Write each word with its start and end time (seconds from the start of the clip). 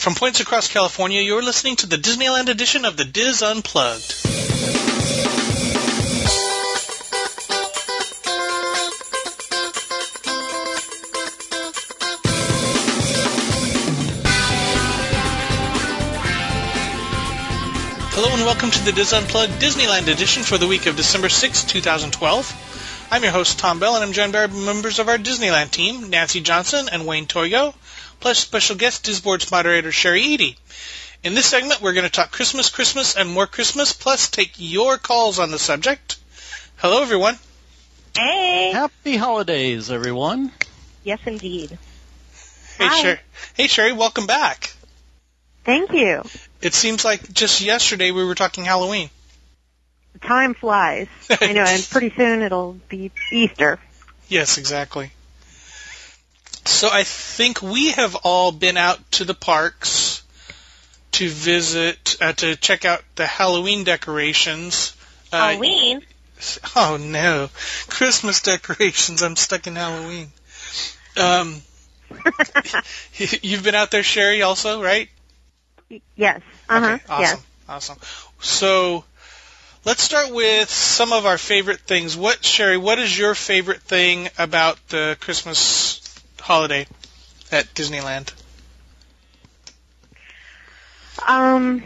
From 0.00 0.14
points 0.14 0.40
across 0.40 0.66
California, 0.66 1.20
you're 1.20 1.42
listening 1.42 1.76
to 1.76 1.86
the 1.86 1.98
Disneyland 1.98 2.48
edition 2.48 2.86
of 2.86 2.96
the 2.96 3.04
DIS 3.04 3.42
Unplugged. 3.42 4.14
Hello 18.14 18.32
and 18.32 18.46
welcome 18.46 18.70
to 18.70 18.84
the 18.86 18.92
DIS 18.92 19.12
Unplugged 19.12 19.52
Disneyland 19.60 20.08
edition 20.08 20.44
for 20.44 20.56
the 20.56 20.66
week 20.66 20.86
of 20.86 20.96
December 20.96 21.28
6, 21.28 21.64
2012. 21.64 23.08
I'm 23.10 23.22
your 23.22 23.32
host, 23.32 23.58
Tom 23.58 23.78
Bell, 23.78 23.96
and 23.96 24.02
I'm 24.02 24.14
joined 24.14 24.32
by 24.32 24.46
members 24.46 24.98
of 24.98 25.10
our 25.10 25.18
Disneyland 25.18 25.72
team, 25.72 26.08
Nancy 26.08 26.40
Johnson 26.40 26.88
and 26.90 27.06
Wayne 27.06 27.26
Toyo 27.26 27.74
plus 28.20 28.38
special 28.38 28.76
guest 28.76 29.04
DISboards 29.04 29.50
moderator 29.50 29.90
Sherry 29.90 30.34
Edie. 30.34 30.56
In 31.22 31.34
this 31.34 31.46
segment, 31.46 31.80
we're 31.80 31.92
going 31.94 32.06
to 32.06 32.12
talk 32.12 32.30
Christmas, 32.30 32.70
Christmas, 32.70 33.16
and 33.16 33.28
more 33.28 33.46
Christmas, 33.46 33.92
plus 33.92 34.28
take 34.28 34.52
your 34.56 34.98
calls 34.98 35.38
on 35.38 35.50
the 35.50 35.58
subject. 35.58 36.18
Hello, 36.76 37.02
everyone. 37.02 37.38
Hey. 38.16 38.72
Happy 38.72 39.16
holidays, 39.16 39.90
everyone. 39.90 40.52
Yes, 41.04 41.20
indeed. 41.26 41.70
Hey, 42.78 42.86
Hi. 42.86 43.02
Sherry. 43.02 43.18
Hey, 43.54 43.66
Sherry. 43.66 43.92
Welcome 43.92 44.26
back. 44.26 44.72
Thank 45.64 45.92
you. 45.92 46.22
It 46.62 46.74
seems 46.74 47.04
like 47.04 47.32
just 47.32 47.60
yesterday 47.60 48.10
we 48.10 48.24
were 48.24 48.34
talking 48.34 48.64
Halloween. 48.64 49.10
Time 50.22 50.54
flies. 50.54 51.08
I 51.40 51.52
know, 51.52 51.64
and 51.64 51.86
pretty 51.90 52.12
soon 52.16 52.42
it'll 52.42 52.78
be 52.88 53.10
Easter. 53.32 53.78
Yes, 54.28 54.58
exactly. 54.58 55.12
So 56.64 56.88
I 56.90 57.04
think 57.04 57.62
we 57.62 57.92
have 57.92 58.14
all 58.16 58.52
been 58.52 58.76
out 58.76 58.98
to 59.12 59.24
the 59.24 59.34
parks 59.34 60.22
to 61.12 61.28
visit, 61.28 62.16
uh, 62.20 62.32
to 62.34 62.56
check 62.56 62.84
out 62.84 63.02
the 63.16 63.26
Halloween 63.26 63.84
decorations. 63.84 64.94
Uh, 65.32 65.50
Halloween? 65.52 66.02
Oh 66.74 66.96
no, 66.98 67.50
Christmas 67.88 68.40
decorations. 68.42 69.22
I'm 69.22 69.36
stuck 69.36 69.66
in 69.66 69.76
Halloween. 69.76 70.32
Um, 71.16 71.60
you've 73.42 73.62
been 73.62 73.74
out 73.74 73.90
there, 73.90 74.02
Sherry, 74.02 74.42
also, 74.42 74.82
right? 74.82 75.08
yes. 76.16 76.40
Uh 76.68 76.80
huh. 76.80 76.92
Okay, 76.92 77.02
awesome, 77.08 77.40
Yes. 77.40 77.44
awesome. 77.68 77.98
So 78.40 79.04
let's 79.84 80.02
start 80.02 80.32
with 80.32 80.70
some 80.70 81.12
of 81.12 81.26
our 81.26 81.38
favorite 81.38 81.80
things. 81.80 82.16
What, 82.16 82.44
Sherry? 82.44 82.76
What 82.78 82.98
is 82.98 83.16
your 83.18 83.34
favorite 83.34 83.82
thing 83.82 84.28
about 84.38 84.78
the 84.88 85.16
Christmas 85.20 85.99
holiday 86.50 86.84
at 87.52 87.64
Disneyland? 87.74 88.32
Um, 91.28 91.84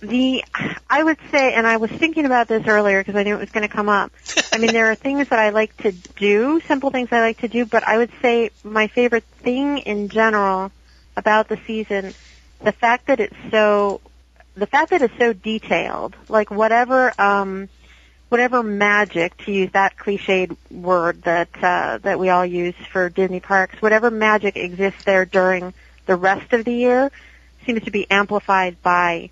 the 0.00 0.42
I 0.90 1.04
would 1.04 1.18
say, 1.30 1.54
and 1.54 1.68
I 1.68 1.76
was 1.76 1.92
thinking 1.92 2.26
about 2.26 2.48
this 2.48 2.66
earlier 2.66 3.00
because 3.00 3.14
I 3.14 3.22
knew 3.22 3.36
it 3.36 3.40
was 3.40 3.50
going 3.50 3.66
to 3.68 3.72
come 3.72 3.88
up. 3.88 4.10
I 4.52 4.58
mean, 4.58 4.72
there 4.72 4.90
are 4.90 4.96
things 4.96 5.28
that 5.28 5.38
I 5.38 5.50
like 5.50 5.76
to 5.78 5.92
do, 5.92 6.60
simple 6.66 6.90
things 6.90 7.10
I 7.12 7.20
like 7.20 7.38
to 7.42 7.48
do, 7.48 7.64
but 7.64 7.86
I 7.86 7.98
would 7.98 8.10
say 8.20 8.50
my 8.64 8.88
favorite 8.88 9.24
thing 9.44 9.78
in 9.78 10.08
general 10.08 10.72
about 11.16 11.48
the 11.48 11.58
season, 11.64 12.12
the 12.64 12.72
fact 12.72 13.06
that 13.06 13.20
it's 13.20 13.36
so, 13.52 14.00
the 14.56 14.66
fact 14.66 14.90
that 14.90 15.02
it's 15.02 15.16
so 15.16 15.32
detailed, 15.32 16.16
like 16.28 16.50
whatever, 16.50 17.12
um, 17.20 17.68
whatever 18.28 18.62
magic, 18.62 19.36
to 19.38 19.52
use 19.52 19.70
that 19.72 19.96
cliched 19.96 20.56
word 20.70 21.22
that 21.22 21.48
uh, 21.62 21.98
that 21.98 22.18
we 22.18 22.28
all 22.28 22.46
use 22.46 22.74
for 22.92 23.08
Disney 23.08 23.40
parks, 23.40 23.80
whatever 23.80 24.10
magic 24.10 24.56
exists 24.56 25.04
there 25.04 25.24
during 25.24 25.74
the 26.06 26.16
rest 26.16 26.52
of 26.52 26.64
the 26.64 26.72
year 26.72 27.10
seems 27.64 27.82
to 27.82 27.90
be 27.90 28.08
amplified 28.10 28.80
by 28.82 29.30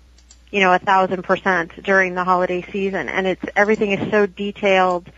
you 0.51 0.59
know 0.59 0.73
a 0.73 0.79
thousand 0.79 1.23
percent 1.23 1.71
during 1.83 2.15
the 2.15 2.23
holiday 2.23 2.65
season. 2.71 3.09
And 3.09 3.27
it's 3.27 3.43
everything 3.55 3.91
is 3.91 4.11
so 4.11 4.25
detailed 4.25 5.09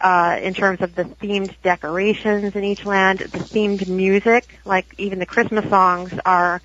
uh 0.00 0.38
in 0.42 0.54
terms 0.54 0.80
of 0.80 0.94
the 0.94 1.04
themed 1.04 1.54
decorations 1.62 2.54
in 2.56 2.64
each 2.64 2.86
land 2.86 3.18
the 3.18 3.38
themed 3.38 3.86
music 3.86 4.58
like 4.64 4.86
even 4.96 5.18
the 5.18 5.26
christmas 5.26 5.68
songs 5.68 6.12
are 6.24 6.62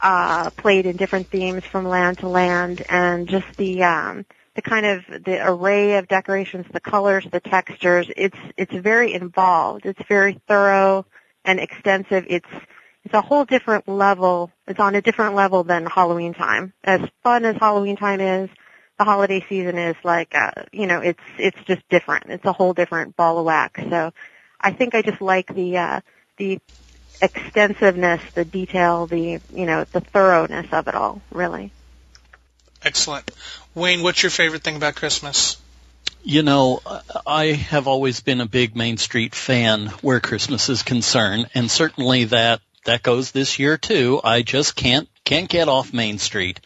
uh 0.00 0.48
played 0.50 0.86
in 0.86 0.96
different 0.96 1.28
themes 1.28 1.64
from 1.64 1.84
land 1.84 2.18
to 2.18 2.28
land 2.28 2.84
and 2.88 3.28
just 3.28 3.46
the 3.56 3.82
um 3.82 4.24
the 4.58 4.62
kind 4.62 4.86
of 4.86 5.06
the 5.24 5.38
array 5.40 5.98
of 5.98 6.08
decorations 6.08 6.66
the 6.72 6.80
colors 6.80 7.24
the 7.30 7.38
textures 7.38 8.10
it's 8.16 8.38
it's 8.56 8.74
very 8.74 9.14
involved 9.14 9.86
it's 9.86 10.02
very 10.08 10.40
thorough 10.48 11.06
and 11.44 11.60
extensive 11.60 12.24
it's 12.28 12.48
it's 13.04 13.14
a 13.14 13.22
whole 13.22 13.46
different 13.46 13.88
level. 13.88 14.50
It's 14.66 14.80
on 14.80 14.94
a 14.94 15.00
different 15.00 15.34
level 15.34 15.64
than 15.64 15.86
Halloween 15.86 16.34
time. 16.34 16.74
As 16.84 17.00
fun 17.22 17.46
as 17.46 17.56
Halloween 17.56 17.96
time 17.96 18.20
is, 18.20 18.50
the 18.98 19.04
holiday 19.04 19.42
season 19.48 19.78
is 19.78 19.96
like, 20.04 20.34
uh, 20.34 20.50
you 20.72 20.86
know, 20.86 21.00
it's 21.00 21.22
it's 21.38 21.58
just 21.66 21.88
different. 21.88 22.24
It's 22.28 22.44
a 22.44 22.52
whole 22.52 22.74
different 22.74 23.16
ball 23.16 23.38
of 23.38 23.46
wax. 23.46 23.80
So, 23.88 24.12
I 24.60 24.72
think 24.72 24.94
I 24.94 25.00
just 25.00 25.22
like 25.22 25.54
the 25.54 25.78
uh, 25.78 26.00
the 26.36 26.58
extensiveness, 27.22 28.20
the 28.34 28.44
detail, 28.44 29.06
the 29.06 29.40
you 29.54 29.64
know, 29.64 29.84
the 29.84 30.00
thoroughness 30.00 30.66
of 30.72 30.88
it 30.88 30.94
all. 30.94 31.22
Really. 31.30 31.72
Excellent. 32.82 33.30
Wayne, 33.78 34.02
what's 34.02 34.22
your 34.22 34.30
favorite 34.30 34.62
thing 34.62 34.76
about 34.76 34.96
Christmas? 34.96 35.56
You 36.24 36.42
know, 36.42 36.80
I 37.26 37.46
have 37.46 37.86
always 37.86 38.20
been 38.20 38.40
a 38.40 38.46
big 38.46 38.76
Main 38.76 38.96
Street 38.98 39.34
fan 39.34 39.86
where 40.02 40.20
Christmas 40.20 40.68
is 40.68 40.82
concerned, 40.82 41.48
and 41.54 41.70
certainly 41.70 42.24
that 42.24 42.60
that 42.84 43.02
goes 43.02 43.30
this 43.30 43.58
year 43.58 43.78
too. 43.78 44.20
I 44.22 44.42
just 44.42 44.74
can't 44.74 45.08
can't 45.24 45.48
get 45.48 45.68
off 45.68 45.92
Main 45.92 46.18
Street. 46.18 46.60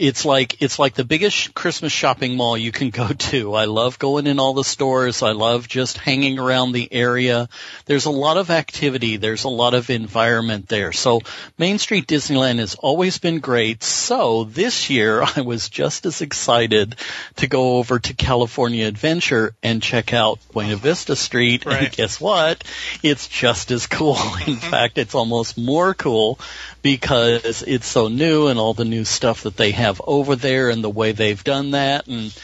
It's 0.00 0.24
like 0.24 0.62
it's 0.62 0.78
like 0.78 0.94
the 0.94 1.04
biggest 1.04 1.52
Christmas 1.52 1.92
shopping 1.92 2.34
mall 2.34 2.56
you 2.56 2.72
can 2.72 2.88
go 2.88 3.08
to. 3.08 3.54
I 3.54 3.66
love 3.66 3.98
going 3.98 4.26
in 4.26 4.40
all 4.40 4.54
the 4.54 4.64
stores. 4.64 5.22
I 5.22 5.32
love 5.32 5.68
just 5.68 5.98
hanging 5.98 6.38
around 6.38 6.72
the 6.72 6.90
area. 6.90 7.50
There's 7.84 8.06
a 8.06 8.10
lot 8.10 8.38
of 8.38 8.48
activity. 8.48 9.18
There's 9.18 9.44
a 9.44 9.50
lot 9.50 9.74
of 9.74 9.90
environment 9.90 10.68
there. 10.68 10.92
So 10.92 11.20
Main 11.58 11.78
Street 11.78 12.06
Disneyland 12.06 12.60
has 12.60 12.76
always 12.76 13.18
been 13.18 13.40
great. 13.40 13.82
So 13.82 14.44
this 14.44 14.88
year 14.88 15.22
I 15.36 15.42
was 15.42 15.68
just 15.68 16.06
as 16.06 16.22
excited 16.22 16.96
to 17.36 17.46
go 17.46 17.76
over 17.76 17.98
to 17.98 18.14
California 18.14 18.86
Adventure 18.86 19.54
and 19.62 19.82
check 19.82 20.14
out 20.14 20.38
Buena 20.54 20.76
Vista 20.76 21.14
Street. 21.14 21.66
Right. 21.66 21.82
And 21.82 21.92
guess 21.92 22.18
what? 22.18 22.64
It's 23.02 23.28
just 23.28 23.70
as 23.70 23.86
cool. 23.86 24.14
In 24.46 24.56
mm-hmm. 24.56 24.70
fact, 24.70 24.96
it's 24.96 25.14
almost 25.14 25.58
more 25.58 25.92
cool 25.92 26.38
because 26.80 27.62
it's 27.62 27.86
so 27.86 28.08
new 28.08 28.46
and 28.46 28.58
all 28.58 28.72
the 28.72 28.86
new 28.86 29.04
stuff 29.04 29.42
that 29.42 29.58
they 29.58 29.72
have 29.72 29.89
over 30.06 30.36
there 30.36 30.68
and 30.68 30.84
the 30.84 30.90
way 30.90 31.12
they've 31.12 31.42
done 31.42 31.70
that. 31.70 32.06
And 32.06 32.38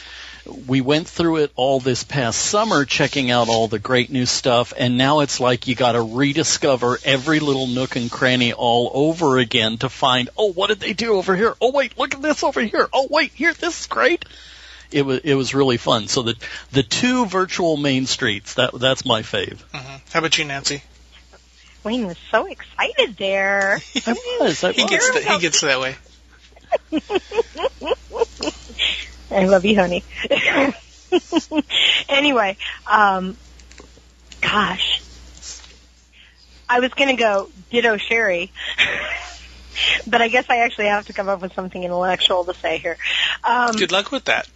we 0.65 0.81
went 0.81 1.07
through 1.07 1.37
it 1.37 1.51
all 1.55 1.79
this 1.79 2.03
past 2.03 2.39
summer 2.39 2.85
checking 2.85 3.31
out 3.31 3.49
all 3.49 3.67
the 3.67 3.79
great 3.79 4.09
new 4.09 4.25
stuff. 4.25 4.73
And 4.77 4.97
now 4.97 5.19
it's 5.19 5.39
like 5.39 5.67
you 5.67 5.75
got 5.75 5.91
to 5.91 6.01
rediscover 6.01 6.97
every 7.03 7.39
little 7.39 7.67
nook 7.67 7.95
and 7.95 8.09
cranny 8.09 8.53
all 8.53 8.89
over 8.93 9.37
again 9.37 9.77
to 9.79 9.89
find 9.89 10.29
oh 10.37 10.51
what 10.53 10.67
did 10.67 10.79
they 10.79 10.93
do 10.93 11.13
over 11.15 11.35
here? 11.35 11.55
Oh 11.61 11.71
wait 11.71 11.97
look 11.97 12.13
at 12.15 12.21
this 12.21 12.43
over 12.43 12.61
here. 12.61 12.87
Oh 12.93 13.07
wait 13.09 13.31
here 13.33 13.53
this 13.53 13.81
is 13.81 13.87
great. 13.87 14.25
It 14.89 15.05
was 15.05 15.19
it 15.19 15.33
was 15.33 15.53
really 15.53 15.77
fun. 15.77 16.07
So 16.07 16.21
the 16.23 16.35
the 16.71 16.83
two 16.83 17.25
virtual 17.25 17.75
main 17.75 18.05
streets 18.05 18.53
that 18.53 18.71
that's 18.73 19.05
my 19.05 19.21
fave. 19.21 19.59
Hmm 19.73 19.97
How 20.13 20.19
about 20.19 20.37
you, 20.37 20.45
Nancy? 20.45 20.81
Wayne 21.83 22.07
was 22.07 22.17
so 22.31 22.45
excited 22.45 23.15
there. 23.17 23.79
I 24.05 24.15
was, 24.41 24.63
I 24.63 24.71
He 24.71 24.83
was. 24.83 24.89
gets 24.89 25.25
he 25.25 25.39
gets 25.39 25.61
that 25.61 25.79
way. 25.79 25.95
I 29.29 29.45
love 29.45 29.65
you, 29.65 29.75
honey. 29.75 30.03
anyway, 32.09 32.57
um, 32.89 33.37
gosh, 34.41 35.01
I 36.69 36.79
was 36.79 36.91
gonna 36.93 37.15
go 37.15 37.49
ditto 37.69 37.97
Sherry, 37.97 38.51
but 40.07 40.21
I 40.21 40.27
guess 40.27 40.45
I 40.49 40.57
actually 40.57 40.87
have 40.87 41.05
to 41.07 41.13
come 41.13 41.29
up 41.29 41.41
with 41.41 41.53
something 41.53 41.83
intellectual 41.83 42.45
to 42.45 42.53
say 42.53 42.77
here. 42.77 42.97
Um, 43.43 43.75
Good 43.75 43.91
luck 43.91 44.11
with 44.11 44.25
that. 44.25 44.47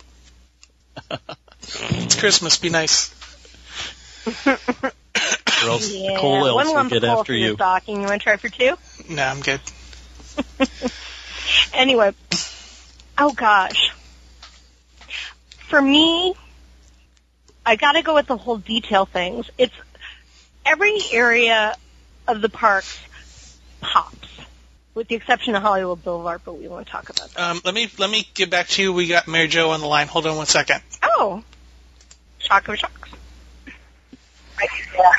it's 1.71 2.19
Christmas. 2.19 2.57
Be 2.57 2.69
nice. 2.69 3.13
or 4.45 5.69
else 5.69 5.93
yeah, 5.93 6.17
Cole 6.17 6.47
Elves 6.47 6.73
will 6.73 6.89
get 6.89 7.03
after 7.03 7.33
you. 7.33 7.55
stocking. 7.55 8.01
You 8.01 8.07
want 8.07 8.21
to 8.21 8.23
try 8.23 8.37
for 8.37 8.49
two? 8.49 8.75
No, 9.09 9.23
I'm 9.23 9.41
good. 9.41 9.61
Anyway, 11.73 12.13
oh 13.17 13.33
gosh. 13.33 13.91
For 15.69 15.81
me, 15.81 16.33
I 17.65 17.75
gotta 17.75 18.01
go 18.01 18.15
with 18.15 18.27
the 18.27 18.37
whole 18.37 18.57
detail 18.57 19.05
things. 19.05 19.49
It's 19.57 19.73
every 20.65 20.99
area 21.11 21.75
of 22.27 22.41
the 22.41 22.49
parks 22.49 22.99
pops, 23.79 24.27
with 24.93 25.07
the 25.07 25.15
exception 25.15 25.55
of 25.55 25.61
Hollywood 25.61 26.03
Boulevard, 26.03 26.41
but 26.43 26.53
we 26.59 26.67
won't 26.67 26.87
talk 26.87 27.09
about 27.09 27.33
that. 27.33 27.39
Um, 27.39 27.61
let 27.63 27.73
me 27.73 27.89
let 27.97 28.09
me 28.09 28.27
get 28.33 28.49
back 28.49 28.67
to 28.69 28.81
you. 28.81 28.93
We 28.93 29.07
got 29.07 29.27
Mary 29.27 29.47
Jo 29.47 29.71
on 29.71 29.79
the 29.79 29.87
line. 29.87 30.07
Hold 30.07 30.27
on 30.27 30.35
one 30.37 30.45
second. 30.45 30.81
Oh, 31.03 31.43
shock 32.39 32.67
of 32.67 32.77
shocks. 32.77 33.09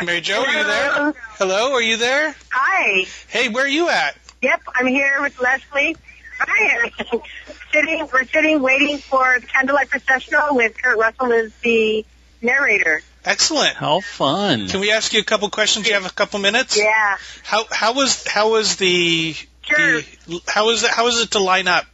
Mary 0.04 0.20
Jo, 0.20 0.42
are 0.42 0.52
you 0.52 0.64
there? 0.64 1.12
Hello, 1.38 1.72
are 1.72 1.82
you 1.82 1.96
there? 1.96 2.34
Hi. 2.52 3.06
Hey, 3.28 3.48
where 3.48 3.64
are 3.64 3.68
you 3.68 3.88
at? 3.88 4.16
Yep, 4.42 4.62
I'm 4.74 4.86
here 4.86 5.20
with 5.20 5.40
Leslie. 5.40 5.96
Hi, 6.44 6.90
sitting, 7.72 8.08
we're 8.12 8.24
sitting 8.26 8.60
waiting 8.62 8.98
for 8.98 9.38
the 9.40 9.46
candlelight 9.46 9.90
processional 9.90 10.56
with 10.56 10.76
Kurt 10.80 10.98
Russell 10.98 11.32
as 11.32 11.52
the 11.62 12.04
narrator. 12.40 13.00
Excellent. 13.24 13.76
How 13.76 14.00
fun. 14.00 14.68
Can 14.68 14.80
we 14.80 14.90
ask 14.90 15.12
you 15.12 15.20
a 15.20 15.24
couple 15.24 15.48
questions? 15.50 15.86
You 15.86 15.94
have 15.94 16.06
a 16.06 16.10
couple 16.10 16.40
minutes? 16.40 16.76
Yeah. 16.76 17.16
How 17.44 17.64
how 17.70 17.94
was 17.94 18.26
how 18.26 18.50
was 18.52 18.76
the 18.76 19.34
Sure. 19.62 20.00
the 20.26 20.40
how 20.48 20.66
was 20.66 20.82
it 20.82 20.90
how 20.90 21.04
was 21.04 21.20
it 21.20 21.30
to 21.32 21.38
line 21.38 21.68
up? 21.68 21.86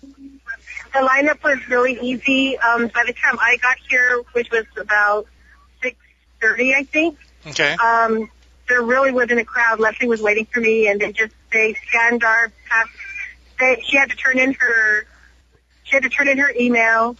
The 0.00 1.00
lineup 1.00 1.42
was 1.42 1.58
really 1.68 1.98
easy. 2.00 2.56
Um, 2.56 2.86
by 2.86 3.02
the 3.04 3.12
time 3.12 3.36
I 3.40 3.56
got 3.60 3.76
here, 3.90 4.22
which 4.32 4.48
was 4.52 4.64
about 4.76 5.26
6.30, 5.82 6.74
I 6.76 6.84
think, 6.84 7.18
Okay. 7.48 7.72
um, 7.74 8.30
there 8.68 8.80
really 8.80 9.10
wasn't 9.10 9.40
a 9.40 9.44
crowd. 9.44 9.80
Leslie 9.80 10.06
was 10.06 10.22
waiting 10.22 10.46
for 10.46 10.60
me, 10.60 10.86
and 10.86 11.00
they 11.00 11.10
just 11.10 11.34
they 11.50 11.74
scanned 11.88 12.22
our 12.22 12.52
pass. 12.68 12.86
They, 13.58 13.82
she 13.86 13.96
had 13.96 14.10
to 14.10 14.16
turn 14.16 14.38
in 14.38 14.54
her 14.54 15.06
she 15.84 15.96
had 15.96 16.02
to 16.02 16.08
turn 16.08 16.28
in 16.28 16.38
her 16.38 16.52
email, 16.58 17.16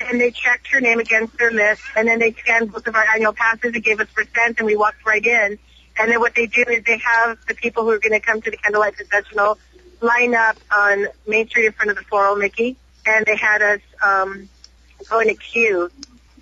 and 0.00 0.20
they 0.20 0.30
checked 0.30 0.68
her 0.72 0.80
name 0.80 0.98
against 0.98 1.38
their 1.38 1.50
list, 1.52 1.80
and 1.96 2.06
then 2.06 2.18
they 2.18 2.32
scanned 2.32 2.72
both 2.72 2.86
of 2.86 2.94
our 2.94 3.04
annual 3.14 3.32
passes 3.32 3.74
and 3.74 3.82
gave 3.82 4.00
us 4.00 4.08
percent, 4.14 4.58
and 4.58 4.66
we 4.66 4.76
walked 4.76 5.06
right 5.06 5.24
in. 5.24 5.58
And 5.98 6.10
then 6.10 6.20
what 6.20 6.34
they 6.34 6.46
do 6.46 6.64
is 6.68 6.84
they 6.84 6.98
have 6.98 7.38
the 7.48 7.54
people 7.54 7.84
who 7.84 7.90
are 7.90 7.98
going 7.98 8.12
to 8.12 8.20
come 8.20 8.40
to 8.42 8.50
the 8.50 8.56
candlelight 8.56 8.94
processional 8.94 9.58
line 10.00 10.34
up 10.34 10.56
on 10.70 11.06
Main 11.26 11.48
Street 11.48 11.66
in 11.66 11.72
front 11.72 11.90
of 11.90 11.96
the 11.96 12.02
Floral 12.04 12.36
Mickey, 12.36 12.76
and 13.06 13.24
they 13.26 13.36
had 13.36 13.62
us 13.62 13.80
um, 14.04 14.48
go 15.08 15.20
in 15.20 15.30
a 15.30 15.34
queue. 15.34 15.90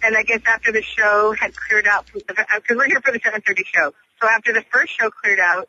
And 0.03 0.17
I 0.17 0.23
guess 0.23 0.41
after 0.47 0.73
the 0.73 0.83
show 0.83 1.35
had 1.39 1.55
cleared 1.57 1.87
out, 1.87 2.07
because 2.13 2.37
we're 2.71 2.87
here 2.87 3.01
for 3.01 3.13
the 3.13 3.21
7:30 3.21 3.65
show. 3.67 3.95
So 4.21 4.29
after 4.29 4.53
the 4.53 4.63
first 4.71 4.99
show 4.99 5.11
cleared 5.11 5.41
out, 5.41 5.69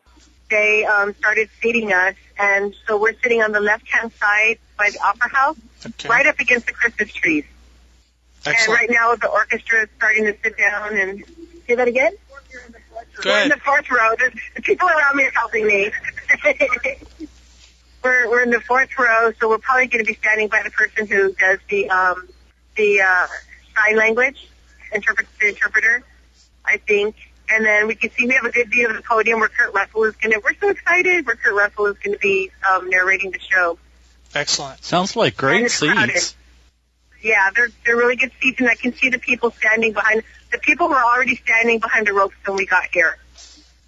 they 0.50 0.86
um, 0.86 1.14
started 1.16 1.50
seating 1.62 1.94
us, 1.94 2.16
and 2.40 2.76
so 2.88 3.00
we're 3.00 3.16
sitting 3.22 3.42
on 3.42 3.52
the 3.52 3.60
left-hand 3.60 4.12
side 4.20 4.60
by 4.78 4.90
the 4.92 5.00
Opera 5.00 5.30
House, 5.30 5.58
Okay. 5.86 6.10
right 6.10 6.26
up 6.26 6.40
against 6.40 6.68
the 6.68 6.74
Christmas 6.74 7.12
trees. 7.14 7.46
Excellent. 8.46 8.82
And 8.82 8.90
right 8.90 8.90
now 9.00 9.16
the 9.16 9.28
orchestra 9.28 9.84
is 9.84 9.90
starting 9.98 10.26
to 10.26 10.36
sit 10.44 10.58
down 10.58 10.98
and 10.98 11.24
say 11.68 11.76
that 11.76 11.88
again. 11.88 12.14
Go 13.22 13.32
We're 13.32 13.44
in 13.44 13.50
the 13.50 13.58
fourth 13.58 13.90
row. 13.90 14.16
There's, 14.18 14.34
the 14.56 14.62
people 14.62 14.88
around 14.88 15.16
me 15.16 15.26
are 15.26 15.32
helping 15.32 15.68
me. 15.68 15.92
we're 18.04 18.30
we're 18.30 18.44
in 18.44 18.52
the 18.52 18.62
fourth 18.62 18.90
row, 18.98 19.32
so 19.40 19.50
we're 19.50 19.58
probably 19.58 19.88
going 19.88 20.04
to 20.04 20.08
be 20.08 20.18
standing 20.18 20.48
by 20.48 20.62
the 20.64 20.70
person 20.70 21.08
who 21.08 21.34
does 21.34 21.60
the 21.70 21.90
um 21.90 22.28
the 22.76 23.02
uh, 23.02 23.28
sign 23.76 23.98
language 23.98 24.48
interpret 24.94 25.28
the 25.42 25.50
interpreter, 25.50 26.04
I 26.64 26.78
think. 26.78 27.16
And 27.50 27.66
then 27.66 27.88
we 27.88 27.96
can 27.96 28.10
see 28.12 28.26
we 28.28 28.34
have 28.34 28.44
a 28.46 28.52
good 28.52 28.70
view 28.70 28.90
of 28.90 28.96
the 28.96 29.02
podium 29.02 29.40
where 29.40 29.48
Kurt 29.50 29.74
Russell 29.74 30.04
is 30.04 30.16
going 30.18 30.34
to. 30.34 30.42
We're 30.44 30.56
so 30.60 30.70
excited 30.70 31.26
where 31.26 31.36
Kurt 31.38 31.54
Russell 31.56 31.86
is 31.88 31.98
going 32.00 32.14
to 32.14 32.20
be 32.20 32.52
um, 32.70 32.90
narrating 32.90 33.32
the 33.32 33.40
show. 33.40 33.78
Excellent. 34.36 34.84
Sounds 34.84 35.16
like 35.16 35.38
great 35.38 35.64
it's 35.66 35.80
crowded. 35.80 36.14
seats. 36.18 36.36
Yeah, 37.22 37.50
they're 37.56 37.70
they're 37.86 37.96
really 37.96 38.16
good 38.18 38.32
seats, 38.42 38.60
and 38.60 38.70
I 38.70 38.76
can 38.76 38.94
see 38.94 39.10
the 39.10 39.18
people 39.18 39.52
standing 39.52 39.94
behind. 39.94 40.24
The 40.52 40.58
people 40.60 40.88
were 40.90 41.02
already 41.02 41.36
standing 41.38 41.80
behind 41.80 42.06
the 42.08 42.14
ropes 42.14 42.36
when 42.46 42.58
we 42.58 42.66
got 42.66 42.84
here. 42.94 43.18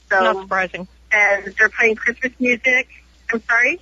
So 0.10 0.20
Not 0.20 0.42
surprising. 0.44 0.88
and 1.12 1.54
they're 1.58 1.70
playing 1.70 1.96
Christmas 1.98 2.32
music. 2.40 2.88
I'm 3.32 3.44
sorry. 3.44 3.80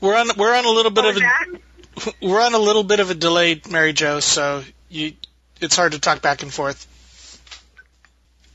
We're 0.00 0.16
on 0.16 0.28
we're 0.36 0.54
on 0.54 0.64
a 0.64 0.70
little 0.70 0.90
bit 0.92 1.04
What 1.04 1.16
of 1.16 1.16
a 1.16 1.20
that? 1.20 2.12
we're 2.20 2.40
on 2.40 2.54
a 2.54 2.58
little 2.58 2.84
bit 2.84 3.00
of 3.00 3.10
a 3.10 3.14
delay, 3.14 3.60
Mary 3.70 3.92
Jo, 3.92 4.20
so 4.20 4.62
you 4.88 5.14
it's 5.60 5.74
hard 5.76 5.92
to 5.92 5.98
talk 5.98 6.22
back 6.22 6.42
and 6.42 6.52
forth. 6.52 6.86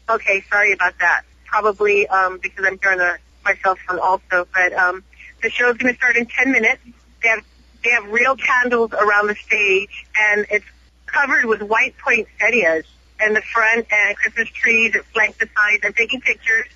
Okay, 0.09 0.43
sorry 0.49 0.73
about 0.73 0.97
that. 0.99 1.21
Probably 1.45 2.07
um, 2.07 2.39
because 2.41 2.65
I'm 2.65 2.79
here 2.81 2.91
on 2.91 2.99
a, 2.99 3.17
my 3.45 3.55
cell 3.63 3.75
phone 3.87 3.99
also. 3.99 4.47
But 4.53 4.73
um, 4.73 5.03
the 5.41 5.49
show's 5.49 5.77
going 5.77 5.93
to 5.93 5.97
start 5.97 6.15
in 6.15 6.25
10 6.25 6.51
minutes. 6.51 6.81
They 7.21 7.29
have 7.29 7.43
they 7.83 7.91
have 7.91 8.05
real 8.09 8.35
candles 8.35 8.91
around 8.91 9.27
the 9.27 9.35
stage, 9.35 10.05
and 10.17 10.45
it's 10.49 10.65
covered 11.05 11.45
with 11.45 11.61
white 11.61 11.95
poinsettias 11.97 12.85
in 13.25 13.33
the 13.33 13.41
front 13.41 13.87
and 13.91 14.17
Christmas 14.17 14.49
trees 14.49 14.93
that 14.93 15.05
flank 15.05 15.37
the 15.37 15.47
sides. 15.55 15.83
I'm 15.83 15.93
taking 15.93 16.21
pictures, 16.21 16.67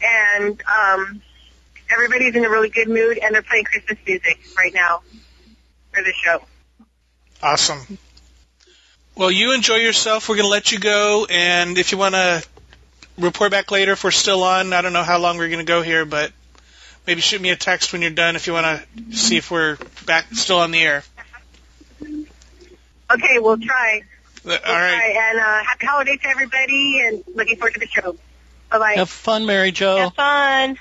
and 0.00 0.62
um, 0.62 1.22
everybody's 1.90 2.36
in 2.36 2.44
a 2.44 2.50
really 2.50 2.70
good 2.70 2.88
mood, 2.88 3.18
and 3.18 3.34
they're 3.34 3.42
playing 3.42 3.64
Christmas 3.64 3.98
music 4.06 4.38
right 4.56 4.72
now 4.72 5.02
for 5.92 6.02
the 6.02 6.12
show. 6.12 6.40
Awesome. 7.42 7.98
Well, 9.16 9.30
you 9.30 9.54
enjoy 9.54 9.76
yourself. 9.76 10.28
We're 10.28 10.36
going 10.36 10.46
to 10.46 10.50
let 10.50 10.72
you 10.72 10.78
go, 10.78 11.26
and 11.28 11.78
if 11.78 11.92
you 11.92 11.98
want 11.98 12.14
to 12.14 12.44
report 13.18 13.50
back 13.50 13.70
later, 13.70 13.92
if 13.92 14.04
we're 14.04 14.10
still 14.10 14.42
on, 14.42 14.72
I 14.72 14.82
don't 14.82 14.92
know 14.92 15.02
how 15.02 15.18
long 15.18 15.38
we're 15.38 15.48
going 15.48 15.64
to 15.64 15.70
go 15.70 15.82
here, 15.82 16.04
but 16.04 16.32
maybe 17.06 17.20
shoot 17.20 17.40
me 17.40 17.50
a 17.50 17.56
text 17.56 17.92
when 17.92 18.02
you're 18.02 18.10
done 18.10 18.36
if 18.36 18.46
you 18.46 18.52
want 18.52 18.80
to 18.96 19.16
see 19.16 19.36
if 19.36 19.50
we're 19.50 19.76
back 20.06 20.26
still 20.32 20.58
on 20.58 20.70
the 20.70 20.80
air. 20.80 21.02
Okay, 23.10 23.38
we'll 23.38 23.58
try. 23.58 24.02
All 24.44 24.50
We'll 24.50 24.58
right. 24.58 24.62
try. 24.62 25.28
And 25.30 25.38
uh, 25.38 25.62
happy 25.64 25.86
holidays 25.86 26.20
to 26.22 26.28
everybody, 26.28 27.00
and 27.06 27.24
looking 27.34 27.56
forward 27.56 27.74
to 27.74 27.80
the 27.80 27.86
show. 27.86 28.16
Bye 28.70 28.78
bye. 28.78 28.92
Have 28.94 29.10
fun, 29.10 29.46
Mary 29.46 29.70
Jo. 29.72 29.96
Have 29.96 30.14
fun. 30.14 30.78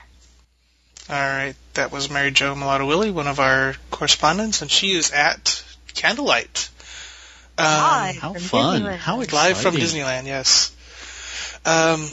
All 1.10 1.16
right. 1.16 1.56
That 1.76 1.92
was 1.92 2.10
Mary 2.10 2.32
Jo 2.32 2.56
Mulatto 2.56 2.86
Willie, 2.88 3.12
one 3.12 3.28
of 3.28 3.40
our 3.40 3.76
correspondents, 3.92 4.62
and 4.62 4.70
she 4.72 4.92
is 4.92 5.12
at 5.12 5.64
Candlelight. 5.94 6.70
Um, 7.58 7.66
Live 7.66 8.16
How 8.18 8.34
fun. 8.34 8.82
Disneyland. 8.82 8.98
How 8.98 9.22
exciting. 9.22 9.54
Live 9.56 9.62
from 9.62 9.76
Disneyland, 9.76 10.26
yes. 10.26 10.76
Um, 11.66 12.10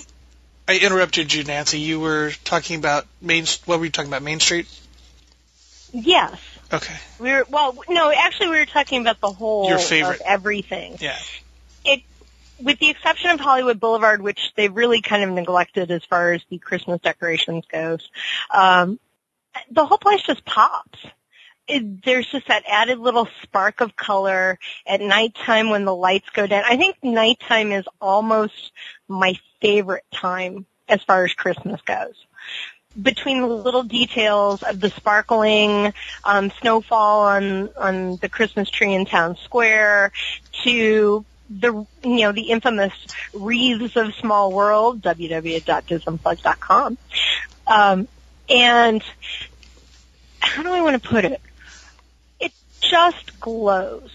I 0.70 0.78
interrupted 0.78 1.34
you, 1.34 1.42
Nancy. 1.42 1.80
You 1.80 1.98
were 1.98 2.30
talking 2.44 2.78
about 2.78 3.04
Main. 3.20 3.44
What 3.64 3.80
were 3.80 3.86
you 3.86 3.90
talking 3.90 4.08
about? 4.08 4.22
Main 4.22 4.38
Street. 4.38 4.68
Yes. 5.92 6.38
Okay. 6.72 6.94
We 7.18 7.32
were 7.32 7.44
well. 7.50 7.76
No, 7.88 8.12
actually, 8.12 8.50
we 8.50 8.58
were 8.60 8.66
talking 8.66 9.00
about 9.00 9.20
the 9.20 9.32
whole 9.32 9.68
Your 9.68 9.80
favorite. 9.80 10.20
of 10.20 10.22
everything. 10.24 10.96
Yeah. 11.00 11.18
It, 11.84 12.02
with 12.62 12.78
the 12.78 12.88
exception 12.88 13.30
of 13.32 13.40
Hollywood 13.40 13.80
Boulevard, 13.80 14.22
which 14.22 14.52
they've 14.56 14.72
really 14.72 15.02
kind 15.02 15.24
of 15.24 15.30
neglected 15.30 15.90
as 15.90 16.04
far 16.04 16.34
as 16.34 16.42
the 16.50 16.58
Christmas 16.58 17.00
decorations 17.00 17.64
goes. 17.66 18.08
Um, 18.54 19.00
the 19.72 19.84
whole 19.84 19.98
place 19.98 20.22
just 20.22 20.44
pops. 20.44 21.00
It, 21.66 22.04
there's 22.04 22.28
just 22.28 22.46
that 22.46 22.62
added 22.68 23.00
little 23.00 23.28
spark 23.42 23.80
of 23.80 23.96
color 23.96 24.56
at 24.86 25.00
nighttime 25.00 25.70
when 25.70 25.84
the 25.84 25.94
lights 25.94 26.28
go 26.30 26.46
down. 26.46 26.62
I 26.64 26.76
think 26.76 26.96
nighttime 27.02 27.72
is 27.72 27.86
almost 28.00 28.72
my 29.10 29.38
favorite 29.60 30.04
time 30.12 30.66
as 30.88 31.02
far 31.02 31.24
as 31.24 31.32
Christmas 31.34 31.80
goes. 31.82 32.14
Between 33.00 33.40
the 33.40 33.46
little 33.46 33.84
details 33.84 34.62
of 34.62 34.80
the 34.80 34.90
sparkling 34.90 35.92
um, 36.24 36.50
snowfall 36.60 37.20
on 37.20 37.70
on 37.76 38.16
the 38.16 38.28
Christmas 38.28 38.68
tree 38.68 38.94
in 38.94 39.06
town 39.06 39.36
square 39.44 40.10
to 40.64 41.24
the 41.48 41.86
you 42.02 42.20
know 42.20 42.32
the 42.32 42.50
infamous 42.50 42.92
wreaths 43.32 43.96
of 43.96 44.14
small 44.14 44.52
world 44.52 45.02
www.disunplugged.com 45.02 46.98
um, 47.66 48.08
and 48.48 49.02
how 50.40 50.62
do 50.62 50.72
I 50.72 50.82
want 50.82 51.00
to 51.00 51.08
put 51.08 51.24
it? 51.24 51.40
It 52.40 52.52
just 52.80 53.38
glows. 53.40 54.10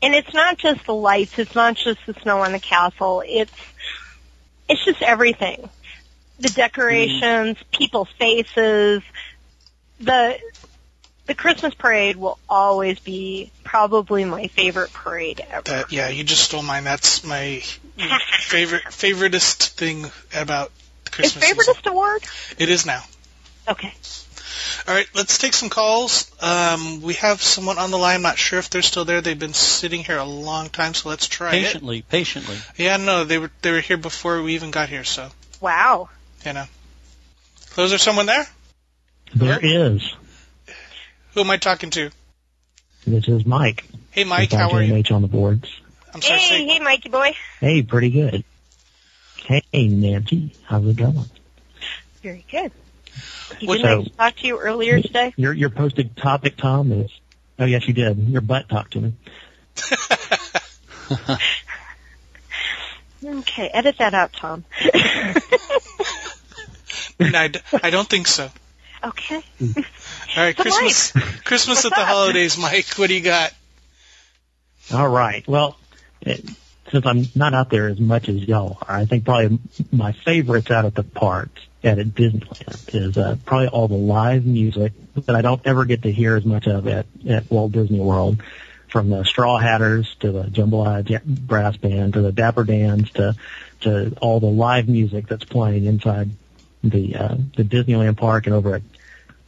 And 0.00 0.14
it's 0.14 0.32
not 0.32 0.58
just 0.58 0.84
the 0.86 0.94
lights. 0.94 1.38
It's 1.38 1.54
not 1.54 1.74
just 1.74 1.98
the 2.06 2.14
snow 2.14 2.42
on 2.42 2.52
the 2.52 2.60
castle. 2.60 3.22
It's 3.26 3.52
it's 4.68 4.84
just 4.84 5.02
everything 5.02 5.68
the 6.38 6.48
decorations, 6.50 7.56
mm. 7.56 7.70
people's 7.70 8.10
faces, 8.18 9.02
the 10.00 10.38
the 11.26 11.34
Christmas 11.34 11.74
parade 11.74 12.16
will 12.16 12.38
always 12.48 13.00
be 13.00 13.50
probably 13.64 14.24
my 14.24 14.46
favorite 14.46 14.92
parade 14.92 15.44
ever. 15.50 15.62
That 15.62 15.92
yeah. 15.92 16.08
You 16.08 16.22
just 16.24 16.44
stole 16.44 16.62
mine. 16.62 16.84
That's 16.84 17.24
my 17.24 17.60
favorite 17.96 18.84
favoritist 18.90 19.70
thing 19.70 20.06
about 20.34 20.70
the 21.04 21.10
Is 21.24 21.32
Christmas 21.32 21.44
season. 21.66 21.88
award? 21.88 22.22
It 22.58 22.68
is 22.68 22.86
now. 22.86 23.02
Okay. 23.68 23.92
All 24.88 24.94
right, 24.94 25.06
let's 25.14 25.38
take 25.38 25.52
some 25.54 25.68
calls. 25.68 26.30
Um, 26.42 27.02
we 27.02 27.14
have 27.14 27.42
someone 27.42 27.78
on 27.78 27.90
the 27.90 27.98
line. 27.98 28.16
I'm 28.16 28.22
not 28.22 28.38
sure 28.38 28.58
if 28.58 28.70
they're 28.70 28.82
still 28.82 29.04
there. 29.04 29.20
They've 29.20 29.38
been 29.38 29.54
sitting 29.54 30.02
here 30.04 30.18
a 30.18 30.24
long 30.24 30.68
time, 30.68 30.94
so 30.94 31.08
let's 31.08 31.26
try 31.28 31.48
it. 31.54 31.64
Patiently, 31.64 32.02
patiently. 32.02 32.56
Yeah, 32.76 32.96
no, 32.96 33.24
they 33.24 33.38
were 33.38 33.50
they 33.62 33.72
were 33.72 33.80
here 33.80 33.96
before 33.96 34.42
we 34.42 34.54
even 34.54 34.70
got 34.70 34.88
here, 34.88 35.04
so 35.04 35.28
Wow. 35.60 36.08
you 36.44 36.52
know. 36.52 36.64
So 37.74 37.84
is 37.84 37.90
there 37.90 37.98
someone 37.98 38.26
there? 38.26 38.46
There 39.34 39.58
is. 39.62 40.14
Who 41.34 41.40
am 41.40 41.50
I 41.50 41.56
talking 41.58 41.90
to? 41.90 42.10
This 43.06 43.28
is 43.28 43.44
Mike. 43.44 43.84
Hey, 44.10 44.24
Mike, 44.24 44.52
how 44.52 44.70
are 44.70 44.82
you? 44.82 44.94
RJMH 44.94 45.12
on 45.12 45.22
the 45.22 45.28
boards. 45.28 45.68
I'm 46.14 46.22
sorry. 46.22 46.38
Hey, 46.40 46.48
say- 46.48 46.66
hey, 46.66 46.78
Mikey 46.80 47.08
boy. 47.10 47.34
Hey, 47.60 47.82
pretty 47.82 48.10
good. 48.10 48.44
Hey, 49.44 49.62
Nancy, 49.88 50.52
how's 50.64 50.86
it 50.86 50.96
going? 50.96 51.24
Very 52.22 52.44
good. 52.50 52.72
You 53.60 53.76
didn't 53.76 54.12
I 54.18 54.30
talk 54.30 54.38
to 54.40 54.46
you 54.46 54.58
earlier 54.58 55.00
today? 55.00 55.32
Your 55.36 55.52
your 55.52 55.70
posted 55.70 56.16
topic, 56.16 56.56
Tom, 56.56 56.90
is 56.92 57.10
oh 57.58 57.64
yes, 57.64 57.86
you 57.86 57.94
did. 57.94 58.18
Your 58.18 58.40
butt 58.40 58.68
talked 58.68 58.92
to 58.94 59.00
me. 59.00 59.14
Okay, 63.24 63.68
edit 63.68 63.96
that 63.98 64.12
out, 64.14 64.32
Tom. 64.34 64.64
no, 67.18 67.38
I, 67.38 67.48
d- 67.48 67.60
I 67.82 67.90
don't 67.90 68.08
think 68.08 68.26
so. 68.28 68.48
Okay. 69.02 69.42
All 69.60 69.74
right, 70.36 70.56
So, 70.56 70.62
Christmas, 70.62 71.12
Christmas 71.44 71.84
at 71.84 71.90
the 71.92 72.00
up? 72.00 72.06
holidays, 72.08 72.56
Mike. 72.58 72.86
What 72.96 73.08
do 73.08 73.14
you 73.14 73.22
got? 73.22 73.52
All 74.92 75.08
right. 75.08 75.46
Well, 75.48 75.76
it, 76.20 76.44
since 76.90 77.06
I'm 77.06 77.24
not 77.34 77.54
out 77.54 77.70
there 77.70 77.88
as 77.88 77.98
much 77.98 78.28
as 78.28 78.36
y'all 78.36 78.78
are, 78.82 78.96
I 78.96 79.04
think 79.04 79.24
probably 79.24 79.58
my 79.92 80.12
favorites 80.12 80.70
out 80.70 80.84
at 80.84 80.94
the 80.94 81.02
parks 81.02 81.62
at 81.82 81.98
Disneyland 81.98 82.94
is 82.94 83.16
uh, 83.16 83.36
probably 83.44 83.68
all 83.68 83.88
the 83.88 83.94
live 83.94 84.44
music 84.44 84.92
that 85.14 85.34
I 85.34 85.42
don't 85.42 85.60
ever 85.64 85.84
get 85.84 86.02
to 86.02 86.12
hear 86.12 86.36
as 86.36 86.44
much 86.44 86.66
of 86.66 86.86
at, 86.86 87.06
at 87.28 87.50
Walt 87.50 87.72
Disney 87.72 88.00
World. 88.00 88.42
From 88.88 89.10
the 89.10 89.24
Straw 89.24 89.58
Hatters 89.58 90.14
to 90.20 90.30
the 90.30 90.44
Jambalaya 90.44 91.22
Brass 91.24 91.76
Band 91.76 92.14
to 92.14 92.22
the 92.22 92.32
Dapper 92.32 92.64
Dans 92.64 93.10
to 93.12 93.34
to 93.80 94.16
all 94.22 94.40
the 94.40 94.46
live 94.46 94.88
music 94.88 95.26
that's 95.26 95.44
playing 95.44 95.84
inside 95.84 96.30
the 96.82 97.16
uh, 97.16 97.36
the 97.56 97.64
Disneyland 97.64 98.16
park 98.16 98.46
and 98.46 98.54
over 98.54 98.76
at 98.76 98.82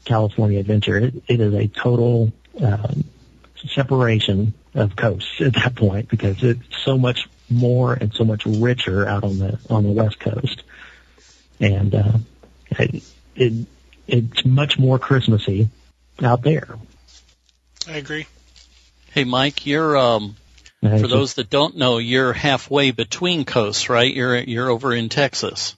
California 0.04 0.58
Adventure. 0.58 0.98
It, 0.98 1.14
it 1.28 1.40
is 1.40 1.54
a 1.54 1.68
total 1.68 2.32
um, 2.60 3.04
separation 3.68 4.54
of 4.74 4.96
coasts 4.96 5.40
at 5.40 5.54
that 5.54 5.74
point 5.74 6.08
because 6.08 6.42
it's 6.42 6.62
so 6.84 6.96
much 6.96 7.28
more 7.50 7.94
and 7.94 8.12
so 8.12 8.24
much 8.24 8.44
richer 8.46 9.06
out 9.06 9.24
on 9.24 9.38
the 9.38 9.58
on 9.70 9.84
the 9.84 9.92
west 9.92 10.20
coast, 10.20 10.62
and 11.60 11.94
uh, 11.94 12.18
it, 12.78 13.02
it 13.34 13.66
it's 14.06 14.44
much 14.44 14.78
more 14.78 14.98
Christmassy 14.98 15.68
out 16.22 16.42
there. 16.42 16.76
I 17.86 17.96
agree. 17.96 18.26
Hey, 19.12 19.24
Mike, 19.24 19.66
you're 19.66 19.96
um, 19.96 20.36
And 20.82 20.92
it's 20.94 21.02
for 21.02 21.08
those 21.08 21.34
that 21.34 21.50
don't 21.50 21.76
know, 21.76 21.98
you're 21.98 22.32
halfway 22.32 22.90
between 22.90 23.44
coasts, 23.44 23.88
right? 23.88 24.12
You're 24.12 24.36
you're 24.36 24.70
over 24.70 24.94
in 24.94 25.08
Texas. 25.08 25.76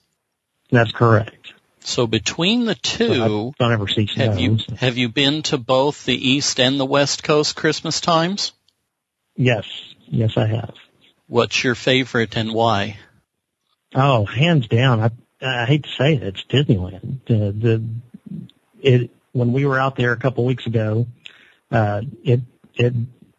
that's 0.69 0.91
correct. 0.91 1.40
So 1.83 2.07
between 2.07 2.65
the 2.65 2.75
two, 2.75 3.53
I 3.59 3.63
don't 3.63 3.73
ever 3.73 3.87
see 3.87 4.07
snow. 4.07 4.25
have 4.25 4.39
you 4.39 4.57
have 4.77 4.97
you 4.97 5.09
been 5.09 5.41
to 5.43 5.57
both 5.57 6.05
the 6.05 6.15
east 6.15 6.59
and 6.59 6.79
the 6.79 6.85
west 6.85 7.23
coast 7.23 7.55
Christmas 7.55 7.99
times? 8.01 8.51
Yes, 9.35 9.65
yes, 10.07 10.37
I 10.37 10.47
have. 10.47 10.73
What's 11.27 11.63
your 11.63 11.75
favorite 11.75 12.37
and 12.37 12.53
why? 12.53 12.97
Oh, 13.95 14.25
hands 14.25 14.67
down. 14.67 14.99
I 14.99 15.09
I 15.41 15.65
hate 15.65 15.83
to 15.83 15.89
say 15.97 16.13
it, 16.15 16.23
it's 16.23 16.43
Disneyland. 16.43 17.25
The 17.25 17.51
the 17.51 17.83
it 18.81 19.09
when 19.31 19.53
we 19.53 19.65
were 19.65 19.79
out 19.79 19.95
there 19.95 20.11
a 20.11 20.17
couple 20.17 20.45
weeks 20.45 20.67
ago, 20.67 21.07
uh, 21.71 22.01
it 22.23 22.41
it 22.75 22.93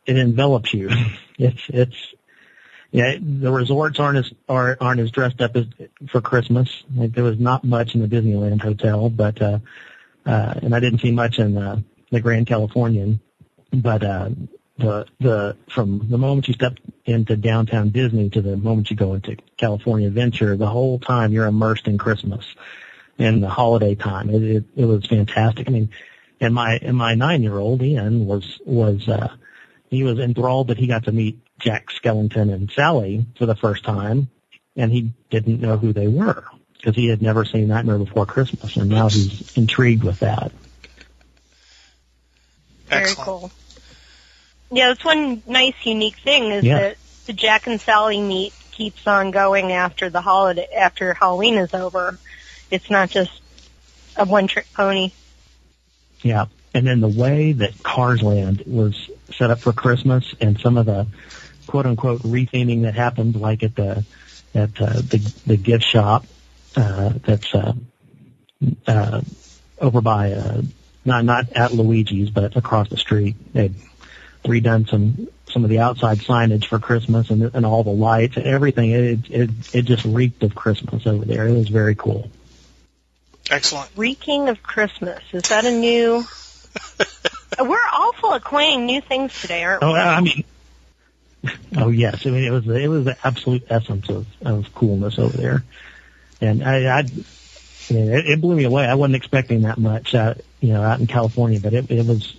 it 0.06 0.16
envelops 0.16 0.74
you. 0.74 0.90
it's 1.38 1.62
it's 1.68 1.96
yeah. 2.92 3.16
The 3.20 3.50
resorts 3.50 3.98
aren't 3.98 4.18
as 4.18 4.32
are, 4.48 4.76
aren't 4.80 5.00
as 5.00 5.10
dressed 5.10 5.40
up 5.40 5.56
as 5.56 5.64
for 6.10 6.20
Christmas. 6.20 6.84
Like 6.94 7.12
there 7.12 7.24
was 7.24 7.40
not 7.40 7.64
much 7.64 7.94
in 7.94 8.02
the 8.02 8.06
Disneyland 8.06 8.62
hotel, 8.62 9.08
but 9.08 9.40
uh, 9.42 9.58
uh, 10.24 10.54
and 10.62 10.74
I 10.74 10.80
didn't 10.80 11.00
see 11.00 11.10
much 11.10 11.38
in 11.38 11.54
the 11.54 11.82
the 12.10 12.20
Grand 12.20 12.46
Californian, 12.46 13.20
but 13.72 14.04
uh, 14.04 14.28
the 14.78 15.06
the 15.18 15.56
from 15.68 16.06
the 16.10 16.18
moment 16.18 16.48
you 16.48 16.54
step 16.54 16.74
into 17.06 17.36
downtown 17.36 17.88
Disney 17.88 18.28
to 18.30 18.42
the 18.42 18.56
moment 18.56 18.90
you 18.90 18.96
go 18.96 19.14
into 19.14 19.36
California 19.56 20.08
Adventure, 20.08 20.56
the 20.56 20.66
whole 20.66 20.98
time 20.98 21.32
you're 21.32 21.46
immersed 21.46 21.88
in 21.88 21.96
Christmas 21.98 22.44
and 23.18 23.42
the 23.42 23.48
holiday 23.48 23.94
time. 23.94 24.28
It 24.28 24.42
it, 24.42 24.64
it 24.76 24.84
was 24.84 25.06
fantastic. 25.06 25.66
I 25.66 25.72
mean, 25.72 25.90
and 26.40 26.54
my 26.54 26.78
and 26.82 26.96
my 26.96 27.14
nine 27.14 27.42
year 27.42 27.58
old 27.58 27.82
Ian 27.82 28.26
was 28.26 28.60
was 28.66 29.08
uh, 29.08 29.34
he 29.88 30.02
was 30.02 30.18
enthralled 30.18 30.68
that 30.68 30.78
he 30.78 30.86
got 30.86 31.04
to 31.04 31.12
meet 31.12 31.38
Jack 31.62 31.88
Skellington 31.90 32.52
and 32.52 32.70
Sally 32.70 33.24
for 33.38 33.46
the 33.46 33.54
first 33.54 33.84
time, 33.84 34.28
and 34.76 34.92
he 34.92 35.12
didn't 35.30 35.60
know 35.60 35.76
who 35.78 35.92
they 35.92 36.08
were 36.08 36.44
because 36.76 36.94
he 36.96 37.06
had 37.08 37.22
never 37.22 37.44
seen 37.44 37.68
Nightmare 37.68 37.98
Before 37.98 38.26
Christmas, 38.26 38.76
and 38.76 38.90
now 38.90 39.08
he's 39.08 39.56
intrigued 39.56 40.02
with 40.02 40.20
that. 40.20 40.52
Very 42.88 43.02
Excellent. 43.02 43.26
cool. 43.26 43.50
Yeah, 44.70 44.88
that's 44.88 45.04
one 45.04 45.42
nice 45.46 45.74
unique 45.84 46.16
thing 46.16 46.50
is 46.50 46.64
Yeah. 46.64 46.78
that 46.78 46.96
the 47.26 47.32
Jack 47.32 47.66
and 47.66 47.80
Sally 47.80 48.20
meet 48.20 48.52
keeps 48.72 49.06
on 49.06 49.30
going 49.30 49.70
after 49.70 50.10
the 50.10 50.20
holiday 50.20 50.66
after 50.76 51.14
Halloween 51.14 51.54
is 51.56 51.72
over. 51.74 52.18
It's 52.70 52.90
not 52.90 53.10
just 53.10 53.30
a 54.16 54.24
one 54.24 54.46
trick 54.46 54.66
pony. 54.74 55.12
Yeah. 56.22 56.46
And 56.74 56.86
then 56.86 57.00
the 57.00 57.08
way 57.08 57.52
that 57.52 57.82
Cars 57.82 58.22
Land 58.22 58.62
was 58.66 59.10
set 59.34 59.50
up 59.50 59.60
for 59.60 59.72
Christmas 59.72 60.34
and 60.40 60.58
some 60.58 60.78
of 60.78 60.86
the 60.86 61.06
quote 61.72 61.86
unquote 61.86 62.20
retheming 62.20 62.82
that 62.82 62.94
happened 62.94 63.34
like 63.34 63.62
at 63.62 63.74
the 63.74 64.04
at 64.54 64.78
uh, 64.78 64.92
the 64.92 65.34
the 65.46 65.56
gift 65.56 65.84
shop 65.84 66.26
uh 66.76 67.14
that's 67.24 67.54
uh 67.54 67.72
uh 68.86 69.22
over 69.80 70.02
by 70.02 70.32
uh 70.32 70.60
not 71.06 71.24
not 71.24 71.50
at 71.54 71.72
Luigi's 71.72 72.28
but 72.28 72.56
across 72.56 72.90
the 72.90 72.98
street. 72.98 73.36
They'd 73.54 73.74
redone 74.44 74.86
some 74.86 75.28
some 75.50 75.64
of 75.64 75.70
the 75.70 75.78
outside 75.78 76.18
signage 76.18 76.66
for 76.66 76.78
Christmas 76.78 77.30
and 77.30 77.50
and 77.54 77.64
all 77.64 77.84
the 77.84 77.90
lights 77.90 78.36
and 78.36 78.44
everything. 78.44 78.90
It 78.90 79.30
it 79.30 79.50
it 79.72 79.82
just 79.86 80.04
reeked 80.04 80.42
of 80.42 80.54
Christmas 80.54 81.06
over 81.06 81.24
there. 81.24 81.48
It 81.48 81.54
was 81.54 81.70
very 81.70 81.94
cool. 81.94 82.30
Excellent. 83.50 83.88
Reeking 83.96 84.50
of 84.50 84.62
Christmas. 84.62 85.22
Is 85.32 85.44
that 85.44 85.64
a 85.64 85.70
new 85.72 86.22
We're 87.58 87.78
awful 87.78 88.34
at 88.34 88.44
coining 88.44 88.84
new 88.84 89.00
things 89.00 89.40
today, 89.40 89.64
aren't 89.64 89.82
we? 89.82 89.88
Oh, 89.88 89.94
I 89.94 90.20
mean, 90.20 90.44
oh 91.76 91.88
yes. 91.88 92.26
I 92.26 92.30
mean, 92.30 92.44
it 92.44 92.50
was 92.50 92.66
it 92.68 92.88
was 92.88 93.04
the 93.04 93.16
absolute 93.24 93.64
essence 93.70 94.08
of 94.08 94.26
of 94.44 94.74
coolness 94.74 95.18
over 95.18 95.36
there, 95.36 95.64
and 96.40 96.62
I, 96.62 96.84
I, 96.84 96.98
I 96.98 97.02
mean, 97.92 98.12
it, 98.12 98.26
it 98.26 98.40
blew 98.40 98.54
me 98.56 98.64
away. 98.64 98.86
I 98.86 98.94
wasn't 98.94 99.16
expecting 99.16 99.62
that 99.62 99.78
much, 99.78 100.14
out, 100.14 100.40
you 100.60 100.72
know, 100.72 100.82
out 100.82 101.00
in 101.00 101.06
California, 101.06 101.60
but 101.60 101.74
it 101.74 101.90
it 101.90 102.06
was 102.06 102.36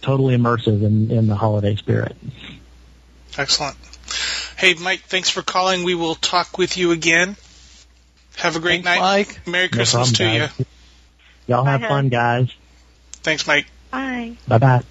totally 0.00 0.36
immersive 0.36 0.82
in 0.82 1.10
in 1.10 1.26
the 1.26 1.36
holiday 1.36 1.76
spirit. 1.76 2.16
Excellent. 3.36 3.76
Hey, 4.56 4.74
Mike, 4.74 5.00
thanks 5.02 5.30
for 5.30 5.42
calling. 5.42 5.84
We 5.84 5.94
will 5.94 6.14
talk 6.14 6.58
with 6.58 6.76
you 6.76 6.92
again. 6.92 7.36
Have 8.36 8.56
a 8.56 8.60
great 8.60 8.84
Thanks, 8.84 9.00
night. 9.00 9.00
Mike. 9.00 9.46
Merry 9.46 9.68
No 9.68 9.76
Christmas 9.76 10.12
problem, 10.12 10.14
to 10.14 10.38
guys. 10.46 10.58
you. 10.58 10.66
Y'all 11.46 11.64
have 11.64 11.80
Bye, 11.82 11.88
fun, 11.88 12.08
guys. 12.08 12.54
Thanks, 13.22 13.46
Mike. 13.46 13.66
Bye. 13.90 14.36
Bye 14.48 14.58
bye. 14.58 14.82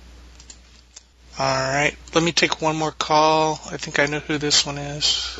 All 1.39 1.45
right. 1.45 1.95
Let 2.13 2.21
me 2.21 2.33
take 2.33 2.61
one 2.61 2.75
more 2.75 2.91
call. 2.91 3.61
I 3.71 3.77
think 3.77 3.97
I 3.97 4.07
know 4.07 4.19
who 4.19 4.37
this 4.37 4.65
one 4.65 4.77
is. 4.77 5.39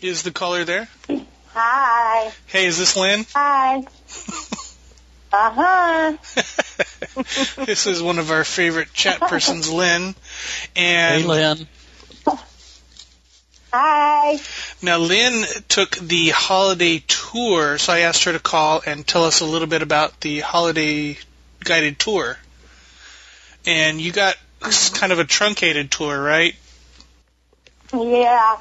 Is 0.00 0.22
the 0.22 0.30
caller 0.30 0.64
there? 0.64 0.88
Hi. 1.52 2.30
Hey, 2.46 2.66
is 2.66 2.78
this 2.78 2.96
Lynn? 2.96 3.26
Hi. 3.34 3.82
Uh 5.32 5.50
huh. 5.54 6.16
this 7.66 7.86
is 7.86 8.02
one 8.02 8.18
of 8.18 8.32
our 8.32 8.42
favorite 8.42 8.92
chat 8.92 9.20
persons, 9.20 9.70
Lynn. 9.72 10.16
And 10.74 11.22
Hey, 11.22 11.28
Lynn. 11.28 11.68
Hi. 13.72 14.38
now 14.82 14.98
Lynn 14.98 15.44
took 15.68 15.92
the 15.98 16.30
holiday 16.30 17.04
tour, 17.06 17.78
so 17.78 17.92
I 17.92 18.00
asked 18.00 18.24
her 18.24 18.32
to 18.32 18.40
call 18.40 18.82
and 18.84 19.06
tell 19.06 19.24
us 19.24 19.40
a 19.40 19.44
little 19.44 19.68
bit 19.68 19.82
about 19.82 20.20
the 20.20 20.40
holiday 20.40 21.16
guided 21.62 22.00
tour. 22.00 22.36
And 23.66 24.00
you 24.00 24.12
got 24.12 24.36
kind 24.94 25.12
of 25.12 25.18
a 25.18 25.24
truncated 25.24 25.90
tour, 25.90 26.20
right? 26.20 26.54
Yeah. 27.92 28.58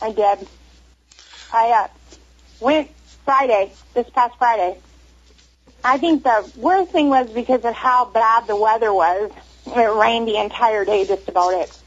I 0.00 0.12
did. 0.12 0.48
I 1.52 1.70
uh, 1.70 1.88
went 2.60 2.90
Friday, 3.24 3.72
this 3.94 4.08
past 4.10 4.36
Friday. 4.38 4.78
I 5.84 5.98
think 5.98 6.24
the 6.24 6.50
worst 6.56 6.92
thing 6.92 7.08
was 7.08 7.30
because 7.30 7.64
of 7.64 7.74
how 7.74 8.06
bad 8.06 8.46
the 8.46 8.56
weather 8.56 8.92
was. 8.92 9.30
It 9.66 9.96
rained 9.96 10.28
the 10.28 10.38
entire 10.38 10.84
day 10.84 11.06
just 11.06 11.28
about 11.28 11.54
it. 11.54 11.78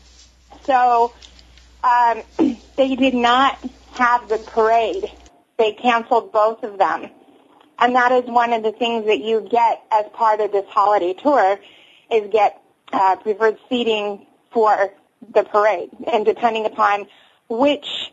So 0.66 1.14
um, 1.84 2.24
they 2.76 2.96
did 2.96 3.14
not 3.14 3.60
have 3.94 4.30
the 4.30 4.38
parade. 4.38 5.12
They 5.58 5.74
canceled 5.74 6.32
both 6.32 6.64
of 6.64 6.78
them. 6.78 7.10
And 7.78 7.96
that 7.96 8.12
is 8.12 8.26
one 8.26 8.54
of 8.54 8.64
the 8.64 8.72
things 8.72 9.06
that 9.08 9.20
you 9.20 9.42
get 9.42 9.84
as 9.92 10.06
part 10.14 10.40
of 10.40 10.52
this 10.52 10.66
holiday 10.70 11.14
tour 11.14 11.60
is 12.12 12.30
get 12.32 12.62
uh, 12.92 13.16
preferred 13.18 13.58
seating 13.70 14.26
for 14.52 14.92
the 15.34 15.44
parade. 15.44 15.90
And 16.12 16.26
depending 16.26 16.66
upon 16.66 17.08
which 17.50 18.12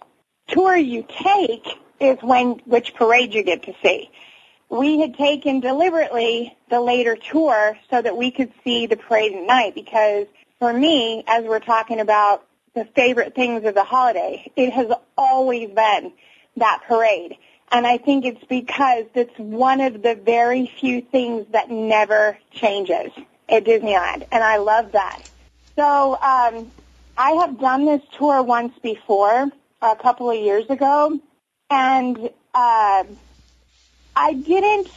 tour 0.49 0.77
you 0.77 1.07
take 1.09 1.67
is 2.01 2.19
when 2.23 2.61
which 2.65 2.95
parade 2.95 3.33
you 3.33 3.43
get 3.43 3.65
to 3.65 3.75
see. 3.83 4.11
We 4.69 5.01
had 5.01 5.15
taken 5.17 5.61
deliberately 5.61 6.57
the 6.71 6.81
later 6.81 7.17
tour 7.17 7.79
so 7.91 8.01
that 8.01 8.17
we 8.17 8.31
could 8.31 8.53
see 8.65 8.87
the 8.87 8.97
parade 8.97 9.35
at 9.35 9.47
night 9.47 9.75
because 9.75 10.27
for 10.59 10.73
me, 10.73 11.23
as 11.27 11.45
we're 11.45 11.61
talking 11.61 12.01
about 12.01 12.47
the 12.75 12.87
favorite 12.97 13.35
things 13.35 13.65
of 13.65 13.75
the 13.75 13.85
holiday, 13.85 14.51
it 14.57 14.73
has 14.73 14.91
always 15.17 15.69
been 15.71 16.13
that 16.57 16.83
parade. 16.89 17.37
And 17.71 17.87
I 17.87 17.99
think 17.99 18.25
it's 18.25 18.45
because 18.45 19.07
it's 19.15 19.39
one 19.39 19.81
of 19.81 20.03
the 20.03 20.15
very 20.15 20.71
few 20.81 21.03
things 21.03 21.47
that 21.53 21.71
never 21.71 22.39
changes 22.51 23.11
at 23.52 23.64
Disneyland. 23.64 24.26
And 24.32 24.42
I 24.42 24.56
love 24.56 24.92
that. 24.92 25.23
So 25.76 26.14
um, 26.14 26.71
I 27.16 27.32
have 27.32 27.61
done 27.61 27.85
this 27.85 28.02
tour 28.18 28.42
once 28.42 28.73
before, 28.82 29.50
a 29.80 29.97
couple 29.97 30.30
of 30.30 30.38
years 30.38 30.68
ago, 30.71 31.18
and 31.71 32.30
uh, 32.54 33.04
I 34.14 34.32
didn't. 34.35 34.88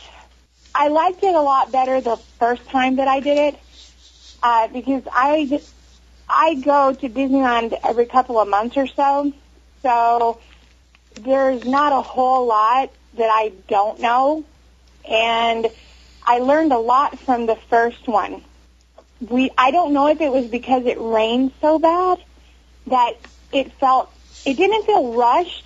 I 0.73 0.89
liked 0.89 1.23
it 1.23 1.33
a 1.33 1.41
lot 1.41 1.71
better 1.71 2.01
the 2.01 2.17
first 2.39 2.67
time 2.69 2.97
that 2.97 3.07
I 3.07 3.19
did 3.21 3.37
it 3.37 3.59
uh, 4.43 4.67
because 4.67 5.03
I 5.11 5.61
I 6.29 6.55
go 6.55 6.93
to 6.93 7.09
Disneyland 7.09 7.77
every 7.83 8.05
couple 8.05 8.39
of 8.39 8.47
months 8.47 8.77
or 8.77 8.87
so, 8.87 9.33
so 9.81 10.39
there's 11.15 11.63
not 11.65 11.93
a 11.93 12.01
whole 12.01 12.45
lot 12.45 12.91
that 13.17 13.29
I 13.29 13.53
don't 13.67 13.99
know, 14.01 14.43
and 15.09 15.67
I 16.25 16.39
learned 16.39 16.71
a 16.71 16.77
lot 16.77 17.19
from 17.19 17.45
the 17.45 17.55
first 17.55 18.07
one. 18.07 18.41
We 19.21 19.51
I 19.57 19.71
don't 19.71 19.93
know 19.93 20.07
if 20.07 20.21
it 20.21 20.31
was 20.31 20.47
because 20.47 20.85
it 20.85 20.97
rained 20.99 21.51
so 21.61 21.79
bad 21.79 22.19
that 22.87 23.13
it 23.51 23.71
felt 23.73 24.11
it 24.45 24.55
didn't 24.55 24.85
feel 24.85 25.13
rushed, 25.13 25.65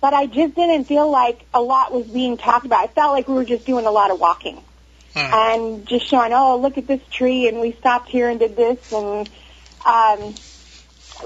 but 0.00 0.14
I 0.14 0.26
just 0.26 0.54
didn't 0.54 0.84
feel 0.84 1.10
like 1.10 1.40
a 1.54 1.60
lot 1.60 1.92
was 1.92 2.06
being 2.06 2.36
talked 2.36 2.66
about. 2.66 2.82
I 2.82 2.86
felt 2.88 3.12
like 3.12 3.28
we 3.28 3.34
were 3.34 3.44
just 3.44 3.64
doing 3.64 3.86
a 3.86 3.90
lot 3.90 4.10
of 4.10 4.20
walking 4.20 4.62
Hmm. 5.14 5.18
and 5.18 5.86
just 5.88 6.06
showing, 6.06 6.32
oh, 6.32 6.56
look 6.58 6.78
at 6.78 6.86
this 6.86 7.00
tree, 7.10 7.48
and 7.48 7.60
we 7.60 7.72
stopped 7.72 8.08
here 8.08 8.28
and 8.28 8.38
did 8.38 8.54
this, 8.54 8.92
and 8.92 9.28
um, 9.84 10.34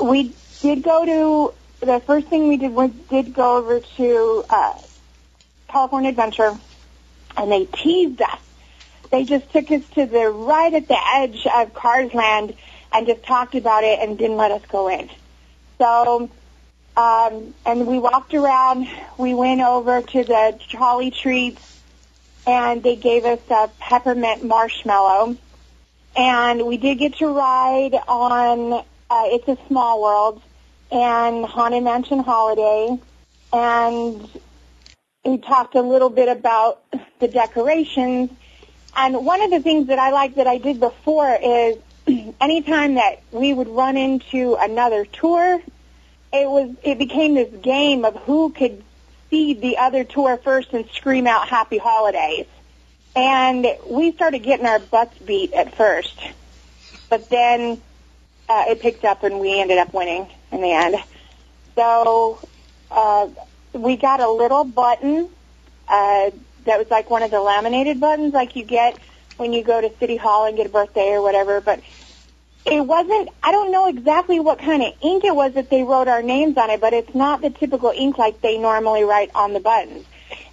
we 0.02 0.32
did 0.62 0.82
go 0.82 1.04
to 1.04 1.86
the 1.86 2.00
first 2.00 2.28
thing 2.28 2.48
we 2.48 2.56
did 2.56 2.72
was 2.72 2.90
did 3.10 3.34
go 3.34 3.58
over 3.58 3.80
to 3.80 4.44
uh, 4.48 4.78
California 5.68 6.08
Adventure, 6.08 6.58
and 7.36 7.52
they 7.52 7.66
teased 7.66 8.22
us. 8.22 8.38
They 9.14 9.22
just 9.22 9.48
took 9.52 9.70
us 9.70 9.88
to 9.90 10.06
the 10.06 10.28
right 10.28 10.74
at 10.74 10.88
the 10.88 10.98
edge 11.14 11.46
of 11.46 11.72
Cars 11.72 12.12
Land 12.14 12.52
and 12.92 13.06
just 13.06 13.22
talked 13.22 13.54
about 13.54 13.84
it 13.84 14.00
and 14.00 14.18
didn't 14.18 14.36
let 14.36 14.50
us 14.50 14.62
go 14.66 14.88
in. 14.88 15.08
So, 15.78 16.28
um, 16.96 17.54
and 17.64 17.86
we 17.86 18.00
walked 18.00 18.34
around. 18.34 18.88
We 19.16 19.32
went 19.32 19.60
over 19.60 20.02
to 20.02 20.24
the 20.24 20.58
trolley 20.68 21.12
Treats, 21.12 21.80
and 22.44 22.82
they 22.82 22.96
gave 22.96 23.24
us 23.24 23.38
a 23.50 23.70
peppermint 23.78 24.42
marshmallow. 24.42 25.36
And 26.16 26.66
we 26.66 26.76
did 26.76 26.98
get 26.98 27.14
to 27.18 27.28
ride 27.28 27.94
on 28.08 28.72
uh, 28.72 28.82
It's 29.26 29.46
a 29.46 29.56
Small 29.68 30.02
World 30.02 30.42
and 30.90 31.44
Haunted 31.44 31.84
Mansion 31.84 32.18
Holiday. 32.18 32.98
And 33.52 34.28
we 35.24 35.38
talked 35.38 35.76
a 35.76 35.82
little 35.82 36.10
bit 36.10 36.28
about 36.28 36.82
the 37.20 37.28
decorations. 37.28 38.30
And 38.96 39.24
one 39.24 39.40
of 39.42 39.50
the 39.50 39.60
things 39.60 39.88
that 39.88 39.98
I 39.98 40.10
like 40.10 40.36
that 40.36 40.46
I 40.46 40.58
did 40.58 40.80
before 40.80 41.36
is 41.42 41.78
anytime 42.40 42.94
that 42.94 43.22
we 43.32 43.52
would 43.52 43.68
run 43.68 43.96
into 43.96 44.56
another 44.58 45.04
tour, 45.04 45.60
it 46.32 46.48
was 46.48 46.74
it 46.82 46.98
became 46.98 47.34
this 47.34 47.52
game 47.62 48.04
of 48.04 48.16
who 48.22 48.50
could 48.50 48.82
feed 49.30 49.60
the 49.60 49.78
other 49.78 50.04
tour 50.04 50.36
first 50.36 50.72
and 50.72 50.88
scream 50.90 51.26
out 51.26 51.48
happy 51.48 51.78
holidays. 51.78 52.46
And 53.16 53.66
we 53.88 54.12
started 54.12 54.40
getting 54.40 54.66
our 54.66 54.80
butts 54.80 55.16
beat 55.18 55.52
at 55.52 55.74
first. 55.74 56.20
But 57.08 57.30
then 57.30 57.80
uh, 58.48 58.64
it 58.68 58.80
picked 58.80 59.04
up 59.04 59.22
and 59.22 59.38
we 59.40 59.60
ended 59.60 59.78
up 59.78 59.94
winning 59.94 60.28
in 60.50 60.60
the 60.60 60.72
end. 60.72 60.96
So 61.74 62.40
uh, 62.90 63.28
we 63.72 63.96
got 63.96 64.20
a 64.20 64.30
little 64.30 64.64
button 64.64 65.28
uh, 65.88 66.30
that 66.64 66.78
was 66.78 66.90
like 66.90 67.10
one 67.10 67.22
of 67.22 67.30
the 67.30 67.40
laminated 67.40 68.00
buttons 68.00 68.34
like 68.34 68.56
you 68.56 68.64
get 68.64 68.98
when 69.36 69.52
you 69.52 69.62
go 69.62 69.80
to 69.80 69.92
City 69.98 70.16
Hall 70.16 70.46
and 70.46 70.56
get 70.56 70.66
a 70.66 70.70
birthday 70.70 71.12
or 71.12 71.22
whatever. 71.22 71.60
But 71.60 71.80
it 72.66 72.80
wasn't, 72.80 73.28
I 73.42 73.52
don't 73.52 73.72
know 73.72 73.88
exactly 73.88 74.40
what 74.40 74.58
kind 74.58 74.82
of 74.82 74.92
ink 75.02 75.24
it 75.24 75.34
was 75.34 75.54
that 75.54 75.70
they 75.70 75.82
wrote 75.82 76.08
our 76.08 76.22
names 76.22 76.56
on 76.56 76.70
it, 76.70 76.80
but 76.80 76.92
it's 76.92 77.14
not 77.14 77.42
the 77.42 77.50
typical 77.50 77.90
ink 77.90 78.16
like 78.16 78.40
they 78.40 78.58
normally 78.58 79.04
write 79.04 79.30
on 79.34 79.52
the 79.52 79.60
buttons. 79.60 80.06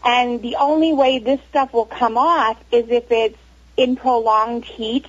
And 0.04 0.42
the 0.42 0.58
only 0.58 0.94
way 0.94 1.20
this 1.20 1.40
stuff 1.50 1.74
will 1.74 1.86
come 1.86 2.18
off 2.18 2.62
is 2.72 2.90
if 2.90 3.12
it's 3.12 3.38
in 3.78 3.96
prolonged 3.96 4.66
heat 4.66 5.06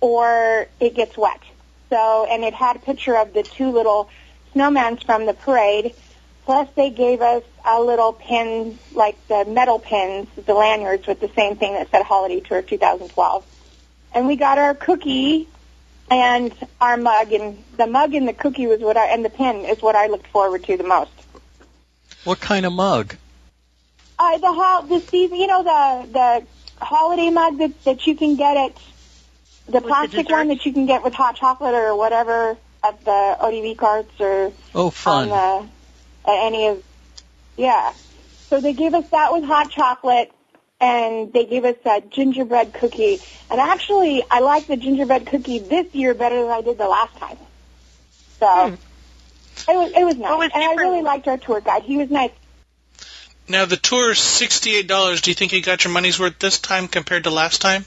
or 0.00 0.66
it 0.80 0.94
gets 0.94 1.16
wet. 1.16 1.40
So, 1.90 2.26
and 2.28 2.42
it 2.42 2.54
had 2.54 2.76
a 2.76 2.78
picture 2.78 3.16
of 3.16 3.34
the 3.34 3.42
two 3.42 3.70
little 3.70 4.08
snowmans 4.54 5.04
from 5.04 5.26
the 5.26 5.34
parade. 5.34 5.94
Plus 6.44 6.68
they 6.74 6.90
gave 6.90 7.20
us 7.20 7.42
a 7.64 7.80
little 7.80 8.12
pin, 8.12 8.78
like 8.94 9.16
the 9.28 9.44
metal 9.44 9.78
pins, 9.78 10.28
the 10.44 10.54
lanyards 10.54 11.06
with 11.06 11.20
the 11.20 11.28
same 11.36 11.56
thing 11.56 11.74
that 11.74 11.90
said 11.90 12.02
Holiday 12.02 12.40
Tour 12.40 12.62
2012. 12.62 13.44
And 14.14 14.26
we 14.26 14.36
got 14.36 14.58
our 14.58 14.74
cookie 14.74 15.48
and 16.10 16.52
our 16.80 16.96
mug, 16.96 17.32
and 17.32 17.62
the 17.76 17.86
mug 17.86 18.14
and 18.14 18.26
the 18.28 18.32
cookie 18.32 18.66
was 18.66 18.80
what 18.80 18.96
I, 18.96 19.06
and 19.06 19.24
the 19.24 19.30
pin 19.30 19.64
is 19.64 19.80
what 19.80 19.94
I 19.94 20.08
looked 20.08 20.26
forward 20.26 20.64
to 20.64 20.76
the 20.76 20.84
most. 20.84 21.12
What 22.24 22.40
kind 22.40 22.66
of 22.66 22.72
mug? 22.72 23.16
Uh, 24.18 24.38
the 24.38 24.52
hol- 24.52 24.82
the 24.82 25.00
season, 25.00 25.38
you 25.38 25.46
know, 25.46 25.62
the 25.62 26.12
the 26.12 26.84
holiday 26.84 27.30
mug 27.30 27.58
that 27.58 27.84
that 27.84 28.06
you 28.06 28.14
can 28.16 28.36
get 28.36 28.56
at 28.56 28.74
the 29.66 29.72
the 29.72 29.80
plastic 29.80 30.28
one 30.28 30.48
that 30.48 30.66
you 30.66 30.72
can 30.72 30.86
get 30.86 31.02
with 31.02 31.14
hot 31.14 31.36
chocolate 31.36 31.74
or 31.74 31.96
whatever 31.96 32.56
at 32.84 33.04
the 33.04 33.36
ODV 33.40 33.76
carts 33.78 34.20
or 34.20 34.52
Oh, 34.74 34.90
fun. 34.90 35.30
on 35.30 35.62
the 35.62 35.68
at 36.26 36.46
any 36.46 36.68
of 36.68 36.82
yeah. 37.56 37.92
So 38.50 38.60
they 38.60 38.72
gave 38.72 38.94
us 38.94 39.04
that 39.10 39.32
with 39.32 39.44
hot 39.44 39.70
chocolate 39.70 40.30
and 40.80 41.32
they 41.32 41.44
gave 41.46 41.64
us 41.64 41.76
that 41.84 42.10
gingerbread 42.10 42.74
cookie. 42.74 43.20
And 43.50 43.60
actually 43.60 44.24
I 44.30 44.40
like 44.40 44.66
the 44.66 44.76
gingerbread 44.76 45.26
cookie 45.26 45.58
this 45.58 45.94
year 45.94 46.14
better 46.14 46.42
than 46.42 46.50
I 46.50 46.60
did 46.60 46.78
the 46.78 46.88
last 46.88 47.16
time. 47.16 47.38
So 48.40 48.68
Hmm. 48.68 48.74
it 49.70 49.76
was 49.76 49.92
it 49.96 50.04
was 50.04 50.16
nice. 50.16 50.38
Was 50.38 50.50
and 50.54 50.64
I 50.64 50.74
really 50.74 51.02
liked 51.02 51.28
our 51.28 51.38
tour 51.38 51.60
guide. 51.60 51.82
He 51.82 51.96
was 51.96 52.10
nice. 52.10 52.32
Now 53.48 53.64
the 53.64 53.76
tour 53.76 54.12
is 54.12 54.18
sixty-eight 54.18 54.86
dollars. 54.88 55.20
Do 55.20 55.30
you 55.30 55.34
think 55.34 55.52
you 55.52 55.62
got 55.62 55.84
your 55.84 55.92
money's 55.92 56.18
worth 56.18 56.38
this 56.38 56.58
time 56.58 56.88
compared 56.88 57.24
to 57.24 57.30
last 57.30 57.60
time? 57.60 57.84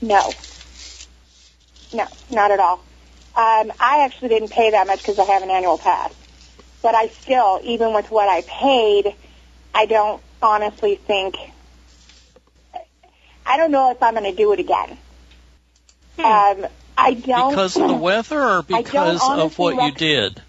No. 0.00 0.32
No, 1.92 2.06
not 2.30 2.50
at 2.50 2.60
all. 2.60 2.80
Um, 3.34 3.72
I 3.78 4.04
actually 4.04 4.28
didn't 4.28 4.50
pay 4.50 4.70
that 4.70 4.86
much 4.86 4.98
because 4.98 5.18
I 5.18 5.24
have 5.24 5.42
an 5.42 5.50
annual 5.50 5.78
pass. 5.78 6.12
But 6.86 6.94
I 6.94 7.08
still, 7.08 7.58
even 7.64 7.92
with 7.94 8.12
what 8.12 8.28
I 8.28 8.42
paid, 8.42 9.12
I 9.74 9.86
don't 9.86 10.22
honestly 10.40 10.94
think, 10.94 11.34
I 13.44 13.56
don't 13.56 13.72
know 13.72 13.90
if 13.90 14.00
I'm 14.00 14.14
going 14.14 14.30
to 14.30 14.36
do 14.36 14.52
it 14.52 14.60
again. 14.60 14.96
Um, 16.16 16.68
I 16.96 17.14
don't. 17.14 17.50
Because 17.50 17.76
of 17.76 17.88
the 17.88 17.94
weather 17.94 18.40
or 18.40 18.58
I 18.58 18.82
because 18.82 19.16
of 19.16 19.28
honestly 19.28 19.74
what 19.74 19.84
you 19.84 19.98
did? 19.98 20.40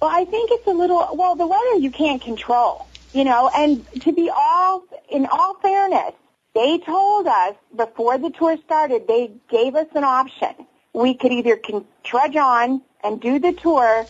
Well, 0.00 0.10
I 0.10 0.24
think 0.24 0.48
it's 0.50 0.66
a 0.66 0.70
little. 0.70 1.10
Well, 1.12 1.34
the 1.34 1.46
weather 1.46 1.74
you 1.74 1.90
can't 1.90 2.22
control, 2.22 2.86
you 3.12 3.24
know. 3.24 3.50
And 3.54 3.84
to 4.00 4.12
be 4.12 4.30
all 4.34 4.82
in 5.10 5.26
all 5.26 5.56
fairness, 5.60 6.14
they 6.54 6.78
told 6.78 7.26
us 7.26 7.54
before 7.76 8.16
the 8.16 8.30
tour 8.30 8.56
started, 8.64 9.06
they 9.06 9.30
gave 9.50 9.74
us 9.74 9.88
an 9.94 10.04
option. 10.04 10.54
We 10.94 11.12
could 11.12 11.32
either 11.32 11.56
can 11.56 11.84
trudge 12.02 12.36
on 12.36 12.80
and 13.04 13.20
do 13.20 13.38
the 13.38 13.52
tour, 13.52 14.06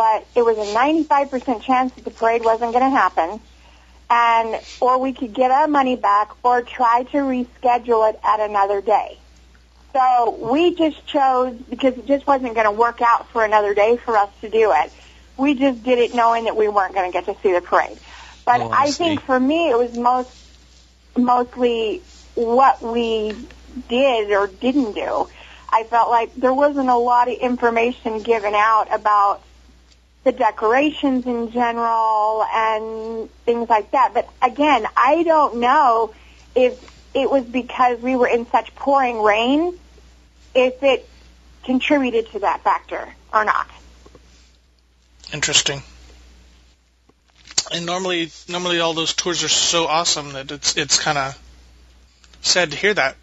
but 0.00 0.26
it 0.34 0.42
was 0.42 0.56
a 0.56 0.72
95% 0.74 1.60
chance 1.60 1.92
that 1.92 2.04
the 2.06 2.10
parade 2.10 2.42
wasn't 2.42 2.72
going 2.72 2.84
to 2.84 2.88
happen, 2.88 3.38
and 4.08 4.58
or 4.80 4.96
we 4.96 5.12
could 5.12 5.34
get 5.34 5.50
our 5.50 5.68
money 5.68 5.94
back 5.94 6.30
or 6.42 6.62
try 6.62 7.02
to 7.02 7.18
reschedule 7.18 8.08
it 8.08 8.18
at 8.24 8.40
another 8.40 8.80
day. 8.80 9.18
So 9.92 10.38
we 10.50 10.74
just 10.74 11.06
chose 11.06 11.54
because 11.68 11.98
it 11.98 12.06
just 12.06 12.26
wasn't 12.26 12.54
going 12.54 12.64
to 12.64 12.70
work 12.72 13.02
out 13.02 13.28
for 13.28 13.44
another 13.44 13.74
day 13.74 13.98
for 13.98 14.16
us 14.16 14.30
to 14.40 14.48
do 14.48 14.72
it. 14.74 14.90
We 15.36 15.52
just 15.52 15.82
did 15.82 15.98
it 15.98 16.14
knowing 16.14 16.44
that 16.44 16.56
we 16.56 16.66
weren't 16.68 16.94
going 16.94 17.12
to 17.12 17.12
get 17.12 17.26
to 17.26 17.38
see 17.42 17.52
the 17.52 17.60
parade. 17.60 17.98
But 18.46 18.62
Oh, 18.62 18.70
I 18.70 18.84
I 18.84 18.90
think 18.92 19.20
for 19.20 19.38
me 19.38 19.68
it 19.68 19.76
was 19.76 19.94
most 19.94 20.34
mostly 21.14 22.00
what 22.36 22.80
we 22.80 23.36
did 23.90 24.30
or 24.32 24.46
didn't 24.46 24.94
do. 24.94 25.28
I 25.68 25.84
felt 25.84 26.08
like 26.08 26.34
there 26.36 26.54
wasn't 26.54 26.88
a 26.88 26.96
lot 26.96 27.28
of 27.28 27.34
information 27.34 28.22
given 28.22 28.54
out 28.54 28.88
about 28.90 29.42
the 30.24 30.32
decorations 30.32 31.26
in 31.26 31.50
general 31.50 32.44
and 32.44 33.30
things 33.44 33.68
like 33.68 33.90
that. 33.92 34.12
But 34.12 34.28
again, 34.42 34.86
I 34.96 35.22
don't 35.22 35.56
know 35.56 36.14
if 36.54 36.78
it 37.14 37.30
was 37.30 37.44
because 37.44 38.00
we 38.00 38.16
were 38.16 38.28
in 38.28 38.46
such 38.50 38.74
pouring 38.74 39.22
rain, 39.22 39.78
if 40.54 40.82
it 40.82 41.08
contributed 41.64 42.30
to 42.32 42.40
that 42.40 42.62
factor 42.62 43.08
or 43.32 43.44
not. 43.44 43.68
Interesting. 45.32 45.82
And 47.72 47.86
normally, 47.86 48.30
normally 48.48 48.80
all 48.80 48.94
those 48.94 49.14
tours 49.14 49.44
are 49.44 49.48
so 49.48 49.86
awesome 49.86 50.32
that 50.32 50.50
it's 50.50 50.76
it's 50.76 50.98
kind 50.98 51.16
of 51.16 51.38
sad 52.42 52.72
to 52.72 52.76
hear 52.76 52.92
that. 52.94 53.16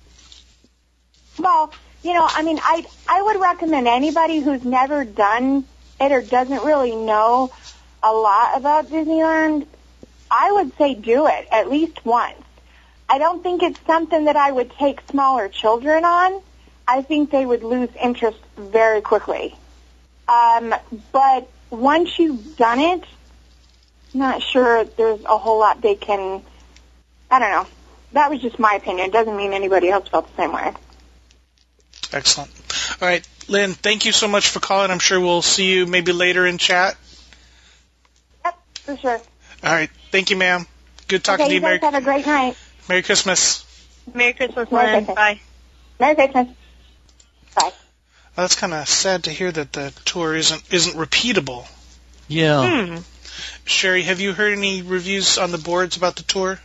Well, 1.37 1.73
you 2.01 2.13
know, 2.13 2.25
I 2.27 2.43
mean, 2.43 2.57
I 2.61 2.85
I 3.09 3.21
would 3.21 3.39
recommend 3.41 3.87
anybody 3.87 4.39
who's 4.39 4.63
never 4.63 5.03
done 5.03 5.65
it 5.99 6.11
or 6.11 6.21
doesn't 6.21 6.63
really 6.63 6.95
know 6.95 7.51
a 8.03 8.11
lot 8.11 8.57
about 8.57 8.87
Disneyland. 8.87 9.65
I 10.29 10.51
would 10.51 10.77
say 10.77 10.93
do 10.93 11.27
it 11.27 11.47
at 11.51 11.69
least 11.69 12.05
once. 12.05 12.41
I 13.09 13.17
don't 13.17 13.41
think 13.41 13.63
it's 13.63 13.79
something 13.85 14.25
that 14.25 14.35
I 14.35 14.51
would 14.51 14.71
take 14.71 14.99
smaller 15.09 15.47
children 15.47 16.03
on. 16.03 16.41
I 16.87 17.01
think 17.01 17.31
they 17.31 17.45
would 17.45 17.63
lose 17.63 17.89
interest 18.01 18.39
very 18.57 19.01
quickly. 19.01 19.55
Um, 20.27 20.75
but 21.11 21.49
once 21.69 22.19
you've 22.19 22.57
done 22.57 22.79
it, 22.79 23.03
I'm 24.13 24.19
not 24.19 24.41
sure 24.41 24.83
there's 24.83 25.23
a 25.23 25.37
whole 25.37 25.59
lot 25.59 25.81
they 25.81 25.95
can 25.95 26.43
I 27.29 27.39
don't 27.39 27.51
know. 27.51 27.67
That 28.13 28.29
was 28.29 28.41
just 28.41 28.57
my 28.57 28.73
opinion. 28.73 29.07
It 29.07 29.13
doesn't 29.13 29.35
mean 29.35 29.53
anybody 29.53 29.89
else 29.89 30.07
felt 30.07 30.29
the 30.29 30.41
same 30.41 30.53
way. 30.53 30.73
Excellent. 32.13 32.51
All 33.01 33.07
right, 33.07 33.27
Lynn, 33.47 33.73
thank 33.73 34.05
you 34.05 34.11
so 34.11 34.27
much 34.27 34.49
for 34.49 34.59
calling. 34.59 34.89
I'm 34.89 34.99
sure 34.99 35.19
we'll 35.19 35.41
see 35.41 35.73
you 35.73 35.85
maybe 35.85 36.11
later 36.11 36.45
in 36.47 36.57
chat. 36.57 36.97
Yep, 38.43 38.59
for 38.73 38.97
sure. 38.97 39.21
All 39.63 39.73
right, 39.73 39.89
thank 40.11 40.29
you, 40.29 40.37
ma'am. 40.37 40.65
Good 41.07 41.23
talking 41.23 41.45
okay, 41.45 41.49
to 41.49 41.53
you. 41.55 41.61
you 41.61 41.79
guys 41.79 41.81
Merry, 41.81 41.93
have 41.93 42.01
a 42.01 42.03
great 42.03 42.25
night. 42.25 42.57
Merry 42.89 43.03
Christmas. 43.03 43.65
Merry 44.13 44.33
Christmas, 44.33 44.71
Merry 44.71 44.85
Lynn. 44.87 45.05
Christmas. 45.05 45.15
Bye. 45.15 45.39
Merry 45.99 46.15
Christmas. 46.15 46.47
Bye. 47.55 47.61
Well, 47.61 47.73
that's 48.35 48.55
kind 48.55 48.73
of 48.73 48.87
sad 48.87 49.25
to 49.25 49.31
hear 49.31 49.51
that 49.51 49.73
the 49.73 49.93
tour 50.05 50.35
isn't 50.35 50.63
isn't 50.71 50.95
repeatable. 50.95 51.67
Yeah. 52.27 52.85
Hmm. 52.85 52.97
Sherry, 53.65 54.03
have 54.03 54.19
you 54.19 54.33
heard 54.33 54.57
any 54.57 54.81
reviews 54.81 55.37
on 55.37 55.51
the 55.51 55.57
boards 55.57 55.97
about 55.97 56.15
the 56.15 56.23
tour? 56.23 56.59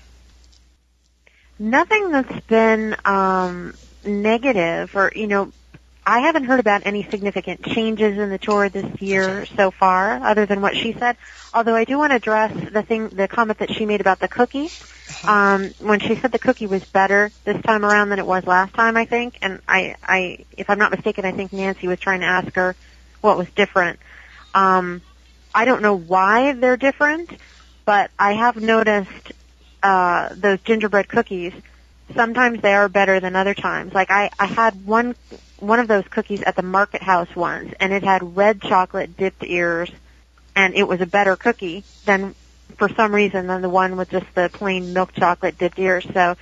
Nothing 1.59 2.11
that's 2.11 2.47
been 2.47 2.97
um, 3.05 3.75
negative, 4.05 4.97
or 4.97 5.13
you 5.15 5.27
know, 5.27 5.53
I 6.05 6.21
haven't 6.21 6.45
heard 6.45 6.59
about 6.59 6.83
any 6.85 7.05
significant 7.05 7.63
changes 7.65 8.19
in 8.19 8.29
the 8.29 8.39
tour 8.39 8.69
this 8.69 9.01
year 9.01 9.47
so 9.47 9.71
far, 9.71 10.15
other 10.25 10.47
than 10.47 10.61
what 10.61 10.77
she 10.77 10.93
said. 10.95 11.17
Although 11.55 11.77
I 11.77 11.85
do 11.85 11.97
want 11.99 12.11
to 12.11 12.17
address 12.17 12.53
the 12.73 12.83
thing, 12.83 13.09
the 13.09 13.29
comment 13.29 13.61
that 13.61 13.73
she 13.73 13.87
made 13.87 14.01
about 14.01 14.19
the 14.19 14.29
cookie. 14.29 14.69
Um, 15.25 15.73
when 15.79 16.01
she 16.01 16.17
said 16.17 16.33
the 16.33 16.39
cookie 16.39 16.67
was 16.67 16.85
better 16.85 17.31
this 17.45 17.61
time 17.63 17.85
around 17.85 18.09
than 18.09 18.19
it 18.19 18.27
was 18.27 18.45
last 18.47 18.75
time, 18.75 18.97
I 18.97 19.05
think, 19.05 19.39
and 19.43 19.61
I, 19.69 19.95
I, 20.03 20.45
if 20.57 20.71
I'm 20.71 20.79
not 20.79 20.91
mistaken, 20.91 21.25
I 21.25 21.33
think 21.33 21.53
Nancy 21.53 21.87
was 21.87 22.01
trying 22.01 22.21
to 22.21 22.27
ask 22.27 22.53
her 22.55 22.75
what 23.21 23.37
was 23.39 23.49
different. 23.51 24.01
Um, 24.55 25.03
I 25.55 25.65
don't 25.65 25.83
know 25.83 25.97
why 25.97 26.53
they're 26.53 26.77
different, 26.77 27.31
but 27.85 28.11
I 28.19 28.33
have 28.33 28.57
noticed 28.57 29.33
uh, 29.83 30.31
those 30.35 30.61
gingerbread 30.63 31.09
cookies. 31.09 31.53
Sometimes 32.15 32.61
they 32.61 32.75
are 32.75 32.89
better 32.89 33.21
than 33.21 33.37
other 33.37 33.55
times. 33.55 33.93
Like 33.93 34.11
I, 34.11 34.31
I 34.39 34.47
had 34.47 34.87
one 34.87 35.15
one 35.59 35.79
of 35.79 35.87
those 35.87 36.05
cookies 36.11 36.43
at 36.43 36.57
the 36.57 36.63
market 36.63 37.03
house 37.03 37.35
once, 37.37 37.73
and 37.79 37.93
it 37.93 38.03
had 38.03 38.37
red 38.37 38.61
chocolate 38.61 39.17
dipped 39.17 39.45
ears, 39.45 39.91
and 40.57 40.75
it 40.75 40.87
was 40.87 41.01
a 41.01 41.07
better 41.07 41.37
cookie 41.37 41.85
than 42.05 42.35
for 42.79 42.89
some 42.89 43.15
reason 43.15 43.47
than 43.47 43.63
the 43.63 43.69
one 43.69 43.97
with 43.97 44.11
just 44.11 44.27
the 44.35 44.51
plain 44.53 44.93
milk 44.93 45.13
chocolate 45.13 45.59
dipped 45.59 45.79
ears. 45.79 46.07
So 46.13 46.37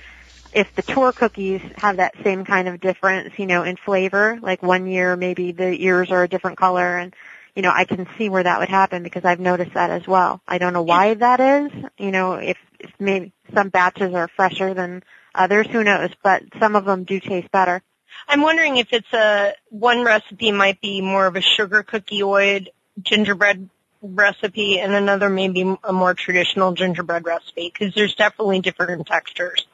if 0.53 0.73
the 0.75 0.81
tour 0.81 1.11
cookies 1.11 1.61
have 1.77 1.97
that 1.97 2.15
same 2.23 2.45
kind 2.45 2.67
of 2.67 2.81
difference, 2.81 3.37
you 3.37 3.45
know, 3.45 3.63
in 3.63 3.77
flavor, 3.77 4.39
like 4.41 4.63
one 4.63 4.87
year 4.87 5.15
maybe 5.15 5.51
the 5.51 5.71
ears 5.83 6.11
are 6.11 6.23
a 6.23 6.27
different 6.27 6.57
color 6.57 6.97
and 6.97 7.13
you 7.55 7.61
know, 7.61 7.71
I 7.73 7.83
can 7.83 8.07
see 8.17 8.29
where 8.29 8.43
that 8.43 8.59
would 8.59 8.69
happen 8.69 9.03
because 9.03 9.25
I've 9.25 9.39
noticed 9.39 9.73
that 9.73 9.89
as 9.89 10.07
well. 10.07 10.41
I 10.47 10.57
don't 10.57 10.73
know 10.73 10.83
why 10.83 11.13
that 11.15 11.39
is. 11.39 11.71
You 11.97 12.11
know, 12.11 12.33
if, 12.35 12.57
if 12.79 12.91
maybe 12.97 13.33
some 13.53 13.69
batches 13.69 14.13
are 14.13 14.29
fresher 14.29 14.73
than 14.73 15.03
others, 15.33 15.67
who 15.67 15.83
knows? 15.83 16.09
But 16.23 16.43
some 16.59 16.75
of 16.75 16.85
them 16.85 17.03
do 17.03 17.19
taste 17.19 17.51
better. 17.51 17.81
I'm 18.27 18.41
wondering 18.41 18.77
if 18.77 18.87
it's 18.91 19.11
a 19.13 19.53
one 19.69 20.03
recipe 20.03 20.51
might 20.51 20.81
be 20.81 21.01
more 21.01 21.25
of 21.25 21.35
a 21.35 21.41
sugar 21.41 21.83
cookie 21.83 22.21
oid 22.21 22.67
gingerbread 23.01 23.69
recipe, 24.01 24.79
and 24.79 24.93
another 24.93 25.29
maybe 25.29 25.75
a 25.83 25.93
more 25.93 26.13
traditional 26.13 26.73
gingerbread 26.73 27.25
recipe 27.25 27.71
because 27.73 27.93
there's 27.93 28.15
definitely 28.15 28.59
different 28.59 29.05
textures 29.07 29.65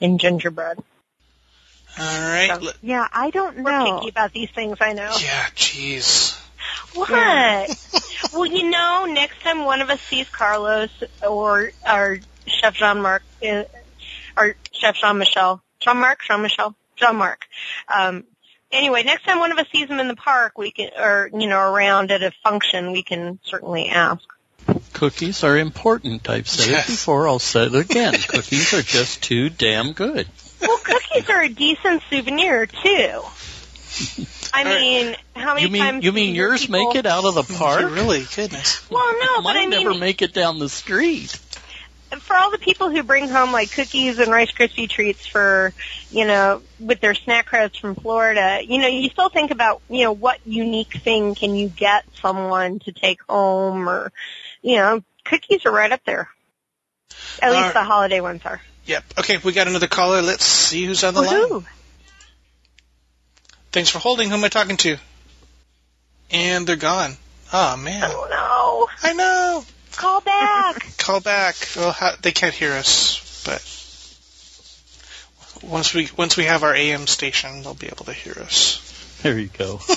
in 0.00 0.18
gingerbread. 0.18 0.78
All 1.98 2.04
right. 2.04 2.50
So- 2.60 2.72
Yeah, 2.82 3.06
I 3.12 3.30
don't 3.30 3.58
know. 3.58 3.62
We're 3.64 3.70
know. 3.72 3.96
picky 3.98 4.08
about 4.10 4.32
these 4.32 4.50
things, 4.50 4.78
I 4.80 4.92
know. 4.92 5.12
yeah, 5.20 5.46
jeez. 5.54 6.40
What? 6.94 7.10
well, 8.32 8.46
you 8.46 8.70
know, 8.70 9.06
next 9.06 9.40
time 9.42 9.64
one 9.64 9.80
of 9.80 9.90
us 9.90 10.00
sees 10.00 10.28
Carlos 10.28 10.90
or 11.28 11.70
our 11.84 12.18
Chef 12.46 12.74
Jean 12.74 13.02
Marc 13.02 13.22
uh, 13.46 13.64
or 14.36 14.54
Chef 14.72 14.96
Jean 14.96 15.18
Michel, 15.18 15.62
Jean 15.80 15.98
Marc, 15.98 16.20
Jean 16.26 16.42
Michel, 16.42 16.74
Jean 16.96 17.16
Marc. 17.16 17.46
Um, 17.94 18.24
anyway, 18.72 19.02
next 19.02 19.24
time 19.24 19.38
one 19.38 19.52
of 19.52 19.58
us 19.58 19.66
sees 19.72 19.88
him 19.88 20.00
in 20.00 20.08
the 20.08 20.16
park, 20.16 20.58
we 20.58 20.70
can, 20.70 20.90
or 20.98 21.30
you 21.32 21.46
know, 21.46 21.60
around 21.60 22.10
at 22.10 22.22
a 22.22 22.32
function, 22.42 22.92
we 22.92 23.02
can 23.02 23.38
certainly 23.44 23.88
ask. 23.88 24.22
Cookies 24.94 25.44
are 25.44 25.58
important. 25.58 26.28
I've 26.30 26.48
said 26.48 26.70
Yes. 26.70 26.88
it 26.88 26.92
before. 26.92 27.28
I'll 27.28 27.38
say 27.38 27.64
it 27.66 27.74
again. 27.74 28.14
Cookies 28.14 28.72
are 28.72 28.82
just 28.82 29.22
too 29.22 29.50
damn 29.50 29.92
good. 29.92 30.26
Well, 30.60 30.78
cookies 30.78 31.28
are 31.28 31.42
a 31.42 31.48
decent 31.50 32.02
souvenir 32.08 32.64
too. 32.66 33.20
I 34.54 34.58
All 34.60 34.64
right. 34.64 34.80
mean, 34.80 35.16
how 35.36 35.54
many 35.54 35.66
You 35.66 35.72
mean 35.72 35.82
times 35.82 36.04
you 36.04 36.12
mean 36.12 36.34
yours 36.34 36.62
people- 36.66 36.86
make 36.88 36.96
it 36.96 37.06
out 37.06 37.24
of 37.24 37.34
the 37.34 37.42
park? 37.58 37.82
Really, 37.90 38.24
goodness. 38.34 38.88
Well, 38.90 39.12
no, 39.20 39.42
but 39.42 39.50
I 39.50 39.60
Mine 39.66 39.70
mean, 39.70 39.84
never 39.84 39.94
make 39.98 40.22
it 40.22 40.32
down 40.32 40.58
the 40.58 40.68
street. 40.68 41.38
For 42.20 42.36
all 42.36 42.50
the 42.50 42.58
people 42.58 42.90
who 42.90 43.02
bring 43.02 43.28
home 43.28 43.52
like 43.52 43.70
cookies 43.72 44.18
and 44.18 44.30
Rice 44.30 44.50
Krispie 44.52 44.88
treats 44.88 45.26
for, 45.26 45.72
you 46.10 46.26
know, 46.26 46.62
with 46.80 47.00
their 47.00 47.14
snack 47.14 47.46
crowds 47.46 47.78
from 47.78 47.94
Florida, 47.94 48.60
you 48.64 48.78
know, 48.78 48.88
you 48.88 49.08
still 49.08 49.28
think 49.28 49.50
about, 49.50 49.80
you 49.88 50.04
know, 50.04 50.12
what 50.12 50.38
unique 50.44 50.92
thing 50.92 51.34
can 51.34 51.54
you 51.54 51.68
get 51.68 52.04
someone 52.20 52.78
to 52.80 52.92
take 52.92 53.22
home 53.22 53.88
or, 53.88 54.12
you 54.62 54.76
know, 54.76 55.02
cookies 55.24 55.66
are 55.66 55.72
right 55.72 55.92
up 55.92 56.04
there. 56.04 56.28
At 57.40 57.52
least 57.52 57.74
the 57.74 57.82
holiday 57.84 58.20
ones 58.20 58.42
are. 58.44 58.60
Yep. 58.86 59.04
Okay, 59.18 59.38
we 59.38 59.52
got 59.52 59.68
another 59.68 59.86
caller. 59.86 60.20
Let's 60.22 60.44
see 60.44 60.84
who's 60.84 61.04
on 61.04 61.14
the 61.14 61.22
line. 61.22 61.66
Thanks 63.72 63.90
for 63.90 63.98
holding. 63.98 64.28
Who 64.28 64.36
am 64.36 64.44
I 64.44 64.48
talking 64.48 64.76
to? 64.78 64.96
And 66.30 66.66
they're 66.66 66.76
gone. 66.76 67.16
Oh 67.52 67.76
man. 67.76 68.02
Oh 68.04 68.26
no. 68.30 69.08
I 69.08 69.12
know. 69.14 69.64
Call 69.96 70.20
back! 70.20 70.83
Call 71.04 71.20
back. 71.20 71.54
Well, 71.76 71.92
how, 71.92 72.12
they 72.22 72.32
can't 72.32 72.54
hear 72.54 72.72
us, 72.72 73.42
but 73.44 73.60
once 75.70 75.92
we 75.92 76.08
once 76.16 76.34
we 76.34 76.44
have 76.44 76.62
our 76.62 76.74
AM 76.74 77.06
station, 77.06 77.62
they'll 77.62 77.74
be 77.74 77.88
able 77.88 78.06
to 78.06 78.14
hear 78.14 78.32
us. 78.40 78.80
There 79.22 79.38
you 79.38 79.48
go. 79.48 79.80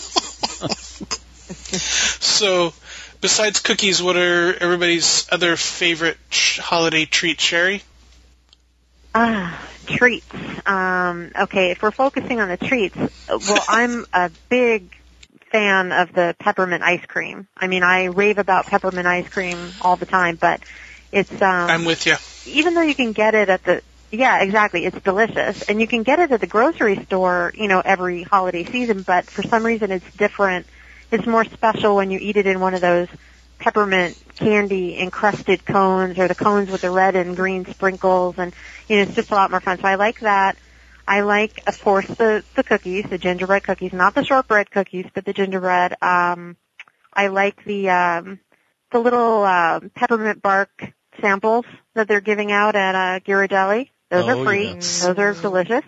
So, 1.47 2.73
besides 3.21 3.61
cookies, 3.61 4.03
what 4.03 4.17
are 4.17 4.53
everybody's 4.53 5.27
other 5.31 5.55
favorite 5.55 6.17
sh- 6.29 6.59
holiday 6.59 7.05
treats, 7.05 7.41
Sherry? 7.41 7.83
Ah, 9.15 9.65
treats. 9.85 10.25
Um, 10.65 11.31
okay, 11.39 11.71
if 11.71 11.81
we're 11.81 11.91
focusing 11.91 12.41
on 12.41 12.49
the 12.49 12.57
treats, 12.57 12.97
well, 13.29 13.63
I'm 13.69 14.05
a 14.13 14.29
big 14.49 14.93
fan 15.51 15.91
of 15.93 16.13
the 16.13 16.35
peppermint 16.37 16.83
ice 16.83 17.05
cream. 17.05 17.47
I 17.55 17.67
mean, 17.67 17.83
I 17.83 18.05
rave 18.05 18.37
about 18.37 18.65
peppermint 18.65 19.07
ice 19.07 19.29
cream 19.29 19.71
all 19.81 19.95
the 19.95 20.05
time, 20.05 20.35
but 20.35 20.61
it's 21.11 21.31
um, 21.41 21.69
I'm 21.69 21.85
with 21.85 22.05
you. 22.05 22.15
even 22.45 22.73
though 22.73 22.81
you 22.81 22.95
can 22.95 23.11
get 23.13 23.35
it 23.35 23.49
at 23.49 23.63
the 23.63 23.81
yeah, 24.11 24.41
exactly. 24.41 24.85
It's 24.85 24.99
delicious, 25.01 25.63
and 25.63 25.81
you 25.81 25.87
can 25.87 26.03
get 26.03 26.19
it 26.19 26.31
at 26.31 26.39
the 26.39 26.47
grocery 26.47 27.03
store, 27.05 27.51
you 27.55 27.67
know, 27.67 27.81
every 27.83 28.23
holiday 28.23 28.63
season. 28.63 29.01
But 29.01 29.29
for 29.29 29.43
some 29.43 29.65
reason, 29.65 29.91
it's 29.91 30.09
different. 30.15 30.65
It's 31.11 31.25
more 31.25 31.43
special 31.43 31.95
when 31.95 32.09
you 32.09 32.17
eat 32.21 32.37
it 32.37 32.47
in 32.47 32.59
one 32.61 32.73
of 32.73 32.81
those 32.81 33.09
peppermint 33.59 34.17
candy 34.35 34.97
encrusted 34.97 35.65
cones, 35.65 36.17
or 36.19 36.27
the 36.27 36.35
cones 36.35 36.69
with 36.69 36.81
the 36.81 36.89
red 36.91 37.15
and 37.17 37.35
green 37.35 37.65
sprinkles, 37.65 38.35
and 38.37 38.53
you 38.87 38.95
know, 38.95 39.01
it's 39.03 39.15
just 39.15 39.31
a 39.31 39.35
lot 39.35 39.51
more 39.51 39.59
fun. 39.59 39.77
So 39.79 39.87
I 39.87 39.95
like 39.95 40.21
that. 40.21 40.57
I 41.05 41.21
like, 41.21 41.63
of 41.67 41.81
course, 41.81 42.07
the 42.07 42.43
the 42.55 42.63
cookies, 42.63 43.05
the 43.09 43.17
gingerbread 43.17 43.63
cookies, 43.63 43.93
not 43.93 44.15
the 44.15 44.23
shortbread 44.23 44.71
cookies, 44.71 45.05
but 45.13 45.25
the 45.25 45.33
gingerbread. 45.33 45.95
Um, 46.01 46.55
I 47.13 47.27
like 47.27 47.63
the 47.65 47.89
um, 47.89 48.39
the 48.91 48.99
little 48.99 49.43
uh, 49.43 49.81
peppermint 49.95 50.41
bark 50.41 50.93
samples 51.21 51.65
that 51.93 52.07
they're 52.07 52.21
giving 52.21 52.51
out 52.51 52.75
at 52.75 52.95
uh, 52.95 53.19
Ghirardelli. 53.19 53.89
Those 54.09 54.25
Oh, 54.27 54.41
are 54.41 54.45
free. 54.45 54.63
yes. 54.65 55.01
Those 55.05 55.17
are 55.17 55.33
delicious. 55.33 55.83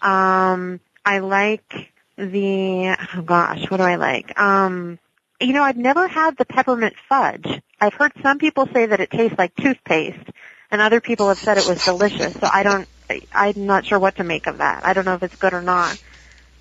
Um, 0.00 0.80
I 1.04 1.18
like 1.18 1.72
the 2.16 2.96
oh 3.16 3.22
gosh, 3.22 3.70
what 3.70 3.78
do 3.78 3.82
I 3.82 3.96
like? 3.96 4.38
Um, 4.38 4.98
you 5.40 5.52
know, 5.52 5.62
I've 5.62 5.76
never 5.76 6.06
had 6.08 6.36
the 6.36 6.44
peppermint 6.44 6.94
fudge. 7.08 7.46
I've 7.80 7.94
heard 7.94 8.12
some 8.22 8.38
people 8.38 8.68
say 8.72 8.86
that 8.86 9.00
it 9.00 9.10
tastes 9.10 9.38
like 9.38 9.54
toothpaste, 9.56 10.28
and 10.70 10.80
other 10.80 11.00
people 11.00 11.28
have 11.28 11.38
said 11.38 11.58
it 11.58 11.66
was 11.68 11.84
delicious. 11.84 12.34
So 12.34 12.48
I 12.52 12.62
don't. 12.62 12.88
I- 13.08 13.22
I'm 13.32 13.66
not 13.66 13.86
sure 13.86 13.98
what 13.98 14.16
to 14.16 14.24
make 14.24 14.46
of 14.46 14.58
that. 14.58 14.84
I 14.84 14.92
don't 14.92 15.04
know 15.06 15.14
if 15.14 15.22
it's 15.22 15.36
good 15.36 15.54
or 15.54 15.62
not. 15.62 15.92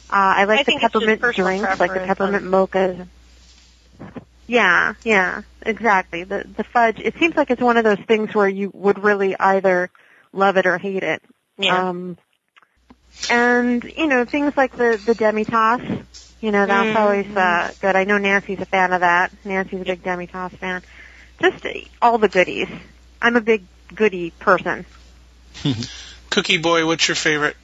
Uh, 0.10 0.14
I 0.14 0.44
like 0.46 0.62
I 0.62 0.64
the 0.64 0.72
think 0.72 0.84
it's 0.84 0.94
just 0.94 1.04
peppermint 1.04 1.36
drinks, 1.36 1.64
like 1.64 1.80
the 1.80 2.00
preference 2.00 2.08
peppermint 2.08 2.46
mochas. 2.46 3.08
Yeah, 4.48 4.94
yeah, 5.04 5.42
exactly. 5.62 6.24
The 6.24 6.46
the 6.56 6.64
fudge. 6.64 7.00
It 7.00 7.16
seems 7.20 7.36
like 7.36 7.52
it's 7.52 7.62
one 7.62 7.78
of 7.78 7.84
those 7.84 8.00
things 8.08 8.34
where 8.34 8.48
you 8.48 8.72
would 8.74 9.04
really 9.04 9.36
either 9.38 9.90
love 10.32 10.58
it 10.58 10.66
or 10.66 10.78
hate 10.78 11.04
it. 11.04 11.22
Yeah. 11.58 11.90
Um, 11.90 12.18
and 13.30 13.84
you 13.84 14.08
know 14.08 14.26
things 14.26 14.54
like 14.56 14.72
the 14.76 15.00
the 15.06 15.14
demitasse. 15.14 16.06
You 16.40 16.52
know 16.52 16.66
that's 16.66 16.90
Mhm. 16.90 16.96
always 16.96 17.28
uh, 17.36 17.72
good. 17.82 17.96
I 17.96 18.04
know 18.06 18.18
Nancy's 18.18 18.60
a 18.62 18.66
fan 18.66 18.94
of 18.94 19.02
that. 19.02 19.32
Nancy's 19.44 19.82
a 19.82 19.86
big 19.86 20.04
demitasse 20.04 20.58
fan. 20.58 20.82
Just 21.42 21.66
uh, 21.66 21.70
all 22.02 22.18
the 22.18 22.30
goodies. 22.30 22.70
I'm 23.22 23.36
a 23.36 23.42
big 23.42 23.64
goodie 23.94 24.32
person. 24.40 24.86
Cookie 26.30 26.58
Boy, 26.58 26.86
what's 26.86 27.08
your 27.08 27.16
favorite? 27.16 27.58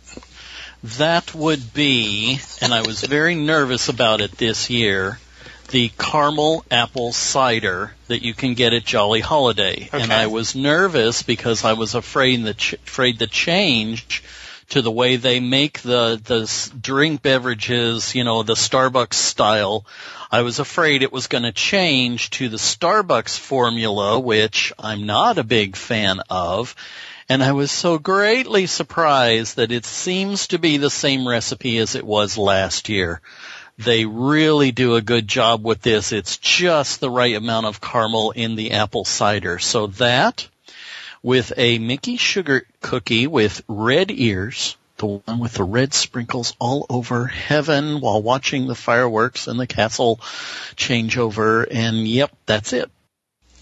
That 0.98 1.34
would 1.34 1.74
be, 1.74 2.40
and 2.62 2.74
I 2.74 2.82
was 2.82 3.02
very 3.02 3.36
nervous 3.36 3.88
about 3.88 4.20
it 4.20 4.32
this 4.32 4.70
year, 4.70 5.20
the 5.74 5.90
caramel 5.98 6.64
apple 6.70 7.12
cider 7.12 7.96
that 8.06 8.22
you 8.22 8.36
can 8.36 8.54
get 8.54 8.74
at 8.74 8.86
Jolly 8.86 9.22
Holiday. 9.22 9.90
Okay. 9.92 10.04
And 10.04 10.14
I 10.14 10.28
was 10.28 10.54
nervous 10.54 11.24
because 11.24 11.66
I 11.66 11.74
was 11.74 11.96
afraid 11.96 12.44
the 12.44 12.54
ch- 12.54 12.74
afraid 12.74 13.18
the 13.18 13.26
change 13.26 14.24
to 14.70 14.84
the 14.84 14.92
way 14.92 15.16
they 15.16 15.40
make 15.40 15.82
the 15.82 16.22
the 16.24 16.78
drink 16.80 17.24
beverages, 17.24 18.14
you 18.14 18.24
know, 18.24 18.44
the 18.44 18.54
Starbucks 18.54 19.16
style. 19.16 19.84
I 20.32 20.44
was 20.44 20.60
afraid 20.60 21.02
it 21.02 21.12
was 21.12 21.26
going 21.26 21.44
to 21.44 21.52
change 21.52 22.30
to 22.38 22.50
the 22.50 22.58
Starbucks 22.58 23.40
formula, 23.40 24.20
which 24.20 24.74
I'm 24.78 25.08
not 25.08 25.40
a 25.40 25.44
big 25.44 25.76
fan 25.76 26.20
of. 26.30 26.76
And 27.30 27.44
I 27.44 27.54
was 27.54 27.72
so 27.72 27.98
greatly 27.98 28.68
surprised 28.68 29.56
that 29.56 29.72
it 29.72 29.86
seems 29.86 30.50
to 30.50 30.60
be 30.60 30.78
the 30.78 30.92
same 30.92 31.28
recipe 31.28 31.80
as 31.80 31.96
it 31.96 32.06
was 32.06 32.38
last 32.38 32.90
year. 32.90 33.22
They 33.78 34.06
really 34.06 34.72
do 34.72 34.96
a 34.96 35.02
good 35.02 35.28
job 35.28 35.64
with 35.64 35.82
this. 35.82 36.12
It's 36.12 36.38
just 36.38 37.00
the 37.00 37.10
right 37.10 37.36
amount 37.36 37.66
of 37.66 37.82
caramel 37.82 38.32
in 38.32 38.56
the 38.56 38.72
apple 38.72 39.04
cider. 39.04 39.58
So 39.60 39.88
that 39.88 40.48
with 41.24 41.54
a 41.58 41.80
Mickey 41.80 42.18
sugar 42.18 42.68
cookie 42.82 43.26
with 43.28 43.64
red 43.68 44.12
ears, 44.12 44.78
the 44.98 45.08
one 45.08 45.40
with 45.40 45.54
the 45.54 45.64
red 45.64 45.94
sprinkles 45.94 46.56
all 46.60 46.86
over 46.90 47.26
heaven 47.26 48.00
while 48.00 48.22
watching 48.22 48.68
the 48.68 48.76
fireworks 48.76 49.48
and 49.48 49.60
the 49.60 49.68
castle 49.68 50.18
changeover. 50.76 51.66
And 51.70 52.08
yep, 52.08 52.32
that's 52.46 52.74
it. 52.74 52.92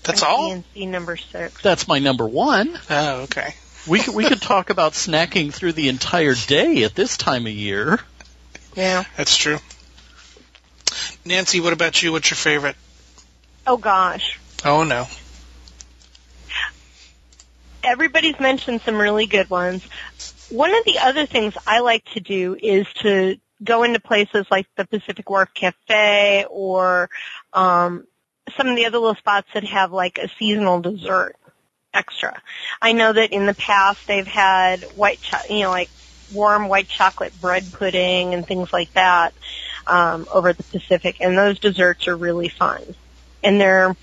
That's 0.03 0.23
all? 0.23 0.51
DNC 0.51 0.87
number 0.87 1.15
six. 1.15 1.61
That's 1.61 1.87
my 1.87 1.99
number 1.99 2.27
one. 2.27 2.77
Oh, 2.89 3.21
okay. 3.21 3.55
We 3.87 3.99
could, 3.99 4.15
we 4.15 4.25
could 4.25 4.41
talk 4.41 4.69
about 4.69 4.93
snacking 4.93 5.53
through 5.53 5.73
the 5.73 5.89
entire 5.89 6.35
day 6.35 6.83
at 6.83 6.95
this 6.95 7.17
time 7.17 7.45
of 7.47 7.53
year. 7.53 7.99
Yeah. 8.75 9.03
That's 9.17 9.37
true. 9.37 9.57
Nancy, 11.25 11.59
what 11.59 11.73
about 11.73 12.01
you? 12.01 12.11
What's 12.11 12.29
your 12.29 12.37
favorite? 12.37 12.75
Oh 13.65 13.77
gosh. 13.77 14.39
Oh 14.65 14.83
no. 14.83 15.07
Everybody's 17.83 18.39
mentioned 18.39 18.81
some 18.81 18.95
really 18.95 19.25
good 19.25 19.49
ones. 19.49 19.83
One 20.49 20.73
of 20.73 20.85
the 20.85 20.99
other 20.99 21.25
things 21.25 21.53
I 21.65 21.79
like 21.79 22.05
to 22.13 22.19
do 22.19 22.55
is 22.61 22.85
to 23.01 23.37
go 23.63 23.83
into 23.83 23.99
places 23.99 24.45
like 24.51 24.67
the 24.75 24.85
Pacific 24.85 25.29
Wharf 25.29 25.49
Cafe 25.53 26.45
or 26.49 27.09
um, 27.53 28.05
some 28.57 28.67
of 28.67 28.75
the 28.75 28.85
other 28.85 28.97
little 28.97 29.15
spots 29.15 29.47
that 29.53 29.63
have 29.63 29.91
like 29.91 30.17
a 30.17 30.29
seasonal 30.39 30.81
dessert 30.81 31.35
extra. 31.93 32.39
I 32.81 32.93
know 32.93 33.13
that 33.13 33.31
in 33.31 33.45
the 33.45 33.53
past 33.53 33.99
they've 34.07 34.27
had 34.27 34.83
white, 34.95 35.21
cho- 35.21 35.53
you 35.53 35.61
know, 35.61 35.69
like 35.69 35.89
warm 36.33 36.67
white 36.67 36.87
chocolate 36.87 37.39
bread 37.39 37.71
pudding 37.73 38.33
and 38.33 38.45
things 38.45 38.71
like 38.71 38.93
that 38.93 39.33
um, 39.91 40.25
over 40.33 40.53
the 40.53 40.63
Pacific, 40.63 41.17
and 41.19 41.37
those 41.37 41.59
desserts 41.59 42.07
are 42.07 42.15
really 42.15 42.47
fun. 42.47 42.81
And 43.43 43.59
they're, 43.59 43.95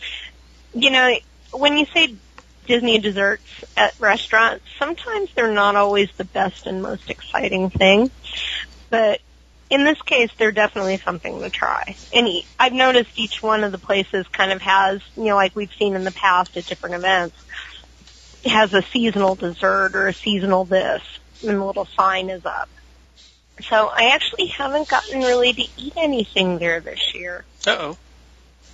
you 0.75 0.91
know, 0.91 1.17
when 1.53 1.79
you 1.79 1.87
say 1.87 2.15
Disney 2.67 2.99
desserts 2.99 3.43
at 3.75 3.95
restaurants, 3.99 4.65
sometimes 4.79 5.31
they're 5.35 5.53
not 5.53 5.77
always 5.77 6.11
the 6.19 6.25
best 6.25 6.67
and 6.67 6.83
most 6.83 7.09
exciting 7.09 7.71
thing, 7.71 8.11
but 8.91 9.21
in 9.71 9.85
this 9.85 10.01
case, 10.03 10.31
they're 10.39 10.53
definitely 10.53 10.99
something 10.99 11.41
to 11.41 11.51
try. 11.51 11.97
And 12.13 12.29
I've 12.59 12.73
noticed 12.75 13.11
each 13.17 13.43
one 13.43 13.65
of 13.65 13.73
the 13.73 13.79
places 13.79 14.27
kind 14.29 14.53
of 14.53 14.61
has, 14.61 15.01
you 15.17 15.25
know, 15.25 15.37
like 15.37 15.57
we've 15.57 15.73
seen 15.79 15.95
in 15.95 16.05
the 16.05 16.13
past 16.13 16.57
at 16.59 16.67
different 16.67 16.97
events, 16.97 17.37
has 18.45 18.75
a 18.75 18.83
seasonal 18.83 19.37
dessert 19.37 19.95
or 19.95 20.09
a 20.09 20.15
seasonal 20.15 20.65
this, 20.65 21.03
and 21.43 21.59
the 21.59 21.65
little 21.65 21.89
sign 21.97 22.29
is 22.29 22.45
up. 22.45 22.69
So 23.65 23.89
I 23.89 24.11
actually 24.15 24.47
haven't 24.47 24.89
gotten 24.89 25.21
really 25.21 25.53
to 25.53 25.63
eat 25.77 25.93
anything 25.97 26.59
there 26.59 26.81
this 26.81 27.15
year. 27.15 27.45
Uh 27.67 27.77
oh. 27.79 27.97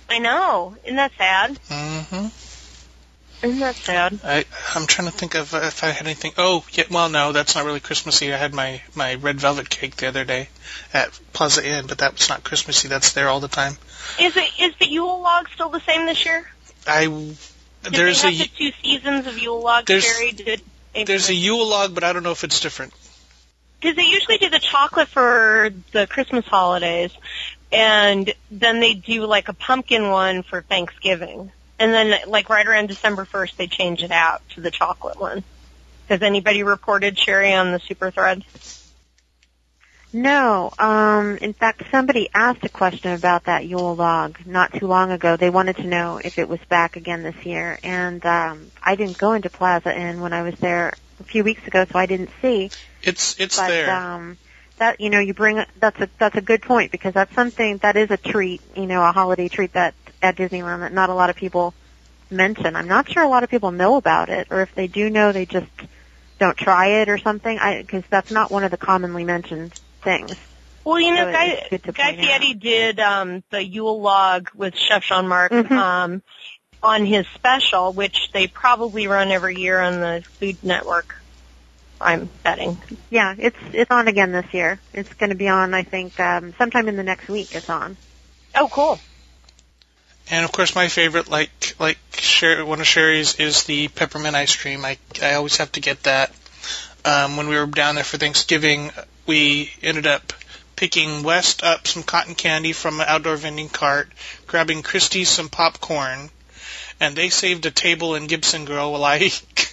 I 0.09 0.19
know. 0.19 0.75
Isn't 0.83 0.97
that 0.97 1.11
sad? 1.17 1.57
Mm-hmm. 1.69 3.45
Isn't 3.45 3.59
that 3.59 3.75
sad? 3.75 4.19
I 4.23 4.45
I'm 4.75 4.87
trying 4.87 5.07
to 5.09 5.13
think 5.13 5.35
of 5.35 5.53
uh, 5.53 5.57
if 5.63 5.83
I 5.83 5.87
had 5.87 6.05
anything. 6.05 6.31
Oh, 6.37 6.63
yeah. 6.71 6.85
Well, 6.89 7.09
no, 7.09 7.31
that's 7.31 7.55
not 7.55 7.65
really 7.65 7.79
Christmassy. 7.79 8.33
I 8.33 8.37
had 8.37 8.53
my 8.53 8.81
my 8.95 9.15
red 9.15 9.39
velvet 9.39 9.69
cake 9.69 9.95
the 9.97 10.07
other 10.07 10.23
day 10.23 10.49
at 10.93 11.19
Plaza 11.33 11.67
Inn, 11.67 11.87
but 11.87 11.97
that's 11.97 12.29
not 12.29 12.43
Christmassy. 12.43 12.87
That's 12.87 13.13
there 13.13 13.27
all 13.29 13.39
the 13.39 13.47
time. 13.47 13.73
Is 14.19 14.35
it 14.37 14.49
is 14.59 14.73
the 14.79 14.87
Yule 14.87 15.21
log 15.21 15.49
still 15.49 15.69
the 15.69 15.81
same 15.81 16.05
this 16.05 16.25
year? 16.25 16.47
I 16.87 17.05
Did 17.07 17.93
there's 17.93 18.21
they 18.21 18.29
a 18.29 18.31
the 18.37 18.47
two 18.57 18.71
seasons 18.83 19.27
of 19.27 19.37
Yule 19.37 19.61
log 19.61 19.85
there's- 19.85 20.05
Sherry? 20.05 20.31
Did 20.31 20.61
there's 21.05 21.29
a 21.29 21.33
Yule 21.35 21.67
log, 21.67 21.93
but 21.93 22.03
I 22.05 22.13
don't 22.13 22.23
know 22.23 22.31
if 22.31 22.43
it's 22.45 22.61
different. 22.61 22.93
Because 23.85 23.97
they 23.97 24.09
usually 24.09 24.39
do 24.39 24.49
the 24.49 24.57
chocolate 24.57 25.09
for 25.09 25.69
the 25.91 26.07
Christmas 26.07 26.43
holidays, 26.45 27.11
and 27.71 28.33
then 28.49 28.79
they 28.79 28.95
do 28.95 29.27
like 29.27 29.47
a 29.47 29.53
pumpkin 29.53 30.09
one 30.09 30.41
for 30.41 30.63
Thanksgiving, 30.63 31.51
and 31.77 31.93
then 31.93 32.19
like 32.25 32.49
right 32.49 32.65
around 32.65 32.87
December 32.87 33.25
first 33.25 33.59
they 33.59 33.67
change 33.67 34.01
it 34.01 34.09
out 34.09 34.41
to 34.55 34.61
the 34.61 34.71
chocolate 34.71 35.19
one. 35.19 35.43
Has 36.09 36.23
anybody 36.23 36.63
reported 36.63 37.15
Sherry 37.15 37.53
on 37.53 37.73
the 37.73 37.79
super 37.79 38.09
thread? 38.09 38.43
No. 40.11 40.71
Um, 40.79 41.37
in 41.37 41.53
fact, 41.53 41.83
somebody 41.91 42.27
asked 42.33 42.65
a 42.65 42.69
question 42.69 43.13
about 43.13 43.43
that 43.43 43.67
Yule 43.67 43.95
log 43.95 44.39
not 44.47 44.73
too 44.73 44.87
long 44.87 45.11
ago. 45.11 45.37
They 45.37 45.51
wanted 45.51 45.75
to 45.75 45.85
know 45.85 46.19
if 46.23 46.39
it 46.39 46.49
was 46.49 46.59
back 46.69 46.95
again 46.95 47.21
this 47.21 47.45
year, 47.45 47.77
and 47.83 48.25
um, 48.25 48.71
I 48.81 48.95
didn't 48.95 49.19
go 49.19 49.33
into 49.33 49.51
Plaza 49.51 49.95
Inn 49.95 50.21
when 50.21 50.33
I 50.33 50.41
was 50.41 50.55
there 50.55 50.95
few 51.25 51.43
weeks 51.43 51.65
ago, 51.67 51.85
so 51.91 51.97
I 51.97 52.05
didn't 52.05 52.29
see. 52.41 52.71
It's 53.03 53.39
it's 53.39 53.57
but 53.57 53.67
there. 53.67 53.95
um, 53.95 54.37
that 54.77 54.99
you 54.99 55.09
know, 55.09 55.19
you 55.19 55.33
bring 55.33 55.63
that's 55.79 55.99
a 56.01 56.09
that's 56.17 56.35
a 56.35 56.41
good 56.41 56.61
point 56.61 56.91
because 56.91 57.13
that's 57.13 57.33
something 57.33 57.77
that 57.77 57.95
is 57.95 58.11
a 58.11 58.17
treat, 58.17 58.61
you 58.75 58.85
know, 58.87 59.03
a 59.03 59.11
holiday 59.11 59.47
treat 59.47 59.73
that 59.73 59.93
at 60.21 60.35
Disneyland 60.35 60.79
that 60.81 60.93
not 60.93 61.09
a 61.09 61.13
lot 61.13 61.29
of 61.29 61.35
people 61.35 61.73
mention. 62.29 62.75
I'm 62.75 62.87
not 62.87 63.09
sure 63.09 63.23
a 63.23 63.29
lot 63.29 63.43
of 63.43 63.49
people 63.49 63.71
know 63.71 63.95
about 63.97 64.29
it, 64.29 64.47
or 64.49 64.61
if 64.61 64.73
they 64.75 64.87
do 64.87 65.09
know, 65.09 65.31
they 65.31 65.45
just 65.45 65.71
don't 66.39 66.57
try 66.57 67.01
it 67.01 67.09
or 67.09 67.17
something. 67.17 67.57
I 67.57 67.81
because 67.81 68.03
that's 68.09 68.31
not 68.31 68.51
one 68.51 68.63
of 68.63 68.71
the 68.71 68.77
commonly 68.77 69.23
mentioned 69.23 69.73
things. 70.01 70.35
Well, 70.83 70.99
you 70.99 71.13
know, 71.15 71.25
So 71.25 71.31
Guy, 71.31 71.45
it's 71.45 71.69
good 71.69 71.83
to 71.85 71.91
Guy 71.93 72.13
point 72.13 72.19
out. 72.19 72.25
Fieri 72.41 72.53
did 72.53 72.99
um, 72.99 73.43
the 73.49 73.63
Yule 73.65 74.01
log 74.01 74.49
with 74.53 74.75
Chef 74.75 75.03
Jean 75.03 75.27
Marc 75.27 75.51
Mhm. 75.51 75.71
um, 75.71 76.21
on 76.81 77.05
his 77.05 77.25
special, 77.35 77.93
which 77.93 78.29
they 78.33 78.47
probably 78.47 79.07
run 79.07 79.31
every 79.31 79.57
year 79.57 79.79
on 79.79 79.99
the 79.99 80.23
Food 80.39 80.57
Network. 80.63 81.15
I'm 81.99 82.29
betting. 82.43 82.77
Yeah, 83.09 83.35
it's 83.37 83.57
it's 83.71 83.89
on 83.89 84.07
again 84.07 84.31
this 84.31 84.53
year. 84.53 84.79
It's 84.93 85.13
going 85.13 85.29
to 85.29 85.35
be 85.35 85.47
on, 85.47 85.73
I 85.73 85.83
think, 85.83 86.19
um, 86.19 86.53
sometime 86.57 86.87
in 86.89 86.97
the 86.97 87.03
next 87.03 87.27
week. 87.27 87.55
It's 87.55 87.69
on. 87.69 87.97
Oh, 88.53 88.67
cool. 88.71 88.99
And 90.29 90.43
of 90.43 90.51
course, 90.51 90.75
my 90.75 90.87
favorite, 90.87 91.29
like 91.29 91.75
like 91.79 91.97
Sher- 92.13 92.65
one 92.65 92.79
of 92.79 92.87
Sherry's, 92.87 93.35
is 93.35 93.63
the 93.63 93.87
peppermint 93.87 94.35
ice 94.35 94.55
cream. 94.55 94.83
I 94.83 94.97
I 95.21 95.35
always 95.35 95.57
have 95.57 95.71
to 95.73 95.79
get 95.79 96.03
that. 96.03 96.31
Um, 97.05 97.37
when 97.37 97.47
we 97.47 97.55
were 97.55 97.67
down 97.67 97.95
there 97.95 98.03
for 98.03 98.17
Thanksgiving, 98.17 98.91
we 99.27 99.71
ended 99.83 100.07
up 100.07 100.33
picking 100.75 101.23
West 101.23 101.63
up 101.63 101.87
some 101.87 102.03
cotton 102.03 102.35
candy 102.35 102.73
from 102.73 102.99
an 102.99 103.05
outdoor 103.07 103.37
vending 103.37 103.69
cart, 103.69 104.09
grabbing 104.47 104.81
Christie 104.81 105.25
some 105.25 105.49
popcorn, 105.49 106.29
and 106.99 107.15
they 107.15 107.29
saved 107.29 107.65
a 107.65 107.71
table 107.71 108.15
in 108.15 108.27
Gibson 108.27 108.65
Girl 108.65 108.91
while 108.91 109.03
I 109.03 109.29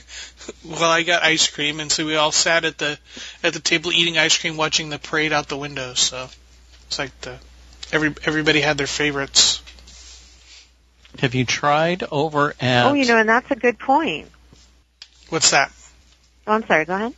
while 0.62 0.90
I 0.90 1.02
got 1.02 1.22
ice 1.22 1.48
cream, 1.48 1.80
and 1.80 1.90
so 1.90 2.04
we 2.06 2.16
all 2.16 2.32
sat 2.32 2.64
at 2.64 2.78
the 2.78 2.98
at 3.42 3.52
the 3.52 3.60
table 3.60 3.92
eating 3.92 4.18
ice 4.18 4.38
cream, 4.38 4.56
watching 4.56 4.90
the 4.90 4.98
parade 4.98 5.32
out 5.32 5.48
the 5.48 5.56
window. 5.56 5.94
So 5.94 6.28
it's 6.86 6.98
like 6.98 7.18
the 7.20 7.38
every 7.92 8.14
everybody 8.24 8.60
had 8.60 8.78
their 8.78 8.86
favorites. 8.86 9.62
Have 11.18 11.34
you 11.34 11.44
tried 11.44 12.04
over 12.10 12.54
at? 12.60 12.86
Oh, 12.86 12.94
you 12.94 13.06
know, 13.06 13.18
and 13.18 13.28
that's 13.28 13.50
a 13.50 13.56
good 13.56 13.78
point. 13.78 14.28
What's 15.28 15.50
that? 15.50 15.70
Oh, 16.46 16.52
I'm 16.52 16.66
sorry. 16.66 16.84
Go 16.84 16.94
ahead. 16.94 17.14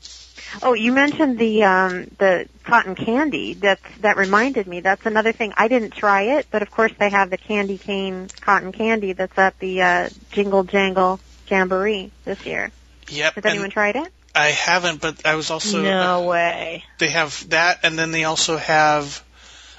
Oh, 0.62 0.75
you 0.75 0.93
mentioned 0.93 1.38
the 1.38 1.64
um 1.64 2.05
the 2.19 2.49
cotton 2.64 2.95
candy. 2.95 3.55
That's 3.55 3.83
that 4.01 4.17
reminded 4.17 4.67
me. 4.67 4.81
That's 4.81 5.05
another 5.07 5.33
thing. 5.33 5.53
I 5.57 5.69
didn't 5.69 5.93
try 5.93 6.38
it, 6.38 6.47
but 6.51 6.62
of 6.62 6.71
course 6.71 6.93
they 6.99 7.11
have 7.11 7.31
the 7.31 7.38
candy 7.38 7.79
cane 7.79 8.29
cotton 8.40 8.73
candy 8.73 9.12
that's 9.12 9.37
at 9.38 9.59
the 9.59 9.83
uh 9.83 10.09
Jingle 10.31 10.64
Jangle 10.64 11.21
Jamboree 11.49 12.11
this 12.25 12.45
year. 12.47 12.71
Yep. 13.09 13.35
Has 13.35 13.45
anyone 13.45 13.71
tried 13.71 13.97
it? 13.97 14.12
I 14.35 14.49
haven't, 14.49 15.01
but 15.01 15.25
I 15.27 15.37
was 15.37 15.51
also 15.51 15.81
no 15.83 16.27
way. 16.27 16.85
they 16.99 17.11
have 17.11 17.49
that, 17.51 17.81
and 17.85 17.97
then 17.99 18.11
they 18.11 18.25
also 18.25 18.57
have 18.57 19.23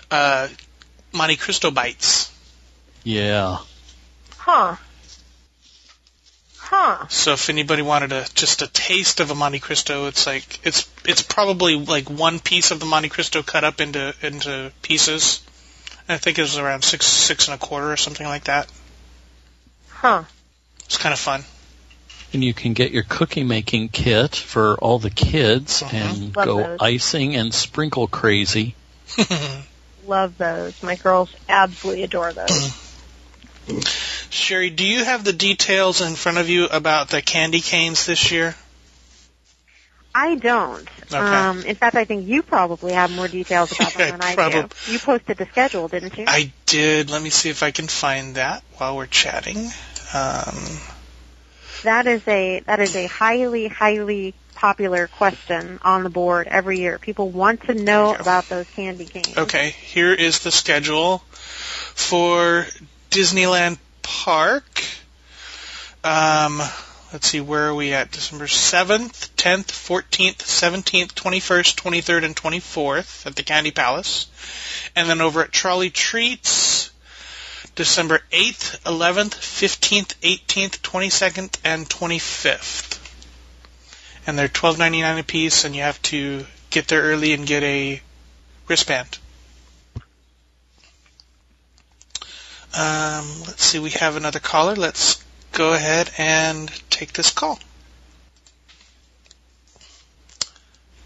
uh, 0.10 0.48
Monte 1.12 1.36
Cristo 1.36 1.72
bites. 1.72 2.32
Yeah. 3.04 3.58
Huh. 4.38 4.78
Huh. 6.68 7.08
So 7.10 7.34
if 7.34 7.50
anybody 7.50 7.84
wanted 7.84 8.12
a 8.12 8.26
just 8.34 8.64
a 8.64 8.68
taste 8.68 9.20
of 9.20 9.30
a 9.30 9.36
Monte 9.36 9.60
Cristo, 9.60 10.08
it's 10.08 10.26
like 10.26 10.66
it's 10.66 10.90
it's 11.06 11.22
probably 11.22 11.76
like 11.78 12.10
one 12.10 12.40
piece 12.40 12.72
of 12.72 12.80
the 12.80 12.88
Monte 12.88 13.10
Cristo 13.10 13.44
cut 13.44 13.64
up 13.64 13.82
into 13.82 14.16
into 14.24 14.72
pieces. 14.82 15.42
And 16.08 16.16
I 16.16 16.18
think 16.18 16.40
it 16.40 16.42
was 16.42 16.58
around 16.58 16.84
six 16.84 17.06
six 17.06 17.48
and 17.48 17.56
a 17.56 17.58
quarter 17.60 17.92
or 17.92 17.98
something 17.98 18.26
like 18.26 18.46
that. 18.46 18.68
Huh. 19.90 20.24
It's 20.86 20.98
kind 20.98 21.14
of 21.14 21.20
fun. 21.20 21.44
And 22.34 22.44
you 22.44 22.54
can 22.56 22.74
get 22.74 22.92
your 22.92 23.04
cookie 23.04 23.44
making 23.44 23.90
kit 23.90 24.36
for 24.36 24.76
all 24.78 24.98
the 24.98 25.12
kids 25.12 25.84
Mhm. 25.84 25.94
and 25.94 26.36
Love 26.36 26.46
go 26.46 26.58
those. 26.58 26.80
icing 26.82 27.36
and 27.36 27.54
sprinkle 27.54 28.08
crazy. 28.08 28.74
love 30.08 30.36
those. 30.40 30.82
My 30.82 30.96
girls 30.96 31.30
absolutely 31.48 32.04
adore 32.04 32.34
those. 32.34 32.74
Sherry, 34.30 34.70
do 34.70 34.86
you 34.86 35.04
have 35.04 35.24
the 35.24 35.34
details 35.34 36.02
in 36.02 36.16
front 36.16 36.38
of 36.38 36.50
you 36.50 36.66
about 36.66 37.10
the 37.10 37.22
candy 37.22 37.62
canes 37.62 38.06
this 38.06 38.32
year? 38.32 38.56
I 40.14 40.36
don't. 40.36 40.88
Okay. 41.08 41.18
Um, 41.18 41.64
in 41.64 41.76
fact, 41.76 41.96
I 41.96 42.06
think 42.06 42.26
you 42.28 42.42
probably 42.42 42.94
have 42.94 43.12
more 43.12 43.28
details 43.28 43.72
about 43.74 43.94
them 43.94 44.00
Yeah, 44.22 44.34
than 44.36 44.50
I 44.54 44.64
do. 44.64 44.92
You 44.92 45.00
posted 45.00 45.38
the 45.38 45.46
schedule, 45.46 45.88
didn't 45.90 46.18
you? 46.18 46.24
I 46.28 46.52
did. 46.66 47.10
Let 47.10 47.22
me 47.22 47.30
see 47.30 47.50
if 47.50 47.64
I 47.64 47.72
can 47.72 47.88
find 47.88 48.36
that 48.36 48.64
while 48.78 48.96
we're 48.96 49.08
chatting. 49.08 49.58
Um, 50.14 50.56
That 51.84 52.08
is 52.08 52.26
a 52.28 52.62
that 52.62 52.80
is 52.80 52.96
a 52.96 53.08
highly 53.08 53.68
highly 53.68 54.34
popular 54.56 55.08
question 55.08 55.80
on 55.84 56.04
the 56.04 56.10
board 56.10 56.48
every 56.48 56.80
year. 56.80 56.98
People 56.98 57.30
want 57.30 57.64
to 57.64 57.74
know 57.74 58.04
There 58.06 58.12
you 58.12 58.18
go. 58.18 58.22
about 58.22 58.48
those 58.48 58.70
candy 58.70 59.06
canes. 59.06 59.38
okay, 59.38 59.72
here 59.72 60.14
is 60.14 60.40
the 60.40 60.52
schedule 60.52 61.18
for 61.30 62.66
Disneyland 63.16 63.78
Park. 64.02 64.84
Um, 66.04 66.62
let's 67.14 67.28
see, 67.28 67.40
where 67.40 67.70
are 67.70 67.74
we 67.74 67.94
at? 67.94 68.12
December 68.12 68.44
7th, 68.44 69.30
10th, 69.38 69.68
14th, 69.68 70.40
17th, 70.40 71.14
21st, 71.14 71.76
23rd, 71.76 72.26
and 72.26 72.36
24th 72.36 73.26
at 73.26 73.38
the 73.38 73.44
Candy 73.44 73.72
Palace. 73.72 74.28
And 74.98 75.10
then 75.10 75.22
over 75.22 75.44
at 75.44 75.54
Trolley 75.54 75.92
Treats, 75.92 76.92
December 77.76 78.20
8th, 78.34 78.82
11th, 78.82 79.36
15th, 79.36 80.16
18th, 80.16 80.82
22nd, 80.82 81.58
and 81.64 81.88
25th. 81.88 83.00
And 84.28 84.38
they're 84.38 84.50
$12.99 84.50 85.20
a 85.20 85.24
piece, 85.24 85.64
and 85.64 85.74
you 85.74 85.84
have 85.84 86.02
to 86.02 86.46
get 86.70 86.90
there 86.90 87.04
early 87.04 87.32
and 87.32 87.48
get 87.48 87.64
a 87.64 88.02
wristband. 88.68 89.20
Um, 92.78 93.26
let's 93.48 93.64
see, 93.64 93.80
we 93.80 93.92
have 93.92 94.18
another 94.18 94.40
caller. 94.40 94.76
Let's 94.76 95.24
go 95.54 95.74
ahead 95.74 96.12
and 96.18 96.70
take 96.90 97.14
this 97.14 97.32
call. 97.32 97.58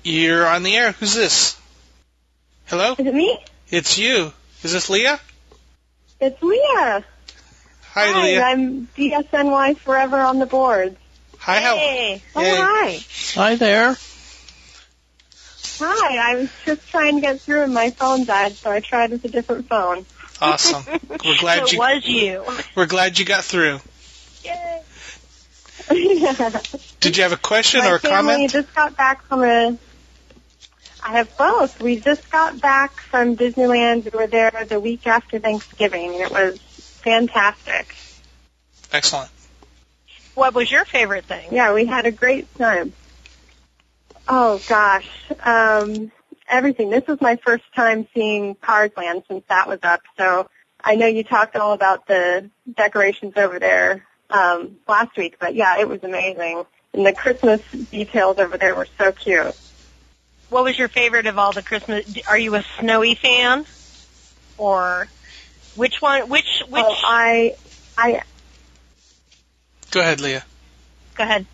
You're 0.04 0.48
on 0.48 0.64
the 0.64 0.76
air. 0.76 0.94
Who's 0.94 1.14
this? 1.14 1.60
Hello? 2.66 2.96
Is 2.98 3.06
it 3.06 3.14
me? 3.14 3.38
It's 3.70 4.00
you. 4.00 4.34
Is 4.64 4.74
this 4.74 4.90
Leah? 4.90 5.20
It's 6.20 6.42
Leah. 6.42 7.06
Hi, 7.94 8.24
Leah. 8.24 8.44
I'm 8.44 8.88
DSNY 8.98 9.78
forever 9.78 10.20
on 10.20 10.40
the 10.40 10.46
boards. 10.48 10.98
Hi, 11.38 11.60
how? 11.60 11.76
Hey. 11.78 12.24
Oh 12.36 12.42
Yay. 12.42 12.56
hi. 12.56 13.06
Hi 13.36 13.56
there. 13.56 13.96
Hi, 15.82 16.32
I 16.32 16.36
was 16.36 16.50
just 16.66 16.90
trying 16.90 17.16
to 17.16 17.22
get 17.22 17.42
through 17.42 17.64
and 17.64 17.74
my 17.74 17.92
phone 17.92 18.26
died, 18.26 18.54
so 18.54 18.72
I 18.72 18.80
tried 18.80 19.12
with 19.12 19.24
a 19.26 19.30
different 19.30 19.70
phone. 19.70 20.06
Awesome. 20.42 20.86
We're 21.10 21.38
glad 21.40 21.64
it 21.64 21.74
you 21.74 21.80
was 21.80 22.06
you. 22.08 22.46
we're 22.76 22.86
glad 22.86 23.20
you 23.20 23.26
got 23.26 23.44
through. 23.44 23.80
Yay. 24.44 24.82
Did 27.00 27.18
you 27.18 27.24
have 27.24 27.32
a 27.34 27.38
question 27.38 27.82
my 27.82 27.92
or 27.92 27.96
a 27.96 28.00
family 28.00 28.34
comment? 28.34 28.52
just 28.52 28.74
got 28.76 28.96
back 28.96 29.24
from 29.24 29.44
a. 29.44 29.78
I 31.04 31.12
have 31.14 31.36
both. 31.38 31.82
We 31.82 32.00
just 32.00 32.30
got 32.30 32.60
back 32.62 32.92
from 33.00 33.38
Disneyland. 33.38 34.12
We 34.12 34.18
were 34.18 34.28
there 34.28 34.66
the 34.68 34.80
week 34.80 35.08
after 35.08 35.40
Thanksgiving, 35.40 36.12
and 36.14 36.22
it 36.22 36.32
was 36.32 36.60
fantastic. 36.60 37.96
Excellent. 38.92 39.30
What 40.36 40.54
was 40.54 40.72
your 40.72 40.86
favorite 40.86 41.26
thing? 41.26 41.50
Yeah, 41.54 41.74
we 41.74 41.86
had 41.86 42.06
a 42.06 42.12
great 42.12 42.54
time. 42.58 42.94
Oh 44.28 44.62
gosh, 44.68 45.10
um, 45.44 46.12
everything. 46.50 46.90
This 46.90 47.06
was 47.08 47.20
my 47.22 47.38
first 47.46 47.64
time 47.76 48.08
seeing 48.14 48.56
Cars 48.56 48.92
Land 48.98 49.24
since 49.28 49.44
that 49.50 49.68
was 49.68 49.80
up. 49.84 50.02
So 50.18 50.48
I 50.84 50.96
know 50.96 51.08
you 51.08 51.24
talked 51.24 51.56
all 51.56 51.74
about 51.74 52.08
the 52.08 52.50
decorations 52.76 53.34
over 53.36 53.60
there 53.60 54.06
um, 54.30 54.78
last 54.88 55.16
week, 55.18 55.38
but 55.40 55.56
yeah, 55.56 55.80
it 55.80 55.88
was 55.88 56.00
amazing. 56.04 56.64
And 56.94 57.06
the 57.06 57.14
Christmas 57.14 57.62
details 57.92 58.38
over 58.40 58.58
there 58.58 58.76
were 58.76 58.88
so 58.98 59.12
cute. 59.12 59.56
What 60.50 60.64
was 60.64 60.78
your 60.78 60.90
favorite 60.90 61.28
of 61.28 61.38
all 61.38 61.54
the 61.54 61.62
Christmas? 61.62 62.04
Are 62.28 62.38
you 62.38 62.56
a 62.56 62.66
snowy 62.80 63.14
fan, 63.14 63.66
or 64.58 65.08
which 65.76 66.02
one? 66.02 66.28
Which 66.28 66.64
which? 66.68 66.84
Oh, 66.84 66.96
I, 67.04 67.56
I, 67.96 68.24
Go 69.92 70.00
ahead, 70.02 70.22
Leah. 70.22 70.44
go 71.16 71.24
ahead. 71.24 71.46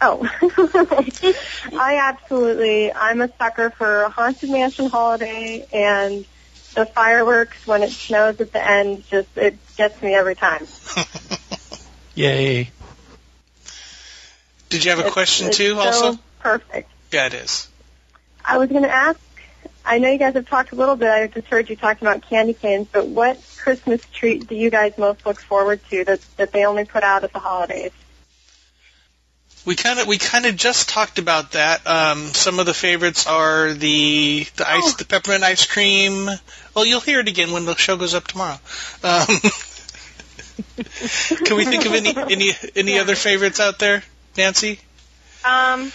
Oh, 0.00 0.28
I 1.78 1.96
absolutely, 2.02 2.92
I'm 2.92 3.20
a 3.20 3.28
sucker 3.36 3.70
for 3.70 4.02
a 4.02 4.10
Haunted 4.10 4.50
Mansion 4.50 4.86
Holiday 4.90 5.66
and 5.72 6.24
the 6.74 6.86
fireworks 6.86 7.66
when 7.66 7.82
it 7.82 7.90
snows 7.92 8.40
at 8.40 8.52
the 8.52 8.66
end. 8.68 9.04
Just 9.08 9.36
it 9.36 9.56
gets 9.76 10.00
me 10.02 10.14
every 10.14 10.34
time. 10.34 10.66
Yay. 12.14 12.70
Did 14.70 14.84
you 14.84 14.90
have 14.90 14.98
a 14.98 15.02
It's- 15.02 15.12
question 15.12 15.48
it's 15.48 15.56
too? 15.56 15.74
so 15.74 15.80
Also, 15.80 16.18
perfect. 16.40 16.90
yeah, 17.12 17.26
it 17.26 17.34
is. 17.34 17.68
I 18.44 18.58
was 18.58 18.68
going 18.70 18.82
to 18.82 18.90
ask. 18.90 19.18
I 19.86 19.98
know 19.98 20.10
you 20.10 20.18
guys 20.18 20.34
have 20.34 20.48
talked 20.48 20.72
a 20.72 20.76
little 20.76 20.96
bit. 20.96 21.10
I 21.10 21.26
just 21.26 21.46
heard 21.48 21.68
you 21.68 21.76
talking 21.76 22.08
about 22.08 22.22
candy 22.28 22.54
canes, 22.54 22.88
but 22.90 23.06
what 23.06 23.38
Christmas 23.58 24.00
treat 24.12 24.46
do 24.48 24.54
you 24.54 24.70
guys 24.70 24.96
most 24.96 25.24
look 25.26 25.38
forward 25.38 25.80
to 25.90 26.04
that 26.04 26.20
that 26.38 26.52
they 26.52 26.64
only 26.64 26.84
put 26.86 27.02
out 27.04 27.22
at 27.24 27.32
the 27.32 27.38
holidays? 27.38 27.92
We 29.64 29.76
kind 29.76 29.98
of 29.98 30.06
we 30.06 30.18
kind 30.18 30.44
of 30.44 30.56
just 30.56 30.90
talked 30.90 31.18
about 31.18 31.52
that. 31.52 31.86
Um, 31.86 32.26
some 32.34 32.58
of 32.58 32.66
the 32.66 32.74
favorites 32.74 33.26
are 33.26 33.72
the 33.72 34.46
the 34.56 34.68
ice, 34.68 34.82
Oh. 34.84 34.94
the 34.98 35.04
peppermint 35.06 35.42
ice 35.42 35.64
cream. 35.66 36.28
Well, 36.74 36.84
you'll 36.84 37.00
hear 37.00 37.20
it 37.20 37.28
again 37.28 37.52
when 37.52 37.64
the 37.64 37.74
show 37.76 37.96
goes 37.96 38.12
up 38.14 38.26
tomorrow. 38.26 38.58
Um, 39.02 39.26
can 41.44 41.56
we 41.56 41.64
think 41.64 41.86
of 41.86 41.94
any 41.94 42.14
any 42.16 42.50
any 42.76 42.94
Yeah. 42.96 43.00
other 43.02 43.14
favorites 43.16 43.58
out 43.60 43.78
there, 43.78 44.02
Nancy, 44.36 44.78
Um, 45.44 45.92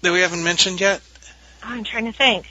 that 0.00 0.12
we 0.12 0.20
haven't 0.20 0.42
mentioned 0.44 0.80
yet? 0.80 1.00
I'm 1.62 1.84
trying 1.84 2.06
to 2.06 2.12
think. 2.12 2.46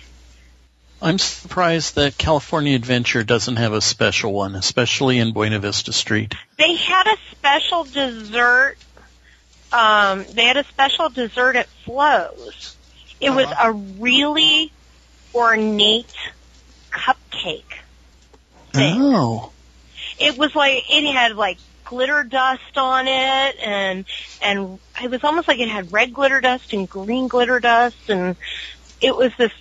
I'm 1.02 1.17
surprised 1.17 1.95
that 1.95 2.17
California 2.19 2.76
Adventure 2.76 3.24
doesn't 3.24 3.56
have 3.56 3.74
a 3.74 3.82
special 3.82 4.32
one, 4.34 4.54
especially 4.56 5.17
in 5.17 5.32
Buena 5.34 5.58
Vista 5.58 5.91
Street. 5.91 6.36
They 6.58 6.76
had 6.76 7.08
a 7.08 7.17
special 7.32 7.84
dessert. 7.86 8.76
Um, 9.72 10.26
they 10.34 10.46
had 10.46 10.58
a 10.58 10.64
special 10.66 11.10
dessert 11.10 11.56
at 11.56 11.68
Flo's. 11.86 12.76
It 13.20 13.30
was 13.30 13.46
Uh-huh. 13.46 13.70
a 13.70 13.72
really 13.72 14.72
ornate 15.34 16.14
cupcake. 16.92 17.64
thing. 18.74 18.96
Oh. 19.02 19.52
It 20.18 20.38
was 20.38 20.56
like 20.56 20.84
it 20.90 21.14
had 21.14 21.36
like 21.36 21.58
glitter 21.84 22.24
dust 22.24 22.78
on 22.78 23.06
it, 23.08 23.56
and 23.62 24.06
and 24.42 24.80
it 25.04 25.10
was 25.12 25.24
almost 25.26 25.48
like 25.50 25.60
it 25.60 25.68
had 25.68 25.92
red 25.92 26.14
glitter 26.14 26.40
dust 26.40 26.72
and 26.74 26.90
green 26.90 27.28
glitter 27.28 27.60
dust, 27.60 27.98
and 28.10 28.36
it 29.02 29.16
was 29.16 29.32
this. 29.38 29.52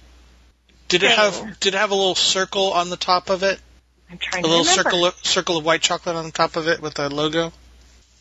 Did 0.88 1.02
it 1.02 1.10
have 1.10 1.58
did 1.60 1.74
it 1.74 1.78
have 1.78 1.90
a 1.90 1.94
little 1.94 2.14
circle 2.14 2.72
on 2.72 2.88
the 2.90 2.96
top 2.96 3.30
of 3.30 3.42
it? 3.42 3.58
I'm 4.10 4.18
trying 4.18 4.42
to 4.44 4.48
A 4.48 4.50
little 4.50 4.64
remember. 4.64 4.82
circle 4.90 5.06
of, 5.06 5.14
circle 5.24 5.56
of 5.56 5.64
white 5.64 5.82
chocolate 5.82 6.14
on 6.16 6.24
the 6.26 6.32
top 6.32 6.54
of 6.56 6.68
it 6.68 6.80
with 6.80 6.98
a 7.00 7.08
logo. 7.08 7.52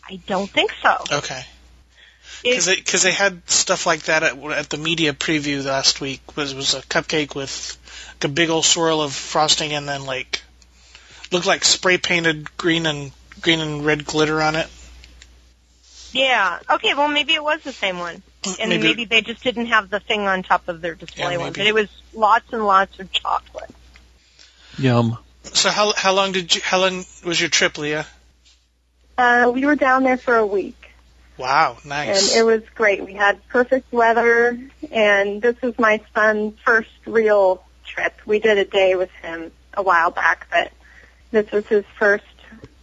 I 0.07 0.15
don't 0.27 0.49
think 0.49 0.71
so. 0.81 0.97
Okay. 1.11 1.43
It- 2.43 2.51
Because 2.51 2.65
they, 2.65 2.75
cause 2.77 3.03
they 3.03 3.11
had 3.11 3.41
stuff 3.49 3.85
like 3.85 4.03
that 4.03 4.23
at, 4.23 4.37
at 4.37 4.69
the 4.69 4.77
media 4.77 5.13
preview 5.13 5.63
last 5.63 5.99
week. 6.01 6.21
Was 6.35 6.55
was 6.55 6.73
a 6.73 6.81
cupcake 6.81 7.35
with 7.35 7.77
like 8.15 8.25
a 8.25 8.33
big 8.33 8.49
old 8.49 8.65
swirl 8.65 9.01
of 9.01 9.13
frosting 9.13 9.73
and 9.73 9.87
then 9.87 10.05
like 10.05 10.41
looked 11.31 11.45
like 11.45 11.63
spray 11.65 11.97
painted 11.97 12.55
green 12.57 12.85
and 12.85 13.11
green 13.41 13.59
and 13.59 13.85
red 13.85 14.05
glitter 14.05 14.41
on 14.41 14.55
it. 14.55 14.67
Yeah. 16.11 16.59
Okay. 16.69 16.93
Well, 16.93 17.07
maybe 17.07 17.33
it 17.33 17.43
was 17.43 17.61
the 17.61 17.71
same 17.73 17.99
one, 17.99 18.21
and 18.59 18.69
maybe, 18.69 19.05
they 19.05 19.21
just 19.21 19.43
didn't 19.43 19.67
have 19.67 19.89
the 19.89 19.99
thing 19.99 20.21
on 20.21 20.41
top 20.43 20.67
of 20.67 20.81
their 20.81 20.95
display 20.95 21.33
Yeah, 21.33 21.37
one. 21.37 21.53
But 21.53 21.67
it 21.67 21.73
was 21.73 21.87
lots 22.13 22.51
and 22.51 22.65
lots 22.65 22.99
of 22.99 23.11
chocolate. 23.11 23.69
Yum. 24.77 25.17
So 25.43 25.69
how 25.69 25.93
how 25.95 26.13
long 26.13 26.31
did 26.31 26.55
you 26.55 26.61
how 26.63 26.79
long 26.79 27.05
was 27.25 27.39
your 27.39 27.49
trip, 27.49 27.77
Leah? 27.77 28.05
Uh, 29.17 29.51
we 29.53 29.65
were 29.65 29.75
down 29.75 30.03
there 30.03 30.17
for 30.17 30.35
a 30.37 30.45
week, 30.45 30.78
Wow, 31.39 31.77
nice. 31.85 32.35
and 32.35 32.39
it 32.39 32.43
was 32.43 32.61
great. 32.75 33.03
We 33.05 33.13
had 33.13 33.47
perfect 33.47 33.91
weather, 33.93 34.59
and 34.91 35.41
this 35.41 35.59
was 35.61 35.79
my 35.79 36.01
son's 36.13 36.59
first 36.65 36.89
real 37.07 37.63
trip. 37.85 38.13
We 38.25 38.39
did 38.39 38.57
a 38.57 38.65
day 38.65 38.95
with 38.95 39.09
him 39.21 39.51
a 39.73 39.81
while 39.81 40.11
back, 40.11 40.47
but 40.51 40.71
this 41.31 41.49
was 41.51 41.65
his 41.67 41.85
first 41.97 42.25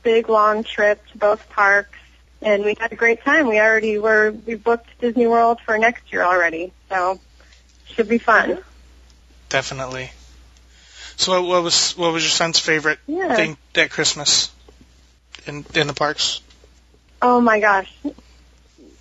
big 0.03 0.31
long 0.31 0.65
trip 0.65 1.07
to 1.09 1.19
both 1.19 1.47
parks, 1.51 1.99
and 2.41 2.65
we 2.65 2.75
had 2.81 2.93
a 2.93 2.97
great 2.97 3.23
time. 3.23 3.47
We 3.47 3.61
already 3.61 3.99
were 3.99 4.31
we 4.31 4.55
booked 4.55 4.89
Disney 5.01 5.27
World 5.27 5.61
for 5.61 5.77
next 5.77 6.11
year 6.11 6.23
already, 6.23 6.73
so 6.89 7.21
should 7.89 8.09
be 8.09 8.19
fun. 8.19 8.51
Mm-hmm. 8.53 8.61
Definitely. 9.51 10.11
So 11.17 11.33
what, 11.41 11.49
what 11.49 11.63
was 11.63 11.93
what 11.97 12.11
was 12.13 12.23
your 12.23 12.31
son's 12.31 12.59
favorite 12.59 12.99
Yeah. 13.07 13.35
thing 13.37 13.59
at 13.75 13.91
Christmas 13.91 14.51
in 15.47 15.67
in 15.75 15.87
the 15.89 15.95
parks? 15.95 16.41
Oh 17.21 17.41
my 17.41 17.61
gosh. 17.61 17.93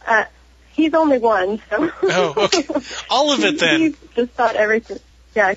Uh, 0.05 0.25
he's 0.73 0.93
only 0.93 1.17
one, 1.17 1.61
so. 1.69 1.91
Oh, 2.03 2.33
okay. 2.37 2.63
All 3.09 3.31
of 3.31 3.43
it 3.43 3.59
then. 3.59 3.79
he 3.79 3.95
just 4.15 4.31
thought 4.31 4.55
everything. 4.55 4.99
Yeah. 5.35 5.55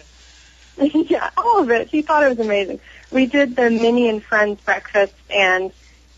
yeah, 0.79 1.31
all 1.37 1.61
of 1.61 1.71
it. 1.71 1.89
He 1.89 2.03
thought 2.03 2.23
it 2.23 2.29
was 2.29 2.39
amazing. 2.39 2.79
We 3.11 3.27
did 3.27 3.57
the 3.57 3.69
Minnie 3.69 4.09
and 4.09 4.23
Friends 4.23 4.61
breakfast, 4.61 5.15
and 5.29 5.73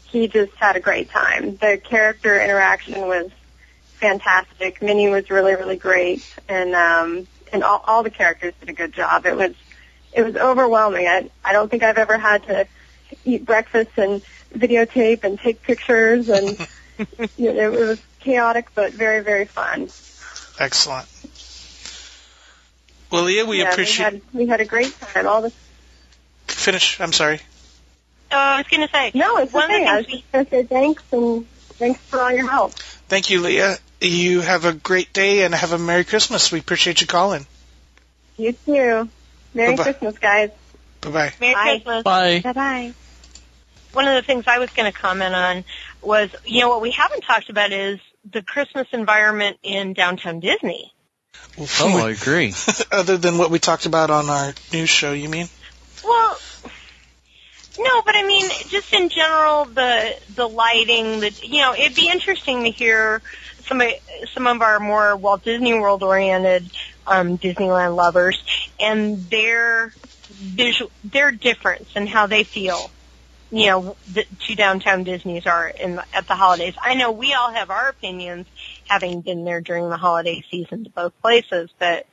he 0.04 0.28
just 0.28 0.54
had 0.56 0.76
a 0.76 0.80
great 0.80 1.10
time. 1.10 1.56
The 1.56 1.80
character 1.82 2.38
interaction 2.40 3.00
was 3.06 3.30
fantastic. 3.94 4.82
Minnie 4.82 5.08
was 5.08 5.30
really, 5.30 5.54
really 5.54 5.76
great, 5.76 6.22
and 6.48 6.74
um, 6.74 7.26
and 7.52 7.62
all, 7.62 7.82
all 7.86 8.02
the 8.02 8.10
characters 8.10 8.54
did 8.60 8.68
a 8.68 8.72
good 8.72 8.92
job. 8.92 9.24
It 9.24 9.36
was 9.36 9.54
it 10.12 10.22
was 10.22 10.36
overwhelming. 10.36 11.06
I 11.06 11.30
I 11.44 11.52
don't 11.52 11.70
think 11.70 11.82
I've 11.82 11.98
ever 11.98 12.18
had 12.18 12.42
to 12.44 12.66
eat 13.24 13.44
breakfast 13.44 13.92
and 13.96 14.22
videotape 14.52 15.24
and 15.24 15.38
take 15.38 15.62
pictures, 15.62 16.28
and 16.28 16.58
you 17.36 17.52
know, 17.52 17.72
it 17.72 17.80
was 17.80 18.02
chaotic 18.20 18.68
but 18.74 18.92
very, 18.92 19.20
very 19.22 19.44
fun. 19.46 19.88
Excellent. 20.58 21.06
Well, 23.10 23.24
Leah, 23.24 23.44
we 23.44 23.58
yeah, 23.60 23.70
appreciate. 23.72 24.12
We 24.12 24.12
had, 24.12 24.22
we 24.34 24.46
had 24.46 24.60
a 24.60 24.64
great 24.64 24.94
time. 25.00 25.26
All 25.26 25.42
the 25.42 25.52
Finish. 26.46 27.00
I'm 27.00 27.12
sorry. 27.12 27.40
Oh, 28.32 28.36
I 28.36 28.58
was 28.58 28.68
going 28.68 28.86
to 28.86 28.92
say. 28.92 29.10
no, 29.14 29.38
it's 29.38 29.52
One 29.52 29.64
of 29.64 29.70
the 29.70 29.76
okay. 29.76 29.86
I 29.86 29.96
was 29.96 30.06
we- 30.06 30.24
going 30.32 30.44
to 30.44 30.50
say 30.50 30.62
thanks 30.64 31.02
and 31.12 31.48
thanks 31.78 32.00
for 32.02 32.20
all 32.20 32.30
your 32.32 32.48
help. 32.48 32.72
Thank 33.08 33.30
you, 33.30 33.40
Leah. 33.40 33.76
You 34.00 34.40
have 34.40 34.64
a 34.64 34.72
great 34.72 35.12
day 35.12 35.42
and 35.42 35.54
have 35.54 35.72
a 35.72 35.78
Merry 35.78 36.04
Christmas. 36.04 36.52
We 36.52 36.60
appreciate 36.60 37.00
you 37.00 37.06
calling. 37.06 37.46
You 38.36 38.52
too. 38.52 39.08
Merry 39.54 39.76
Bye-bye. 39.76 39.82
Christmas, 39.82 40.18
guys. 40.18 40.50
Bye 41.00 41.10
bye. 41.10 41.32
Merry 41.40 41.54
Bye. 41.54 41.70
Christmas. 41.74 42.02
Bye. 42.04 42.40
Bye 42.40 42.52
bye. 42.52 42.94
One 43.92 44.06
of 44.06 44.14
the 44.14 44.22
things 44.22 44.44
I 44.46 44.58
was 44.58 44.70
going 44.70 44.90
to 44.90 44.96
comment 44.96 45.34
on 45.34 45.64
was, 46.00 46.30
you 46.44 46.60
know, 46.60 46.68
what 46.68 46.80
we 46.80 46.92
haven't 46.92 47.22
talked 47.22 47.50
about 47.50 47.72
is 47.72 47.98
the 48.28 48.42
Christmas 48.42 48.86
environment 48.92 49.58
in 49.62 49.92
downtown 49.92 50.40
Disney. 50.40 50.92
Oh, 51.58 52.06
I 52.06 52.10
agree. 52.20 52.54
Other 52.92 53.16
than 53.16 53.38
what 53.38 53.50
we 53.50 53.58
talked 53.58 53.86
about 53.86 54.10
on 54.10 54.28
our 54.28 54.52
news 54.72 54.90
show, 54.90 55.12
you 55.12 55.28
mean? 55.28 55.48
Well, 56.04 56.38
no, 57.78 58.02
but 58.02 58.14
I 58.14 58.26
mean, 58.26 58.50
just 58.68 58.92
in 58.92 59.08
general, 59.08 59.64
the 59.66 60.16
the 60.34 60.48
lighting, 60.48 61.20
the 61.20 61.32
you 61.42 61.60
know, 61.60 61.74
it'd 61.74 61.94
be 61.94 62.10
interesting 62.10 62.64
to 62.64 62.70
hear 62.70 63.22
some 63.66 63.80
of 63.80 63.90
some 64.34 64.46
of 64.46 64.60
our 64.60 64.80
more 64.80 65.16
Walt 65.16 65.44
Disney 65.44 65.74
World 65.74 66.02
oriented 66.02 66.70
um, 67.06 67.38
Disneyland 67.38 67.96
lovers 67.96 68.42
and 68.78 69.28
their 69.30 69.94
visual, 70.28 70.90
their 71.04 71.30
difference 71.30 71.88
and 71.94 72.08
how 72.08 72.26
they 72.26 72.44
feel. 72.44 72.90
You 73.50 73.66
know, 73.66 73.96
the 74.12 74.24
two 74.38 74.54
downtown 74.54 75.02
Disneys 75.02 75.46
are 75.46 75.68
in 75.68 75.96
the, 75.96 76.04
at 76.14 76.28
the 76.28 76.34
holidays. 76.34 76.74
I 76.80 76.94
know 76.94 77.10
we 77.10 77.34
all 77.34 77.52
have 77.52 77.70
our 77.70 77.88
opinions, 77.88 78.46
having 78.88 79.22
been 79.22 79.44
there 79.44 79.60
during 79.60 79.88
the 79.90 79.96
holiday 79.96 80.44
season 80.50 80.84
to 80.84 80.90
both 80.90 81.20
places, 81.20 81.68
but 81.78 82.06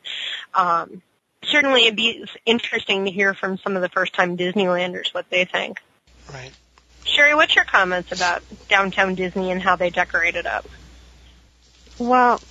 um, 0.53 1.03
certainly 1.43 1.83
it'd 1.83 1.95
be 1.95 2.25
interesting 2.45 3.05
to 3.05 3.11
hear 3.11 3.33
from 3.33 3.57
some 3.57 3.75
of 3.75 3.81
the 3.81 3.89
first 3.89 4.13
time 4.13 4.35
Disneylanders 4.35 5.13
what 5.13 5.29
they 5.29 5.45
think. 5.45 5.79
Right. 6.33 6.51
Sherry, 7.03 7.35
what's 7.35 7.55
your 7.55 7.65
comments 7.65 8.11
about 8.11 8.43
downtown 8.67 9.15
Disney 9.15 9.51
and 9.51 9.61
how 9.61 9.75
they 9.75 9.89
decorate 9.89 10.35
it 10.35 10.45
up? 10.45 10.67
Well, 11.97 12.41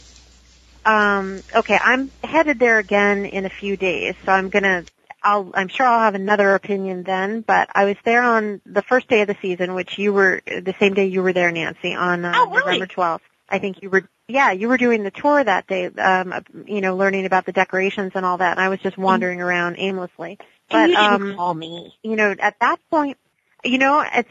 um, 0.84 1.43
okay, 1.55 1.78
I'm 1.80 2.11
headed 2.22 2.59
there 2.59 2.78
again 2.78 3.26
in 3.26 3.45
a 3.45 3.51
few 3.51 3.76
days, 3.76 4.14
so 4.24 4.32
I'm 4.32 4.49
gonna. 4.49 4.84
I'll, 5.27 5.51
I'm 5.55 5.66
sure 5.66 5.85
I'll 5.85 5.99
have 5.99 6.14
another 6.14 6.55
opinion 6.55 7.03
then, 7.03 7.41
but 7.41 7.68
I 7.74 7.85
was 7.85 7.97
there 8.05 8.22
on 8.22 8.61
the 8.64 8.83
first 8.83 9.09
day 9.09 9.22
of 9.22 9.27
the 9.27 9.37
season, 9.43 9.74
which 9.74 9.99
you 9.99 10.12
were 10.12 10.41
the 10.47 10.74
same 10.79 10.95
day 10.95 11.07
you 11.07 11.20
were 11.20 11.33
there, 11.33 11.51
Nancy, 11.51 11.95
on 11.97 12.24
uh, 12.24 12.33
Oh, 12.37 12.51
really? 12.51 12.79
November 12.79 12.87
12th. 12.87 13.20
I 13.49 13.59
think 13.59 13.83
you 13.83 13.91
were, 13.91 14.09
yeah, 14.29 14.53
you 14.53 14.68
were 14.68 14.77
doing 14.77 15.03
the 15.03 15.11
tour 15.11 15.43
that 15.43 15.66
day, 15.66 15.87
um, 15.87 16.45
you 16.66 16.81
know, 16.81 16.97
learning 16.97 17.27
about 17.27 17.45
the 17.45 17.51
decorations 17.53 18.12
and 18.14 18.24
all 18.24 18.39
that, 18.39 18.53
and 18.53 18.61
I 18.61 18.68
was 18.68 18.79
just 18.79 18.97
wandering 18.97 19.41
around 19.41 19.77
aimlessly. 19.79 20.39
But, 20.70 20.77
and 20.77 20.91
you 20.91 20.97
didn't 20.97 21.31
um, 21.31 21.37
call 21.37 21.55
me. 21.55 21.93
you 22.05 22.14
know, 22.14 22.35
at 22.39 22.61
that 22.61 22.79
point, 22.89 23.18
you 23.64 23.79
know, 23.79 24.05
it's 24.14 24.29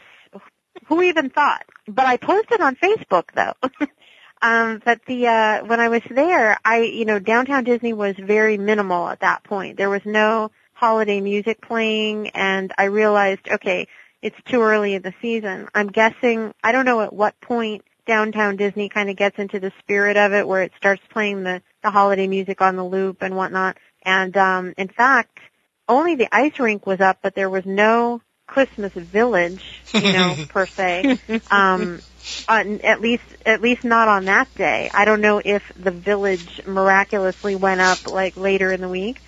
who 0.87 1.01
even 1.01 1.29
thought? 1.29 1.65
But 1.87 2.05
I 2.05 2.17
posted 2.17 2.61
on 2.61 2.75
Facebook 2.77 3.25
though. 3.33 3.53
um, 4.41 4.81
but 4.83 5.01
the 5.07 5.27
uh, 5.27 5.65
when 5.65 5.79
I 5.79 5.89
was 5.89 6.01
there, 6.09 6.57
I 6.63 6.83
you 6.83 7.05
know, 7.05 7.19
downtown 7.19 7.63
Disney 7.65 7.93
was 7.93 8.15
very 8.17 8.57
minimal 8.57 9.07
at 9.07 9.21
that 9.21 9.43
point. 9.43 9.77
There 9.77 9.89
was 9.89 10.01
no 10.05 10.51
holiday 10.75 11.21
music 11.21 11.61
playing, 11.61 12.29
and 12.29 12.71
I 12.77 12.85
realized, 12.85 13.49
okay, 13.49 13.87
it's 14.21 14.35
too 14.45 14.61
early 14.61 14.93
in 14.93 15.01
the 15.01 15.13
season. 15.21 15.67
I'm 15.73 15.87
guessing 15.87 16.53
I 16.63 16.71
don't 16.71 16.85
know 16.85 17.01
at 17.01 17.13
what 17.13 17.39
point 17.41 17.83
downtown 18.05 18.55
Disney 18.55 18.89
kind 18.89 19.09
of 19.09 19.15
gets 19.15 19.39
into 19.39 19.59
the 19.59 19.71
spirit 19.79 20.17
of 20.17 20.33
it, 20.33 20.47
where 20.47 20.61
it 20.61 20.71
starts 20.77 21.01
playing 21.09 21.43
the 21.43 21.61
the 21.81 21.91
holiday 21.91 22.27
music 22.27 22.61
on 22.61 22.75
the 22.75 22.83
loop 22.83 23.21
and 23.21 23.35
whatnot. 23.35 23.77
And 24.03 24.35
um, 24.37 24.73
in 24.77 24.89
fact, 24.89 25.39
only 25.87 26.15
the 26.15 26.27
ice 26.31 26.59
rink 26.59 26.85
was 26.85 26.99
up, 26.99 27.19
but 27.21 27.35
there 27.35 27.49
was 27.49 27.65
no 27.65 28.21
Christmas 28.47 28.91
village, 28.93 29.63
you 29.93 30.01
know, 30.01 30.35
per 30.49 30.65
se. 30.65 31.17
Um, 31.49 32.01
on, 32.47 32.81
at 32.81 33.01
least, 33.01 33.23
at 33.45 33.61
least 33.61 33.83
not 33.83 34.07
on 34.07 34.25
that 34.25 34.53
day. 34.55 34.89
I 34.93 35.05
don't 35.05 35.21
know 35.21 35.41
if 35.43 35.63
the 35.75 35.91
village 35.91 36.61
miraculously 36.65 37.55
went 37.55 37.81
up 37.81 38.07
like 38.07 38.37
later 38.37 38.71
in 38.71 38.81
the 38.81 38.89
week, 38.89 39.19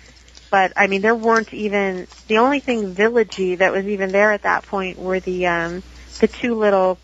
but 0.50 0.72
I 0.76 0.86
mean, 0.86 1.02
there 1.02 1.14
weren't 1.14 1.52
even 1.52 2.06
the 2.26 2.38
only 2.38 2.60
thing 2.60 2.94
villagey 2.94 3.58
that 3.58 3.72
was 3.72 3.86
even 3.86 4.12
there 4.12 4.32
at 4.32 4.42
that 4.42 4.66
point 4.66 4.98
were 4.98 5.20
the 5.20 5.46
um, 5.46 5.82
the 6.20 6.28
two 6.28 6.54
little 6.54 6.98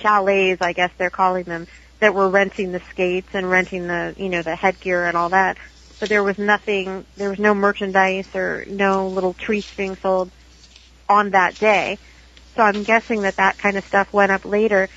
chalets, 0.00 0.62
I 0.62 0.72
guess 0.72 0.90
they're 0.98 1.10
calling 1.10 1.44
them, 1.44 1.66
that 2.00 2.14
were 2.14 2.28
renting 2.28 2.72
the 2.72 2.82
skates 2.90 3.28
and 3.32 3.48
renting 3.48 3.86
the, 3.86 4.14
you 4.16 4.28
know, 4.28 4.42
the 4.42 4.56
headgear 4.56 5.04
and 5.04 5.16
all 5.16 5.30
that. 5.30 5.56
But 6.00 6.08
there 6.08 6.22
was 6.22 6.38
nothing, 6.38 7.04
there 7.16 7.30
was 7.30 7.38
no 7.38 7.54
merchandise 7.54 8.26
or 8.34 8.64
no 8.66 9.08
little 9.08 9.34
treats 9.34 9.68
being 9.76 9.96
sold 9.96 10.30
on 11.08 11.30
that 11.30 11.58
day. 11.58 11.98
So 12.56 12.62
I'm 12.62 12.82
guessing 12.82 13.22
that 13.22 13.36
that 13.36 13.58
kind 13.58 13.76
of 13.76 13.84
stuff 13.84 14.12
went 14.12 14.32
up 14.32 14.44
later. 14.44 14.88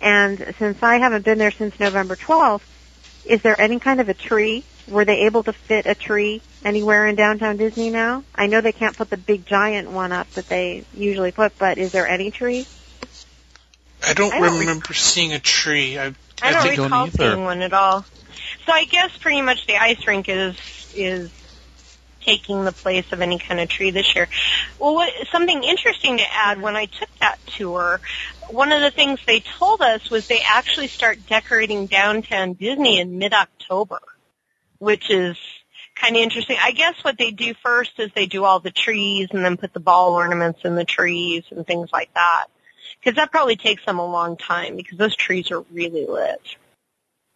And 0.00 0.54
since 0.58 0.82
I 0.82 0.98
haven't 0.98 1.24
been 1.24 1.38
there 1.38 1.50
since 1.50 1.78
November 1.78 2.16
12th, 2.16 2.62
is 3.26 3.42
there 3.42 3.60
any 3.60 3.78
kind 3.78 4.00
of 4.00 4.08
a 4.08 4.14
tree? 4.14 4.64
Were 4.88 5.04
they 5.04 5.26
able 5.26 5.42
to 5.44 5.52
fit 5.52 5.86
a 5.86 5.94
tree 5.94 6.42
anywhere 6.64 7.06
in 7.06 7.14
downtown 7.14 7.56
Disney 7.56 7.90
now? 7.90 8.24
I 8.34 8.46
know 8.46 8.60
they 8.60 8.72
can't 8.72 8.96
put 8.96 9.10
the 9.10 9.16
big 9.16 9.46
giant 9.46 9.90
one 9.90 10.12
up 10.12 10.30
that 10.32 10.48
they 10.48 10.84
usually 10.94 11.32
put, 11.32 11.58
but 11.58 11.78
is 11.78 11.92
there 11.92 12.08
any 12.08 12.30
tree? 12.30 12.66
I 14.06 14.14
don't 14.14 14.32
I 14.32 14.40
don't 14.40 14.60
remember 14.60 14.92
seeing 14.92 15.32
a 15.32 15.38
tree. 15.38 15.98
I, 15.98 16.14
I 16.42 16.52
don't 16.52 16.62
think 16.62 16.76
don't 16.76 16.84
recall 16.86 17.06
either. 17.06 17.16
seeing 17.16 17.44
one 17.44 17.62
at 17.62 17.72
all. 17.72 18.04
So 18.66 18.72
I 18.72 18.84
guess 18.84 19.16
pretty 19.18 19.42
much 19.42 19.66
the 19.66 19.76
ice 19.76 20.06
rink 20.06 20.28
is 20.28 20.56
is 20.94 21.30
taking 22.24 22.64
the 22.64 22.72
place 22.72 23.12
of 23.12 23.20
any 23.20 23.38
kind 23.38 23.60
of 23.60 23.68
tree 23.68 23.90
this 23.90 24.14
year. 24.14 24.28
Well, 24.78 24.94
what, 24.94 25.12
something 25.30 25.62
interesting 25.62 26.18
to 26.18 26.24
add 26.32 26.60
when 26.60 26.74
I 26.74 26.86
took 26.86 27.08
that 27.18 27.38
tour, 27.46 28.00
one 28.48 28.72
of 28.72 28.80
the 28.80 28.90
things 28.90 29.20
they 29.26 29.40
told 29.40 29.82
us 29.82 30.10
was 30.10 30.26
they 30.26 30.40
actually 30.40 30.88
start 30.88 31.26
decorating 31.26 31.86
downtown 31.86 32.54
Disney 32.54 32.98
in 32.98 33.18
mid-October, 33.18 34.00
which 34.78 35.10
is 35.10 35.36
kind 35.94 36.16
of 36.16 36.22
interesting. 36.22 36.56
I 36.62 36.72
guess 36.72 37.02
what 37.02 37.18
they 37.18 37.30
do 37.30 37.54
first 37.62 37.98
is 37.98 38.10
they 38.14 38.26
do 38.26 38.44
all 38.44 38.60
the 38.60 38.70
trees 38.70 39.28
and 39.32 39.44
then 39.44 39.56
put 39.56 39.72
the 39.72 39.80
ball 39.80 40.14
ornaments 40.14 40.60
in 40.64 40.74
the 40.74 40.84
trees 40.84 41.44
and 41.50 41.66
things 41.66 41.90
like 41.92 42.12
that. 42.14 42.46
Because 43.00 43.16
that 43.16 43.30
probably 43.30 43.56
takes 43.56 43.84
them 43.84 43.98
a 43.98 44.06
long 44.06 44.36
time 44.36 44.76
because 44.76 44.98
those 44.98 45.16
trees 45.16 45.50
are 45.50 45.60
really 45.72 46.06
lit. 46.06 46.56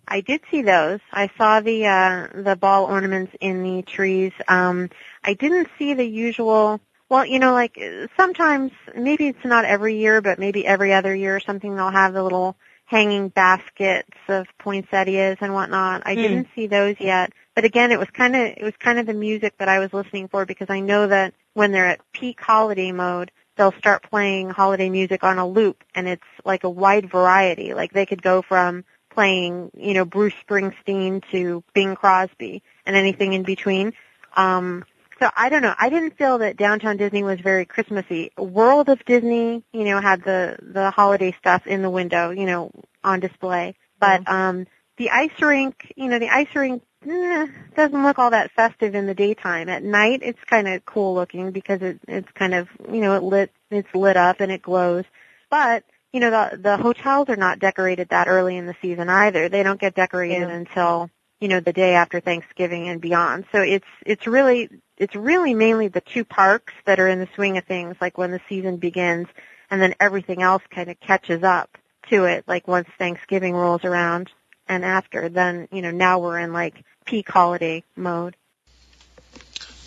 I 0.06 0.22
did 0.22 0.40
see 0.50 0.62
those. 0.62 1.00
I 1.12 1.30
saw 1.36 1.60
the 1.60 1.86
uh 1.86 2.28
the 2.42 2.56
ball 2.56 2.84
ornaments 2.86 3.32
in 3.40 3.62
the 3.62 3.82
trees. 3.82 4.32
Um 4.48 4.88
I 5.22 5.34
didn't 5.34 5.68
see 5.78 5.94
the 5.94 6.06
usual 6.06 6.80
well, 7.10 7.24
you 7.24 7.38
know, 7.38 7.52
like 7.52 7.78
sometimes 8.16 8.72
maybe 8.94 9.28
it's 9.28 9.44
not 9.44 9.64
every 9.64 9.98
year, 9.98 10.20
but 10.20 10.38
maybe 10.38 10.66
every 10.66 10.92
other 10.92 11.14
year 11.14 11.36
or 11.36 11.40
something 11.40 11.74
they'll 11.74 11.90
have 11.90 12.12
the 12.12 12.22
little 12.22 12.56
hanging 12.88 13.28
baskets 13.28 14.08
of 14.28 14.46
poinsettias 14.58 15.36
and 15.42 15.52
whatnot. 15.52 16.02
I 16.06 16.14
Hmm. 16.14 16.22
didn't 16.22 16.48
see 16.54 16.66
those 16.66 16.96
yet. 16.98 17.32
But 17.54 17.64
again, 17.64 17.92
it 17.92 17.98
was 17.98 18.08
kind 18.10 18.34
of 18.34 18.42
it 18.56 18.62
was 18.62 18.72
kind 18.78 18.98
of 18.98 19.04
the 19.06 19.12
music 19.14 19.54
that 19.58 19.68
I 19.68 19.78
was 19.78 19.92
listening 19.92 20.28
for 20.28 20.46
because 20.46 20.70
I 20.70 20.80
know 20.80 21.06
that 21.06 21.34
when 21.52 21.70
they're 21.70 21.86
at 21.86 22.00
peak 22.12 22.40
holiday 22.40 22.90
mode, 22.92 23.30
they'll 23.56 23.72
start 23.72 24.04
playing 24.08 24.48
holiday 24.48 24.88
music 24.88 25.22
on 25.22 25.38
a 25.38 25.46
loop 25.46 25.84
and 25.94 26.08
it's 26.08 26.22
like 26.46 26.64
a 26.64 26.70
wide 26.70 27.10
variety. 27.10 27.74
Like 27.74 27.92
they 27.92 28.06
could 28.06 28.22
go 28.22 28.40
from 28.40 28.84
playing, 29.10 29.70
you 29.76 29.92
know, 29.92 30.06
Bruce 30.06 30.34
Springsteen 30.48 31.22
to 31.30 31.62
Bing 31.74 31.94
Crosby 31.94 32.62
and 32.86 32.96
anything 32.96 33.34
in 33.34 33.42
between. 33.42 33.92
Um 34.34 34.84
so 35.20 35.30
I 35.36 35.48
don't 35.48 35.62
know. 35.62 35.74
I 35.78 35.88
didn't 35.88 36.16
feel 36.16 36.38
that 36.38 36.56
downtown 36.56 36.96
Disney 36.96 37.22
was 37.22 37.40
very 37.40 37.64
Christmassy. 37.64 38.30
World 38.36 38.88
of 38.88 39.04
Disney, 39.04 39.64
you 39.72 39.84
know, 39.84 40.00
had 40.00 40.22
the 40.22 40.56
the 40.62 40.90
holiday 40.90 41.34
stuff 41.38 41.66
in 41.66 41.82
the 41.82 41.90
window, 41.90 42.30
you 42.30 42.46
know, 42.46 42.70
on 43.02 43.20
display. 43.20 43.74
But 44.00 44.28
um 44.28 44.66
the 44.96 45.10
ice 45.10 45.40
rink, 45.40 45.92
you 45.96 46.08
know, 46.08 46.18
the 46.18 46.28
ice 46.28 46.54
rink 46.54 46.82
eh, 47.08 47.46
doesn't 47.76 48.02
look 48.02 48.18
all 48.18 48.30
that 48.30 48.50
festive 48.52 48.94
in 48.94 49.06
the 49.06 49.14
daytime. 49.14 49.68
At 49.68 49.82
night, 49.84 50.20
it's 50.22 50.42
kind 50.44 50.66
of 50.68 50.84
cool 50.84 51.14
looking 51.14 51.52
because 51.52 51.80
it, 51.82 52.00
it's 52.08 52.30
kind 52.32 52.52
of, 52.54 52.68
you 52.92 53.00
know, 53.00 53.14
it 53.14 53.22
lit, 53.22 53.52
it's 53.70 53.94
lit 53.94 54.16
up 54.16 54.40
and 54.40 54.50
it 54.50 54.62
glows. 54.62 55.04
But 55.50 55.84
you 56.12 56.20
know, 56.20 56.30
the 56.30 56.56
the 56.56 56.76
hotels 56.76 57.28
are 57.28 57.36
not 57.36 57.58
decorated 57.58 58.08
that 58.10 58.28
early 58.28 58.56
in 58.56 58.66
the 58.66 58.74
season 58.80 59.08
either. 59.08 59.48
They 59.48 59.62
don't 59.62 59.80
get 59.80 59.94
decorated 59.94 60.48
Yeah. 60.48 60.54
until 60.54 61.10
you 61.40 61.48
know, 61.48 61.60
the 61.60 61.72
day 61.72 61.94
after 61.94 62.20
Thanksgiving 62.20 62.88
and 62.88 63.00
beyond. 63.00 63.44
So 63.52 63.60
it's 63.60 63.86
it's 64.04 64.26
really 64.26 64.68
it's 64.96 65.14
really 65.14 65.54
mainly 65.54 65.88
the 65.88 66.00
two 66.00 66.24
parks 66.24 66.72
that 66.84 66.98
are 66.98 67.08
in 67.08 67.20
the 67.20 67.28
swing 67.34 67.58
of 67.58 67.64
things, 67.64 67.96
like 68.00 68.18
when 68.18 68.30
the 68.30 68.40
season 68.48 68.76
begins, 68.76 69.28
and 69.70 69.80
then 69.80 69.94
everything 70.00 70.42
else 70.42 70.62
kind 70.70 70.90
of 70.90 70.98
catches 71.00 71.42
up 71.42 71.78
to 72.10 72.24
it, 72.24 72.44
like 72.46 72.66
once 72.66 72.88
Thanksgiving 72.98 73.54
rolls 73.54 73.84
around 73.84 74.30
and 74.68 74.84
after. 74.84 75.28
Then 75.28 75.68
you 75.70 75.82
know 75.82 75.90
now 75.90 76.18
we're 76.18 76.38
in 76.38 76.52
like 76.52 76.84
peak 77.04 77.28
holiday 77.28 77.84
mode. 77.96 78.36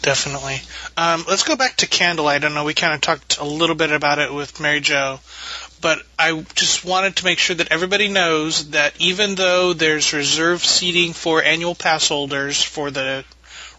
Definitely. 0.02 0.62
Um, 0.98 1.26
let's 1.28 1.44
go 1.44 1.56
back 1.56 1.78
to 1.78 1.88
candlelight. 1.88 2.44
I 2.44 2.48
know 2.48 2.64
we 2.64 2.74
kind 2.74 2.94
of 2.94 3.02
talked 3.02 3.38
a 3.38 3.44
little 3.44 3.76
bit 3.76 3.92
about 3.92 4.18
it 4.18 4.34
with 4.34 4.60
Mary 4.60 4.80
Jo, 4.80 5.20
but 5.80 6.02
I 6.18 6.44
just 6.56 6.84
wanted 6.84 7.18
to 7.18 7.26
make 7.26 7.38
sure 7.38 7.56
that 7.56 7.72
everybody 7.72 8.08
knows 8.08 8.72
that 8.72 8.94
even 9.00 9.36
though 9.36 9.74
there's 9.74 10.12
reserved 10.12 10.64
seating 10.64 11.14
for 11.14 11.44
annual 11.44 11.76
pass 11.76 12.08
holders 12.08 12.64
for 12.64 12.90
the 12.90 13.24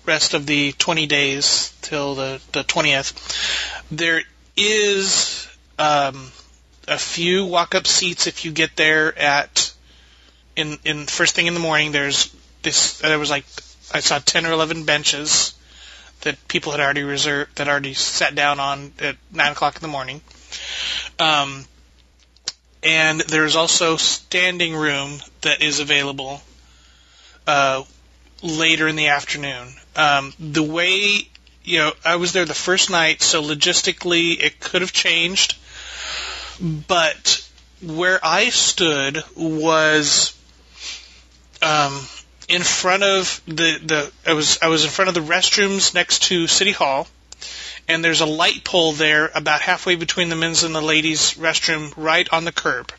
rest 0.06 0.34
of 0.34 0.46
the 0.46 0.72
20 0.72 1.06
days 1.06 1.74
till 1.82 2.14
the, 2.14 2.40
the 2.52 2.62
20th, 2.62 3.12
there 3.90 4.22
is 4.56 5.48
um, 5.80 6.30
a 6.86 6.98
few 6.98 7.46
walk-up 7.46 7.86
seats 7.88 8.28
if 8.28 8.44
you 8.44 8.52
get 8.52 8.76
there 8.76 9.16
at 9.18 9.72
in 10.54 10.78
in 10.84 11.06
first 11.06 11.34
thing 11.34 11.46
in 11.46 11.54
the 11.54 11.60
morning. 11.60 11.92
There's 11.92 12.34
this. 12.62 12.98
There 12.98 13.18
was 13.18 13.30
like 13.30 13.44
I 13.92 14.00
saw 14.00 14.18
10 14.18 14.46
or 14.46 14.52
11 14.52 14.84
benches 14.84 15.54
that 16.22 16.48
people 16.48 16.72
had 16.72 16.80
already 16.80 17.02
reserved, 17.02 17.56
that 17.56 17.68
already 17.68 17.94
sat 17.94 18.34
down 18.34 18.58
on 18.58 18.92
at 19.00 19.16
nine 19.30 19.52
o'clock 19.52 19.76
in 19.76 19.82
the 19.82 19.88
morning. 19.88 20.20
Um, 21.18 21.64
and 22.82 23.20
there's 23.20 23.54
also 23.54 23.96
standing 23.96 24.74
room 24.74 25.20
that 25.42 25.62
is 25.62 25.78
available 25.78 26.40
uh, 27.46 27.82
later 28.42 28.88
in 28.88 28.96
the 28.96 29.08
afternoon. 29.08 29.68
Um, 29.94 30.32
the 30.40 30.62
way 30.62 31.28
you 31.64 31.78
know, 31.78 31.92
I 32.04 32.16
was 32.16 32.32
there 32.32 32.44
the 32.44 32.54
first 32.54 32.90
night, 32.90 33.22
so 33.22 33.42
logistically 33.42 34.42
it 34.42 34.58
could 34.58 34.80
have 34.80 34.92
changed, 34.92 35.56
but 36.60 37.48
where 37.80 38.18
I 38.22 38.50
stood 38.50 39.22
was 39.36 40.36
um, 41.60 42.00
in 42.52 42.62
front 42.62 43.02
of 43.02 43.40
the, 43.46 43.78
the 43.82 44.12
I 44.26 44.34
was 44.34 44.58
I 44.60 44.68
was 44.68 44.84
in 44.84 44.90
front 44.90 45.08
of 45.08 45.14
the 45.14 45.32
restrooms 45.32 45.94
next 45.94 46.24
to 46.24 46.46
City 46.46 46.72
Hall, 46.72 47.08
and 47.88 48.04
there's 48.04 48.20
a 48.20 48.26
light 48.26 48.62
pole 48.62 48.92
there 48.92 49.30
about 49.34 49.62
halfway 49.62 49.96
between 49.96 50.28
the 50.28 50.36
men's 50.36 50.62
and 50.62 50.74
the 50.74 50.82
ladies' 50.82 51.34
restroom, 51.34 51.94
right 51.96 52.28
on 52.30 52.44
the 52.44 52.52
curb. 52.52 52.92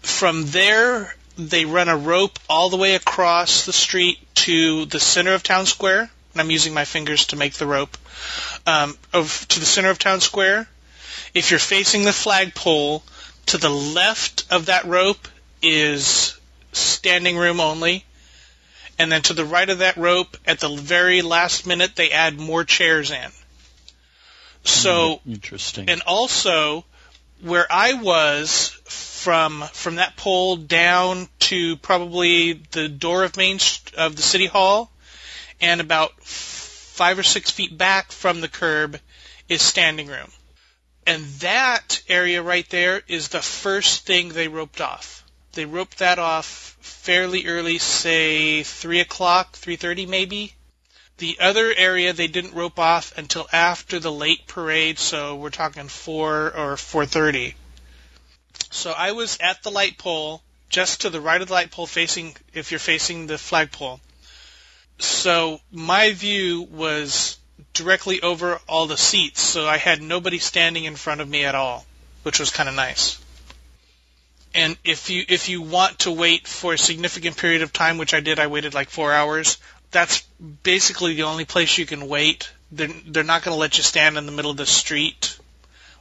From 0.00 0.46
there, 0.46 1.14
they 1.38 1.64
run 1.64 1.88
a 1.88 1.96
rope 1.96 2.40
all 2.50 2.70
the 2.70 2.76
way 2.76 2.96
across 2.96 3.66
the 3.66 3.72
street 3.72 4.18
to 4.34 4.84
the 4.86 4.98
center 4.98 5.32
of 5.34 5.44
town 5.44 5.66
square. 5.66 6.10
And 6.32 6.40
I'm 6.40 6.50
using 6.50 6.74
my 6.74 6.84
fingers 6.84 7.26
to 7.28 7.36
make 7.36 7.54
the 7.54 7.66
rope. 7.66 7.96
Um, 8.66 8.98
of 9.12 9.46
to 9.48 9.60
the 9.60 9.66
center 9.66 9.90
of 9.90 9.98
town 10.00 10.20
square. 10.20 10.66
If 11.34 11.50
you're 11.50 11.60
facing 11.60 12.02
the 12.02 12.12
flagpole, 12.12 13.04
to 13.46 13.58
the 13.58 13.70
left 13.70 14.44
of 14.50 14.66
that 14.66 14.86
rope 14.86 15.28
is 15.62 16.36
standing 16.72 17.36
room 17.36 17.60
only. 17.60 18.04
And 18.98 19.10
then 19.10 19.22
to 19.22 19.34
the 19.34 19.44
right 19.44 19.68
of 19.68 19.78
that 19.78 19.96
rope, 19.96 20.36
at 20.46 20.60
the 20.60 20.68
very 20.68 21.22
last 21.22 21.66
minute, 21.66 21.96
they 21.96 22.10
add 22.10 22.38
more 22.38 22.64
chairs 22.64 23.10
in. 23.10 23.30
So, 24.64 25.16
hmm, 25.24 25.32
Interesting. 25.32 25.88
and 25.88 26.02
also 26.02 26.84
where 27.40 27.66
I 27.70 27.94
was 27.94 28.68
from 28.86 29.62
from 29.72 29.96
that 29.96 30.16
pole 30.16 30.56
down 30.56 31.28
to 31.40 31.76
probably 31.76 32.54
the 32.70 32.88
door 32.88 33.24
of 33.24 33.36
Main 33.36 33.58
of 33.96 34.16
the 34.16 34.22
city 34.22 34.46
hall, 34.46 34.90
and 35.60 35.80
about 35.80 36.12
five 36.22 37.18
or 37.18 37.22
six 37.22 37.50
feet 37.50 37.76
back 37.76 38.12
from 38.12 38.40
the 38.40 38.48
curb 38.48 39.00
is 39.48 39.62
standing 39.62 40.06
room, 40.06 40.30
and 41.06 41.24
that 41.40 42.02
area 42.08 42.42
right 42.42 42.68
there 42.70 43.02
is 43.08 43.28
the 43.28 43.42
first 43.42 44.06
thing 44.06 44.28
they 44.28 44.48
roped 44.48 44.80
off. 44.80 45.21
They 45.52 45.66
roped 45.66 45.98
that 45.98 46.18
off 46.18 46.76
fairly 46.80 47.46
early, 47.46 47.78
say 47.78 48.62
three 48.62 49.00
o'clock, 49.00 49.56
three 49.56 49.76
thirty 49.76 50.06
maybe. 50.06 50.54
The 51.18 51.38
other 51.40 51.72
area 51.76 52.12
they 52.12 52.26
didn't 52.26 52.54
rope 52.54 52.78
off 52.78 53.16
until 53.18 53.46
after 53.52 54.00
the 54.00 54.10
late 54.10 54.46
parade, 54.46 54.98
so 54.98 55.36
we're 55.36 55.50
talking 55.50 55.88
four 55.88 56.52
or 56.56 56.76
four 56.76 57.04
thirty. 57.04 57.54
So 58.70 58.92
I 58.92 59.12
was 59.12 59.36
at 59.40 59.62
the 59.62 59.70
light 59.70 59.98
pole, 59.98 60.42
just 60.70 61.02
to 61.02 61.10
the 61.10 61.20
right 61.20 61.42
of 61.42 61.48
the 61.48 61.54
light 61.54 61.70
pole, 61.70 61.86
facing 61.86 62.34
if 62.54 62.70
you're 62.70 62.80
facing 62.80 63.26
the 63.26 63.36
flagpole. 63.36 64.00
So 64.98 65.60
my 65.70 66.12
view 66.12 66.62
was 66.62 67.38
directly 67.74 68.22
over 68.22 68.58
all 68.66 68.86
the 68.86 68.96
seats, 68.96 69.42
so 69.42 69.68
I 69.68 69.76
had 69.76 70.00
nobody 70.00 70.38
standing 70.38 70.84
in 70.84 70.96
front 70.96 71.20
of 71.20 71.28
me 71.28 71.44
at 71.44 71.54
all, 71.54 71.84
which 72.22 72.40
was 72.40 72.50
kind 72.50 72.68
of 72.68 72.74
nice. 72.74 73.21
And 74.54 74.76
if 74.84 75.10
you 75.10 75.24
if 75.28 75.48
you 75.48 75.62
want 75.62 76.00
to 76.00 76.10
wait 76.10 76.46
for 76.46 76.74
a 76.74 76.78
significant 76.78 77.36
period 77.36 77.62
of 77.62 77.72
time, 77.72 77.98
which 77.98 78.14
I 78.14 78.20
did, 78.20 78.38
I 78.38 78.48
waited 78.48 78.74
like 78.74 78.90
four 78.90 79.12
hours. 79.12 79.58
That's 79.90 80.22
basically 80.62 81.14
the 81.14 81.24
only 81.24 81.44
place 81.44 81.78
you 81.78 81.86
can 81.86 82.08
wait. 82.08 82.50
They're 82.70 82.88
they're 83.06 83.24
not 83.24 83.42
going 83.42 83.54
to 83.54 83.60
let 83.60 83.76
you 83.76 83.82
stand 83.82 84.18
in 84.18 84.26
the 84.26 84.32
middle 84.32 84.50
of 84.50 84.56
the 84.56 84.66
street 84.66 85.38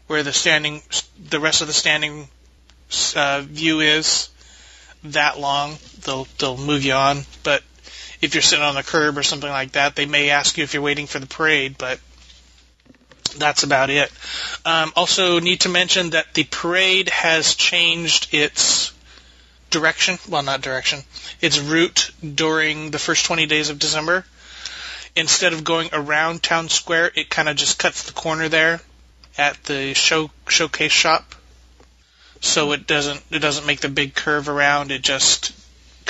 where 0.07 0.23
the 0.23 0.33
standing 0.33 0.81
the 1.29 1.39
rest 1.39 1.61
of 1.61 1.67
the 1.67 1.73
standing 1.73 2.27
uh, 3.15 3.41
view 3.45 3.79
is 3.79 4.29
that 5.05 5.39
long. 5.39 5.77
They'll 6.03 6.27
they'll 6.37 6.57
move 6.57 6.83
you 6.83 6.93
on. 6.93 7.21
But 7.43 7.63
if 8.21 8.35
you're 8.35 8.41
sitting 8.41 8.65
on 8.65 8.75
the 8.75 8.83
curb 8.83 9.17
or 9.17 9.23
something 9.23 9.49
like 9.49 9.73
that, 9.73 9.95
they 9.95 10.05
may 10.05 10.29
ask 10.29 10.57
you 10.57 10.63
if 10.63 10.73
you're 10.73 10.83
waiting 10.83 11.07
for 11.07 11.19
the 11.19 11.27
parade. 11.27 11.77
But 11.77 11.99
that's 13.37 13.63
about 13.63 13.89
it. 13.89 14.11
Um, 14.65 14.93
also, 14.95 15.39
need 15.39 15.61
to 15.61 15.69
mention 15.69 16.11
that 16.11 16.33
the 16.33 16.43
parade 16.43 17.09
has 17.09 17.55
changed 17.55 18.33
its 18.33 18.91
direction. 19.69 20.17
Well, 20.29 20.43
not 20.43 20.61
direction. 20.61 20.99
Its 21.41 21.59
route 21.59 22.11
during 22.21 22.91
the 22.91 22.99
first 22.99 23.25
20 23.25 23.45
days 23.47 23.69
of 23.69 23.79
December. 23.79 24.25
Instead 25.15 25.53
of 25.53 25.63
going 25.63 25.89
around 25.91 26.41
town 26.41 26.69
square, 26.69 27.11
it 27.15 27.29
kind 27.29 27.49
of 27.49 27.57
just 27.57 27.77
cuts 27.77 28.03
the 28.03 28.13
corner 28.13 28.47
there 28.47 28.79
at 29.37 29.61
the 29.63 29.93
show 29.93 30.29
showcase 30.47 30.91
shop. 30.91 31.35
So 32.39 32.71
it 32.71 32.87
doesn't 32.87 33.21
it 33.29 33.39
doesn't 33.39 33.67
make 33.67 33.81
the 33.81 33.89
big 33.89 34.15
curve 34.15 34.49
around. 34.49 34.91
It 34.91 35.01
just 35.01 35.53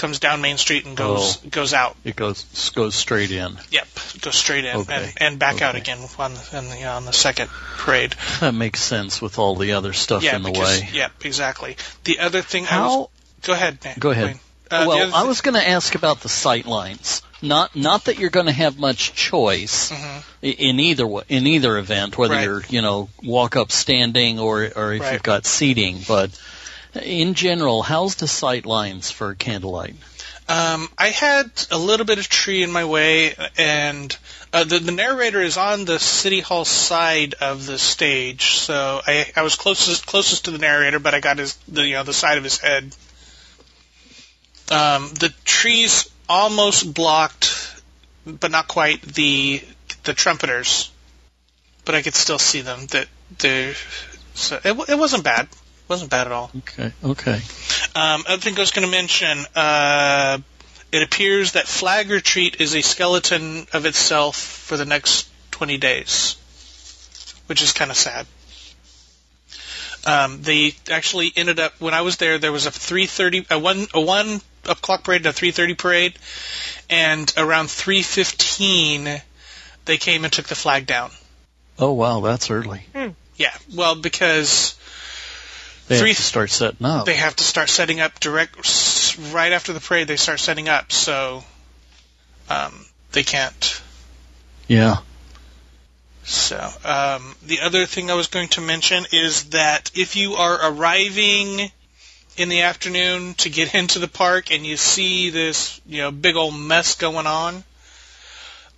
comes 0.02 0.20
down 0.20 0.42
Main 0.42 0.58
Street 0.58 0.86
and 0.86 0.98
goes 0.98 1.38
Oh. 1.38 1.50
goes 1.50 1.74
out. 1.74 1.96
It 2.04 2.16
goes 2.16 2.44
goes 2.76 2.96
straight 2.96 3.32
in. 3.32 3.58
Yep, 3.70 3.88
goes 4.22 4.36
straight 4.36 4.66
in 4.66 4.76
Okay. 4.78 4.94
and, 4.96 5.14
and 5.22 5.40
back 5.40 5.62
out 5.62 5.76
again 5.76 6.00
on 6.20 6.34
the, 6.34 6.58
on 6.58 6.70
the 6.70 6.84
on 6.84 7.06
the 7.06 7.14
second 7.14 7.50
parade. 7.78 8.16
That 8.42 8.54
makes 8.54 8.82
sense 8.82 9.22
with 9.22 9.40
all 9.40 9.56
the 9.56 9.74
other 9.74 9.94
stuff 9.94 10.24
yeah, 10.24 10.36
in 10.36 10.44
the 10.44 10.52
because, 10.52 10.82
way. 10.82 10.90
Yep, 10.92 11.12
exactly. 11.24 11.78
The 12.04 12.20
other 12.20 12.42
thing 12.42 12.66
I 12.70 12.82
was 12.82 12.92
How? 12.96 13.10
go 13.44 13.54
ahead. 13.54 13.78
Nat, 13.86 14.00
Go 14.00 14.10
ahead. 14.12 14.40
Uh, 14.70 14.86
well, 14.88 15.02
other 15.04 15.12
I 15.16 15.24
was 15.24 15.42
going 15.42 15.56
to 15.56 15.68
ask 15.68 15.96
about 15.96 16.22
the 16.22 16.30
sight 16.30 16.66
lines. 16.66 17.22
Not 17.44 17.76
not 17.76 18.06
that 18.06 18.20
you're 18.20 18.30
going 18.30 18.46
to 18.46 18.52
have 18.52 18.78
much 18.80 19.14
choice 19.14 19.92
Mhm. 19.92 20.24
in 20.44 20.80
either 20.80 21.06
in 21.28 21.46
either 21.48 21.78
event, 21.78 22.18
whether 22.18 22.36
Right. 22.36 22.44
you're 22.44 22.64
you 22.70 22.82
know 22.82 23.10
walk 23.24 23.56
up 23.56 23.72
standing 23.72 24.40
or 24.40 24.64
or 24.76 24.94
if 24.94 25.02
Right. 25.02 25.14
you've 25.14 25.24
got 25.24 25.46
seating. 25.46 26.02
But 26.08 26.30
in 26.96 27.34
general, 27.34 27.82
how's 27.82 28.16
the 28.16 28.28
sight 28.28 28.66
lines 28.66 29.12
for 29.12 29.36
candlelight? 29.36 29.96
Um, 30.50 30.90
I 30.98 31.08
had 31.08 31.50
a 31.72 31.78
little 31.78 32.06
bit 32.06 32.20
of 32.20 32.28
tree 32.28 32.62
in 32.62 32.72
my 32.72 32.84
way, 32.84 33.36
and 33.58 34.16
uh, 34.52 34.66
the, 34.66 34.80
the 34.80 34.92
narrator 34.92 35.40
is 35.40 35.56
on 35.56 35.86
the 35.86 35.98
city 35.98 36.42
hall 36.42 36.66
side 36.66 37.36
of 37.36 37.66
the 37.66 37.78
stage, 37.78 38.56
so 38.56 39.02
I, 39.06 39.32
I 39.36 39.44
was 39.44 39.56
closest 39.56 40.06
closest 40.06 40.46
to 40.46 40.52
the 40.52 40.58
narrator, 40.58 41.00
but 41.00 41.14
I 41.14 41.22
got 41.22 41.38
his 41.38 41.56
the 41.70 41.88
you 41.88 41.94
know 41.94 42.04
the 42.04 42.14
side 42.14 42.38
of 42.38 42.44
his 42.44 42.58
head. 42.58 42.84
Um, 44.70 45.10
the 45.14 45.34
trees 45.46 46.10
almost 46.28 46.94
blocked, 46.94 47.82
but 48.26 48.52
not 48.52 48.68
quite 48.68 49.02
the 49.02 49.64
the 50.04 50.14
trumpeters, 50.14 50.92
but 51.86 51.96
I 51.96 52.02
could 52.02 52.16
still 52.16 52.40
see 52.40 52.60
them. 52.60 52.88
That 52.88 53.08
they 53.40 53.74
so 54.34 54.60
it, 54.66 54.90
it 54.90 54.98
wasn't 54.98 55.24
bad. 55.24 55.48
Wasn't 55.92 56.10
bad 56.10 56.26
at 56.26 56.32
all. 56.32 56.50
Okay, 56.60 56.94
okay. 57.04 57.42
Um, 57.96 58.24
other 58.26 58.42
thing 58.42 58.56
I 58.56 58.62
was 58.62 58.72
going 58.72 58.88
to 58.88 58.92
mention, 58.92 59.46
uh, 59.56 60.38
it 60.90 61.04
appears 61.04 61.52
that 61.52 61.68
Flag 61.68 62.10
Retreat 62.10 62.62
is 62.62 62.74
a 62.76 62.82
skeleton 62.82 63.68
of 63.74 63.86
itself 63.86 64.38
for 64.38 64.78
the 64.78 64.86
next 64.86 65.28
20 65.52 65.78
days, 65.78 66.38
which 67.48 67.62
is 67.62 67.74
kind 67.74 67.92
of 67.92 67.98
sad. 67.98 68.26
Um, 70.06 70.42
they 70.42 70.76
actually 70.90 71.34
ended 71.36 71.60
up 71.60 71.74
when 71.80 71.94
I 71.94 72.02
was 72.02 72.16
there. 72.16 72.40
There 72.40 72.54
was 72.54 72.68
a 72.68 72.72
3:30, 72.72 73.52
a 73.52 73.60
one, 73.60 73.86
a 73.94 74.00
one 74.00 74.40
o'clock 74.64 75.04
parade, 75.04 75.26
and 75.26 75.36
a 75.36 75.38
3:30 75.38 75.78
parade, 75.78 76.14
and 76.90 77.32
around 77.36 77.68
3:15, 77.68 79.22
they 79.84 79.98
came 79.98 80.24
and 80.24 80.32
took 80.32 80.48
the 80.48 80.56
flag 80.56 80.86
down. 80.88 81.12
Oh 81.78 81.92
wow, 81.92 82.22
that's 82.22 82.50
early. 82.50 82.86
Yeah, 83.36 83.54
well, 83.76 83.96
because 83.96 84.76
They 85.92 86.00
Three- 86.00 86.10
have 86.12 86.18
to 86.18 86.24
start 86.24 86.50
setting 86.50 86.86
up. 86.86 87.06
they 87.06 87.16
have 87.16 87.36
to 87.36 87.44
start 87.44 87.70
setting 87.70 88.00
up 88.00 88.18
direct 88.22 88.56
right 89.34 89.52
after 89.52 89.74
the 89.74 89.82
parade 89.82 90.08
they 90.08 90.16
start 90.16 90.40
setting 90.40 90.70
up, 90.70 90.90
so 90.94 91.44
um, 92.50 92.86
they 93.12 93.24
can't. 93.24 93.82
Yeah. 94.70 95.00
So 96.24 96.56
um, 96.86 97.36
the 97.44 97.60
other 97.60 97.86
thing 97.86 98.10
I 98.10 98.14
was 98.14 98.28
going 98.28 98.48
to 98.50 98.62
mention 98.62 99.06
is 99.12 99.50
that 99.50 99.92
if 99.94 100.16
you 100.16 100.36
are 100.36 100.72
arriving 100.72 101.70
in 102.38 102.48
the 102.48 102.62
afternoon 102.62 103.34
to 103.40 103.50
get 103.50 103.76
into 103.82 104.00
the 104.00 104.08
park 104.08 104.50
and 104.50 104.66
you 104.66 104.78
see 104.78 105.30
this 105.30 105.82
you 105.86 105.98
know 106.04 106.12
big 106.12 106.38
old 106.38 106.56
mess 106.56 106.96
going 106.96 107.28
on, 107.28 107.66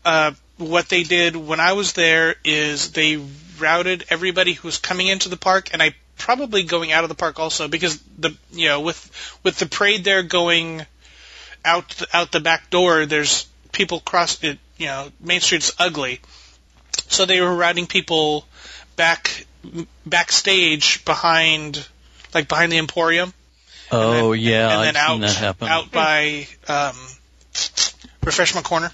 uh, 0.03 0.32
what 0.57 0.89
they 0.89 1.03
did 1.03 1.36
when 1.36 1.59
I 1.59 1.74
was 1.74 1.93
there 1.93 2.34
is 2.43 2.91
they 2.93 3.22
routed 3.59 4.05
everybody 4.09 4.53
who 4.53 4.68
was 4.68 4.80
coming 4.80 5.05
into 5.05 5.30
the 5.30 5.38
park, 5.38 5.70
and 5.74 5.84
I 5.84 5.93
probably 6.18 6.64
going 6.64 6.91
out 6.91 7.03
of 7.03 7.09
the 7.09 7.16
park 7.16 7.39
also 7.39 7.68
because 7.68 7.99
the 8.18 8.36
you 8.51 8.68
know 8.68 8.82
with 8.82 9.39
with 9.43 9.57
the 9.57 9.66
parade 9.66 10.03
there 10.03 10.24
going 10.24 10.86
out 11.66 12.01
out 12.14 12.32
the 12.32 12.39
back 12.39 12.70
door, 12.70 13.05
there's 13.05 13.47
people 13.72 13.99
cross 13.99 14.43
it. 14.43 14.59
You 14.78 14.88
know, 14.88 15.11
Main 15.20 15.39
Street's 15.39 15.72
ugly, 15.80 16.20
so 17.07 17.26
they 17.26 17.39
were 17.41 17.55
routing 17.55 17.88
people 17.88 18.45
back 18.95 19.45
backstage 20.05 21.05
behind 21.05 21.86
like 22.34 22.47
behind 22.47 22.72
the 22.72 22.78
Emporium. 22.78 23.34
Oh 23.91 24.32
and 24.34 24.41
then, 24.41 24.49
yeah, 24.49 24.70
and 24.80 24.88
then 24.88 24.95
I've 24.97 25.03
out 25.03 25.11
seen 25.11 25.22
that 25.22 25.36
happen. 25.36 25.68
out 25.68 25.91
by 25.91 26.47
um, 26.68 26.95
Refreshment 28.24 28.66
Corner 28.66 28.91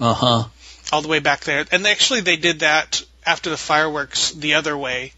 Uh 0.00 0.14
huh. 0.14 0.44
all 0.92 1.02
the 1.02 1.08
way 1.08 1.18
back 1.18 1.40
there. 1.40 1.64
And 1.72 1.86
actually, 1.86 2.20
they 2.20 2.36
did 2.36 2.60
that 2.60 3.02
after 3.24 3.50
the 3.50 3.56
fireworks 3.56 4.30
the 4.32 4.54
other 4.54 4.76
way. 4.76 5.12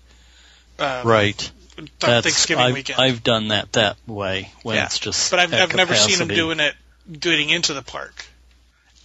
Um, 0.79 1.07
Right. 1.07 1.37
th- 1.76 1.89
That's 1.99 2.24
Thanksgiving 2.26 2.64
I've, 2.64 2.74
weekend. 2.74 3.01
I've 3.01 3.22
done 3.24 3.49
that 3.49 3.72
that 3.72 3.97
way 4.07 4.51
when 4.62 4.76
Yeah. 4.76 4.87
it's 4.87 4.99
just. 4.99 5.31
but 5.31 5.41
I've, 5.41 5.53
I've 5.55 5.74
never 5.74 5.95
seen 5.95 6.18
them 6.18 6.29
doing 6.29 6.61
it 6.61 6.74
getting 7.20 7.51
into 7.51 7.74
the 7.74 7.83
park. 7.83 8.24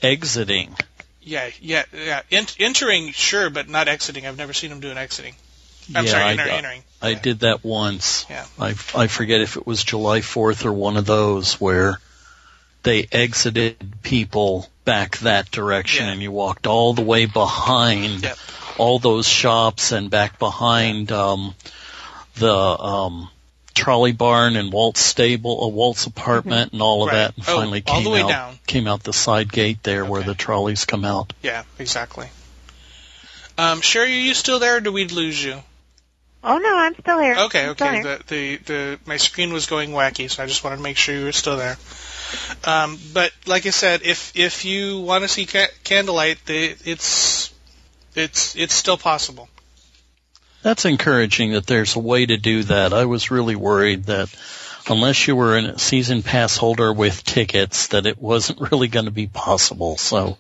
exiting. 0.02 0.76
Yeah, 1.22 1.50
yeah, 1.62 1.84
yeah. 1.94 2.22
En- 2.32 2.48
entering, 2.60 3.12
sure, 3.14 3.50
but 3.50 3.70
not 3.70 3.88
exiting. 3.88 4.28
I've 4.28 4.38
never 4.38 4.52
seen 4.54 4.70
them 4.72 4.82
doing 4.82 4.98
exiting. 4.98 5.36
I'm 5.96 6.06
yeah, 6.06 6.12
sorry, 6.12 6.24
I, 6.24 6.32
enter, 6.32 6.46
got- 6.46 6.58
entering. 6.58 6.84
I 7.02 7.10
Yeah. 7.12 7.20
did 7.22 7.40
that 7.42 7.64
once. 7.64 8.26
Yeah. 8.30 8.46
I 8.60 8.76
I 8.96 9.08
forget 9.08 9.42
if 9.42 9.56
it 9.58 9.66
was 9.66 9.84
July 9.84 10.20
4th 10.20 10.66
or 10.66 10.74
one 10.74 10.98
of 10.98 11.06
those 11.06 11.54
where 11.62 12.00
they 12.84 13.08
exited 13.12 13.78
people 14.04 14.70
back 14.84 15.18
that 15.20 15.50
direction 15.52 16.06
Yeah. 16.06 16.12
and 16.12 16.22
you 16.22 16.32
walked 16.32 16.68
all 16.68 16.94
the 16.94 17.02
way 17.02 17.26
behind 17.26 18.24
Yep. 18.24 18.38
All 18.78 19.00
those 19.00 19.28
shops 19.28 19.92
and 19.92 20.10
back 20.10 20.40
behind 20.40 21.12
um 21.12 21.54
the 22.36 22.52
um 22.54 23.30
trolley 23.74 24.12
barn 24.12 24.56
and 24.56 24.72
Walt's 24.72 25.00
stable, 25.02 25.64
a 25.64 25.68
Walt's 25.68 26.06
apartment 26.06 26.74
and 26.74 26.82
all 26.82 27.04
of 27.04 27.08
Right. 27.08 27.16
that 27.16 27.36
and 27.38 27.46
Oh, 27.48 27.56
finally 27.56 27.84
all 27.88 27.96
came 27.96 28.04
the 28.04 28.10
way 28.12 28.22
out 28.22 28.30
down. 28.30 28.60
came 28.68 28.88
out 28.88 29.04
the 29.04 29.14
side 29.14 29.52
gate 29.52 29.82
there 29.84 30.06
where 30.06 30.22
the 30.24 30.36
trolleys 30.36 30.86
come 30.86 31.04
out. 31.06 31.34
Yeah, 31.42 31.64
exactly. 31.80 32.28
Um, 33.58 33.82
Sherry, 33.82 34.14
are 34.14 34.16
you 34.16 34.34
still 34.34 34.60
there? 34.60 34.78
or 34.78 34.80
Do 34.82 34.92
we 34.92 35.08
lose 35.08 35.44
you? 35.44 35.62
Oh 36.44 36.58
no, 36.58 36.76
I'm 36.78 36.94
still 36.96 37.20
here. 37.20 37.36
Okay, 37.36 37.64
I'm 37.64 37.70
okay. 37.70 37.94
here. 37.94 38.04
The, 38.04 38.24
the 38.28 38.58
the 38.58 39.00
my 39.06 39.18
screen 39.18 39.54
was 39.54 39.66
going 39.68 39.92
wacky, 39.92 40.30
so 40.30 40.44
I 40.44 40.46
just 40.48 40.64
wanted 40.64 40.78
to 40.78 40.82
make 40.84 40.98
sure 40.98 41.16
you 41.16 41.26
were 41.26 41.32
still 41.32 41.56
there. 41.58 41.78
Um, 42.66 43.00
but 43.14 43.32
like 43.46 43.66
I 43.66 43.70
said, 43.70 44.02
if 44.04 44.36
if 44.36 44.66
you 44.66 45.00
want 45.00 45.24
to 45.24 45.28
see 45.28 45.46
ca- 45.46 45.72
candlelight, 45.84 46.44
the, 46.46 46.76
it's 46.84 47.53
it's 48.16 48.56
it's 48.56 48.74
still 48.74 48.98
possible. 48.98 49.50
That's 50.62 50.86
encouraging 50.86 51.52
that 51.54 51.68
there's 51.68 51.96
a 51.96 52.00
way 52.00 52.26
to 52.26 52.38
do 52.38 52.64
that. 52.64 52.94
I 52.94 53.06
was 53.06 53.32
really 53.32 53.56
worried 53.56 54.06
that 54.06 54.34
unless 54.90 55.28
you 55.28 55.36
were 55.36 55.58
a 55.58 55.78
season 55.80 56.24
pass 56.24 56.56
holder 56.56 56.94
with 56.94 57.24
tickets, 57.24 57.88
that 57.88 58.06
it 58.06 58.22
wasn't 58.22 58.60
really 58.72 58.88
going 58.88 59.06
to 59.06 59.12
be 59.12 59.28
possible. 59.28 59.98
So 59.98 60.38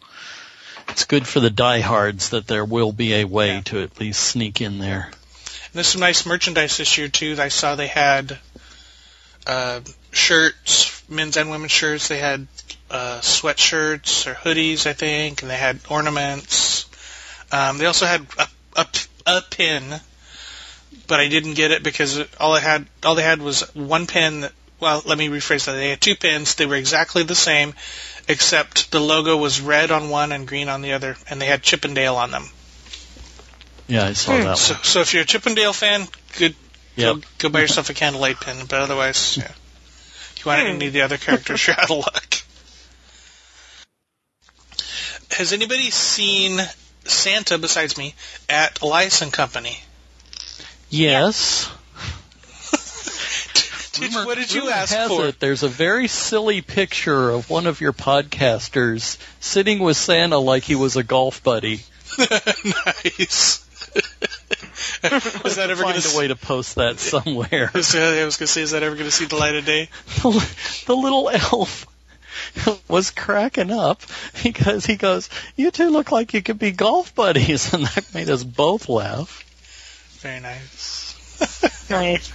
it's 0.89 1.05
good 1.05 1.27
for 1.27 1.39
the 1.41 1.49
diehards 1.49 2.29
that 2.29 2.47
there 2.47 2.63
will 2.65 2.91
be 2.93 3.15
a 3.15 3.25
way 3.25 3.55
Yeah. 3.55 3.61
to 3.61 3.81
at 3.81 3.99
least 3.99 4.21
sneak 4.23 4.61
in 4.61 4.79
there. 4.79 5.05
And 5.07 5.73
there's 5.73 5.87
some 5.87 6.01
nice 6.01 6.25
merchandise 6.25 6.77
this 6.77 6.97
year 6.97 7.09
too. 7.09 7.35
I 7.39 7.49
saw 7.49 7.75
they 7.75 7.87
had 7.87 8.37
uh, 9.45 9.81
shirts, 10.11 11.03
men's 11.09 11.35
and 11.35 11.49
women's 11.49 11.71
shirts. 11.71 12.07
They 12.07 12.19
had 12.19 12.47
uh, 12.89 13.19
sweatshirts 13.19 14.27
or 14.27 14.35
hoodies, 14.35 14.85
I 14.85 14.93
think, 14.93 15.41
and 15.41 15.51
they 15.51 15.57
had 15.57 15.79
ornaments. 15.89 16.85
Um, 17.53 17.77
they 17.77 17.85
also 17.85 18.07
had 18.07 18.25
a, 18.39 18.47
a, 18.75 18.87
a 19.27 19.41
pin, 19.41 19.83
but 21.07 21.19
I 21.19 21.27
didn't 21.27 21.53
get 21.53 21.69
it 21.69 21.83
because 21.83 22.19
all 22.39 22.53
I 22.53 22.59
had 22.59 22.87
all 23.03 23.13
they 23.13 23.23
had 23.23 23.41
was 23.41 23.61
one 23.75 24.07
pin. 24.07 24.41
That, 24.41 24.53
well, 24.79 25.03
let 25.05 25.17
me 25.17 25.27
rephrase 25.27 25.65
that. 25.65 25.73
They 25.73 25.91
had 25.91 26.01
two 26.01 26.15
pins. 26.15 26.55
They 26.55 26.65
were 26.65 26.75
exactly 26.75 27.21
the 27.21 27.35
same, 27.35 27.75
except 28.27 28.91
the 28.91 28.99
logo 28.99 29.37
was 29.37 29.61
red 29.61 29.91
on 29.91 30.09
one 30.09 30.31
and 30.31 30.47
green 30.47 30.67
on 30.67 30.81
the 30.81 30.93
other, 30.93 31.15
and 31.29 31.39
they 31.39 31.45
had 31.45 31.61
Chip 31.61 31.85
'n' 31.85 31.93
Dale 31.93 32.15
on 32.15 32.31
them. 32.31 32.49
Yeah, 33.87 34.05
I 34.05 34.13
saw 34.13 34.35
that 34.35 34.57
So, 34.57 34.73
one. 34.73 34.83
so 34.83 35.01
if 35.01 35.13
you're 35.13 35.23
a 35.23 35.25
Chip 35.25 35.45
'n' 35.45 35.53
Dale 35.53 35.73
fan, 35.73 36.07
good 36.37 36.55
Yep. 36.95 37.15
Go, 37.15 37.21
go 37.39 37.49
buy 37.49 37.61
yourself 37.61 37.89
a 37.89 37.93
candlelight 37.93 38.39
pin, 38.39 38.65
but 38.67 38.79
otherwise, 38.79 39.37
yeah. 39.37 39.45
If 39.45 40.45
you 40.45 40.49
want 40.51 40.67
any 40.67 40.87
of 40.87 40.93
the 40.93 41.01
other 41.01 41.17
characters, 41.17 41.65
you're 41.65 41.75
out 41.79 41.89
of 41.89 41.97
luck. 41.97 42.35
Has 45.31 45.53
anybody 45.53 45.89
seen 45.89 46.61
Santa 47.05 47.57
besides 47.57 47.97
me 47.97 48.15
at 48.49 48.81
Elias 48.81 49.21
and 49.21 49.31
Company? 49.31 49.79
Yes. 50.89 51.69
Did, 53.93 54.13
Rumor- 54.13 54.25
what 54.25 54.37
did 54.39 54.51
you 54.51 54.69
ask 54.71 54.93
has 54.93 55.07
for? 55.07 55.27
It, 55.27 55.39
there's 55.39 55.61
a 55.61 55.67
very 55.67 56.07
silly 56.07 56.61
picture 56.61 57.29
of 57.29 57.49
one 57.49 57.67
of 57.67 57.79
your 57.79 57.93
podcasters 57.93 59.17
sitting 59.39 59.79
with 59.79 59.97
Santa 59.97 60.39
like 60.39 60.63
he 60.63 60.73
was 60.73 60.95
a 60.95 61.03
golf 61.03 61.43
buddy. 61.43 61.81
nice. 62.17 63.63
is 65.03 65.55
that 65.55 65.69
ever 65.69 65.83
going 65.83 65.95
to 65.95 66.01
Find 66.01 66.15
a 66.15 66.17
way 66.17 66.27
to 66.29 66.35
post 66.35 66.75
that 66.75 66.99
somewhere. 66.99 67.69
I 67.73 67.77
was 67.77 67.91
going 67.93 68.31
to 68.31 68.47
say, 68.47 68.63
is 68.63 68.71
that 68.71 68.81
ever 68.81 68.95
going 68.95 69.05
to 69.05 69.11
see 69.11 69.25
the 69.25 69.35
light 69.35 69.55
of 69.55 69.65
day? 69.65 69.89
the 70.23 70.95
little 70.95 71.29
elf 71.29 71.85
was 72.87 73.11
cracking 73.11 73.71
up 73.71 74.01
because 74.43 74.85
he 74.85 74.95
goes, 74.95 75.29
"You 75.55 75.71
two 75.71 75.89
look 75.89 76.11
like 76.11 76.33
you 76.33 76.41
could 76.41 76.59
be 76.59 76.71
golf 76.71 77.13
buddies," 77.15 77.73
and 77.73 77.85
that 77.85 78.13
made 78.13 78.29
us 78.29 78.43
both 78.43 78.89
laugh. 78.89 79.43
Very 80.21 80.39
nice. 80.39 81.89
Nice. 81.89 82.31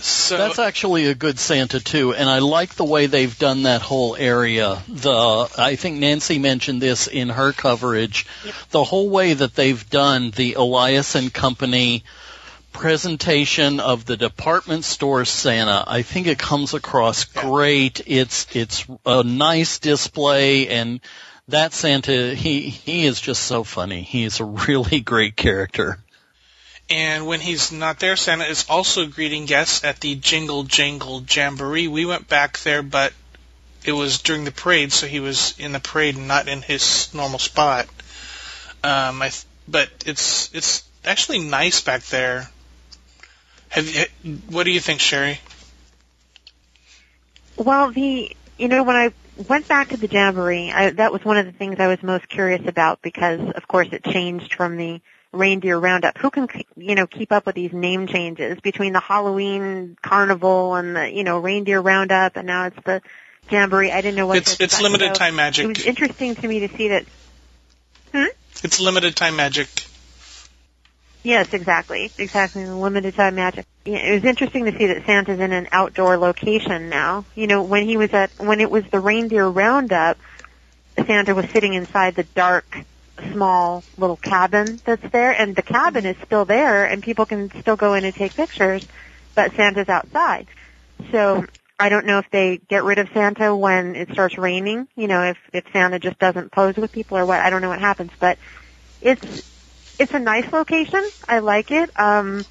So 0.00 0.36
That's 0.36 0.58
actually 0.58 1.06
a 1.06 1.14
good 1.14 1.38
Santa 1.40 1.80
too, 1.80 2.14
and 2.14 2.30
I 2.30 2.38
like 2.38 2.74
the 2.74 2.84
way 2.84 3.06
they've 3.06 3.36
done 3.36 3.64
that 3.64 3.82
whole 3.82 4.14
area. 4.14 4.80
The 4.86 5.48
I 5.58 5.74
think 5.74 5.98
Nancy 5.98 6.38
mentioned 6.38 6.80
this 6.80 7.08
in 7.08 7.30
her 7.30 7.52
coverage. 7.52 8.26
The 8.70 8.84
whole 8.84 9.08
way 9.10 9.34
that 9.34 9.54
they've 9.54 9.90
done 9.90 10.30
the 10.30 10.54
Elias 10.54 11.14
and 11.14 11.32
Company 11.32 12.04
presentation 12.78 13.80
of 13.80 14.04
the 14.04 14.16
department 14.16 14.84
store 14.84 15.24
Santa, 15.24 15.82
I 15.86 16.02
think 16.02 16.28
it 16.28 16.38
comes 16.38 16.74
across 16.74 17.24
great. 17.24 18.00
It's 18.06 18.46
it's 18.54 18.86
a 19.04 19.24
nice 19.24 19.80
display 19.80 20.68
and 20.68 21.00
that 21.48 21.72
Santa 21.72 22.34
he 22.34 22.68
he 22.70 23.04
is 23.04 23.20
just 23.20 23.42
so 23.42 23.64
funny. 23.64 24.02
He 24.02 24.22
is 24.22 24.38
a 24.38 24.44
really 24.44 25.00
great 25.00 25.34
character. 25.34 25.98
And 26.88 27.26
when 27.26 27.40
he's 27.40 27.72
not 27.72 27.98
there, 27.98 28.14
Santa 28.14 28.44
is 28.44 28.64
also 28.68 29.06
greeting 29.06 29.46
guests 29.46 29.84
at 29.84 30.00
the 30.00 30.14
Jingle 30.14 30.62
Jangle 30.62 31.24
Jamboree. 31.28 31.88
We 31.88 32.06
went 32.06 32.28
back 32.28 32.58
there, 32.60 32.82
but 32.82 33.12
it 33.84 33.92
was 33.92 34.22
during 34.22 34.44
the 34.44 34.52
parade, 34.52 34.92
so 34.92 35.06
he 35.06 35.20
was 35.20 35.54
in 35.58 35.72
the 35.72 35.80
parade 35.80 36.16
and 36.16 36.28
not 36.28 36.46
in 36.46 36.62
his 36.62 37.12
normal 37.12 37.40
spot. 37.40 37.86
Um, 38.84 39.20
I 39.20 39.32
but 39.66 39.90
it's 40.06 40.54
it's 40.54 40.84
actually 41.04 41.40
nice 41.40 41.80
back 41.80 42.04
there. 42.04 42.48
Have 43.70 44.08
what 44.48 44.64
do 44.64 44.70
you 44.70 44.80
think, 44.80 45.00
Sherry? 45.00 45.40
Well, 47.56 47.90
the 47.90 48.34
you 48.56 48.68
know 48.68 48.82
when 48.82 48.96
I 48.96 49.12
went 49.48 49.68
back 49.68 49.90
to 49.90 49.96
the 49.96 50.06
jamboree, 50.06 50.72
I, 50.72 50.90
that 50.90 51.12
was 51.12 51.24
one 51.24 51.36
of 51.36 51.46
the 51.46 51.52
things 51.52 51.76
I 51.78 51.86
was 51.88 52.02
most 52.02 52.28
curious 52.28 52.66
about 52.66 53.02
because, 53.02 53.40
of 53.54 53.68
course, 53.68 53.88
it 53.92 54.04
changed 54.04 54.54
from 54.54 54.76
the 54.76 55.00
reindeer 55.32 55.78
roundup. 55.78 56.18
Who 56.18 56.30
can 56.30 56.48
you 56.76 56.94
know 56.94 57.06
keep 57.06 57.32
up 57.32 57.46
with 57.46 57.54
these 57.54 57.72
name 57.72 58.06
changes 58.06 58.58
between 58.60 58.92
the 58.92 59.00
Halloween 59.00 59.96
carnival 60.02 60.74
and 60.74 60.96
the 60.96 61.10
you 61.10 61.24
know 61.24 61.38
reindeer 61.38 61.80
roundup, 61.80 62.36
and 62.36 62.46
now 62.46 62.66
it's 62.66 62.78
the 62.84 63.02
jamboree? 63.50 63.90
I 63.90 64.00
didn't 64.00 64.16
know 64.16 64.26
what 64.26 64.38
It's 64.38 64.60
it's 64.60 64.80
limited 64.80 65.08
So 65.08 65.14
time 65.14 65.36
magic. 65.36 65.64
It 65.64 65.68
was 65.68 65.86
interesting 65.86 66.34
to 66.36 66.48
me 66.48 66.60
to 66.60 66.76
see 66.76 66.88
that. 66.88 67.04
Hmm? 68.12 68.24
It's 68.64 68.80
limited 68.80 69.14
time 69.14 69.36
magic. 69.36 69.68
Yes, 71.28 71.48
exactly. 71.52 72.10
Exactly. 72.16 72.64
Limited 72.64 73.14
time 73.14 73.34
magic. 73.34 73.66
It 73.84 74.14
was 74.14 74.24
interesting 74.24 74.64
to 74.64 74.72
see 74.72 74.86
that 74.86 75.04
Santa's 75.04 75.38
in 75.38 75.52
an 75.52 75.68
outdoor 75.72 76.16
location 76.16 76.88
now. 76.88 77.26
You 77.34 77.46
know, 77.46 77.62
when 77.64 77.86
he 77.86 77.98
was 77.98 78.08
at, 78.14 78.30
when 78.38 78.62
it 78.62 78.70
was 78.70 78.84
the 78.90 78.98
reindeer 78.98 79.46
roundup, 79.46 80.16
Santa 81.06 81.34
was 81.34 81.44
sitting 81.50 81.74
inside 81.74 82.14
the 82.14 82.22
dark, 82.34 82.64
small 83.34 83.84
little 83.98 84.16
cabin 84.16 84.80
that's 84.86 85.06
there, 85.12 85.32
and 85.32 85.54
the 85.54 85.60
cabin 85.60 86.06
is 86.06 86.16
still 86.24 86.46
there, 86.46 86.86
and 86.86 87.02
people 87.02 87.26
can 87.26 87.50
still 87.60 87.76
go 87.76 87.92
in 87.92 88.06
and 88.06 88.14
take 88.14 88.32
pictures, 88.32 88.82
but 89.34 89.54
Santa's 89.54 89.90
outside. 89.90 90.48
So 91.12 91.44
I 91.78 91.90
don't 91.90 92.06
know 92.06 92.20
if 92.20 92.30
they 92.30 92.56
get 92.56 92.84
rid 92.84 92.98
of 92.98 93.08
Santa 93.12 93.54
when 93.54 93.96
it 93.96 94.10
starts 94.12 94.38
raining. 94.38 94.88
You 94.96 95.08
know, 95.08 95.24
if 95.24 95.36
if 95.52 95.64
Santa 95.74 95.98
just 95.98 96.18
doesn't 96.18 96.52
pose 96.52 96.76
with 96.76 96.90
people 96.90 97.18
or 97.18 97.26
what. 97.26 97.40
I 97.40 97.50
don't 97.50 97.60
know 97.60 97.68
what 97.68 97.80
happens, 97.80 98.12
but 98.18 98.38
it's 99.02 99.42
it's 99.98 100.12
a 100.14 100.18
nice 100.18 100.50
location. 100.52 101.04
I 101.28 101.38
like 101.40 101.70
it. 101.70 101.90
Um, 101.98 102.44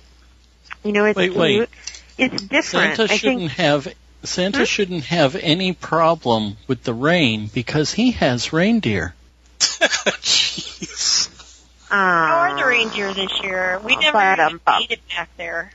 you 0.83 0.91
know, 0.91 1.05
it's 1.05 1.17
Wait, 1.17 1.27
cute. 1.31 1.37
wait. 1.37 1.69
It's 2.17 2.41
different. 2.43 2.95
Santa 2.97 3.03
I 3.13 3.17
shouldn't 3.17 3.39
think 3.39 3.51
have 3.53 3.87
Santa 4.23 4.57
Hmm? 4.59 4.63
shouldn't 4.65 5.03
have 5.05 5.35
any 5.35 5.73
problem 5.73 6.57
with 6.67 6.83
the 6.83 6.93
rain 6.93 7.49
because 7.53 7.93
he 7.93 8.11
has 8.11 8.51
reindeer. 8.53 9.13
Jeez. 9.59 11.29
How 11.89 12.39
are 12.39 12.55
the 12.57 12.63
uh, 12.63 12.67
reindeer 12.67 13.13
this 13.13 13.31
year? 13.41 13.79
We 13.83 13.95
Oh, 13.95 13.99
never 13.99 14.13
but, 14.17 14.39
even 14.39 14.45
um, 14.55 14.61
made 14.79 14.91
it 14.91 15.01
back 15.15 15.29
there. 15.37 15.71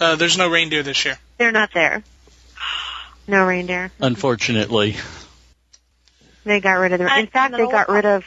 Uh, 0.00 0.16
there's 0.16 0.38
no 0.38 0.48
reindeer 0.48 0.82
this 0.82 1.04
year. 1.04 1.18
they're 1.38 1.52
not 1.52 1.70
there. 1.74 2.02
No 3.26 3.46
reindeer. 3.46 3.90
Unfortunately, 4.00 4.96
They 6.44 6.60
got 6.60 6.74
rid 6.74 6.92
of 6.92 6.98
the. 6.98 7.06
In 7.06 7.10
And- 7.10 7.30
fact, 7.30 7.54
and 7.54 7.62
they 7.66 7.70
got 7.72 7.88
rid 7.88 8.04
of. 8.04 8.26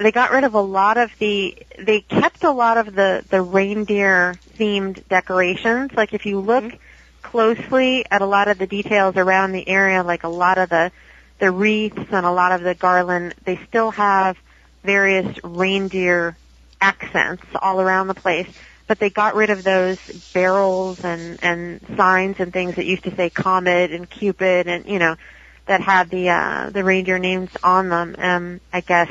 They 0.00 0.12
got 0.12 0.30
rid 0.30 0.44
of 0.44 0.54
a 0.54 0.60
lot 0.60 0.96
of 0.96 1.10
the. 1.18 1.56
They 1.78 2.00
kept 2.00 2.42
a 2.42 2.50
lot 2.50 2.78
of 2.78 2.94
the 2.94 3.22
the 3.28 3.42
reindeer 3.42 4.40
themed 4.56 5.06
decorations. 5.08 5.92
Like 5.92 6.14
if 6.14 6.24
you 6.24 6.40
look 6.40 6.72
closely 7.20 8.06
at 8.10 8.22
a 8.22 8.26
lot 8.26 8.48
of 8.48 8.56
the 8.56 8.66
details 8.66 9.16
around 9.16 9.52
the 9.52 9.68
area, 9.68 10.02
like 10.02 10.24
a 10.24 10.28
lot 10.28 10.56
of 10.56 10.70
the 10.70 10.90
the 11.38 11.50
wreaths 11.50 12.06
and 12.10 12.24
a 12.24 12.30
lot 12.30 12.52
of 12.52 12.62
the 12.62 12.74
garland, 12.74 13.34
they 13.44 13.60
still 13.68 13.90
have 13.90 14.38
various 14.84 15.38
reindeer 15.44 16.34
accents 16.80 17.44
all 17.60 17.78
around 17.78 18.06
the 18.06 18.14
place. 18.14 18.48
But 18.86 19.00
they 19.00 19.10
got 19.10 19.34
rid 19.34 19.50
of 19.50 19.62
those 19.62 19.98
barrels 20.32 21.04
and 21.04 21.38
and 21.42 21.80
signs 21.98 22.36
and 22.40 22.54
things 22.54 22.76
that 22.76 22.86
used 22.86 23.04
to 23.04 23.14
say 23.14 23.28
Comet 23.28 23.92
and 23.92 24.08
Cupid 24.08 24.66
and 24.66 24.86
you 24.86 24.98
know 24.98 25.16
that 25.66 25.82
had 25.82 26.08
the 26.08 26.30
uh 26.30 26.70
the 26.70 26.84
reindeer 26.84 27.18
names 27.18 27.50
on 27.62 27.90
them. 27.90 28.16
Um 28.16 28.60
I 28.72 28.80
guess 28.80 29.10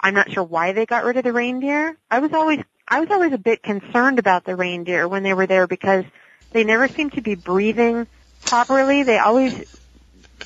I'm 0.00 0.14
not 0.14 0.30
sure 0.30 0.44
why 0.44 0.72
they 0.72 0.86
got 0.86 1.04
rid 1.04 1.16
of 1.16 1.24
the 1.24 1.32
reindeer. 1.32 1.96
I 2.10 2.20
was 2.20 2.32
always 2.32 2.60
I 2.86 3.00
was 3.00 3.10
always 3.10 3.32
a 3.32 3.38
bit 3.38 3.62
concerned 3.62 4.18
about 4.18 4.44
the 4.44 4.56
reindeer 4.56 5.06
when 5.08 5.22
they 5.22 5.34
were 5.34 5.46
there 5.46 5.66
because 5.66 6.04
they 6.52 6.64
never 6.64 6.88
seemed 6.88 7.12
to 7.14 7.20
be 7.20 7.34
breathing 7.34 8.06
properly. 8.42 9.02
They 9.02 9.18
always 9.18 9.64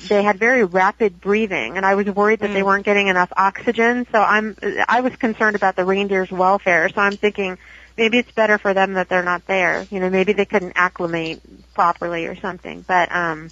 they 0.07 0.23
had 0.23 0.37
very 0.37 0.63
rapid 0.63 1.21
breathing 1.21 1.77
and 1.77 1.85
I 1.85 1.95
was 1.95 2.07
worried 2.07 2.39
that 2.39 2.51
they 2.53 2.63
weren't 2.63 2.83
getting 2.85 3.07
enough 3.07 3.31
oxygen. 3.37 4.07
So 4.11 4.19
I'm 4.21 4.57
I 4.87 5.01
was 5.01 5.15
concerned 5.15 5.55
about 5.55 5.75
the 5.75 5.85
reindeer's 5.85 6.31
welfare. 6.31 6.89
So 6.89 6.99
I'm 6.99 7.15
thinking 7.17 7.57
maybe 7.97 8.17
it's 8.17 8.31
better 8.31 8.57
for 8.57 8.73
them 8.73 8.93
that 8.93 9.07
they're 9.07 9.23
not 9.23 9.45
there. 9.45 9.87
You 9.91 9.99
know, 9.99 10.09
maybe 10.09 10.33
they 10.33 10.45
couldn't 10.45 10.73
acclimate 10.75 11.41
properly 11.73 12.25
or 12.25 12.35
something. 12.35 12.83
But 12.87 13.15
um 13.15 13.51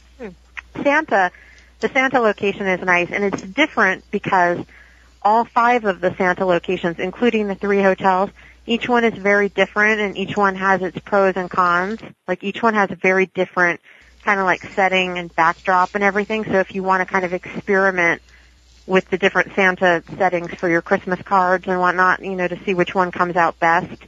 Santa 0.83 1.31
the 1.79 1.89
Santa 1.89 2.19
location 2.19 2.67
is 2.67 2.81
nice 2.81 3.09
and 3.11 3.23
it's 3.23 3.41
different 3.41 4.09
because 4.11 4.59
all 5.21 5.45
five 5.45 5.85
of 5.85 6.01
the 6.01 6.15
Santa 6.15 6.45
locations, 6.45 6.99
including 6.99 7.47
the 7.47 7.55
three 7.55 7.81
hotels, 7.81 8.29
each 8.65 8.87
one 8.87 9.03
is 9.03 9.13
very 9.13 9.49
different 9.49 9.99
and 9.99 10.17
each 10.17 10.37
one 10.37 10.55
has 10.55 10.81
its 10.81 10.97
pros 10.99 11.35
and 11.35 11.49
cons. 11.49 11.99
Like 12.27 12.43
each 12.43 12.61
one 12.61 12.73
has 12.73 12.91
a 12.91 12.95
very 12.95 13.25
different 13.25 13.81
kind 14.23 14.39
of 14.39 14.45
like 14.45 14.63
setting 14.73 15.17
and 15.17 15.35
backdrop 15.35 15.95
and 15.95 16.03
everything. 16.03 16.45
So 16.45 16.59
if 16.59 16.73
you 16.75 16.83
want 16.83 17.01
to 17.01 17.11
kind 17.11 17.25
of 17.25 17.33
experiment 17.33 18.21
with 18.85 19.09
the 19.09 19.17
different 19.17 19.53
Santa 19.55 20.03
settings 20.17 20.53
for 20.55 20.69
your 20.69 20.81
Christmas 20.81 21.21
cards 21.21 21.67
and 21.67 21.79
whatnot, 21.79 22.23
you 22.23 22.35
know, 22.35 22.47
to 22.47 22.63
see 22.63 22.73
which 22.73 22.93
one 22.93 23.11
comes 23.11 23.35
out 23.35 23.59
best, 23.59 24.01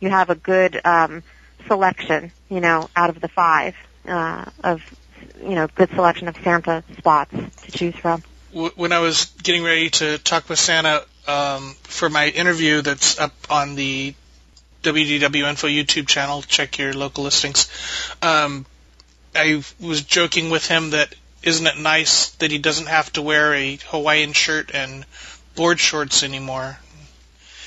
you 0.00 0.08
have 0.08 0.30
a 0.30 0.34
good 0.34 0.80
um, 0.84 1.22
selection, 1.66 2.32
you 2.48 2.60
know, 2.60 2.88
out 2.96 3.10
of 3.10 3.20
the 3.20 3.28
five 3.28 3.74
uh, 4.06 4.44
of, 4.64 4.82
you 5.42 5.54
know, 5.54 5.68
good 5.74 5.90
selection 5.90 6.26
of 6.28 6.36
Santa 6.42 6.82
spots 6.96 7.34
to 7.62 7.72
choose 7.72 7.94
from. 7.94 8.22
W- 8.52 8.72
when 8.76 8.92
I 8.92 8.98
was 8.98 9.26
getting 9.42 9.62
ready 9.62 9.90
to 9.90 10.18
talk 10.18 10.48
with 10.48 10.58
Santa 10.58 11.04
um, 11.26 11.74
for 11.82 12.08
my 12.08 12.28
interview 12.28 12.82
that's 12.82 13.18
up 13.18 13.32
on 13.48 13.74
the 13.74 14.14
WDW 14.82 15.48
Info 15.48 15.68
YouTube 15.68 16.08
channel, 16.08 16.42
check 16.42 16.78
your 16.78 16.92
local 16.92 17.24
listings. 17.24 17.70
Um, 18.22 18.66
I 19.34 19.62
was 19.78 20.02
joking 20.02 20.50
with 20.50 20.66
him 20.66 20.90
that 20.90 21.14
isn't 21.42 21.66
it 21.66 21.78
nice 21.78 22.30
that 22.36 22.50
he 22.50 22.58
doesn't 22.58 22.86
have 22.86 23.12
to 23.12 23.22
wear 23.22 23.54
a 23.54 23.76
Hawaiian 23.88 24.32
shirt 24.32 24.70
and 24.74 25.04
board 25.54 25.78
shorts 25.80 26.22
anymore. 26.22 26.78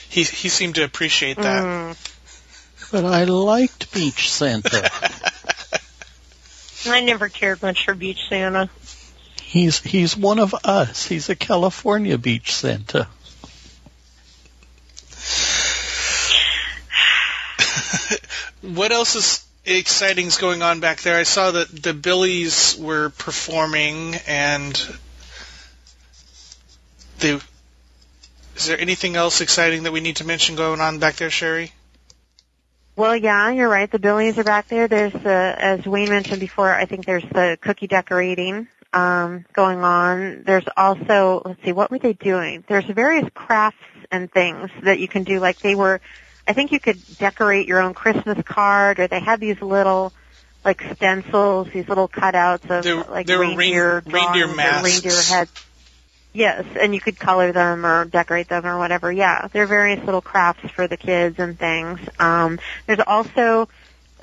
He 0.09 0.23
he 0.23 0.49
seemed 0.49 0.75
to 0.75 0.83
appreciate 0.83 1.37
that. 1.37 1.63
Mm. 1.63 2.91
but 2.91 3.05
I 3.05 3.23
liked 3.23 3.91
Beach 3.93 4.31
Santa. 4.31 4.89
I 6.85 7.01
never 7.01 7.29
cared 7.29 7.61
much 7.61 7.85
for 7.85 7.93
Beach 7.93 8.19
Santa. 8.27 8.69
He's 9.53 9.79
he's 9.81 10.17
one 10.17 10.39
of 10.39 10.55
us. 10.65 11.05
He's 11.05 11.29
a 11.29 11.35
California 11.35 12.17
Beach 12.17 12.55
Santa. 12.55 13.07
what 18.73 18.91
else 18.91 19.15
is 19.15 19.45
exciting 19.63 20.25
is 20.25 20.37
going 20.37 20.63
on 20.63 20.79
back 20.79 21.01
there? 21.01 21.19
I 21.19 21.21
saw 21.21 21.51
that 21.51 21.67
the 21.69 21.93
Billies 21.93 22.75
were 22.79 23.11
performing, 23.11 24.15
and 24.25 24.73
they. 27.19 27.39
Is 28.55 28.65
there 28.65 28.79
anything 28.79 29.15
else 29.15 29.39
exciting 29.41 29.83
that 29.83 29.93
we 29.93 29.99
need 29.99 30.15
to 30.15 30.25
mention 30.25 30.55
going 30.55 30.81
on 30.81 30.97
back 30.97 31.17
there, 31.17 31.29
Sherry? 31.29 31.71
Well, 32.95 33.15
yeah, 33.15 33.51
you're 33.51 33.69
right. 33.69 33.91
The 33.91 33.99
Billies 33.99 34.39
are 34.39 34.43
back 34.43 34.67
there. 34.67 34.87
There's 34.87 35.13
the, 35.13 35.55
as 35.59 35.85
Wayne 35.85 36.09
mentioned 36.09 36.39
before, 36.39 36.73
I 36.73 36.85
think 36.85 37.05
there's 37.05 37.21
the 37.31 37.55
cookie 37.61 37.85
decorating 37.85 38.67
um, 38.93 39.45
going 39.53 39.79
on. 39.83 40.43
There's 40.45 40.65
also, 40.77 41.41
let's 41.45 41.63
see, 41.63 41.71
what 41.71 41.91
were 41.91 41.99
they 41.99 42.13
doing? 42.13 42.63
There's 42.67 42.85
various 42.85 43.27
crafts 43.33 43.77
and 44.11 44.31
things 44.31 44.69
that 44.83 44.99
you 44.99 45.07
can 45.07 45.23
do. 45.23 45.39
Like 45.39 45.59
they 45.59 45.75
were, 45.75 45.99
I 46.47 46.53
think 46.53 46.71
you 46.71 46.79
could 46.79 46.99
decorate 47.17 47.67
your 47.67 47.81
own 47.81 47.93
Christmas 47.93 48.37
card, 48.45 48.99
or 48.99 49.07
they 49.07 49.19
had 49.19 49.39
these 49.39 49.61
little 49.61 50.13
like 50.63 50.81
stencils, 50.95 51.67
these 51.73 51.89
little 51.89 52.07
cutouts 52.07 52.69
of 52.69 52.83
There- 52.83 53.03
like 53.03 53.25
there 53.27 53.39
reindeer 53.39 54.01
reindeer 54.05 54.47
masks. 54.47 54.83
reindeer 54.83 55.21
heads. 55.21 55.51
Yes, 56.35 56.65
and 56.79 56.95
you 56.95 56.99
could 57.01 57.19
color 57.19 57.51
them 57.51 57.85
or 57.85 58.05
decorate 58.05 58.49
them 58.49 58.65
or 58.65 58.79
whatever. 58.79 59.11
Yeah, 59.11 59.47
there 59.51 59.63
are 59.63 59.67
various 59.67 60.03
little 60.03 60.21
crafts 60.21 60.67
for 60.71 60.87
the 60.87 60.97
kids 60.97 61.37
and 61.37 61.59
things. 61.59 61.99
Um, 62.17 62.59
there's 62.87 63.01
also 63.05 63.69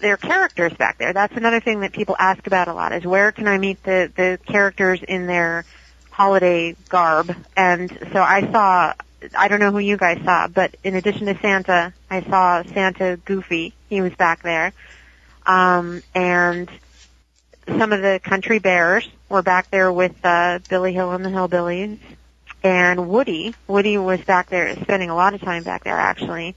there 0.01 0.15
are 0.15 0.17
characters 0.17 0.73
back 0.75 0.99
there. 0.99 1.13
That's 1.13 1.37
another 1.37 1.61
thing 1.61 1.81
that 1.81 1.93
people 1.93 2.17
ask 2.19 2.47
about 2.47 2.69
a 2.69 2.75
lot 2.75 2.93
is 2.93 3.05
where 3.05 3.33
can 3.33 3.47
I 3.49 3.59
meet 3.59 3.83
the 3.83 4.11
the 4.15 4.39
characters 4.47 5.01
in 5.07 5.27
their 5.27 5.65
holiday 6.11 6.75
garb? 6.89 7.35
And 7.57 7.91
so 8.13 8.21
I 8.21 8.51
saw 8.51 8.95
I 9.37 9.49
don't 9.49 9.61
know 9.61 9.71
who 9.71 9.79
you 9.79 9.97
guys 9.97 10.19
saw, 10.25 10.49
but 10.49 10.75
in 10.83 10.95
addition 10.95 11.27
to 11.27 11.39
Santa, 11.41 11.93
I 12.09 12.23
saw 12.23 12.63
Santa 12.63 13.19
Goofy. 13.25 13.75
He 13.89 14.01
was 14.01 14.15
back 14.15 14.43
there. 14.43 14.73
Um, 15.47 16.03
and 16.15 16.71
some 17.67 17.93
of 17.93 18.03
the 18.03 18.21
country 18.23 18.59
bears 18.59 19.09
were 19.29 19.43
back 19.43 19.71
there 19.71 19.93
with 19.93 20.15
uh, 20.25 20.61
Billy 20.69 20.93
Hill 20.93 21.13
and 21.13 21.25
the 21.25 21.31
Hillbillies. 21.31 21.99
And 22.63 23.09
Woody, 23.09 23.55
Woody 23.67 23.97
was 23.97 24.21
back 24.21 24.51
there 24.51 24.75
spending 24.77 25.11
a 25.11 25.15
lot 25.15 25.35
of 25.35 25.41
time 25.41 25.63
back 25.63 25.85
there 25.85 25.99
actually. 25.99 26.57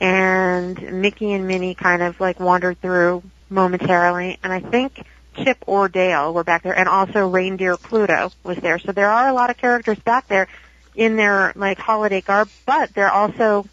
And 0.00 1.02
Mickey 1.02 1.32
and 1.32 1.46
Minnie 1.46 1.74
kind 1.74 2.02
of 2.02 2.18
like 2.20 2.40
wandered 2.40 2.80
through 2.80 3.22
momentarily. 3.50 4.38
And 4.42 4.52
I 4.52 4.60
think 4.60 5.04
Chip 5.36 5.58
or 5.66 5.88
Dale 5.88 6.32
were 6.32 6.44
back 6.44 6.62
there 6.62 6.76
and 6.76 6.88
also 6.88 7.28
Reindeer 7.28 7.76
Pluto 7.76 8.32
was 8.42 8.58
there. 8.58 8.78
So 8.78 8.92
there 8.92 9.10
are 9.10 9.28
a 9.28 9.32
lot 9.32 9.50
of 9.50 9.58
characters 9.58 9.98
back 9.98 10.26
there 10.28 10.48
in 10.94 11.16
their 11.16 11.52
like 11.54 11.78
holiday 11.78 12.20
garb, 12.20 12.48
but 12.66 12.94
they're 12.94 13.12
also 13.12 13.66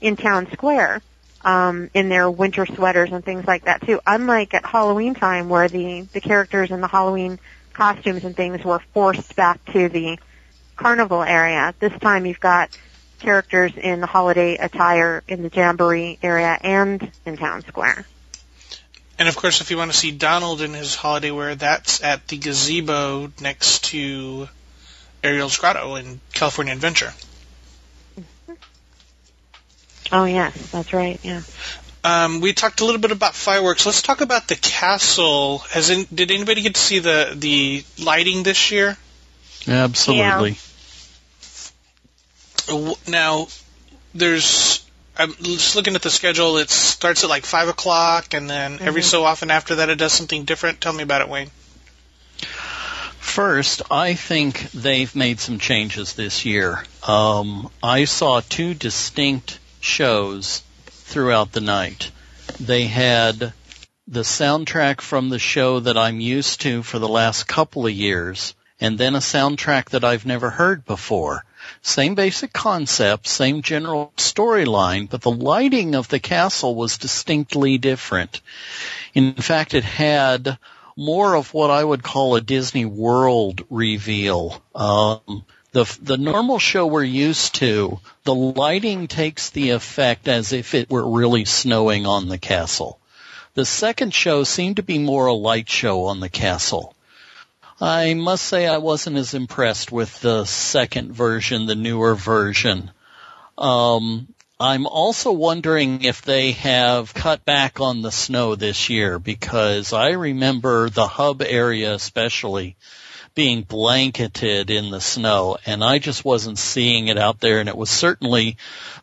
in 0.00 0.16
town 0.16 0.50
square 0.52 1.02
um, 1.44 1.90
in 1.94 2.08
their 2.08 2.30
winter 2.30 2.66
sweaters 2.66 3.10
and 3.12 3.24
things 3.24 3.46
like 3.46 3.64
that 3.64 3.82
too. 3.82 4.00
Unlike 4.06 4.54
at 4.54 4.64
Halloween 4.64 5.14
time, 5.14 5.48
where 5.48 5.68
the 5.68 6.02
the 6.12 6.20
characters 6.20 6.70
in 6.70 6.80
the 6.80 6.88
Halloween 6.88 7.38
costumes 7.72 8.24
and 8.24 8.36
things 8.36 8.64
were 8.64 8.80
forced 8.92 9.36
back 9.36 9.64
to 9.72 9.88
the 9.88 10.18
carnival 10.76 11.22
area. 11.22 11.74
This 11.78 11.92
time, 12.00 12.26
you've 12.26 12.40
got 12.40 12.76
characters 13.24 13.72
in 13.76 14.02
holiday 14.02 14.56
attire 14.56 15.22
in 15.26 15.42
the 15.42 15.50
jamboree 15.52 16.18
area 16.22 16.56
and 16.60 17.10
in 17.26 17.36
town 17.36 17.62
square. 17.62 18.06
And 19.18 19.28
of 19.28 19.36
course, 19.36 19.60
if 19.60 19.70
you 19.70 19.76
want 19.76 19.92
to 19.92 19.96
see 19.96 20.10
Donald 20.10 20.60
in 20.60 20.74
his 20.74 20.94
holiday 20.94 21.30
wear, 21.30 21.54
that's 21.54 22.02
at 22.02 22.26
the 22.28 22.36
gazebo 22.36 23.32
next 23.40 23.84
to 23.86 24.48
Ariel's 25.22 25.56
Grotto 25.56 25.94
in 25.94 26.20
California 26.32 26.72
Adventure. 26.72 27.12
Oh 30.12 30.24
yes, 30.26 30.70
that's 30.70 30.92
right. 30.92 31.18
Yeah. 31.22 31.42
Um, 32.04 32.40
we 32.40 32.52
talked 32.52 32.82
a 32.82 32.84
little 32.84 33.00
bit 33.00 33.12
about 33.12 33.34
fireworks. 33.34 33.86
Let's 33.86 34.02
talk 34.02 34.20
about 34.20 34.46
the 34.46 34.56
castle. 34.56 35.58
Has 35.70 35.88
in, 35.88 36.06
did 36.12 36.30
anybody 36.30 36.60
get 36.60 36.74
to 36.74 36.80
see 36.80 36.98
the 36.98 37.32
the 37.34 37.84
lighting 38.02 38.42
this 38.42 38.70
year? 38.70 38.98
Absolutely. 39.66 40.50
W- 40.50 40.56
Now, 43.06 43.48
there's 44.14 44.84
I'm 45.16 45.34
just 45.34 45.76
looking 45.76 45.94
at 45.94 46.02
the 46.02 46.10
schedule. 46.10 46.58
It 46.58 46.70
starts 46.70 47.22
at 47.22 47.30
like 47.30 47.46
five 47.46 47.68
o'clock, 47.68 48.34
and 48.34 48.50
then 48.50 48.80
every 48.80 49.02
Mhm. 49.02 49.10
so 49.10 49.24
often 49.24 49.50
after 49.50 49.76
that, 49.76 49.88
it 49.88 49.96
does 49.96 50.12
something 50.12 50.44
different. 50.44 50.80
Tell 50.80 50.92
me 50.92 51.04
about 51.04 51.20
it, 51.20 51.28
Wayne. 51.28 51.50
First, 53.20 53.82
I 53.90 54.14
think 54.14 54.70
they've 54.72 55.14
made 55.14 55.40
some 55.40 55.58
changes 55.58 56.12
this 56.12 56.44
year. 56.44 56.84
Um, 57.02 57.70
I 57.82 58.04
saw 58.04 58.40
two 58.40 58.74
distinct 58.74 59.58
shows 59.80 60.62
throughout 60.90 61.52
the 61.52 61.60
night. 61.60 62.10
They 62.60 62.86
had 62.86 63.52
the 64.06 64.22
soundtrack 64.22 65.00
from 65.00 65.30
the 65.30 65.38
show 65.38 65.80
that 65.80 65.96
I'm 65.96 66.20
used 66.20 66.60
to 66.62 66.82
for 66.82 66.98
the 66.98 67.08
last 67.08 67.46
couple 67.46 67.86
of 67.86 67.92
years, 67.92 68.54
and 68.80 68.98
then 68.98 69.14
a 69.14 69.20
soundtrack 69.20 69.90
that 69.90 70.04
I've 70.04 70.26
never 70.26 70.50
heard 70.50 70.84
before. 70.84 71.44
Same 71.82 72.14
basic 72.14 72.52
concept, 72.52 73.26
same 73.26 73.62
general 73.62 74.12
storyline, 74.16 75.08
but 75.08 75.22
the 75.22 75.30
lighting 75.30 75.94
of 75.94 76.08
the 76.08 76.20
castle 76.20 76.74
was 76.74 76.98
distinctly 76.98 77.78
different. 77.78 78.40
In 79.14 79.34
fact, 79.34 79.74
it 79.74 79.84
had 79.84 80.58
more 80.96 81.34
of 81.34 81.52
what 81.52 81.70
I 81.70 81.82
would 81.82 82.02
call 82.02 82.36
a 82.36 82.40
Disney 82.40 82.84
World 82.84 83.64
reveal. 83.70 84.62
Um, 84.74 85.44
the 85.72 85.84
the 86.00 86.16
normal 86.16 86.58
show 86.58 86.86
we're 86.86 87.02
used 87.02 87.56
to, 87.56 87.98
the 88.22 88.34
lighting 88.34 89.08
takes 89.08 89.50
the 89.50 89.70
effect 89.70 90.28
as 90.28 90.52
if 90.52 90.74
it 90.74 90.88
were 90.88 91.08
really 91.08 91.44
snowing 91.44 92.06
on 92.06 92.28
the 92.28 92.38
castle. 92.38 93.00
The 93.54 93.64
second 93.64 94.14
show 94.14 94.44
seemed 94.44 94.76
to 94.76 94.82
be 94.82 94.98
more 94.98 95.26
a 95.26 95.34
light 95.34 95.68
show 95.68 96.04
on 96.06 96.20
the 96.20 96.28
castle. 96.28 96.93
I 97.80 98.14
must 98.14 98.44
say 98.44 98.66
I 98.66 98.78
wasn't 98.78 99.16
as 99.16 99.34
impressed 99.34 99.90
with 99.90 100.20
the 100.20 100.44
second 100.44 101.12
version, 101.12 101.66
the 101.66 101.74
newer 101.74 102.14
version. 102.14 102.90
Um, 103.58 104.28
I'm 104.60 104.86
also 104.86 105.32
wondering 105.32 106.04
if 106.04 106.22
they 106.22 106.52
have 106.52 107.12
cut 107.12 107.44
back 107.44 107.80
on 107.80 108.02
the 108.02 108.12
snow 108.12 108.54
this 108.54 108.88
year 108.88 109.18
because 109.18 109.92
I 109.92 110.10
remember 110.10 110.88
the 110.88 111.08
hub 111.08 111.42
area 111.42 111.92
especially 111.92 112.76
being 113.34 113.62
blanketed 113.62 114.70
in 114.70 114.90
the 114.90 115.00
snow 115.00 115.58
and 115.66 115.82
I 115.82 115.98
just 115.98 116.24
wasn't 116.24 116.58
seeing 116.58 117.08
it 117.08 117.18
out 117.18 117.40
there 117.40 117.58
and 117.58 117.68
it 117.68 117.76
was 117.76 117.90
certainly 117.90 118.56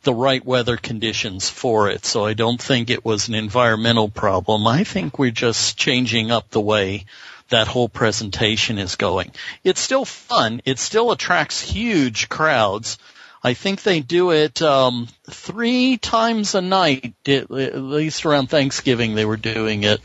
the 0.04 0.14
right 0.14 0.44
weather 0.44 0.78
conditions 0.78 1.50
for 1.50 1.90
it. 1.90 2.06
So 2.06 2.26
I 2.26 2.34
don't 2.34 2.62
think 2.62 2.90
it 2.90 3.04
was 3.04 3.28
an 3.28 3.36
environmental 3.36 4.08
problem. 4.08 4.66
I 4.66 4.86
think 4.86 5.20
we're 5.20 5.32
just 5.32 5.78
changing 5.78 6.32
up 6.32 6.50
the 6.50 6.62
way 6.62 7.06
that 7.52 7.68
whole 7.68 7.88
presentation 7.88 8.78
is 8.78 8.96
going. 8.96 9.32
It's 9.64 9.80
still 9.80 10.04
fun. 10.06 10.62
It 10.66 10.80
still 10.80 11.12
attracts 11.12 11.62
huge 11.62 12.28
crowds. 12.28 12.98
I 13.44 13.54
think 13.54 13.82
they 13.84 14.02
do 14.02 14.32
it 14.32 14.62
um, 14.62 15.08
three 15.30 15.98
times 15.98 16.56
a 16.56 16.62
night. 16.62 17.14
At 17.28 17.50
least 17.50 18.26
around 18.26 18.48
Thanksgiving, 18.48 19.16
they 19.16 19.26
were 19.26 19.38
doing 19.38 19.84
it 19.84 20.02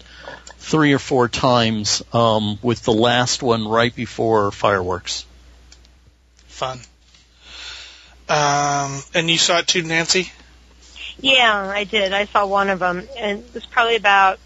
three 0.59 0.93
or 0.93 0.99
four 0.99 1.29
times. 1.29 2.03
Um, 2.13 2.59
with 2.63 2.83
the 2.83 2.93
last 2.93 3.43
one 3.43 3.67
right 3.69 3.95
before 3.95 4.51
fireworks. 4.53 5.27
Fun. 6.49 6.81
Um, 8.29 9.03
and 9.15 9.31
you 9.31 9.39
saw 9.39 9.59
it 9.59 9.69
too, 9.69 9.83
Nancy? 9.83 10.33
Yeah, 11.21 11.71
I 11.73 11.85
did. 11.85 12.13
I 12.13 12.25
saw 12.27 12.47
one 12.47 12.71
of 12.71 12.81
them, 12.81 13.07
and 13.17 13.39
it 13.39 13.55
was 13.55 13.65
probably 13.67 13.97
about 13.97 14.39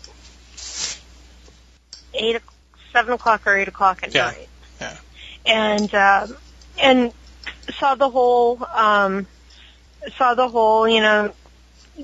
eight, 2.14 2.36
o- 2.36 2.49
seven 2.92 3.12
o'clock 3.12 3.46
or 3.46 3.56
eight 3.56 3.68
o'clock 3.68 4.00
at 4.02 4.14
Yeah, 4.14 4.26
night. 4.30 4.48
yeah. 4.80 4.96
And 5.46 5.94
um, 5.94 6.36
and 6.80 7.12
saw 7.78 7.94
the 7.94 8.08
whole 8.08 8.64
um, 8.74 9.26
saw 10.16 10.34
the 10.34 10.48
whole 10.48 10.88
you 10.88 11.00
know 11.00 11.34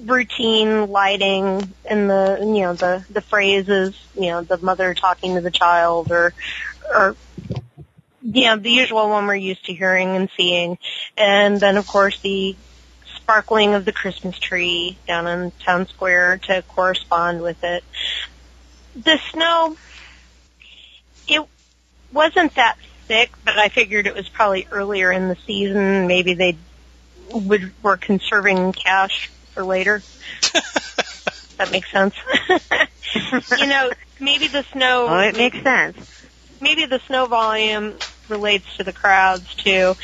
routine 0.05 0.89
lighting 0.89 1.75
and 1.89 2.11
the 2.11 2.39
you 2.41 2.63
know 2.63 2.75
the 2.75 3.05
the 3.11 3.23
phrases 3.23 3.95
you 4.15 4.31
know 4.31 4.43
the 4.43 4.59
mother 4.59 4.93
talking 4.95 5.37
to 5.37 5.41
the 5.41 5.51
child 5.51 6.11
or 6.11 6.35
or 6.95 7.17
yeah 8.21 8.57
the 8.57 8.71
usual 8.71 9.09
one 9.09 9.27
we're 9.27 9.35
used 9.35 9.65
to 9.65 9.73
hearing 9.73 10.11
and 10.17 10.29
seeing 10.37 10.77
and 11.17 11.61
then 11.61 11.79
of 11.79 11.87
course 11.87 12.19
the 12.23 12.57
sparkling 13.27 13.75
of 13.75 13.85
the 13.85 13.93
Christmas 13.93 14.39
tree 14.39 14.97
down 15.09 15.27
in 15.27 15.53
town 15.65 15.89
square 15.89 16.39
to 16.45 16.63
correspond 16.63 17.43
with 17.43 17.57
it. 17.65 17.83
The 18.95 19.19
snow, 19.33 19.77
it 21.29 21.47
wasn't 22.13 22.55
that 22.57 22.77
thick, 23.07 23.31
but 23.45 23.59
I 23.59 23.69
figured 23.69 24.07
it 24.07 24.15
was 24.15 24.29
probably 24.29 24.67
earlier 24.71 25.13
in 25.13 25.29
the 25.29 25.37
season. 25.47 26.07
Maybe 26.07 26.35
they 26.35 26.57
would 27.31 27.73
were 27.83 27.97
conserving 27.97 28.73
cash 28.73 29.31
for 29.53 29.65
later. 29.65 30.03
that 31.59 31.71
makes 31.71 31.91
sense. 31.91 32.15
you 33.59 33.67
know, 33.67 33.91
maybe 34.21 34.49
the 34.49 34.65
snow. 34.73 35.07
Oh, 35.09 35.21
it 35.21 35.37
makes 35.37 35.61
sense. 35.63 35.97
maybe 36.61 36.87
the 36.87 37.01
snow 37.07 37.27
volume 37.27 37.95
relates 38.29 38.67
to 38.77 38.85
the 38.85 38.93
crowds 38.93 39.47
too. 39.55 39.97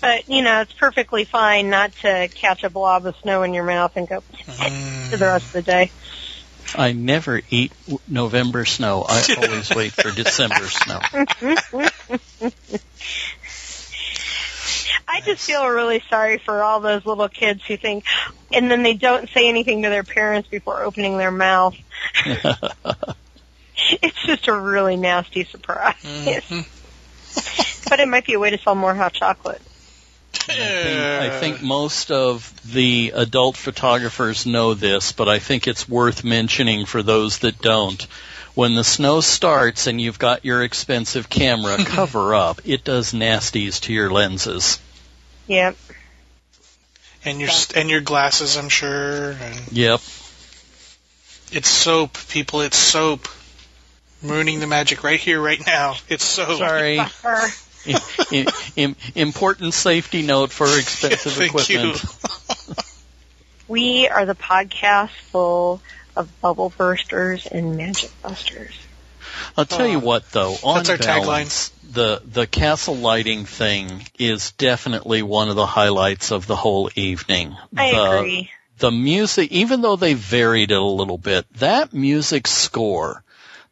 But, 0.00 0.28
you 0.28 0.42
know, 0.42 0.60
it's 0.60 0.72
perfectly 0.74 1.24
fine 1.24 1.70
not 1.70 1.92
to 2.02 2.28
catch 2.28 2.62
a 2.62 2.70
blob 2.70 3.04
of 3.06 3.16
snow 3.22 3.42
in 3.42 3.52
your 3.52 3.64
mouth 3.64 3.92
and 3.96 4.08
go 4.08 4.22
mm. 4.46 5.10
for 5.10 5.16
the 5.16 5.24
rest 5.24 5.46
of 5.46 5.52
the 5.52 5.62
day. 5.62 5.90
I 6.76 6.92
never 6.92 7.40
eat 7.50 7.72
November 8.06 8.64
snow. 8.64 9.04
I 9.08 9.22
always 9.36 9.70
wait 9.74 9.92
for 9.92 10.10
December 10.10 10.66
snow. 10.66 11.00
I 15.10 15.20
just 15.22 15.44
feel 15.46 15.66
really 15.66 16.02
sorry 16.10 16.38
for 16.38 16.62
all 16.62 16.80
those 16.80 17.06
little 17.06 17.28
kids 17.28 17.64
who 17.64 17.76
think, 17.76 18.04
and 18.52 18.70
then 18.70 18.82
they 18.82 18.94
don't 18.94 19.28
say 19.30 19.48
anything 19.48 19.82
to 19.84 19.88
their 19.88 20.04
parents 20.04 20.48
before 20.48 20.82
opening 20.82 21.18
their 21.18 21.30
mouth. 21.32 21.76
It's 24.02 24.20
just 24.26 24.48
a 24.48 24.52
really 24.52 24.96
nasty 24.96 25.44
surprise. 25.44 25.94
Mhm. 26.02 26.66
but 27.88 28.00
it 28.00 28.08
might 28.08 28.26
be 28.26 28.34
a 28.34 28.38
way 28.38 28.50
to 28.50 28.58
sell 28.58 28.74
more 28.74 28.92
hot 28.92 29.12
chocolate. 29.12 29.62
I 30.50 30.54
think, 30.54 31.00
I 31.32 31.40
think 31.40 31.62
most 31.62 32.10
of 32.10 32.52
the 32.72 33.12
adult 33.14 33.56
photographers 33.56 34.46
know 34.46 34.74
this, 34.74 35.12
but 35.12 35.28
I 35.28 35.38
think 35.38 35.66
it's 35.66 35.88
worth 35.88 36.24
mentioning 36.24 36.86
for 36.86 37.02
those 37.02 37.38
that 37.38 37.60
don't. 37.60 38.02
When 38.54 38.74
the 38.74 38.82
snow 38.84 39.20
starts 39.20 39.86
and 39.86 40.00
you've 40.00 40.18
got 40.18 40.44
your 40.44 40.62
expensive 40.64 41.28
camera, 41.28 41.78
cover 41.84 42.34
up. 42.34 42.60
It 42.64 42.82
does 42.82 43.12
nasties 43.12 43.80
to 43.82 43.92
your 43.92 44.10
lenses. 44.10 44.80
Yep. 45.46 45.76
and 47.24 47.40
your 47.40 47.50
and 47.76 47.88
your 47.88 48.00
glasses, 48.00 48.56
I'm 48.56 48.68
sure. 48.68 49.32
And 49.32 49.72
Yep. 49.72 50.00
it's 51.52 51.68
soap, 51.68 52.18
people. 52.28 52.60
It's 52.62 52.76
soap. 52.78 53.28
I'm 54.22 54.30
ruining 54.30 54.58
the 54.60 54.66
magic 54.66 55.04
right 55.04 55.20
here, 55.20 55.40
right 55.40 55.64
now. 55.64 55.94
It's 56.08 56.24
soap. 56.24 56.58
Sorry. 56.58 56.98
Buffer. 57.92 58.24
I- 58.32 58.46
I- 58.76 58.94
important 59.14 59.74
safety 59.74 60.22
note 60.22 60.50
for 60.52 60.66
expensive 60.78 61.32
Thank 61.34 61.54
equipment. 61.54 62.04
We 63.68 64.08
are 64.08 64.24
the 64.24 64.34
podcast 64.34 65.10
full 65.10 65.82
of 66.16 66.40
bubble 66.40 66.70
bursters 66.70 67.44
and 67.44 67.76
magic 67.76 68.10
busters. 68.22 68.74
I'll 69.58 69.66
tell 69.66 69.86
you 69.86 69.98
what 69.98 70.30
though, 70.30 70.56
on 70.64 70.84
That's 70.84 70.90
our 70.90 70.96
balance, 70.96 71.68
the 71.92 72.22
the 72.24 72.46
castle 72.46 72.96
lighting 72.96 73.44
thing 73.44 74.06
is 74.18 74.52
definitely 74.52 75.22
one 75.22 75.50
of 75.50 75.56
the 75.56 75.66
highlights 75.66 76.32
of 76.32 76.46
the 76.46 76.56
whole 76.56 76.90
evening. 76.94 77.56
I 77.76 77.90
the, 77.90 78.10
agree. 78.12 78.50
the 78.78 78.90
music, 78.90 79.52
even 79.52 79.82
though 79.82 79.96
they 79.96 80.14
varied 80.14 80.70
it 80.70 80.78
a 80.78 80.82
little 80.82 81.18
bit, 81.18 81.44
that 81.54 81.92
music 81.92 82.46
score 82.46 83.22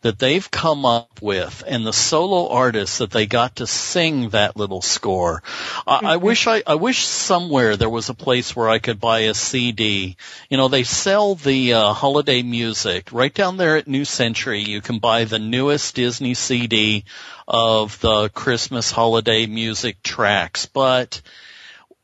that 0.02 0.18
they've 0.18 0.50
come 0.50 0.84
up 0.84 1.20
with 1.22 1.64
and 1.66 1.86
the 1.86 1.92
solo 1.92 2.48
artists 2.48 2.98
that 2.98 3.10
they 3.10 3.26
got 3.26 3.56
to 3.56 3.66
sing 3.66 4.30
that 4.30 4.56
little 4.56 4.82
score. 4.82 5.42
I, 5.86 6.00
I 6.04 6.16
wish 6.16 6.46
I, 6.46 6.62
I 6.66 6.74
wish 6.74 7.04
somewhere 7.04 7.76
there 7.76 7.90
was 7.90 8.08
a 8.08 8.14
place 8.14 8.54
where 8.54 8.68
I 8.68 8.78
could 8.78 9.00
buy 9.00 9.20
a 9.20 9.34
CD. 9.34 10.16
You 10.48 10.56
know, 10.56 10.68
they 10.68 10.84
sell 10.84 11.34
the 11.34 11.74
uh, 11.74 11.92
holiday 11.92 12.42
music 12.42 13.10
right 13.12 13.32
down 13.32 13.56
there 13.56 13.76
at 13.76 13.88
New 13.88 14.04
Century. 14.04 14.60
You 14.60 14.80
can 14.80 14.98
buy 14.98 15.24
the 15.24 15.38
newest 15.38 15.94
Disney 15.94 16.34
CD 16.34 17.04
of 17.48 18.00
the 18.00 18.28
Christmas 18.28 18.90
holiday 18.90 19.46
music 19.46 20.02
tracks, 20.02 20.66
but 20.66 21.20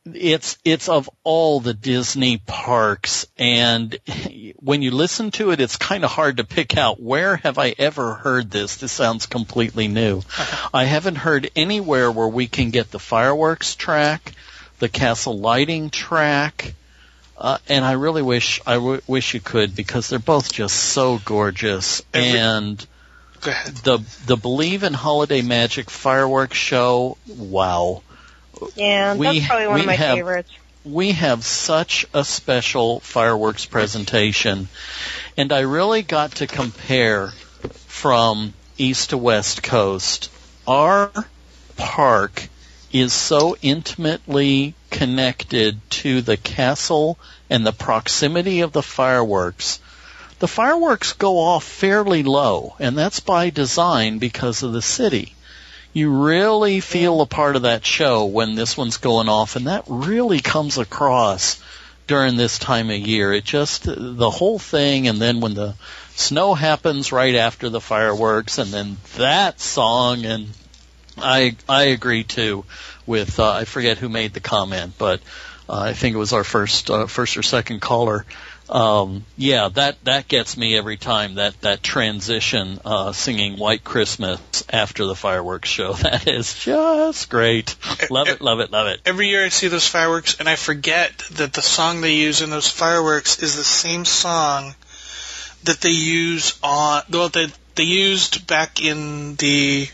it's 0.05 0.57
it's 0.65 0.89
of 0.89 1.09
all 1.23 1.59
the 1.59 1.73
Disney 1.73 2.37
parks 2.37 3.25
and 3.37 3.97
when 4.57 4.81
you 4.81 4.91
listen 4.91 5.31
to 5.31 5.51
it 5.51 5.61
it's 5.61 5.77
kind 5.77 6.03
of 6.03 6.11
hard 6.11 6.37
to 6.37 6.43
pick 6.43 6.77
out 6.77 7.01
where 7.01 7.37
have 7.37 7.57
I 7.57 7.73
ever 7.77 8.13
heard 8.13 8.51
this. 8.51 8.77
This 8.77 8.91
sounds 8.91 9.25
completely 9.27 9.87
new. 9.87 10.21
I 10.73 10.83
haven't 10.85 11.15
heard 11.15 11.49
anywhere 11.55 12.11
where 12.11 12.27
we 12.27 12.47
can 12.47 12.71
get 12.71 12.91
the 12.91 12.99
fireworks 12.99 13.75
track 13.75 14.33
the 14.79 14.89
castle 14.89 15.37
lighting 15.39 15.89
track 15.89 16.73
uh, 17.37 17.57
and 17.69 17.83
I 17.85 17.93
really 17.93 18.21
wish 18.21 18.61
I 18.65 18.75
w- 18.75 19.01
wish 19.07 19.33
you 19.33 19.39
could 19.39 19.75
because 19.75 20.09
they're 20.09 20.19
both 20.19 20.51
just 20.51 20.75
so 20.75 21.19
gorgeous. 21.23 22.01
Every- 22.13 22.39
and 22.39 22.87
the 23.41 23.99
the 24.25 24.37
Believe 24.37 24.83
in 24.83 24.93
Holiday 24.93 25.41
Magic 25.41 25.89
fireworks 25.89 26.57
show 26.57 27.17
wow 27.27 28.01
Yeah, 28.75 29.15
We- 29.15 29.39
that's 29.39 29.47
probably 29.47 29.67
one 29.67 29.79
of 29.81 29.85
my 29.85 29.95
have- 29.95 30.15
favorites. 30.15 30.49
we 30.85 31.11
have 31.13 31.45
such 31.45 32.05
a 32.13 32.23
special 32.25 32.99
fireworks 32.99 33.65
presentation, 33.65 34.67
and 35.37 35.51
I 35.51 35.59
really 35.61 36.01
got 36.01 36.35
to 36.35 36.47
compare 36.47 37.33
from 37.87 38.53
east 38.77 39.11
to 39.11 39.17
west 39.17 39.63
coast. 39.63 40.29
Our 40.67 41.11
park 41.77 42.49
is 42.91 43.13
so 43.13 43.55
intimately 43.61 44.75
connected 44.91 45.79
to 45.89 46.21
the 46.21 46.37
castle 46.37 47.17
and 47.49 47.65
the 47.65 47.71
proximity 47.73 48.61
of 48.61 48.71
the 48.71 48.83
fireworks. 48.83 49.79
The 50.39 50.47
fireworks 50.47 51.13
go 51.13 51.39
off 51.39 51.63
fairly 51.63 52.23
low, 52.23 52.75
and 52.79 52.97
that's 52.97 53.19
by 53.19 53.49
design 53.49 54.19
because 54.19 54.61
of 54.63 54.73
the 54.73 54.81
city 54.81 55.33
you 55.93 56.25
really 56.25 56.79
feel 56.79 57.21
a 57.21 57.27
part 57.27 57.55
of 57.55 57.61
that 57.61 57.85
show 57.85 58.25
when 58.25 58.55
this 58.55 58.75
one's 58.75 58.97
going 58.97 59.29
off, 59.29 59.55
and 59.55 59.67
that 59.67 59.85
really 59.87 60.39
comes 60.39 60.77
across 60.77 61.61
during 62.07 62.35
this 62.35 62.59
time 62.59 62.89
of 62.89 62.97
year. 62.97 63.31
It 63.31 63.45
just 63.45 63.83
the 63.85 64.29
whole 64.29 64.59
thing, 64.59 65.07
and 65.07 65.21
then 65.21 65.39
when 65.39 65.53
the 65.53 65.75
snow 66.15 66.55
happens 66.55 67.11
right 67.11 67.35
after 67.35 67.69
the 67.69 67.79
fireworks, 67.79 68.57
and 68.57 68.71
then 68.71 68.97
that 69.17 69.59
song, 69.59 70.25
and 70.25 70.49
I 71.17 71.55
I 71.69 71.83
agree 71.83 72.23
too 72.23 72.65
with 73.05 73.39
uh, 73.39 73.51
I 73.51 73.65
forget 73.65 73.99
who 73.99 74.09
made 74.09 74.33
the 74.33 74.39
comment, 74.39 74.93
but 74.97 75.21
uh, 75.69 75.79
I 75.79 75.93
think 75.93 76.15
it 76.15 76.19
was 76.19 76.33
our 76.33 76.43
first 76.43 76.89
uh, 76.89 77.05
first 77.05 77.37
or 77.37 77.43
second 77.43 77.81
caller 77.81 78.25
um, 78.69 79.25
yeah, 79.37 79.69
that 79.69 80.03
that 80.05 80.27
gets 80.27 80.55
me 80.55 80.77
every 80.77 80.97
time. 80.97 81.35
That 81.35 81.59
that 81.61 81.83
transition, 81.83 82.79
uh, 82.85 83.11
singing 83.11 83.57
"White 83.57 83.83
Christmas" 83.83 84.39
after 84.69 85.05
the 85.05 85.15
fireworks 85.15 85.69
show. 85.69 85.93
That 86.03 86.27
is 86.27 86.53
just 86.59 87.29
great. 87.29 87.75
Love 88.09 88.27
it, 88.27 88.41
love 88.41 88.59
it, 88.59 88.71
love 88.71 88.87
it. 88.87 89.01
Every 89.05 89.29
year 89.29 89.45
I 89.45 89.49
see 89.49 89.67
those 89.67 89.87
fireworks, 89.87 90.39
and 90.39 90.49
I 90.49 90.55
forget 90.55 91.17
that 91.31 91.53
the 91.53 91.61
song 91.61 92.01
they 92.01 92.15
use 92.15 92.41
in 92.41 92.49
those 92.49 92.67
fireworks 92.67 93.41
is 93.41 93.55
the 93.55 93.63
same 93.63 94.05
song 94.05 94.75
that 95.63 95.81
they 95.81 95.91
use 95.91 96.57
on 96.61 97.03
well 97.09 97.29
that 97.29 97.51
they 97.75 97.83
used 97.83 98.45
back 98.47 98.81
in 98.81 99.35
the 99.35 99.87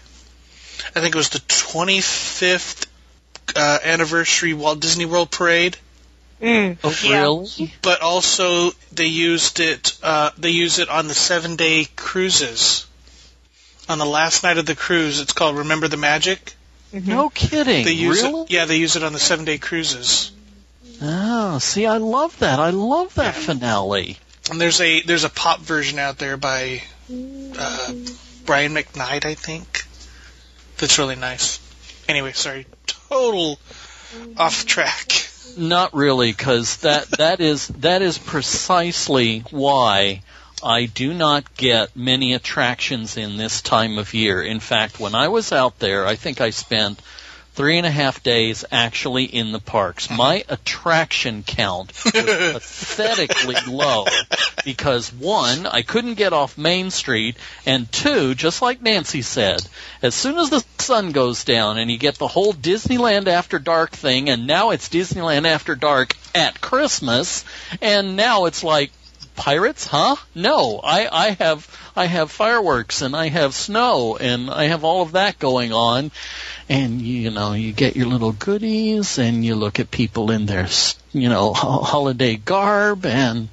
I 0.96 1.02
think 1.02 1.16
it 1.16 1.18
was 1.18 1.30
the 1.30 1.40
25th 1.40 2.88
uh, 3.56 3.80
anniversary 3.84 4.54
Walt 4.54 4.80
Disney 4.80 5.06
World 5.06 5.32
Parade. 5.32 5.78
Mm, 6.42 6.78
oh, 6.84 6.96
yeah. 7.04 7.22
really? 7.22 7.74
But 7.82 8.02
also 8.02 8.72
they 8.94 9.08
used 9.08 9.60
it. 9.60 9.98
Uh, 10.02 10.32
they 10.38 10.52
use 10.52 10.80
it 10.80 10.90
on 10.90 11.08
the 11.08 11.14
seven 11.14 11.56
day 11.56 11.86
cruises. 11.96 12.86
On 13.90 13.98
the 13.98 14.06
last 14.06 14.44
night 14.44 14.58
of 14.58 14.66
the 14.66 14.76
cruise, 14.76 15.20
it's 15.20 15.34
called 15.34 15.58
"Remember 15.58 15.88
the 15.88 15.98
Magic." 15.98 16.56
No 16.92 17.30
kidding. 17.30 17.86
They 17.86 17.92
use 17.92 18.24
really? 18.24 18.42
it. 18.44 18.52
Yeah, 18.52 18.66
they 18.66 18.78
use 18.78 18.96
it 18.96 19.04
on 19.04 19.14
the 19.14 19.20
seven 19.20 19.46
day 19.46 19.58
cruises. 19.58 20.32
Oh, 21.02 21.60
see, 21.60 21.86
I 21.86 21.98
love 21.98 22.38
that. 22.40 22.60
I 22.60 22.72
love 22.72 23.14
that 23.16 23.36
finale. 23.36 24.18
And 24.50 24.60
there's 24.60 24.82
a 24.82 25.02
there's 25.02 25.24
a 25.24 25.30
pop 25.30 25.60
version 25.60 26.00
out 26.00 26.18
there 26.18 26.38
by 26.38 26.82
uh, 27.12 27.94
Brian 28.46 28.74
McKnight, 28.74 29.26
I 29.26 29.36
think. 29.36 29.86
That's 30.78 30.98
really 30.98 31.16
nice. 31.16 31.60
Anyway, 32.08 32.32
sorry, 32.32 32.66
total 32.88 33.60
off 34.38 34.66
track. 34.66 35.30
Not 35.58 35.94
really, 35.94 36.32
because 36.32 36.78
that 36.78 37.10
that 37.18 37.40
is 37.40 37.68
that 37.68 38.02
is 38.02 38.18
precisely 38.18 39.40
why 39.52 40.22
I 40.64 40.86
do 40.86 41.14
not 41.14 41.56
get 41.56 41.96
many 41.96 42.34
attractions 42.34 43.18
in 43.18 43.38
this 43.38 43.62
time 43.62 43.98
of 43.98 44.14
year. 44.14 44.42
In 44.42 44.60
fact, 44.60 45.00
when 45.00 45.16
I 45.16 45.30
was 45.30 45.52
out 45.52 45.80
there, 45.80 46.06
I 46.06 46.16
think 46.16 46.42
I 46.42 46.50
spent 46.50 47.02
three 47.54 47.78
and 47.78 47.86
a 47.86 47.92
half 47.92 48.24
days 48.24 48.64
actually 48.72 49.26
in 49.26 49.52
the 49.52 49.60
parks. 49.60 50.10
My 50.10 50.44
attraction 50.48 51.44
count 51.44 51.94
was 52.06 52.14
pathetically 52.14 53.56
low 53.68 54.06
because 54.64 55.12
one, 55.14 55.66
I 55.66 55.82
couldn't 55.82 56.14
get 56.14 56.34
off 56.34 56.58
Main 56.58 56.92
Street, 56.92 57.36
and 57.66 57.92
two, 57.92 58.36
just 58.36 58.62
like 58.62 58.82
Nancy 58.82 59.22
said, 59.22 59.62
as 60.02 60.16
soon 60.16 60.38
as 60.38 60.50
the 60.50 60.64
sun 60.78 61.12
goes 61.12 61.44
down 61.44 61.78
and 61.78 61.92
you 61.92 61.98
get 61.98 62.16
the 62.16 62.28
whole 62.28 62.54
Disneyland 62.54 63.28
After 63.28 63.60
Dark 63.60 63.92
thing, 63.92 64.30
and 64.30 64.48
now 64.48 64.72
it's 64.72 64.90
Disneyland 64.90 65.46
After 65.46 65.76
Dark 65.76 66.16
at 66.34 66.62
Christmas, 66.62 67.44
and 67.82 68.16
now 68.16 68.46
it's 68.46 68.64
like, 68.64 68.92
pirates, 69.36 69.88
huh? 69.88 70.18
No, 70.36 70.80
I, 70.84 71.08
I 71.12 71.30
have 71.32 71.66
I 72.00 72.06
have 72.06 72.32
fireworks 72.32 73.02
and 73.02 73.14
I 73.14 73.28
have 73.28 73.54
snow 73.54 74.16
and 74.16 74.50
I 74.50 74.68
have 74.68 74.86
all 74.86 75.02
of 75.02 75.12
that 75.12 75.38
going 75.38 75.74
on, 75.74 76.12
and 76.70 77.02
you 77.02 77.30
know 77.30 77.52
you 77.52 77.74
get 77.74 77.98
your 77.98 78.08
little 78.08 78.32
goodies 78.32 79.18
and 79.18 79.44
you 79.44 79.56
look 79.56 79.82
at 79.82 79.92
people 79.92 80.32
in 80.32 80.46
their 80.46 80.70
you 81.12 81.28
know 81.28 81.52
holiday 81.54 82.38
garb 82.38 83.06
and 83.06 83.50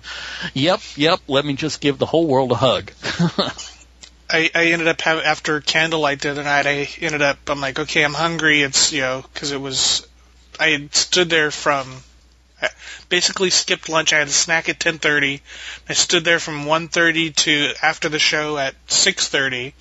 yep 0.55 0.81
yep 0.95 1.19
let 1.27 1.45
me 1.45 1.55
just 1.55 1.81
give 1.81 1.99
the 1.99 2.07
whole 2.07 2.29
world 2.29 2.53
a 2.53 2.55
hug. 2.55 2.93
I, 4.31 4.49
I 4.55 4.67
ended 4.67 4.87
up 4.87 5.01
having 5.01 5.25
after 5.25 5.61
candlelight 5.61 6.21
the 6.21 6.31
other 6.31 6.45
night. 6.45 6.69
I 6.69 6.89
ended 7.01 7.23
up. 7.23 7.39
I'm 7.49 7.61
like, 7.61 7.81
okay, 7.81 8.05
I'm 8.05 8.15
hungry. 8.15 8.63
It's 8.63 8.93
you 8.93 9.01
know 9.01 9.25
because 9.33 9.51
it 9.51 9.61
was. 9.61 10.07
I 10.61 10.69
had 10.69 10.95
stood 10.95 11.31
there 11.31 11.51
from. 11.51 11.89
Basically 13.09 13.51
skipped 13.51 13.89
lunch. 13.89 14.13
I 14.13 14.19
had 14.19 14.29
a 14.29 14.33
snack 14.33 14.69
at 14.69 14.79
10:30. 14.79 15.41
I 15.89 15.93
stood 15.93 16.25
there 16.25 16.41
from 16.41 16.65
1:30 16.65 17.35
to 17.37 17.75
after 17.83 18.09
the 18.09 18.19
show 18.19 18.59
at 18.59 18.75
6:30. 18.89 19.73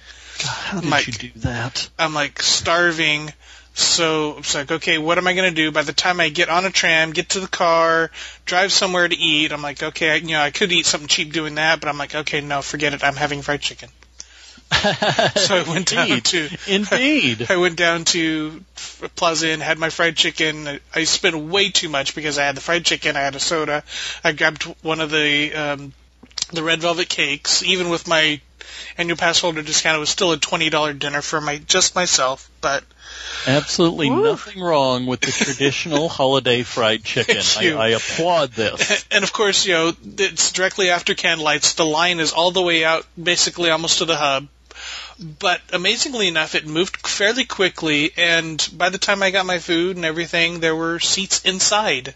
How 0.42 0.82
did 0.82 0.90
Mike. 0.90 1.08
you 1.08 1.14
do 1.14 1.40
that? 1.40 1.90
I'm 1.98 2.14
like 2.14 2.42
starving. 2.42 3.34
So 3.78 4.38
it's 4.38 4.56
like, 4.56 4.72
okay, 4.72 4.98
what 4.98 5.18
am 5.18 5.28
I 5.28 5.34
going 5.34 5.54
to 5.54 5.56
do? 5.56 5.70
By 5.70 5.82
the 5.82 5.92
time 5.92 6.22
I 6.22 6.30
get 6.30 6.48
on 6.48 6.64
a 6.64 6.72
tram, 6.72 7.12
get 7.12 7.30
to 7.30 7.42
the 7.42 7.48
car, 7.48 8.10
drive 8.46 8.72
somewhere 8.72 9.06
to 9.06 9.16
eat, 9.16 9.52
I'm 9.52 9.62
like, 9.62 9.84
okay, 9.84 10.12
I, 10.12 10.16
you 10.16 10.30
know, 10.30 10.42
I 10.42 10.52
could 10.52 10.72
eat 10.72 10.86
something 10.86 11.10
cheap 11.10 11.34
doing 11.34 11.56
that, 11.56 11.82
but 11.82 11.90
I'm 11.90 11.98
like, 11.98 12.16
okay, 12.16 12.40
no, 12.40 12.62
forget 12.62 12.94
it. 12.94 13.04
I'm 13.04 13.18
having 13.18 13.42
fried 13.42 13.60
chicken. 13.60 13.90
So 15.36 15.56
I 15.56 15.64
went 15.68 15.90
down 15.90 16.22
to 16.22 16.50
Indeed. 16.68 17.48
I 17.50 17.58
went 17.58 17.76
down 17.76 18.06
to 18.06 18.64
Plaza 19.16 19.50
Inn, 19.50 19.60
had 19.60 19.80
my 19.80 19.90
fried 19.90 20.16
chicken. 20.16 20.80
I 20.94 21.04
spent 21.06 21.36
way 21.38 21.70
too 21.70 21.90
much 21.90 22.16
because 22.16 22.38
I 22.38 22.46
had 22.46 22.56
the 22.56 22.62
fried 22.62 22.86
chicken, 22.86 23.16
I 23.16 23.22
had 23.22 23.36
a 23.36 23.40
soda. 23.40 23.84
I 24.24 24.32
grabbed 24.32 24.64
one 24.84 25.02
of 25.02 25.12
the 25.12 25.54
um, 25.54 25.94
the 26.52 26.64
red 26.64 26.82
velvet 26.82 27.10
cakes. 27.10 27.64
Even 27.64 27.90
with 27.90 28.08
my 28.08 28.42
annual 28.98 29.18
pass 29.18 29.40
holder 29.40 29.62
discount, 29.62 29.98
it 29.98 30.00
was 30.00 30.10
still 30.10 30.32
a 30.32 30.38
twenty 30.38 30.70
dollar 30.70 30.94
dinner 30.94 31.22
for 31.22 31.42
my 31.42 31.58
just 31.58 31.96
myself. 31.96 32.50
But 32.62 32.84
Absolutely 33.48 34.10
Woo. 34.10 34.24
nothing 34.24 34.62
wrong 34.62 35.06
with 35.06 35.22
the 35.22 35.32
traditional 35.32 36.10
holiday 36.22 36.64
fried 36.64 37.04
chicken. 37.04 37.38
I. 37.58 37.74
I 37.74 37.88
applaud 37.90 38.52
this. 38.52 39.06
and 39.12 39.24
of 39.24 39.32
course, 39.34 39.66
you 39.66 39.74
know, 39.74 39.94
it's 40.18 40.52
directly 40.52 40.90
after 40.90 41.14
candlelights. 41.14 41.76
The 41.76 41.86
line 41.86 42.20
is 42.20 42.32
all 42.32 42.52
the 42.52 42.62
way 42.62 42.84
out, 42.84 43.06
basically 43.22 43.70
almost 43.70 44.00
to 44.00 44.06
the 44.06 44.16
hub. 44.16 44.48
But 45.18 45.62
amazingly 45.72 46.28
enough, 46.28 46.56
it 46.56 46.68
moved 46.68 47.08
fairly 47.08 47.46
quickly, 47.46 48.12
and 48.18 48.68
by 48.74 48.90
the 48.90 48.98
time 48.98 49.24
I 49.24 49.32
got 49.32 49.46
my 49.46 49.60
food 49.60 49.96
and 49.96 50.06
everything, 50.06 50.60
there 50.60 50.76
were 50.76 51.00
seats 51.00 51.46
inside. 51.46 52.14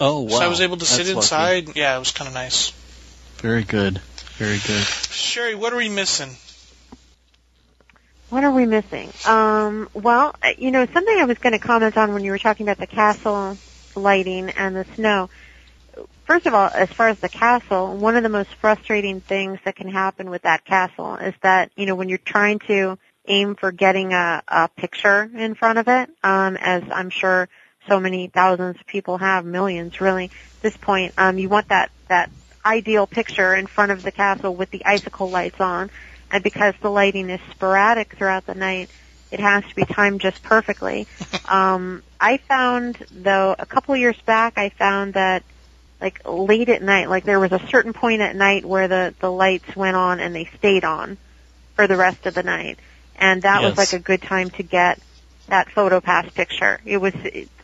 Oh 0.00 0.22
wow! 0.22 0.38
So 0.38 0.40
I 0.40 0.48
was 0.48 0.60
able 0.60 0.78
to 0.78 0.84
sit 0.84 1.06
That's 1.06 1.14
lucky. 1.14 1.18
inside. 1.18 1.76
Yeah, 1.76 1.96
it 1.96 2.00
was 2.00 2.10
kind 2.10 2.26
of 2.26 2.34
nice. 2.34 2.70
Very 3.36 3.62
good. 3.62 4.00
Very 4.38 4.58
good. 4.58 4.82
Sherry, 5.12 5.54
what 5.54 5.72
are 5.72 5.76
we 5.76 5.88
missing? 5.88 6.30
What 8.30 8.42
are 8.42 8.50
we 8.50 8.66
missing? 8.66 9.12
Um, 9.26 9.88
well, 9.94 10.34
uh, 10.42 10.54
you 10.58 10.72
know, 10.72 10.86
something 10.86 11.16
I 11.16 11.24
was 11.24 11.38
going 11.38 11.52
to 11.52 11.60
comment 11.60 11.96
on 11.96 12.14
when 12.14 12.24
you 12.24 12.32
were 12.32 12.38
talking 12.38 12.66
about 12.66 12.78
the 12.78 12.88
castle 12.88 13.56
lighting 13.94 14.50
and 14.50 14.74
the 14.74 14.84
snow. 14.96 15.30
First 16.24 16.46
of 16.46 16.54
all, 16.54 16.70
as 16.72 16.90
far 16.90 17.08
as 17.08 17.18
the 17.18 17.28
castle, 17.28 17.96
one 17.96 18.16
of 18.16 18.22
the 18.22 18.30
most 18.30 18.54
frustrating 18.54 19.20
things 19.20 19.58
that 19.64 19.76
can 19.76 19.88
happen 19.88 20.30
with 20.30 20.42
that 20.42 20.64
castle 20.64 21.16
is 21.16 21.34
that, 21.42 21.70
you 21.76 21.84
know, 21.84 21.94
when 21.94 22.08
you're 22.08 22.18
trying 22.18 22.60
to 22.60 22.98
aim 23.26 23.54
for 23.54 23.72
getting 23.72 24.12
a, 24.12 24.42
a 24.48 24.68
picture 24.68 25.30
in 25.36 25.54
front 25.54 25.78
of 25.78 25.88
it, 25.88 26.08
um, 26.22 26.56
as 26.56 26.82
I'm 26.90 27.10
sure 27.10 27.48
so 27.88 28.00
many 28.00 28.28
thousands 28.28 28.80
of 28.80 28.86
people 28.86 29.18
have, 29.18 29.44
millions 29.44 30.00
really, 30.00 30.26
at 30.26 30.62
this 30.62 30.76
point, 30.78 31.12
um, 31.18 31.36
you 31.36 31.50
want 31.50 31.68
that, 31.68 31.90
that 32.08 32.30
ideal 32.64 33.06
picture 33.06 33.54
in 33.54 33.66
front 33.66 33.92
of 33.92 34.02
the 34.02 34.10
castle 34.10 34.54
with 34.54 34.70
the 34.70 34.84
icicle 34.86 35.28
lights 35.28 35.60
on 35.60 35.90
and 36.30 36.42
because 36.42 36.74
the 36.80 36.90
lighting 36.90 37.28
is 37.28 37.40
sporadic 37.50 38.16
throughout 38.16 38.46
the 38.46 38.54
night, 38.54 38.90
it 39.30 39.40
has 39.40 39.64
to 39.64 39.74
be 39.74 39.84
timed 39.84 40.20
just 40.20 40.42
perfectly. 40.42 41.06
um, 41.48 42.02
I 42.18 42.38
found 42.38 43.04
though 43.10 43.54
a 43.58 43.66
couple 43.66 43.94
years 43.96 44.20
back, 44.24 44.54
I 44.56 44.70
found 44.70 45.14
that 45.14 45.42
like 46.04 46.20
late 46.26 46.68
at 46.68 46.82
night, 46.82 47.08
like 47.08 47.24
there 47.24 47.40
was 47.40 47.50
a 47.52 47.66
certain 47.68 47.94
point 47.94 48.20
at 48.20 48.36
night 48.36 48.64
where 48.64 48.88
the 48.88 49.14
the 49.20 49.32
lights 49.32 49.74
went 49.74 49.96
on 49.96 50.20
and 50.20 50.34
they 50.34 50.44
stayed 50.58 50.84
on 50.84 51.16
for 51.76 51.86
the 51.86 51.96
rest 51.96 52.26
of 52.26 52.34
the 52.34 52.42
night, 52.42 52.78
and 53.16 53.42
that 53.42 53.62
was 53.62 53.78
like 53.78 53.94
a 53.94 53.98
good 53.98 54.20
time 54.20 54.50
to 54.50 54.62
get 54.62 55.00
that 55.48 55.70
photo 55.70 56.00
pass 56.00 56.28
picture. 56.30 56.80
It 56.84 56.98
was, 56.98 57.14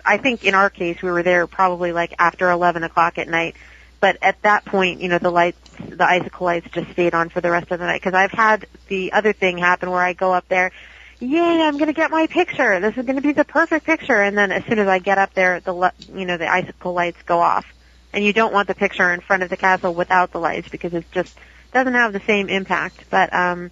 I 0.05 0.17
think 0.17 0.45
in 0.45 0.55
our 0.55 0.71
case, 0.71 1.03
we 1.03 1.11
were 1.11 1.23
there 1.23 1.47
probably 1.47 1.93
like 1.93 2.15
after 2.19 2.51
11 2.51 2.83
o'clock 2.83 3.19
at 3.19 3.29
night. 3.29 3.57
But 4.01 4.17
at 4.23 4.41
that 4.43 4.65
point, 4.65 5.03
you 5.03 5.09
know, 5.09 5.19
the 5.19 5.31
lights, 5.31 5.59
the 5.79 6.07
icicle 6.07 6.47
lights 6.47 6.69
just 6.73 6.91
stayed 6.93 7.15
on 7.15 7.29
for 7.29 7.43
the 7.43 7.51
rest 7.51 7.71
of 7.71 7.79
the 7.79 7.87
night. 7.87 8.01
Because 8.01 8.15
I've 8.15 8.31
had 8.31 8.67
the 8.89 9.13
other 9.13 9.35
thing 9.35 9.59
happen 9.59 9.91
where 9.91 10.01
I 10.01 10.15
go 10.15 10.33
up 10.33 10.49
there, 10.49 10.73
yay, 11.19 11.61
I'm 11.61 11.75
going 11.75 11.89
to 11.89 11.93
get 11.93 12.11
my 12.11 12.27
picture. 12.27 12.81
This 12.81 12.97
is 12.97 13.05
going 13.05 13.17
to 13.17 13.23
be 13.23 13.33
the 13.33 13.45
perfect 13.45 13.85
picture. 13.85 14.23
And 14.23 14.39
then 14.39 14.53
as 14.53 14.65
soon 14.65 14.79
as 14.79 14.89
I 14.89 15.01
get 15.01 15.19
up 15.19 15.35
there, 15.35 15.61
the, 15.61 15.93
you 16.15 16.25
know, 16.25 16.39
the 16.39 16.51
icicle 16.51 16.95
lights 16.95 17.21
go 17.27 17.41
off. 17.41 17.67
And 18.13 18.25
you 18.25 18.33
don't 18.33 18.53
want 18.53 18.69
the 18.69 18.75
picture 18.75 19.13
in 19.13 19.21
front 19.21 19.43
of 19.43 19.51
the 19.51 19.57
castle 19.57 19.95
without 19.95 20.33
the 20.33 20.41
lights 20.41 20.69
because 20.69 20.95
it 20.95 21.05
just 21.13 21.37
doesn't 21.73 21.95
have 21.95 22.13
the 22.13 22.21
same 22.21 22.49
impact. 22.49 23.05
But, 23.11 23.33
um, 23.33 23.71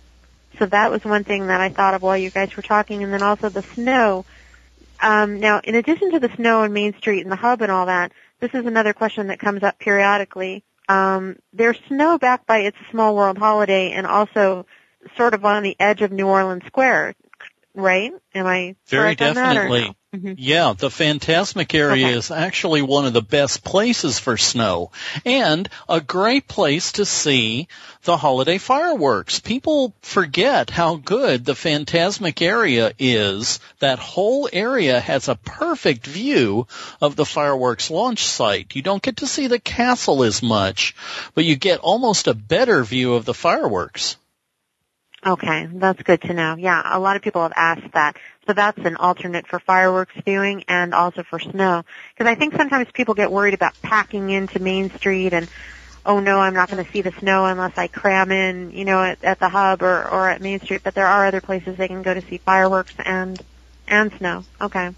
so 0.59 0.67
that 0.67 0.91
was 0.91 1.05
one 1.05 1.25
thing 1.25 1.49
that 1.49 1.61
I 1.61 1.69
thought 1.69 1.95
of 1.95 2.03
while 2.03 2.17
you 2.17 2.31
guys 2.31 2.57
were 2.57 2.63
talking. 2.63 3.03
And 3.03 3.13
then 3.13 3.23
also 3.23 3.49
the 3.49 3.63
snow. 3.63 4.25
Um, 5.01 5.41
now, 5.41 5.61
in 5.63 5.75
addition 5.75 6.13
to 6.13 6.21
the 6.21 6.35
snow 6.37 6.63
on 6.63 6.73
Main 6.73 6.97
Street 6.99 7.23
and 7.23 7.31
the 7.31 7.37
hub 7.37 7.63
and 7.63 7.71
all 7.71 7.87
that, 7.87 8.13
this 8.41 8.55
is 8.55 8.67
another 8.67 8.93
question 8.93 9.29
that 9.29 9.39
comes 9.39 9.63
up 9.63 9.79
periodically. 9.79 10.63
Um, 10.89 11.37
there's 11.53 11.79
snow 11.89 12.19
back 12.19 12.47
by 12.47 12.59
It's 12.61 12.77
a 12.87 12.91
Small 12.91 13.15
World 13.15 13.39
holiday 13.39 13.93
and 13.93 14.07
also 14.07 14.67
sort 15.17 15.35
of 15.35 15.45
on 15.45 15.63
the 15.63 15.77
edge 15.79 16.03
of 16.03 16.13
New 16.13 16.27
Orleans 16.27 16.65
Square, 16.67 17.15
right? 17.75 18.13
Am 18.35 18.47
I 18.47 18.75
Very 18.87 19.17
correct 19.17 19.23
on 19.23 19.35
that, 19.35 19.57
or 19.57 19.69
definitely. 19.69 19.97
Mhm. 20.15 20.37
Yeah, 20.39 20.73
the 20.73 20.89
Fantasmic 20.89 21.75
area 21.75 22.07
Okay. 22.07 22.17
is 22.17 22.31
actually 22.31 22.81
one 22.81 23.05
of 23.05 23.13
the 23.13 23.21
best 23.21 23.63
places 23.63 24.19
for 24.19 24.39
snow 24.39 24.91
and 25.27 25.69
a 25.87 26.01
great 26.01 26.49
place 26.49 26.93
to 26.93 27.05
see 27.05 27.69
the 28.05 28.17
holiday 28.17 28.57
fireworks. 28.57 29.39
People 29.39 29.93
forget 30.01 30.71
how 30.71 30.97
good 30.97 31.45
the 31.45 31.53
Fantasmic 31.53 32.41
area 32.41 32.95
is. 32.99 33.61
That 33.81 33.99
whole 33.99 34.49
area 34.51 34.99
has 34.99 35.29
a 35.29 35.35
perfect 35.35 36.07
view 36.07 36.67
of 37.03 37.15
the 37.15 37.27
fireworks 37.27 37.91
launch 37.91 38.25
site. 38.25 38.75
You 38.75 38.81
don't 38.81 39.03
get 39.03 39.19
to 39.19 39.27
see 39.27 39.47
the 39.47 39.59
castle 39.61 40.25
as 40.25 40.43
much, 40.43 40.97
but 41.35 41.45
you 41.45 41.55
get 41.55 41.81
almost 41.81 42.29
a 42.29 42.35
better 42.35 42.83
view 42.83 43.13
of 43.13 43.27
the 43.27 43.35
fireworks. 43.35 44.17
Okay, 45.27 45.69
that's 45.73 46.01
good 46.03 46.23
to 46.23 46.33
know. 46.33 46.55
Yeah, 46.57 46.81
a 46.85 47.01
lot 47.01 47.17
of 47.17 47.23
people 47.23 47.43
have 47.43 47.53
asked 47.57 47.93
that. 47.95 48.17
So 48.49 48.55
that's 48.55 48.79
an 48.79 48.97
alternate 48.97 49.47
for 49.47 49.59
fireworks 49.59 50.15
viewing 50.25 50.65
and 50.69 50.95
also 50.95 51.23
for 51.23 51.39
snow. 51.39 51.85
Because 52.15 52.31
I 52.31 52.35
think 52.35 52.57
sometimes 52.57 52.91
people 52.91 53.13
get 53.13 53.31
worried 53.31 53.53
about 53.53 53.75
packing 53.83 54.31
into 54.31 54.59
Main 54.59 54.91
Street 54.93 55.35
and, 55.35 55.47
oh 56.07 56.21
no, 56.21 56.41
I'm 56.41 56.55
not 56.55 56.71
going 56.71 56.83
to 56.83 56.91
see 56.91 57.03
the 57.03 57.13
snow 57.13 57.45
unless 57.45 57.77
I 57.77 57.89
cram 57.89 58.33
in, 58.33 58.71
you 58.71 58.87
know, 58.87 59.03
at, 59.03 59.23
at 59.23 59.39
the 59.39 59.51
hub 59.51 59.83
or, 59.83 60.09
or 60.09 60.31
at 60.31 60.41
Main 60.41 60.61
Street. 60.61 60.81
But 60.83 60.95
there 60.95 61.07
are 61.07 61.27
other 61.27 61.43
places 61.43 61.77
they 61.77 61.89
can 61.89 62.01
go 62.01 62.15
to 62.15 62.23
see 62.23 62.39
fireworks 62.39 62.95
and, 63.05 63.39
and 63.87 64.11
snow. 64.15 64.45
Okay. 64.59 64.95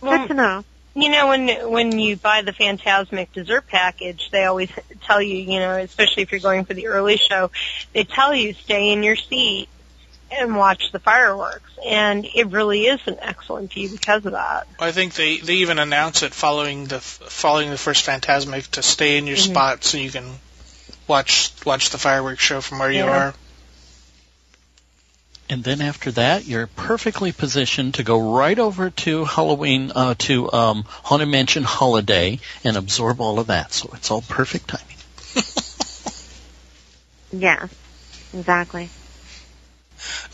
Well, 0.00 0.18
Good 0.18 0.28
to 0.28 0.34
know. 0.34 0.64
You 0.94 1.10
know, 1.10 1.26
when 1.26 1.70
when 1.70 1.98
you 1.98 2.16
buy 2.16 2.40
the 2.40 2.52
Fantasmic 2.52 3.32
dessert 3.32 3.66
package, 3.66 4.30
they 4.30 4.44
always 4.44 4.70
tell 5.02 5.20
you, 5.20 5.36
you 5.36 5.58
know, 5.58 5.76
especially 5.76 6.22
if 6.22 6.30
you're 6.30 6.40
going 6.40 6.64
for 6.64 6.72
the 6.72 6.86
early 6.86 7.18
show, 7.18 7.50
they 7.92 8.04
tell 8.04 8.34
you 8.34 8.54
stay 8.54 8.92
in 8.92 9.02
your 9.02 9.16
seat 9.16 9.68
and 10.30 10.56
watch 10.56 10.90
the 10.92 10.98
fireworks, 10.98 11.70
and 11.84 12.26
it 12.34 12.48
really 12.48 12.86
is 12.86 13.00
an 13.06 13.16
excellent 13.20 13.72
view 13.72 13.88
because 13.88 14.26
of 14.26 14.32
that. 14.32 14.66
I 14.78 14.92
think 14.92 15.14
they 15.14 15.38
they 15.38 15.56
even 15.56 15.78
announce 15.78 16.22
it 16.22 16.34
following 16.34 16.86
the 16.86 17.00
following 17.00 17.70
the 17.70 17.78
first 17.78 18.04
Fantasmic 18.04 18.68
to 18.72 18.82
stay 18.82 19.18
in 19.18 19.26
your 19.26 19.36
Mhm. 19.36 19.50
spot 19.50 19.84
so 19.84 19.98
you 19.98 20.10
can 20.10 20.38
watch 21.06 21.52
watch 21.64 21.90
the 21.90 21.98
fireworks 21.98 22.42
show 22.42 22.60
from 22.60 22.78
where 22.80 22.90
you 22.90 23.04
are. 23.04 23.34
And 25.48 25.62
then 25.62 25.80
after 25.80 26.10
that, 26.12 26.44
you're 26.44 26.66
perfectly 26.66 27.30
positioned 27.30 27.94
to 27.94 28.02
go 28.02 28.18
right 28.34 28.58
over 28.58 28.90
to 28.90 29.24
Halloween, 29.24 29.92
uh, 29.94 30.16
to 30.18 30.52
um, 30.52 30.84
Haunted 30.88 31.28
Mansion 31.28 31.62
Holiday 31.62 32.40
and 32.64 32.76
absorb 32.76 33.20
all 33.20 33.38
of 33.38 33.46
that. 33.46 33.72
So 33.72 33.90
it's 33.94 34.10
all 34.10 34.22
perfect 34.22 34.68
timing. 34.68 34.96
Yeah, 37.32 37.66
exactly. 38.32 38.88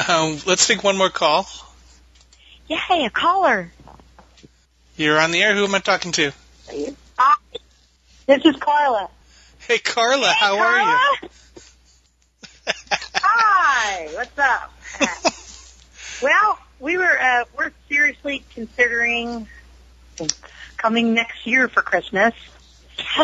Um, 0.08 0.38
let's 0.46 0.66
take 0.66 0.82
one 0.82 0.96
more 0.96 1.10
call. 1.10 1.46
Yay, 2.68 3.04
a 3.06 3.10
caller! 3.10 3.70
You're 4.96 5.18
on 5.20 5.30
the 5.30 5.42
air. 5.42 5.54
Who 5.54 5.64
am 5.64 5.74
I 5.74 5.78
talking 5.80 6.12
to? 6.12 6.32
Hi. 7.18 7.34
This 8.26 8.44
is 8.44 8.56
Carla. 8.56 9.08
Hey, 9.66 9.78
Carla. 9.78 10.28
how 10.28 10.58
are 10.58 10.80
you? 11.22 11.28
Hi. 13.14 14.08
What's 14.14 14.38
up? 14.38 14.72
well, 16.22 16.58
we 16.80 16.96
were 16.96 17.18
uh, 17.20 17.44
we're 17.56 17.72
seriously 17.88 18.44
considering 18.54 19.48
coming 20.76 21.14
next 21.14 21.46
year 21.46 21.68
for 21.68 21.82
Christmas. 21.82 22.34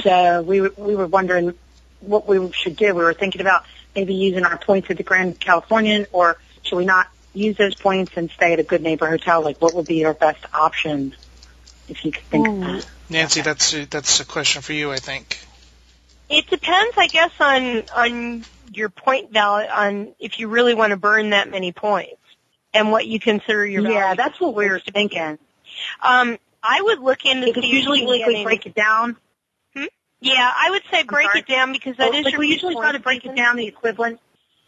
So 0.02 0.42
we 0.42 0.60
were- 0.62 0.72
we 0.76 0.96
were 0.96 1.06
wondering 1.06 1.54
what 2.00 2.26
we 2.26 2.50
should 2.52 2.74
do. 2.76 2.86
We 2.94 3.02
were 3.04 3.12
thinking 3.14 3.40
about 3.42 3.64
maybe 3.94 4.14
using 4.14 4.44
our 4.44 4.58
points 4.58 4.90
at 4.90 4.96
the 4.96 5.02
Grand 5.02 5.38
Californian, 5.40 6.06
or 6.12 6.38
should 6.62 6.76
we 6.76 6.84
not 6.84 7.08
use 7.34 7.56
those 7.56 7.74
points 7.74 8.12
and 8.16 8.30
stay 8.30 8.52
at 8.52 8.60
a 8.60 8.62
good 8.62 8.82
neighbor 8.82 9.08
hotel? 9.08 9.42
Like, 9.42 9.60
what 9.60 9.74
would 9.74 9.86
be 9.86 10.04
our 10.04 10.14
best 10.14 10.44
option? 10.52 11.14
If 11.88 12.04
you 12.04 12.12
could 12.12 12.24
think 12.24 12.48
of 12.48 12.60
that. 12.60 12.86
Nancy, 13.08 13.40
that's 13.40 13.72
a, 13.72 13.86
that's 13.86 14.20
a 14.20 14.26
question 14.26 14.60
for 14.60 14.74
you, 14.74 14.92
I 14.92 14.98
think. 14.98 15.38
It 16.28 16.46
depends, 16.48 16.94
I 16.98 17.06
guess, 17.06 17.32
on 17.40 17.82
on 17.96 18.44
your 18.74 18.90
point 18.90 19.32
value, 19.32 19.68
on 19.68 20.14
if 20.18 20.38
you 20.38 20.48
really 20.48 20.74
want 20.74 20.90
to 20.90 20.98
burn 20.98 21.30
that 21.30 21.50
many 21.50 21.72
points, 21.72 22.20
and 22.74 22.92
what 22.92 23.06
you 23.06 23.18
consider 23.18 23.64
your 23.64 23.82
value. 23.82 23.96
Yeah, 23.96 24.14
that's 24.14 24.38
what 24.38 24.54
we 24.54 24.68
were 24.68 24.80
thinking. 24.80 25.38
Um, 26.02 26.38
I 26.62 26.82
would 26.82 26.98
look 26.98 27.24
into 27.24 27.46
Because 27.46 27.62
see 27.62 27.68
if 27.68 27.72
you 27.72 27.78
usually, 27.78 28.00
can 28.00 28.08
like, 28.08 28.26
we 28.26 28.44
break 28.44 28.66
it 28.66 28.74
down. 28.74 29.16
Yeah, 30.20 30.52
I 30.54 30.70
would 30.70 30.82
say 30.90 31.04
break 31.04 31.28
it 31.34 31.46
down 31.46 31.72
because 31.72 31.96
that 31.96 32.10
Well, 32.10 32.18
is 32.18 32.24
like 32.24 32.32
your 32.32 32.40
we 32.40 32.48
big 32.48 32.54
usually 32.54 32.74
point 32.74 32.84
try 32.84 32.92
to 32.92 32.98
break 32.98 33.24
it 33.24 33.36
down 33.36 33.56
the 33.56 33.66
equivalent. 33.66 34.20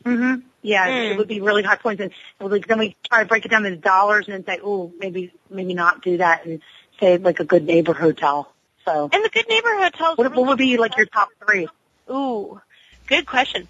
hmm 0.04 0.34
Yeah, 0.62 0.86
Mm. 0.88 1.10
it 1.10 1.16
would 1.16 1.28
be 1.28 1.40
really 1.40 1.62
high 1.62 1.76
points, 1.76 2.02
and 2.02 2.12
like, 2.40 2.66
then 2.66 2.78
we 2.78 2.96
try 3.08 3.20
to 3.22 3.28
break 3.28 3.44
it 3.44 3.50
down 3.50 3.66
into 3.66 3.78
dollars, 3.78 4.26
and 4.28 4.34
then 4.34 4.44
say, 4.44 4.60
oh, 4.62 4.92
maybe 4.98 5.32
maybe 5.48 5.74
not 5.74 6.02
do 6.02 6.18
that, 6.18 6.46
and 6.46 6.60
say 7.00 7.16
like 7.16 7.40
a 7.40 7.44
good 7.44 7.64
neighbor 7.64 7.94
hotel. 7.94 8.52
So, 8.84 9.10
And 9.12 9.24
the 9.24 9.28
good 9.28 9.48
neighbor 9.48 9.68
hotels. 9.78 10.18
what, 10.18 10.32
what 10.34 10.46
would 10.46 10.58
be 10.58 10.76
like 10.76 10.96
your 10.96 11.06
top 11.06 11.28
three? 11.44 11.68
Ooh, 12.10 12.60
good 13.06 13.26
question. 13.26 13.68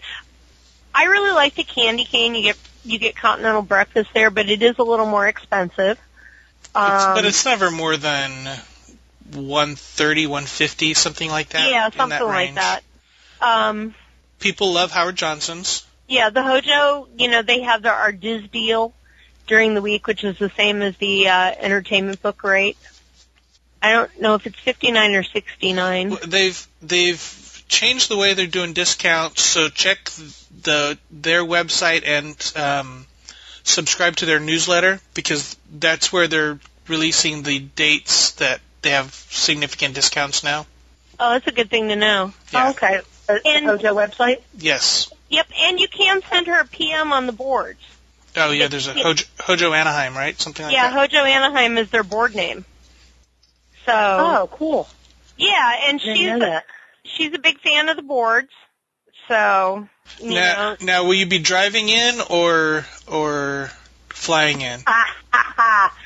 I 0.95 1.05
really 1.05 1.33
like 1.33 1.55
the 1.55 1.65
Candy 1.65 2.05
Cane. 2.05 2.35
You 2.35 2.43
get 2.43 2.59
you 2.85 2.99
get 2.99 3.17
continental 3.17 3.63
breakfast 3.63 4.11
there, 4.15 4.31
but 4.31 4.49
it 4.49 4.63
is 4.63 4.77
a 4.79 4.83
little 4.83 5.07
more 5.07 5.27
expensive. 5.27 5.99
It's, 6.73 7.05
Um, 7.07 7.15
but 7.15 7.25
it's 7.25 7.45
never 7.45 7.71
more 7.71 7.97
than 7.97 8.49
130, 9.35 10.27
150, 10.27 10.95
something 10.95 11.31
like 11.31 11.51
that. 11.51 11.71
yeah, 11.71 11.91
something 11.91 12.19
that 12.19 12.27
like 12.27 12.55
that. 12.55 12.83
Um, 13.41 13.95
People 14.39 14.73
love 14.73 14.91
Howard 14.91 15.17
Johnson's. 15.17 15.87
yeah, 16.09 16.31
the 16.31 16.43
Hojo. 16.43 17.09
You 17.17 17.29
know, 17.29 17.43
they 17.43 17.63
have 17.63 17.83
their 17.83 17.93
our 17.93 18.13
DIS 18.13 18.49
deal 18.51 18.93
during 19.47 19.75
the 19.75 19.83
week, 19.83 20.07
which 20.07 20.25
is 20.25 20.39
the 20.39 20.51
same 20.57 20.83
as 20.83 20.97
the 20.97 21.29
uh, 21.29 21.55
entertainment 21.59 22.23
book 22.23 22.43
rate. 22.43 22.79
I 23.83 23.93
don't 23.93 24.21
know 24.21 24.35
if 24.35 24.47
it's 24.47 24.59
fifty 24.59 24.93
nine 24.93 25.15
or 25.15 25.23
sixty 25.23 25.73
nine. 25.73 26.17
They've 26.27 26.67
they've 26.83 27.65
changed 27.69 28.11
the 28.11 28.17
way 28.17 28.35
they're 28.35 28.47
doing 28.47 28.73
discounts. 28.73 29.43
So 29.43 29.69
check 29.69 30.11
the 30.63 30.99
their 31.11 31.43
website 31.43 32.07
and 32.07 32.53
um, 32.57 33.07
subscribe 33.63 34.17
to 34.17 34.27
their 34.27 34.41
newsletter 34.41 35.01
because 35.15 35.57
that's 35.73 36.13
where 36.13 36.29
they're 36.29 36.59
releasing 36.89 37.43
the 37.43 37.59
dates 37.61 38.33
that 38.33 38.61
they 38.83 38.91
have 38.91 39.13
significant 39.15 39.95
discounts 39.95 40.43
now. 40.45 40.67
Oh, 41.19 41.31
that's 41.33 41.47
a 41.47 41.53
good 41.53 41.71
thing 41.71 41.89
to 41.89 41.97
know. 41.97 42.33
Yeah. 42.53 42.67
Oh, 42.67 42.71
okay, 42.71 43.01
the, 43.27 43.41
And- 43.45 43.69
oh, 43.69 43.77
the 43.77 43.89
Hojo 43.89 43.95
website. 43.95 44.41
Yes. 44.59 45.13
Yep, 45.29 45.47
and 45.61 45.79
you 45.79 45.87
can 45.87 46.23
send 46.29 46.49
her 46.49 46.61
a 46.61 46.67
PM 46.67 47.13
on 47.13 47.27
the 47.27 47.33
boards. 47.33 47.81
Oh 48.37 48.51
yeah, 48.53 48.69
there's 48.69 48.87
a 48.87 48.93
Hojo, 48.93 49.25
Hojo 49.41 49.73
Anaheim, 49.73 50.17
right? 50.17 50.41
Something 50.41 50.65
like 50.67 50.73
yeah, 50.73 50.91
that. 50.91 51.13
Yeah, 51.13 51.21
Hojo 51.21 51.29
Anaheim 51.29 51.79
is 51.79 51.91
their 51.91 52.05
board 52.05 52.35
name. 52.35 52.65
So 53.87 53.93
Oh, 53.93 54.49
cool. 54.53 54.89
yeah, 55.37 55.89
and 55.89 56.01
Didn't 56.01 56.17
she's 56.17 56.43
a, 56.43 56.63
she's 57.05 57.35
a 57.35 57.39
big 57.39 57.59
fan 57.61 57.89
of 57.89 57.97
the 57.97 58.03
boards. 58.03 58.51
So 59.29 59.89
you 60.21 60.31
now, 60.35 60.71
know, 60.71 60.77
now, 60.81 61.05
will 61.05 61.15
you 61.15 61.27
be 61.27 61.39
driving 61.39 61.89
in 61.89 62.21
or 62.31 62.85
or 63.07 63.71
flying 64.09 64.61
in? 64.61 64.81
Ha 64.87 65.17
ha 65.33 65.55
ha! 65.57 65.99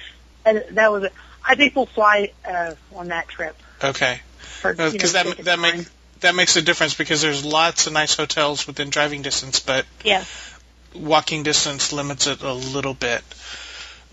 And 0.44 0.64
that 0.72 0.92
was. 0.92 1.05
it. 1.05 1.12
I 1.46 1.54
think 1.56 1.76
we'll 1.76 1.86
fly 1.86 2.32
uh, 2.48 2.74
on 2.94 3.08
that 3.08 3.28
trip. 3.28 3.56
Okay. 3.82 4.20
Because 4.62 5.12
that 5.12 5.36
that 5.44 5.58
makes 5.58 5.90
that 6.20 6.34
makes 6.34 6.56
a 6.56 6.62
difference 6.62 6.94
because 6.94 7.20
there's 7.20 7.44
lots 7.44 7.86
of 7.86 7.92
nice 7.92 8.16
hotels 8.16 8.66
within 8.66 8.88
driving 8.88 9.20
distance, 9.20 9.60
but 9.60 9.84
yeah. 10.02 10.24
walking 10.94 11.42
distance 11.42 11.92
limits 11.92 12.26
it 12.26 12.40
a 12.40 12.52
little 12.52 12.94
bit. 12.94 13.22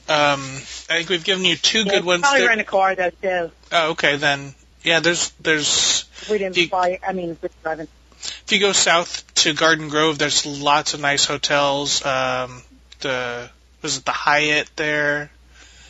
Um, 0.10 0.42
I 0.90 0.98
think 0.98 1.10
we've 1.10 1.24
given 1.24 1.46
you 1.46 1.56
two 1.56 1.84
Yeah, 1.84 1.92
good 1.94 2.06
ones. 2.06 2.22
Probably 2.24 2.40
there. 2.42 2.50
rent 2.50 2.60
a 2.62 2.66
car 2.66 2.96
though 2.96 3.12
too. 3.22 3.52
Oh, 3.72 3.92
okay, 3.92 4.18
then 4.18 4.54
yeah. 4.84 5.00
There's 5.00 5.30
there's 5.40 6.04
We 6.30 6.38
didn't 6.38 6.58
You- 6.58 6.68
fly. 6.68 7.00
I 7.08 7.14
mean, 7.14 7.38
we're 7.42 7.50
driving. 7.64 7.88
if 8.20 8.52
you 8.52 8.60
go 8.60 8.74
south 8.74 9.34
to 9.36 9.54
Garden 9.54 9.88
Grove, 9.88 10.18
there's 10.18 10.46
lots 10.46 10.94
of 10.94 11.00
nice 11.00 11.24
hotels. 11.24 12.06
Um, 12.06 12.62
the 13.00 13.50
was 13.82 13.98
it 14.00 14.06
the 14.06 14.12
Hyatt 14.12 14.70
there? 14.76 15.32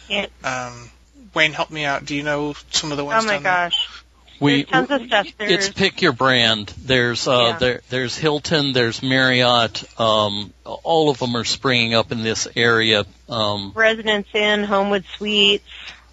Yeah. 0.07 0.27
Um, 0.43 0.90
Wayne, 1.33 1.53
help 1.53 1.71
me 1.71 1.85
out. 1.85 2.05
Do 2.05 2.15
you 2.15 2.23
know 2.23 2.55
some 2.71 2.91
of 2.91 2.97
the 2.97 3.05
ones? 3.05 3.23
Oh 3.23 3.27
my 3.27 3.33
down 3.35 3.43
there? 3.43 3.51
gosh. 3.53 3.89
We, 4.39 4.63
There's 4.63 4.69
tons 4.87 4.89
of 4.91 5.07
stuff. 5.07 5.27
There's 5.37 5.51
it's 5.67 5.69
pick 5.69 6.01
your 6.01 6.13
brand. 6.13 6.69
There's 6.83 7.27
uh, 7.27 7.41
Yeah. 7.51 7.57
there 7.59 7.81
there's 7.89 8.17
Hilton, 8.17 8.73
there's 8.73 9.03
Marriott. 9.03 9.83
Um, 9.99 10.51
all 10.65 11.09
of 11.11 11.19
them 11.19 11.35
are 11.37 11.43
springing 11.43 11.93
up 11.93 12.11
in 12.11 12.23
this 12.23 12.47
area. 12.55 13.05
Um, 13.29 13.71
Residence 13.75 14.27
Inn, 14.33 14.63
Homewood 14.63 15.05
Suites. 15.15 15.63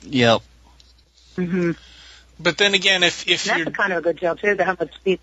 yep. 0.02 0.42
hmm 1.36 1.72
But 2.38 2.58
then 2.58 2.74
again, 2.74 3.02
if 3.02 3.26
if 3.26 3.44
That's 3.44 3.58
you're 3.58 3.70
kind 3.70 3.92
of 3.94 4.00
a 4.00 4.02
good 4.02 4.20
deal 4.20 4.36
too. 4.36 4.54
The 4.54 4.64
Homewood 4.66 4.90
Suites. 5.02 5.22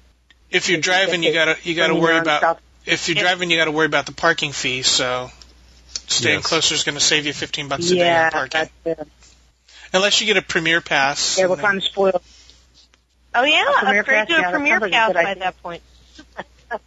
if 0.49 0.67
you're 0.69 0.81
driving, 0.81 1.21
you 1.21 1.31
gotta 1.31 1.57
you 1.63 1.75
gotta 1.75 1.93
worry 1.95 2.17
about 2.17 2.41
South- 2.41 2.61
if 2.87 3.07
you're 3.07 3.21
driving, 3.21 3.51
you 3.51 3.57
gotta 3.57 3.71
worry 3.71 3.85
about 3.85 4.07
the 4.07 4.13
parking 4.13 4.51
fee. 4.51 4.81
So 4.81 5.29
staying 6.07 6.39
Yes. 6.39 6.47
closer 6.47 6.73
is 6.73 6.83
going 6.83 6.95
to 6.97 7.03
save 7.03 7.25
you 7.25 7.33
15 7.33 7.67
bucks 7.67 7.89
a 7.89 7.95
day 7.95 7.99
Yeah, 8.05 8.25
on 8.25 8.31
parking, 8.31 8.69
that's 8.83 8.99
it. 9.01 9.07
Unless 9.95 10.21
you 10.21 10.27
get 10.27 10.37
a 10.37 10.41
premier 10.41 10.81
pass. 10.81 11.37
Yeah, 11.37 11.45
and 11.45 11.51
we're 11.51 11.57
kind 11.57 11.77
of 11.77 11.83
spoiled. 11.83 12.21
Oh 13.33 13.43
yeah, 13.43 13.65
A 13.67 13.73
Premier 13.79 13.99
upgrade 14.01 14.17
Pass, 14.17 14.27
to 14.27 14.33
yeah, 14.33 14.39
a 14.39 14.41
that 14.43 14.51
Premier 14.51 14.79
sounds 14.79 14.91
Pass 14.93 15.13
by 15.13 15.19
idea. 15.25 15.43
that 15.43 15.61
point. 15.63 15.81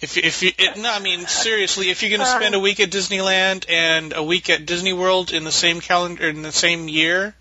If 0.00 0.16
if 0.16 0.42
you 0.44 0.52
it, 0.56 0.76
no, 0.78 0.92
I 0.92 1.00
mean 1.00 1.26
seriously, 1.26 1.90
if 1.90 2.02
you're 2.04 2.10
going 2.10 2.20
to 2.20 2.26
Uh. 2.26 2.38
spend 2.38 2.54
a 2.54 2.60
week 2.60 2.78
at 2.78 2.88
Disneyland 2.88 3.64
and 3.68 4.12
a 4.12 4.22
week 4.22 4.48
at 4.48 4.64
Disney 4.64 4.92
World 4.92 5.32
in 5.32 5.42
the 5.42 5.50
same 5.50 5.80
calendar 5.80 6.28
in 6.28 6.42
the 6.42 6.52
same 6.52 6.88
year, 6.88 7.34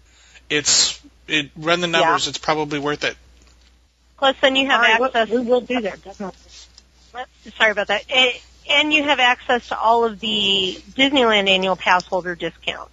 it's 0.50 1.00
it 1.28 1.52
run 1.56 1.82
the 1.82 1.88
numbers. 1.88 2.28
It's 2.28 2.40
probably 2.40 2.80
worth 2.80 3.04
it. 3.04 3.16
Plus, 4.18 4.36
then 4.42 4.56
you 4.56 4.66
have 4.66 4.82
All 4.82 4.88
right, 4.88 5.02
access. 5.16 5.30
we 5.30 5.42
will 5.42 5.62
do 5.62 5.82
that. 5.82 6.04
Definitely. 6.04 6.40
Sorry 7.60 7.72
about 7.72 7.88
that. 7.90 8.04
And 8.68 8.92
you 8.92 9.04
have 9.04 9.20
access 9.20 9.68
to 9.68 9.78
all 9.78 10.04
of 10.06 10.20
the 10.20 10.80
Disneyland 10.96 11.48
annual 11.48 11.76
pass 11.76 12.08
holder 12.08 12.34
discounts. 12.34 12.92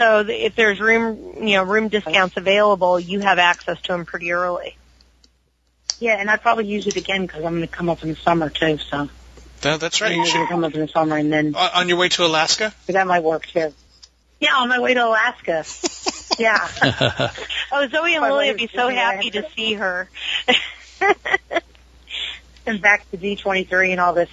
So 0.00 0.24
th- 0.24 0.46
if 0.46 0.56
there's 0.56 0.80
room, 0.80 1.34
you 1.46 1.56
know, 1.56 1.62
room 1.62 1.88
discounts 1.88 2.38
available, 2.38 2.98
you 2.98 3.20
have 3.20 3.38
access 3.38 3.78
to 3.82 3.92
them 3.92 4.06
pretty 4.06 4.32
early. 4.32 4.78
Yeah, 5.98 6.16
and 6.18 6.30
I'd 6.30 6.40
probably 6.40 6.66
use 6.66 6.86
it 6.86 6.96
again 6.96 7.26
because 7.26 7.44
I'm 7.44 7.56
going 7.56 7.60
to 7.60 7.66
come 7.68 7.90
up 7.90 8.02
in 8.02 8.08
the 8.08 8.16
summer 8.16 8.48
too. 8.48 8.78
So 8.78 9.10
That, 9.60 9.78
that's 9.78 10.00
right. 10.00 10.12
I'm 10.12 10.16
You 10.16 10.24
going 10.24 10.30
should, 10.32 10.40
to 10.40 10.46
come 10.46 10.64
up 10.64 10.74
in 10.74 10.80
the 10.80 10.88
summer, 10.88 11.18
and 11.18 11.30
then 11.30 11.54
on 11.54 11.70
on 11.74 11.88
your 11.90 11.98
way 11.98 12.08
to 12.08 12.24
Alaska. 12.24 12.72
that 12.86 13.06
might 13.06 13.22
work 13.22 13.44
too. 13.44 13.74
Yeah, 14.40 14.54
on 14.54 14.70
my 14.70 14.80
way 14.80 14.94
to 14.94 15.04
Alaska. 15.06 15.66
yeah. 16.38 17.30
Oh, 17.72 17.86
Zoe 17.86 18.16
and 18.16 18.24
Lily 18.24 18.48
would 18.48 18.56
be 18.56 18.68
so 18.74 18.88
happy 18.88 19.30
to 19.30 19.46
see 19.54 19.74
her. 19.74 20.10
and 22.66 22.82
back 22.82 23.08
to 23.12 23.16
D23 23.16 23.90
and 23.92 24.00
all 24.00 24.12
this. 24.12 24.28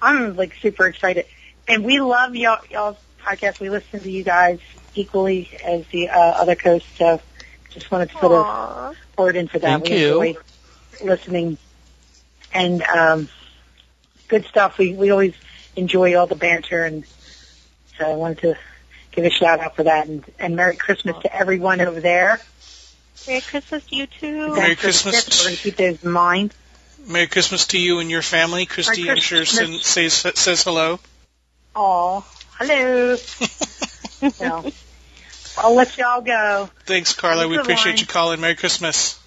I'm 0.00 0.36
like 0.36 0.54
super 0.62 0.86
excited. 0.86 1.26
And 1.66 1.84
we 1.84 2.00
love 2.00 2.34
y'all, 2.34 2.64
y'all's 2.70 2.96
podcast. 3.22 3.60
We 3.60 3.68
listen 3.68 4.00
to 4.00 4.10
you 4.10 4.24
guys 4.24 4.60
equally 4.98 5.50
as 5.64 5.86
the 5.88 6.08
uh, 6.10 6.18
other 6.18 6.54
coast. 6.54 6.86
So 6.96 7.20
just 7.70 7.90
wanted 7.90 8.10
to 8.10 8.16
put 8.16 8.30
a 8.30 8.34
Aw. 8.34 8.94
word 9.16 9.36
in 9.36 9.48
for 9.48 9.58
that. 9.58 9.82
Thank 9.82 9.90
we 9.90 9.96
you. 9.96 10.22
enjoy 10.22 10.36
listening 11.02 11.58
and 12.52 12.82
um, 12.82 13.28
good 14.28 14.44
stuff. 14.46 14.78
We 14.78 14.94
we 14.94 15.10
always 15.10 15.34
enjoy 15.76 16.16
all 16.16 16.26
the 16.26 16.34
banter, 16.34 16.84
and 16.84 17.04
so 17.98 18.10
I 18.10 18.16
wanted 18.16 18.38
to 18.38 18.58
give 19.12 19.24
a 19.24 19.30
shout 19.30 19.60
out 19.60 19.76
for 19.76 19.84
that. 19.84 20.08
And, 20.08 20.24
and 20.38 20.56
Merry 20.56 20.76
Christmas 20.76 21.16
to 21.22 21.34
everyone 21.34 21.80
over 21.80 22.00
there. 22.00 22.40
Merry 23.26 23.40
Christmas 23.40 23.84
to 23.86 23.96
you 23.96 24.06
too. 24.06 24.54
Merry 24.54 24.74
Thanks 24.74 25.02
for 25.02 25.10
the 25.10 25.16
Christmas. 25.16 25.40
We're 25.40 25.44
going 25.46 25.56
to 25.56 25.62
keep 25.62 25.76
those 25.76 26.04
in 26.04 26.10
mind. 26.10 26.54
Merry 27.06 27.26
Christmas 27.26 27.66
to 27.68 27.78
you 27.78 28.00
and 28.00 28.10
your 28.10 28.22
family. 28.22 28.66
Christy, 28.66 29.10
I'm 29.10 29.18
sure 29.18 29.38
Christmas. 29.44 29.86
says 29.86 30.14
says 30.14 30.62
hello. 30.62 30.98
Oh, 31.74 32.26
hello. 32.58 33.16
so, 34.32 34.72
I'll 35.58 35.74
let 35.74 35.96
y'all 35.98 36.20
go. 36.20 36.70
Thanks, 36.86 37.12
Carla. 37.14 37.42
Thanks 37.42 37.50
We 37.50 37.58
appreciate 37.58 37.92
lot. 37.92 38.00
you 38.00 38.06
calling. 38.06 38.40
Merry 38.40 38.54
Christmas. 38.56 39.18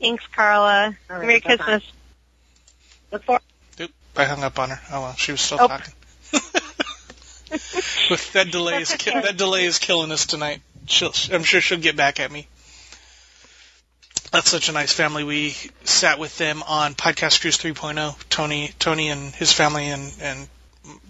Thanks, 0.00 0.24
Carla. 0.34 0.96
All 1.10 1.16
right, 1.16 1.26
Merry 1.26 1.40
bye-bye. 1.40 1.56
Christmas. 1.56 1.92
Look 3.12 3.24
forward. 3.24 3.42
Oop, 3.80 3.90
I 4.16 4.24
hung 4.24 4.42
up 4.44 4.58
on 4.58 4.70
her. 4.70 4.80
Oh 4.92 5.00
well, 5.02 5.14
she 5.14 5.32
was 5.32 5.40
still 5.40 5.58
Oh. 5.60 5.68
talking. 5.68 5.92
With 8.10 8.32
that 8.34 8.50
delay 8.52 8.80
is 8.82 8.90
That's 8.90 9.02
ki- 9.02 9.10
that 9.10 9.36
delay 9.36 9.64
is 9.64 9.78
killing 9.78 10.12
us 10.12 10.26
tonight. 10.26 10.62
She'll, 10.86 11.12
I'm 11.32 11.42
sure 11.42 11.60
she'll 11.60 11.78
get 11.80 11.96
back 11.96 12.20
at 12.20 12.30
me. 12.30 12.46
That's 14.30 14.48
such 14.48 14.68
a 14.68 14.72
nice 14.72 14.92
family. 14.92 15.24
We 15.24 15.56
sat 15.82 16.20
with 16.20 16.38
them 16.38 16.62
on 16.68 16.94
Podcast 16.94 17.40
Cruise 17.40 17.58
3.0. 17.58 18.14
Tony, 18.30 18.70
Tony 18.78 19.08
and 19.08 19.34
his 19.34 19.52
family, 19.52 19.88
and 19.88 20.12
and 20.22 20.48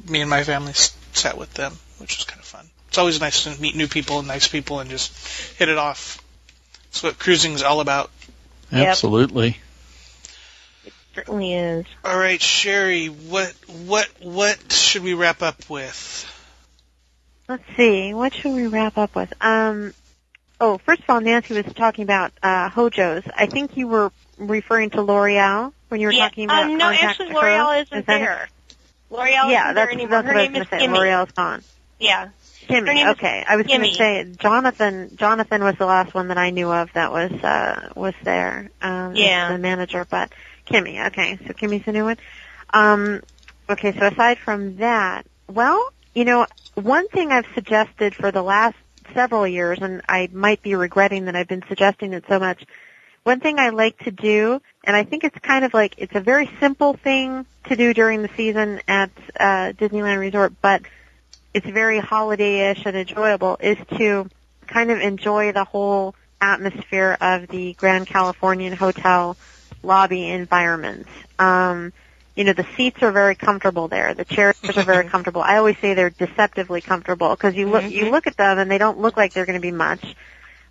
me 0.08 0.22
and 0.22 0.30
my 0.30 0.42
family 0.42 0.72
sat 0.72 1.36
with 1.36 1.52
them, 1.52 1.74
which 1.98 2.16
was 2.16 2.24
kind 2.24 2.40
of 2.40 2.46
fun. 2.46 2.69
It's 2.90 2.98
always 2.98 3.20
nice 3.20 3.44
to 3.44 3.60
meet 3.62 3.76
new 3.76 3.86
people 3.86 4.18
and 4.18 4.26
nice 4.26 4.48
people 4.48 4.80
and 4.80 4.90
just 4.90 5.16
hit 5.58 5.68
it 5.68 5.78
off. 5.78 6.20
That's 6.90 7.04
what 7.04 7.18
cruising's 7.20 7.62
all 7.62 7.80
about. 7.80 8.10
Yep. 8.72 8.88
Absolutely. 8.88 9.58
Certainly 11.14 11.54
is. 11.54 11.86
All 12.04 12.18
right, 12.18 12.42
Sherry, 12.42 13.06
what 13.06 13.54
what 13.86 14.08
what 14.20 14.72
should 14.72 15.04
we 15.04 15.14
wrap 15.14 15.40
up 15.40 15.70
with? 15.70 16.26
Let's 17.48 17.62
see. 17.76 18.12
What 18.12 18.34
should 18.34 18.54
we 18.54 18.66
wrap 18.66 18.98
up 18.98 19.14
with? 19.14 19.32
Um, 19.40 19.94
oh, 20.60 20.78
first 20.78 21.02
of 21.02 21.10
all, 21.10 21.20
Nancy 21.20 21.54
was 21.62 21.72
talking 21.74 22.02
about 22.02 22.32
uh, 22.42 22.70
Hojo's. 22.70 23.22
I 23.36 23.46
think 23.46 23.76
you 23.76 23.86
were 23.86 24.10
referring 24.36 24.90
to 24.90 25.02
L'Oreal 25.02 25.72
when 25.90 26.00
you 26.00 26.08
were 26.08 26.12
yeah. 26.12 26.28
talking 26.28 26.44
about 26.44 26.64
um, 26.64 26.76
no, 26.76 26.90
actually. 26.90 27.30
L'Oreal 27.32 27.82
Is 27.82 27.86
isn't 27.92 28.06
that 28.06 28.20
it? 28.20 28.24
there. 28.24 28.48
L'Oreal 29.10 29.28
Yeah, 29.28 29.44
isn't 29.46 29.52
that's, 29.52 29.74
there 29.74 29.90
anymore. 29.90 30.22
that's 30.22 30.26
Her 30.28 30.34
what 30.34 30.40
I 30.40 30.42
was 30.48 30.52
name 30.52 30.62
is. 30.62 30.68
Kimmy. 30.68 30.96
L'Oreal's 30.96 31.32
gone. 31.32 31.62
Yeah. 32.00 32.28
Her 32.70 32.80
Kimmy. 32.80 32.94
name 32.94 33.06
is 33.08 33.12
Okay, 33.14 33.44
I 33.48 33.56
was 33.56 33.66
going 33.66 33.82
to 33.82 33.94
say 33.94 34.26
Jonathan. 34.38 35.16
Jonathan 35.16 35.62
was 35.64 35.76
the 35.78 35.86
last 35.86 36.14
one 36.14 36.28
that 36.28 36.38
I 36.38 36.50
knew 36.50 36.70
of 36.70 36.90
that 36.94 37.12
was 37.12 37.32
uh, 37.32 37.90
was 37.94 38.14
there. 38.22 38.70
Um, 38.80 39.14
Yeah. 39.14 39.52
the 39.52 39.58
manager, 39.58 40.06
but 40.08 40.32
Kimmy. 40.68 41.06
Okay, 41.08 41.38
so 41.46 41.52
Kimmy's 41.52 41.84
the 41.84 41.92
new 41.92 42.04
one. 42.04 42.16
Um, 42.72 43.22
okay, 43.68 43.96
so 43.98 44.06
aside 44.06 44.38
from 44.38 44.76
that, 44.76 45.26
well, 45.48 45.92
you 46.14 46.24
know, 46.24 46.46
one 46.74 47.08
thing 47.08 47.32
I've 47.32 47.46
suggested 47.54 48.14
for 48.14 48.30
the 48.30 48.42
last 48.42 48.76
several 49.14 49.46
years, 49.46 49.78
and 49.80 50.02
I 50.08 50.28
might 50.32 50.62
be 50.62 50.74
regretting 50.74 51.24
that 51.24 51.34
I've 51.36 51.48
been 51.48 51.64
suggesting 51.68 52.12
it 52.12 52.24
so 52.28 52.38
much. 52.38 52.64
One 53.24 53.40
thing 53.40 53.58
I 53.58 53.68
like 53.70 53.98
to 54.00 54.10
do, 54.10 54.62
and 54.84 54.96
I 54.96 55.04
think 55.04 55.24
it's 55.24 55.38
kind 55.40 55.64
of 55.64 55.74
like 55.74 55.94
it's 55.98 56.14
a 56.14 56.20
very 56.20 56.48
simple 56.58 56.94
thing 56.94 57.44
to 57.68 57.76
do 57.76 57.92
during 57.92 58.22
the 58.22 58.30
season 58.36 58.80
at 58.88 59.10
uh, 59.38 59.72
Disneyland 59.72 60.18
Resort, 60.18 60.54
but 60.62 60.82
it's 61.54 61.66
very 61.66 61.98
holiday-ish 61.98 62.84
and 62.86 62.96
enjoyable, 62.96 63.56
is 63.60 63.78
to 63.98 64.28
kind 64.66 64.90
of 64.90 65.00
enjoy 65.00 65.52
the 65.52 65.64
whole 65.64 66.14
atmosphere 66.40 67.16
of 67.20 67.48
the 67.48 67.74
Grand 67.74 68.06
Californian 68.06 68.72
Hotel 68.72 69.36
lobby 69.82 70.28
environment. 70.28 71.06
Um, 71.38 71.92
you 72.36 72.44
know, 72.44 72.52
the 72.52 72.66
seats 72.76 73.02
are 73.02 73.12
very 73.12 73.34
comfortable 73.34 73.88
there. 73.88 74.14
The 74.14 74.24
chairs 74.24 74.56
are 74.64 74.82
very 74.82 75.08
comfortable. 75.10 75.42
I 75.42 75.56
always 75.56 75.76
say 75.78 75.94
they're 75.94 76.10
deceptively 76.10 76.80
comfortable 76.80 77.30
because 77.30 77.54
you 77.54 77.68
look 77.68 77.90
you 77.90 78.10
look 78.10 78.26
at 78.26 78.36
them 78.36 78.58
and 78.58 78.70
they 78.70 78.78
don't 78.78 78.98
look 78.98 79.16
like 79.16 79.32
they're 79.32 79.46
going 79.46 79.58
to 79.58 79.62
be 79.62 79.72
much, 79.72 80.16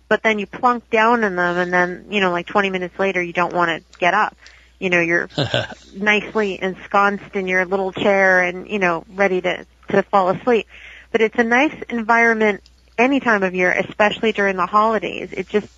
but 0.08 0.22
then 0.22 0.38
you 0.38 0.46
plunk 0.46 0.88
down 0.90 1.22
in 1.22 1.36
them 1.36 1.58
and 1.58 1.72
then 1.72 2.06
you 2.10 2.20
know 2.20 2.30
like 2.30 2.46
20 2.46 2.70
minutes 2.70 2.98
later 2.98 3.22
you 3.22 3.32
don't 3.32 3.52
want 3.52 3.70
to 3.70 3.98
get 3.98 4.14
up. 4.14 4.36
You 4.78 4.88
know, 4.88 5.00
you're 5.00 5.28
nicely 5.94 6.60
ensconced 6.60 7.36
in 7.36 7.46
your 7.46 7.66
little 7.66 7.92
chair 7.92 8.42
and 8.42 8.68
you 8.68 8.78
know 8.78 9.04
ready 9.14 9.40
to 9.42 9.66
to 9.90 10.02
fall 10.02 10.30
asleep. 10.30 10.66
But 11.12 11.20
it's 11.20 11.38
a 11.38 11.44
nice 11.44 11.74
environment 11.88 12.62
any 12.98 13.20
time 13.20 13.42
of 13.42 13.54
year, 13.54 13.72
especially 13.72 14.32
during 14.32 14.56
the 14.56 14.66
holidays. 14.66 15.30
It 15.32 15.48
just 15.48 15.68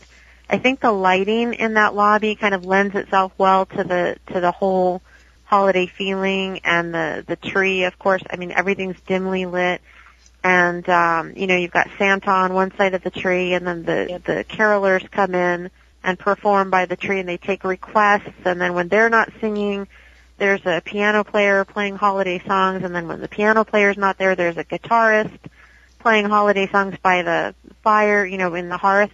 I 0.49 0.59
think 0.59 0.81
the 0.81 0.93
lighting 0.93 1.55
in 1.55 1.75
that 1.75 1.95
lobby 1.95 2.35
kind 2.35 2.55
of 2.55 2.65
lends 2.65 2.95
itself 2.95 3.33
well 3.39 3.67
to 3.67 3.85
the 3.85 4.17
to 4.33 4.41
the 4.41 4.53
whole 4.53 5.01
holiday 5.45 5.87
feeling 5.87 6.61
and 6.65 6.95
the 6.95 7.25
the 7.27 7.37
tree 7.37 7.85
of 7.85 7.99
course 7.99 8.23
i 8.31 8.37
mean 8.37 8.51
everything's 8.53 8.99
dimly 9.03 9.45
lit 9.45 9.83
and 10.43 10.89
um 10.89 11.35
you 11.37 11.47
know 11.47 11.55
you've 11.55 11.71
got 11.71 11.91
santa 11.99 12.31
on 12.31 12.55
one 12.55 12.75
side 12.79 12.95
of 12.95 13.03
the 13.03 13.11
tree 13.11 13.53
and 13.53 13.67
then 13.67 13.83
the 13.85 14.19
the 14.25 14.45
carolers 14.49 15.11
come 15.11 15.35
in 15.35 15.71
and 16.03 16.19
perform 16.19 16.71
by 16.71 16.87
the 16.87 16.97
tree 16.97 17.21
and 17.21 17.29
they 17.29 17.37
take 17.37 17.65
requests 17.65 18.33
and 18.47 18.63
then 18.63 18.73
when 18.73 18.89
they're 18.89 19.11
not 19.11 19.31
singing 19.43 19.87
there's 20.43 20.66
a 20.66 20.82
piano 20.85 21.23
player 21.23 21.64
playing 21.64 21.94
holiday 21.94 22.43
songs 22.44 22.82
and 22.82 22.93
then 22.93 23.06
when 23.06 23.20
the 23.20 23.28
piano 23.28 23.62
player's 23.64 23.97
not 23.97 24.19
there 24.19 24.35
there's 24.35 24.56
a 24.56 24.64
guitarist 24.64 25.39
playing 26.01 26.24
holiday 26.24 26.66
songs 26.66 26.97
by 27.01 27.23
the 27.23 27.55
fire 27.85 28.27
you 28.27 28.36
know 28.36 28.52
in 28.56 28.69
the 28.69 28.77
hearth 28.77 29.12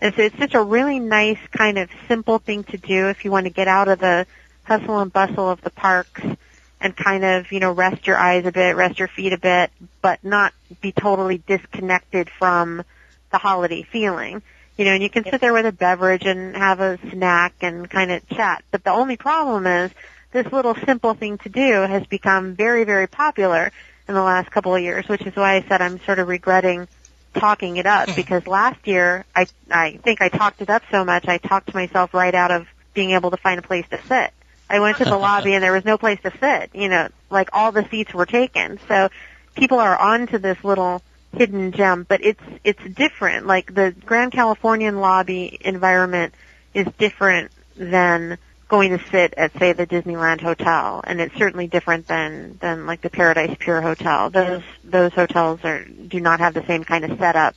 and 0.00 0.12
so 0.16 0.22
it's 0.22 0.34
just 0.34 0.54
a 0.54 0.60
really 0.60 0.98
nice 0.98 1.38
kind 1.52 1.78
of 1.78 1.88
simple 2.08 2.40
thing 2.40 2.64
to 2.64 2.76
do 2.76 3.08
if 3.08 3.24
you 3.24 3.30
want 3.30 3.46
to 3.46 3.50
get 3.50 3.68
out 3.68 3.86
of 3.86 4.00
the 4.00 4.26
hustle 4.64 4.98
and 4.98 5.12
bustle 5.12 5.48
of 5.48 5.60
the 5.60 5.70
parks 5.70 6.22
and 6.80 6.96
kind 6.96 7.24
of, 7.24 7.50
you 7.52 7.60
know, 7.60 7.72
rest 7.72 8.06
your 8.06 8.18
eyes 8.18 8.44
a 8.44 8.52
bit, 8.52 8.76
rest 8.76 8.98
your 8.98 9.08
feet 9.08 9.32
a 9.32 9.38
bit, 9.38 9.70
but 10.02 10.22
not 10.22 10.52
be 10.80 10.92
totally 10.92 11.38
disconnected 11.46 12.28
from 12.28 12.82
the 13.30 13.38
holiday 13.38 13.82
feeling. 13.82 14.42
You 14.76 14.84
know, 14.84 14.90
and 14.90 15.02
you 15.02 15.08
can 15.08 15.24
sit 15.24 15.40
there 15.40 15.52
with 15.52 15.66
a 15.66 15.72
beverage 15.72 16.26
and 16.26 16.56
have 16.56 16.80
a 16.80 16.98
snack 17.10 17.54
and 17.60 17.88
kind 17.88 18.10
of 18.10 18.28
chat. 18.28 18.64
But 18.70 18.84
the 18.84 18.90
only 18.90 19.16
problem 19.16 19.66
is 19.66 19.92
this 20.34 20.52
little 20.52 20.74
simple 20.74 21.14
thing 21.14 21.38
to 21.38 21.48
do 21.48 21.72
has 21.82 22.04
become 22.06 22.54
very, 22.54 22.82
very 22.84 23.06
popular 23.06 23.70
in 24.08 24.14
the 24.14 24.22
last 24.22 24.50
couple 24.50 24.74
of 24.74 24.82
years, 24.82 25.08
which 25.08 25.22
is 25.22 25.34
why 25.34 25.54
I 25.54 25.62
said 25.62 25.80
I'm 25.80 26.00
sort 26.00 26.18
of 26.18 26.28
regretting 26.28 26.88
talking 27.34 27.78
it 27.78 27.86
up 27.86 28.08
hmm. 28.08 28.14
because 28.14 28.46
last 28.46 28.86
year 28.86 29.24
I 29.34 29.46
I 29.70 29.98
think 30.02 30.20
I 30.20 30.28
talked 30.28 30.60
it 30.60 30.70
up 30.70 30.82
so 30.90 31.04
much 31.04 31.26
I 31.26 31.38
talked 31.38 31.74
myself 31.74 32.14
right 32.14 32.34
out 32.34 32.50
of 32.50 32.68
being 32.92 33.12
able 33.12 33.30
to 33.30 33.36
find 33.36 33.58
a 33.58 33.62
place 33.62 33.86
to 33.90 34.00
sit. 34.06 34.32
I 34.68 34.80
went 34.80 34.98
to 34.98 35.04
the 35.04 35.16
lobby 35.28 35.54
and 35.54 35.62
there 35.62 35.72
was 35.72 35.84
no 35.84 35.98
place 35.98 36.20
to 36.22 36.32
sit. 36.38 36.70
You 36.74 36.88
know, 36.88 37.08
like 37.30 37.48
all 37.52 37.72
the 37.72 37.88
seats 37.88 38.12
were 38.12 38.26
taken. 38.26 38.78
So 38.88 39.08
people 39.54 39.78
are 39.78 39.96
onto 39.96 40.38
this 40.38 40.62
little 40.64 41.00
hidden 41.32 41.72
gem, 41.72 42.06
but 42.08 42.24
it's 42.24 42.42
it's 42.64 42.82
different. 42.84 43.46
Like 43.46 43.72
the 43.72 43.94
Grand 44.04 44.32
Californian 44.32 45.00
lobby 45.00 45.58
environment 45.60 46.34
is 46.72 46.88
different 46.98 47.52
than 47.76 48.38
going 48.68 48.96
to 48.96 49.04
sit 49.10 49.34
at 49.36 49.52
say 49.58 49.72
the 49.72 49.86
Disneyland 49.86 50.40
Hotel, 50.40 51.02
and 51.04 51.20
it's 51.20 51.36
certainly 51.36 51.66
different 51.66 52.06
than 52.06 52.58
than 52.60 52.86
like 52.86 53.00
the 53.00 53.10
Paradise 53.10 53.56
Pier 53.58 53.80
Hotel. 53.80 54.30
Those 54.30 54.62
those 54.82 55.12
hotels 55.12 55.60
are 55.64 55.84
do 55.84 56.20
not 56.20 56.40
have 56.40 56.54
the 56.54 56.64
same 56.66 56.84
kind 56.84 57.04
of 57.04 57.18
setup 57.18 57.54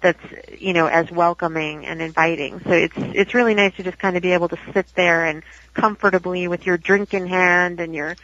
that's 0.00 0.20
you 0.58 0.74
know 0.74 0.86
as 0.86 1.10
welcoming 1.10 1.86
and 1.86 2.02
inviting. 2.02 2.60
So 2.60 2.70
it's 2.70 2.96
it's 2.96 3.34
really 3.34 3.54
nice 3.54 3.74
to 3.76 3.82
just 3.82 3.98
kind 3.98 4.16
of 4.16 4.22
be 4.22 4.32
able 4.32 4.48
to 4.48 4.58
sit 4.72 4.86
there 4.94 5.24
and 5.24 5.42
comfortably 5.72 6.46
with 6.46 6.66
your 6.66 6.76
drink 6.76 7.14
in 7.14 7.26
hand 7.26 7.80
and 7.80 7.94
your 7.94 8.16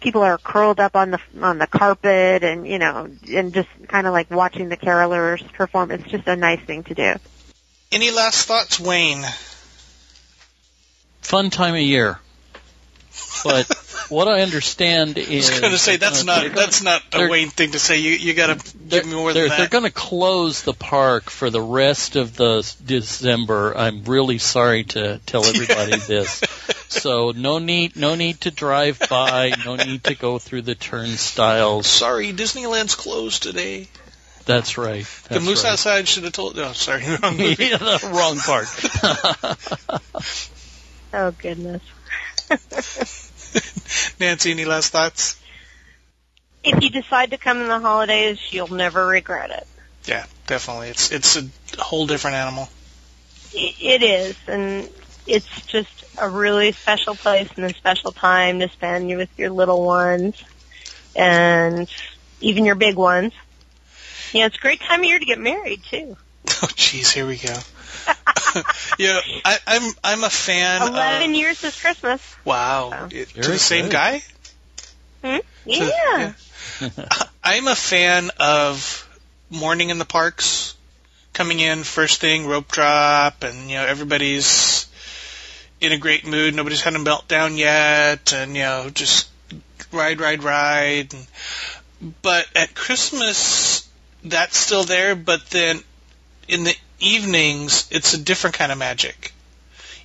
people 0.00 0.22
are 0.22 0.38
curled 0.38 0.80
up 0.80 0.96
on 0.96 1.12
the 1.12 1.20
on 1.40 1.58
the 1.58 1.66
carpet 1.66 2.42
and 2.42 2.66
you 2.66 2.78
know 2.78 3.08
and 3.32 3.54
just 3.54 3.68
kind 3.86 4.06
of 4.06 4.12
like 4.12 4.30
watching 4.30 4.68
the 4.68 4.76
carolers 4.76 5.40
perform. 5.52 5.92
It's 5.92 6.04
just 6.04 6.26
a 6.26 6.36
nice 6.36 6.60
thing 6.60 6.82
to 6.84 6.94
do. 6.94 7.14
Any 7.92 8.10
last 8.10 8.46
thoughts, 8.46 8.78
Wayne? 8.80 9.24
Fun 11.30 11.50
time 11.50 11.74
of 11.74 11.80
year. 11.80 12.18
But 13.44 13.66
what 14.08 14.26
I 14.26 14.40
understand 14.42 15.16
is 15.16 15.48
I 15.48 15.52
was 15.52 15.60
going 15.60 15.72
to 15.72 15.78
say 15.78 15.96
that's 15.96 16.24
they're 16.24 16.26
not 16.26 16.42
gonna- 16.42 16.54
that's 16.54 16.82
not 16.82 17.02
a 17.12 17.28
Wayne 17.28 17.50
thing 17.50 17.70
to 17.70 17.78
say. 17.78 17.98
You 17.98 18.10
you 18.10 18.34
got 18.34 18.58
to 18.58 18.76
give 18.88 19.06
me 19.06 19.14
more 19.14 19.32
they're, 19.32 19.48
they're 19.48 19.68
going 19.68 19.84
to 19.84 19.92
close 19.92 20.62
the 20.62 20.74
park 20.74 21.30
for 21.30 21.48
the 21.48 21.60
rest 21.60 22.16
of 22.16 22.36
the 22.36 22.68
December. 22.84 23.76
I'm 23.76 24.02
really 24.04 24.38
sorry 24.38 24.82
to 24.84 25.20
tell 25.24 25.44
everybody 25.52 25.96
this. 25.98 26.40
So 26.88 27.30
no 27.30 27.60
need, 27.60 27.94
no 27.94 28.16
need 28.16 28.40
to 28.40 28.50
drive 28.50 29.00
by. 29.08 29.52
No 29.64 29.76
need 29.76 30.02
to 30.04 30.16
go 30.16 30.40
through 30.40 30.62
the 30.62 30.74
turnstiles. 30.74 31.86
Sorry, 31.86 32.32
Disneyland's 32.32 32.96
closed 32.96 33.44
today. 33.44 33.86
That's 34.46 34.76
right. 34.76 35.06
the 35.28 35.38
moose 35.38 35.62
right. 35.62 35.74
outside 35.74 36.08
should 36.08 36.24
have 36.24 36.32
told. 36.32 36.58
Oh, 36.58 36.72
sorry, 36.72 37.04
wrong 37.22 37.36
movie. 37.36 37.66
yeah, 37.66 37.76
the 37.76 38.10
wrong 38.12 38.36
part. 38.38 38.66
Oh 41.12 41.32
goodness. 41.32 41.82
Nancy, 44.20 44.52
any 44.52 44.64
last 44.64 44.92
thoughts? 44.92 45.40
If 46.62 46.82
you 46.82 46.90
decide 46.90 47.30
to 47.30 47.38
come 47.38 47.60
in 47.60 47.68
the 47.68 47.80
holidays, 47.80 48.38
you'll 48.50 48.68
never 48.68 49.06
regret 49.06 49.50
it. 49.50 49.66
Yeah, 50.04 50.26
definitely. 50.46 50.90
It's 50.90 51.10
it's 51.10 51.36
a 51.36 51.48
whole 51.78 52.06
different 52.06 52.36
animal. 52.36 52.68
It 53.52 54.02
is, 54.02 54.36
and 54.46 54.88
it's 55.26 55.66
just 55.66 56.04
a 56.18 56.28
really 56.28 56.72
special 56.72 57.14
place 57.14 57.48
and 57.56 57.64
a 57.64 57.74
special 57.74 58.12
time 58.12 58.60
to 58.60 58.68
spend 58.68 59.16
with 59.16 59.30
your 59.36 59.50
little 59.50 59.84
ones 59.84 60.42
and 61.16 61.88
even 62.40 62.64
your 62.64 62.74
big 62.74 62.96
ones. 62.96 63.32
Yeah, 64.32 64.46
it's 64.46 64.56
a 64.56 64.60
great 64.60 64.80
time 64.80 65.00
of 65.00 65.06
year 65.06 65.18
to 65.18 65.24
get 65.24 65.38
married 65.38 65.82
too. 65.84 66.16
Oh, 66.62 66.66
jeez, 66.66 67.12
here 67.12 67.26
we 67.26 67.38
go. 67.38 67.56
yeah, 68.98 69.20
I, 69.44 69.58
I'm 69.66 69.92
I'm 70.02 70.24
a 70.24 70.30
fan. 70.30 70.82
Eleven 70.82 71.30
of, 71.30 71.36
years 71.36 71.60
this 71.60 71.80
Christmas. 71.80 72.36
Wow. 72.44 73.08
It- 73.10 73.28
to 73.30 73.50
the 73.50 73.58
same 73.58 73.86
good. 73.86 73.92
guy. 73.92 74.22
Hmm? 75.22 75.36
To- 75.36 75.42
Yeah. 75.64 76.32
I'm 77.44 77.68
a 77.68 77.74
fan 77.74 78.30
of 78.38 79.06
morning 79.50 79.90
in 79.90 79.98
the 79.98 80.04
parks, 80.04 80.74
coming 81.32 81.60
in 81.60 81.84
first 81.84 82.20
thing, 82.20 82.46
rope 82.46 82.68
drop, 82.68 83.42
and 83.42 83.68
you 83.68 83.76
know 83.76 83.84
everybody's 83.84 84.86
in 85.80 85.92
a 85.92 85.98
great 85.98 86.26
mood. 86.26 86.54
Nobody's 86.54 86.82
had 86.82 86.94
a 86.94 86.98
meltdown 86.98 87.56
yet, 87.58 88.32
and 88.32 88.54
you 88.56 88.62
know 88.62 88.90
just 88.92 89.28
ride, 89.92 90.20
ride, 90.20 90.42
ride. 90.42 91.14
And, 91.14 91.26
but 92.22 92.46
at 92.56 92.74
Christmas, 92.74 93.88
that's 94.24 94.56
still 94.56 94.84
there. 94.84 95.14
But 95.14 95.46
then 95.50 95.80
in 96.48 96.64
the 96.64 96.74
evenings, 97.00 97.88
it's 97.90 98.14
a 98.14 98.18
different 98.18 98.56
kind 98.56 98.70
of 98.72 98.78
magic. 98.78 99.32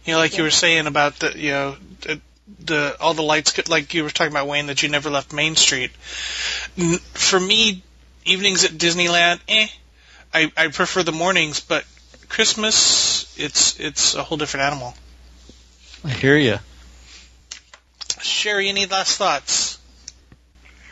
You 0.05 0.13
know, 0.13 0.19
like 0.19 0.37
you 0.37 0.43
were 0.43 0.51
saying 0.51 0.87
about 0.87 1.15
the 1.19 1.37
you 1.37 1.51
know 1.51 1.75
the, 2.01 2.21
the 2.63 2.97
all 2.99 3.13
the 3.13 3.23
lights, 3.23 3.51
get- 3.53 3.69
like 3.69 3.93
you 3.93 4.03
were 4.03 4.09
talking 4.09 4.31
about 4.31 4.47
Wayne, 4.47 4.67
that 4.67 4.83
you 4.83 4.89
never 4.89 5.09
left 5.09 5.33
Main 5.33 5.55
Street. 5.55 5.91
For 5.91 7.39
me, 7.39 7.81
evenings 8.23 8.63
at 8.63 8.71
Disneyland, 8.71 9.39
eh. 9.47 9.67
I, 10.33 10.51
I 10.57 10.67
prefer 10.67 11.03
the 11.03 11.11
mornings, 11.11 11.59
but 11.61 11.85
Christmas, 12.29 13.33
it's 13.39 13.79
it's 13.79 14.15
a 14.15 14.23
whole 14.23 14.37
different 14.37 14.65
animal. 14.65 14.93
I 16.03 16.09
hear 16.09 16.37
you. 16.37 16.57
Sherry, 18.21 18.69
any 18.69 18.85
last 18.85 19.17
thoughts? 19.17 19.79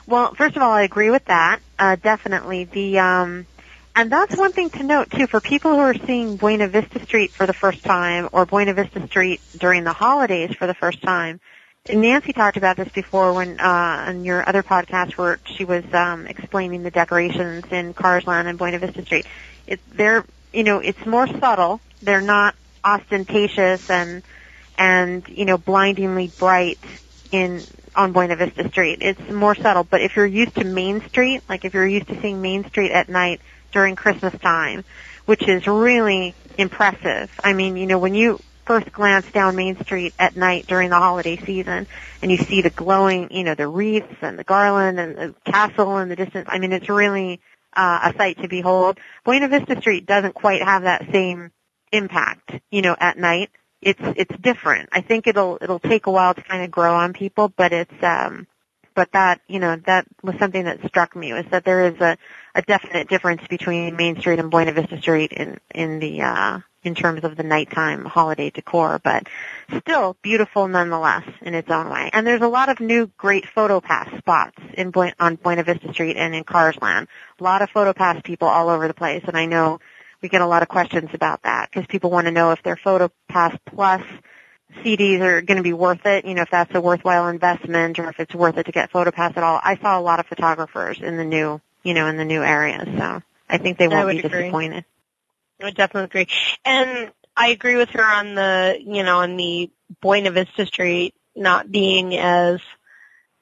Well, 0.05 0.33
first 0.33 0.55
of 0.55 0.61
all, 0.61 0.71
I 0.71 0.83
agree 0.83 1.09
with 1.09 1.25
that. 1.25 1.59
Uh, 1.79 1.95
definitely. 1.95 2.65
The 2.65 2.99
um, 2.99 3.45
and 3.95 4.11
that's 4.11 4.35
one 4.35 4.51
thing 4.51 4.69
to 4.71 4.83
note 4.83 5.11
too 5.11 5.27
for 5.27 5.39
people 5.39 5.71
who 5.71 5.79
are 5.79 5.93
seeing 5.93 6.37
Buena 6.37 6.67
Vista 6.67 7.03
Street 7.05 7.31
for 7.31 7.45
the 7.45 7.53
first 7.53 7.83
time 7.83 8.29
or 8.31 8.45
Buena 8.45 8.73
Vista 8.73 9.05
Street 9.07 9.39
during 9.57 9.83
the 9.83 9.93
holidays 9.93 10.55
for 10.55 10.67
the 10.67 10.73
first 10.73 11.01
time. 11.01 11.39
Nancy 11.89 12.31
talked 12.31 12.55
about 12.55 12.77
this 12.77 12.87
before 12.89 13.33
when 13.33 13.59
uh, 13.59 14.05
on 14.07 14.23
your 14.23 14.47
other 14.47 14.63
podcast 14.63 15.13
where 15.13 15.39
she 15.45 15.65
was 15.65 15.83
um, 15.93 16.27
explaining 16.27 16.83
the 16.83 16.91
decorations 16.91 17.65
in 17.71 17.93
Cars 17.93 18.25
Land 18.25 18.47
and 18.47 18.57
Buena 18.57 18.79
Vista 18.79 19.03
Street. 19.05 19.25
It, 19.67 19.79
they're 19.93 20.25
you 20.53 20.63
know 20.63 20.79
it's 20.79 21.05
more 21.05 21.27
subtle. 21.27 21.81
They're 22.01 22.21
not 22.21 22.55
ostentatious 22.85 23.89
and 23.89 24.23
and 24.77 25.27
you 25.27 25.45
know 25.45 25.57
blindingly 25.57 26.31
bright 26.39 26.79
in 27.31 27.63
on 27.95 28.13
Buena 28.13 28.37
Vista 28.37 28.69
Street. 28.69 28.99
It's 29.01 29.29
more 29.29 29.53
subtle, 29.53 29.83
but 29.83 30.01
if 30.01 30.15
you're 30.15 30.25
used 30.25 30.55
to 30.55 30.63
Main 30.63 31.01
Street, 31.09 31.43
like 31.49 31.65
if 31.65 31.73
you're 31.73 31.87
used 31.87 32.07
to 32.07 32.19
seeing 32.21 32.41
Main 32.41 32.65
Street 32.69 32.91
at 32.91 33.09
night 33.09 33.41
during 33.73 33.95
Christmas 33.95 34.33
time, 34.41 34.85
which 35.25 35.47
is 35.47 35.67
really 35.67 36.35
impressive. 36.57 37.29
I 37.43 37.53
mean, 37.53 37.75
you 37.75 37.87
know, 37.87 37.99
when 37.99 38.13
you 38.15 38.39
first 38.65 38.91
glance 38.93 39.25
down 39.33 39.55
Main 39.55 39.83
Street 39.83 40.13
at 40.17 40.37
night 40.37 40.67
during 40.67 40.89
the 40.89 40.95
holiday 40.95 41.37
season 41.45 41.87
and 42.21 42.31
you 42.31 42.37
see 42.37 42.61
the 42.61 42.69
glowing, 42.69 43.27
you 43.31 43.43
know, 43.43 43.55
the 43.55 43.67
wreaths 43.67 44.15
and 44.21 44.39
the 44.39 44.43
garland 44.43 44.99
and 44.99 45.17
the 45.17 45.35
castle 45.51 45.97
in 45.97 46.07
the 46.07 46.15
distance, 46.15 46.47
I 46.49 46.59
mean, 46.59 46.71
it's 46.71 46.87
really 46.87 47.41
uh, 47.75 48.11
a 48.13 48.17
sight 48.17 48.41
to 48.41 48.47
behold. 48.47 48.99
Buena 49.25 49.49
Vista 49.49 49.79
Street 49.81 50.05
doesn't 50.05 50.33
quite 50.33 50.61
have 50.61 50.83
that 50.83 51.07
same 51.11 51.51
impact, 51.91 52.51
you 52.71 52.81
know, 52.81 52.95
at 52.97 53.17
night 53.17 53.49
it's 53.83 54.01
it's 54.15 54.35
different. 54.41 54.89
I 54.91 55.01
think 55.01 55.27
it'll 55.27 55.57
it'll 55.61 55.79
take 55.79 56.07
a 56.07 56.11
while 56.11 56.33
to 56.33 56.41
kind 56.41 56.63
of 56.63 56.71
grow 56.71 56.95
on 56.95 57.13
people, 57.13 57.49
but 57.49 57.73
it's 57.73 58.03
um 58.03 58.47
but 58.95 59.11
that 59.11 59.41
you 59.47 59.59
know 59.59 59.75
that 59.85 60.05
was 60.21 60.35
something 60.39 60.63
that 60.65 60.85
struck 60.87 61.15
me 61.15 61.33
was 61.33 61.45
that 61.51 61.65
there 61.65 61.87
is 61.87 61.99
a 61.99 62.17
a 62.55 62.61
definite 62.61 63.09
difference 63.09 63.41
between 63.47 63.95
Main 63.95 64.19
Street 64.19 64.39
and 64.39 64.51
Buena 64.51 64.73
Vista 64.73 64.99
Street 64.99 65.31
in 65.31 65.59
in 65.73 65.99
the 65.99 66.21
uh 66.21 66.59
in 66.83 66.95
terms 66.95 67.23
of 67.23 67.37
the 67.37 67.43
nighttime 67.43 68.03
holiday 68.03 68.49
decor, 68.49 68.99
but 69.03 69.27
still 69.77 70.17
beautiful 70.21 70.67
nonetheless 70.67 71.23
in 71.41 71.55
its 71.55 71.69
own 71.71 71.89
way. 71.89 72.09
And 72.11 72.27
there's 72.27 72.41
a 72.41 72.47
lot 72.47 72.67
of 72.67 72.81
new 72.81 73.09
great 73.17 73.45
photo 73.47 73.79
pass 73.79 74.09
spots 74.17 74.57
in 74.73 74.91
Buen- 74.91 75.13
on 75.19 75.35
Buena 75.35 75.63
Vista 75.63 75.93
Street 75.93 76.17
and 76.17 76.35
in 76.35 76.43
Cars 76.43 76.75
Land. 76.81 77.07
A 77.39 77.43
lot 77.43 77.61
of 77.61 77.69
photo 77.69 77.93
pass 77.93 78.21
people 78.23 78.49
all 78.49 78.69
over 78.69 78.87
the 78.87 78.93
place, 78.93 79.23
and 79.25 79.37
I 79.37 79.45
know 79.45 79.79
we 80.21 80.29
get 80.29 80.41
a 80.41 80.47
lot 80.47 80.61
of 80.61 80.67
questions 80.67 81.09
about 81.13 81.43
that 81.43 81.69
because 81.69 81.87
people 81.87 82.09
want 82.09 82.25
to 82.25 82.31
know 82.31 82.51
if 82.51 82.61
their 82.63 82.75
PhotoPass 82.77 83.57
Plus 83.65 84.01
CDs 84.77 85.21
are 85.21 85.41
going 85.41 85.57
to 85.57 85.63
be 85.63 85.73
worth 85.73 86.05
it, 86.05 86.25
you 86.25 86.33
know, 86.33 86.41
if 86.41 86.49
that's 86.49 86.73
a 86.73 86.81
worthwhile 86.81 87.27
investment 87.27 87.99
or 87.99 88.09
if 88.09 88.19
it's 88.19 88.33
worth 88.33 88.57
it 88.57 88.65
to 88.65 88.71
get 88.71 88.91
PhotoPass 88.91 89.37
at 89.37 89.43
all. 89.43 89.59
I 89.63 89.77
saw 89.77 89.99
a 89.99 90.01
lot 90.01 90.19
of 90.19 90.25
photographers 90.25 90.99
in 91.01 91.17
the 91.17 91.25
new, 91.25 91.61
you 91.83 91.93
know, 91.93 92.07
in 92.07 92.17
the 92.17 92.25
new 92.25 92.41
areas, 92.43 92.87
so 92.97 93.21
I 93.49 93.57
think 93.57 93.77
they 93.77 93.87
won't 93.87 94.09
be 94.09 94.19
agree. 94.19 94.29
disappointed. 94.43 94.85
I 95.61 95.65
would 95.65 95.75
definitely 95.75 96.21
agree. 96.21 96.35
And 96.65 97.11
I 97.35 97.49
agree 97.49 97.75
with 97.77 97.89
her 97.89 98.03
on 98.03 98.35
the, 98.35 98.77
you 98.79 99.03
know, 99.03 99.19
on 99.19 99.37
the 99.37 99.71
Buena 100.01 100.31
Vista 100.31 100.65
Street 100.65 101.13
not 101.35 101.71
being 101.71 102.15
as 102.17 102.59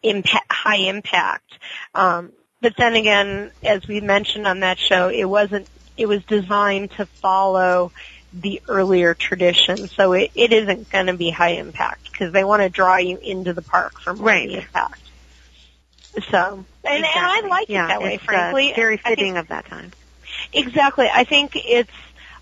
impa- 0.03 0.39
high 0.49 0.77
impact. 0.77 1.51
Um, 1.93 2.31
but 2.61 2.73
then 2.77 2.95
again, 2.95 3.51
as 3.63 3.87
we 3.87 4.01
mentioned 4.01 4.47
on 4.47 4.61
that 4.61 4.77
show, 4.79 5.09
it 5.09 5.25
wasn't, 5.25 5.67
it 5.97 6.05
was 6.05 6.23
designed 6.25 6.91
to 6.91 7.07
follow 7.21 7.91
the 8.33 8.61
earlier 8.67 9.13
tradition. 9.13 9.89
So 9.95 10.13
it, 10.13 10.31
it 10.35 10.53
isn't 10.53 10.89
going 10.89 11.07
to 11.07 11.17
be 11.17 11.31
high 11.31 11.53
impact 11.53 12.11
because 12.11 12.31
they 12.33 12.43
want 12.43 12.61
to 12.61 12.69
draw 12.69 12.97
you 12.97 13.17
into 13.21 13.53
the 13.53 13.61
park 13.61 13.93
for 14.03 14.13
more 14.13 14.27
Right. 14.27 14.49
impact. 14.49 15.10
So, 16.29 16.65
and, 16.83 16.95
and 16.95 17.05
I 17.05 17.41
like 17.47 17.69
yeah, 17.69 17.85
it 17.85 17.87
that 17.87 18.01
way, 18.01 18.13
it's, 18.15 18.23
uh, 18.23 18.25
frankly. 18.25 18.73
very 18.75 18.95
I 18.95 18.97
think- 18.97 19.19
fitting 19.19 19.37
of 19.37 19.47
that 19.47 19.65
time. 19.65 19.91
Exactly. 20.53 21.07
I 21.11 21.23
think 21.23 21.55
it's 21.55 21.91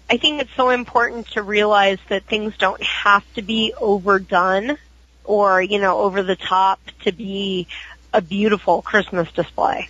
I 0.09 0.17
think 0.17 0.41
it's 0.41 0.53
so 0.55 0.69
important 0.69 1.27
to 1.31 1.43
realize 1.43 1.99
that 2.07 2.23
things 2.23 2.57
don't 2.57 2.81
have 2.81 3.23
to 3.35 3.41
be 3.43 3.73
overdone 3.79 4.77
or, 5.23 5.61
you 5.61 5.79
know, 5.79 5.99
over 5.99 6.23
the 6.23 6.35
top 6.35 6.79
to 7.03 7.11
be 7.11 7.67
a 8.11 8.21
beautiful 8.21 8.81
Christmas 8.81 9.31
display. 9.31 9.89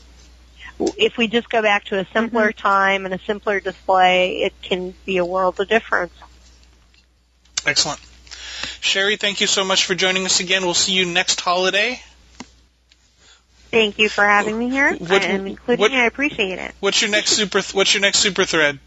If 0.80 1.18
we 1.18 1.28
just 1.28 1.50
go 1.50 1.62
back 1.62 1.86
to 1.86 2.00
a 2.00 2.06
simpler 2.12 2.52
time 2.52 3.06
and 3.06 3.14
a 3.14 3.20
simpler 3.20 3.62
display, 3.62 4.44
it 4.44 4.54
can 4.62 4.94
be 5.06 5.18
a 5.18 5.26
world 5.26 5.60
of 5.60 5.70
difference. 5.70 6.14
Excellent. 7.66 8.00
Sherry, 8.82 9.16
thank 9.16 9.40
you 9.40 9.48
so 9.48 9.64
much 9.64 9.86
for 9.86 9.96
joining 9.96 10.26
us 10.26 10.42
again. 10.42 10.64
We'll 10.64 10.74
see 10.74 10.94
you 10.94 11.06
next 11.06 11.40
holiday. 11.40 12.02
Thank 13.72 14.00
you 14.00 14.10
for 14.10 14.24
having 14.24 14.58
me 14.58 14.70
here, 14.70 14.94
What- 14.96 15.24
and 15.24 15.48
including 15.48 15.82
what- 15.82 15.92
me. 15.92 15.98
I 16.00 16.06
appreciate 16.06 16.58
it. 16.60 16.74
What's 16.80 17.02
your 17.02 17.12
next 17.12 17.32
super? 17.32 17.62
What's 17.74 17.94
your 17.94 18.02
next 18.02 18.20
super 18.20 18.46
thread? 18.46 18.80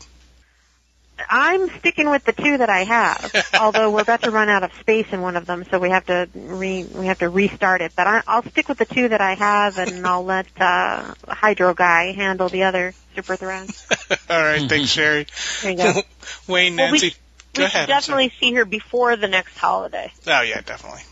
I'm 1.31 1.69
sticking 1.79 2.11
with 2.11 2.25
the 2.25 2.33
two 2.33 2.59
that 2.59 2.69
I 2.69 2.83
have, 2.85 3.33
although 3.61 3.91
we're 3.91 4.01
about 4.03 4.23
to 4.23 4.31
run 4.33 4.49
out 4.49 4.65
of 4.65 4.73
space 4.81 5.07
in 5.13 5.21
one 5.21 5.37
of 5.37 5.47
them, 5.47 5.65
so 5.71 5.79
we 5.79 5.91
have 5.91 6.05
to 6.07 6.29
re 6.35 6.85
we 6.85 7.07
have 7.07 7.21
to 7.21 7.29
restart 7.29 7.81
it. 7.81 7.93
But 7.95 8.07
I, 8.09 8.23
I'll 8.27 8.43
stick 8.43 8.69
with 8.69 8.79
the 8.79 8.87
two 8.87 9.09
that 9.11 9.21
I 9.21 9.35
have, 9.35 9.79
and 9.79 10.05
I'll 10.07 10.25
let 10.25 10.47
uh, 10.61 11.15
Hydro 11.29 11.75
Guy 11.75 12.13
handle 12.13 12.49
the 12.49 12.65
other 12.65 12.93
super 13.15 13.37
threads. 13.37 13.87
All 14.31 14.43
right, 14.43 14.69
thanks, 14.69 14.91
Sherry. 14.91 15.27
There 15.63 15.71
you 15.71 15.77
go. 15.77 16.03
Wayne, 16.49 16.77
Well, 16.77 16.87
we- 16.91 16.99
Nancy, 16.99 17.11
go 17.55 17.63
we 17.63 17.65
ahead. 17.67 17.83
should 17.83 17.93
definitely 17.93 18.33
see 18.41 18.55
her 18.55 18.65
before 18.65 19.15
the 19.15 19.29
next 19.29 19.57
holiday. 19.57 20.11
Oh 20.27 20.41
yeah, 20.41 20.61
definitely. 20.63 21.03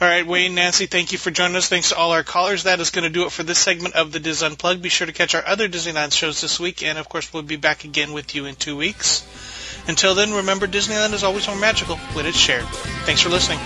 All 0.00 0.06
right, 0.06 0.24
Wayne, 0.24 0.54
Nancy, 0.54 0.86
thank 0.86 1.10
you 1.10 1.18
for 1.18 1.32
joining 1.32 1.56
us. 1.56 1.68
Thanks 1.68 1.88
to 1.88 1.96
all 1.96 2.12
our 2.12 2.22
callers. 2.22 2.62
That 2.62 2.78
is 2.78 2.90
going 2.90 3.02
to 3.02 3.10
do 3.10 3.26
it 3.26 3.32
for 3.32 3.42
this 3.42 3.58
segment 3.58 3.96
of 3.96 4.12
the 4.12 4.20
DIS 4.20 4.44
Unplugged. 4.44 4.80
Be 4.80 4.90
sure 4.90 5.08
to 5.08 5.12
catch 5.12 5.34
our 5.34 5.44
other 5.44 5.68
Disneyland 5.68 6.12
shows 6.12 6.40
this 6.40 6.60
week, 6.60 6.84
and 6.84 6.98
of 6.98 7.08
course, 7.08 7.32
we'll 7.32 7.42
be 7.42 7.56
back 7.56 7.82
again 7.82 8.12
with 8.12 8.36
you 8.36 8.44
in 8.44 8.54
two 8.54 8.76
weeks. 8.76 9.26
Until 9.88 10.14
then, 10.14 10.34
remember 10.34 10.68
Disneyland 10.68 11.14
is 11.14 11.24
always 11.24 11.48
more 11.48 11.56
magical 11.56 11.96
when 12.14 12.26
it's 12.26 12.38
shared. 12.38 12.66
Thanks 13.06 13.22
for 13.22 13.28
listening. 13.28 13.58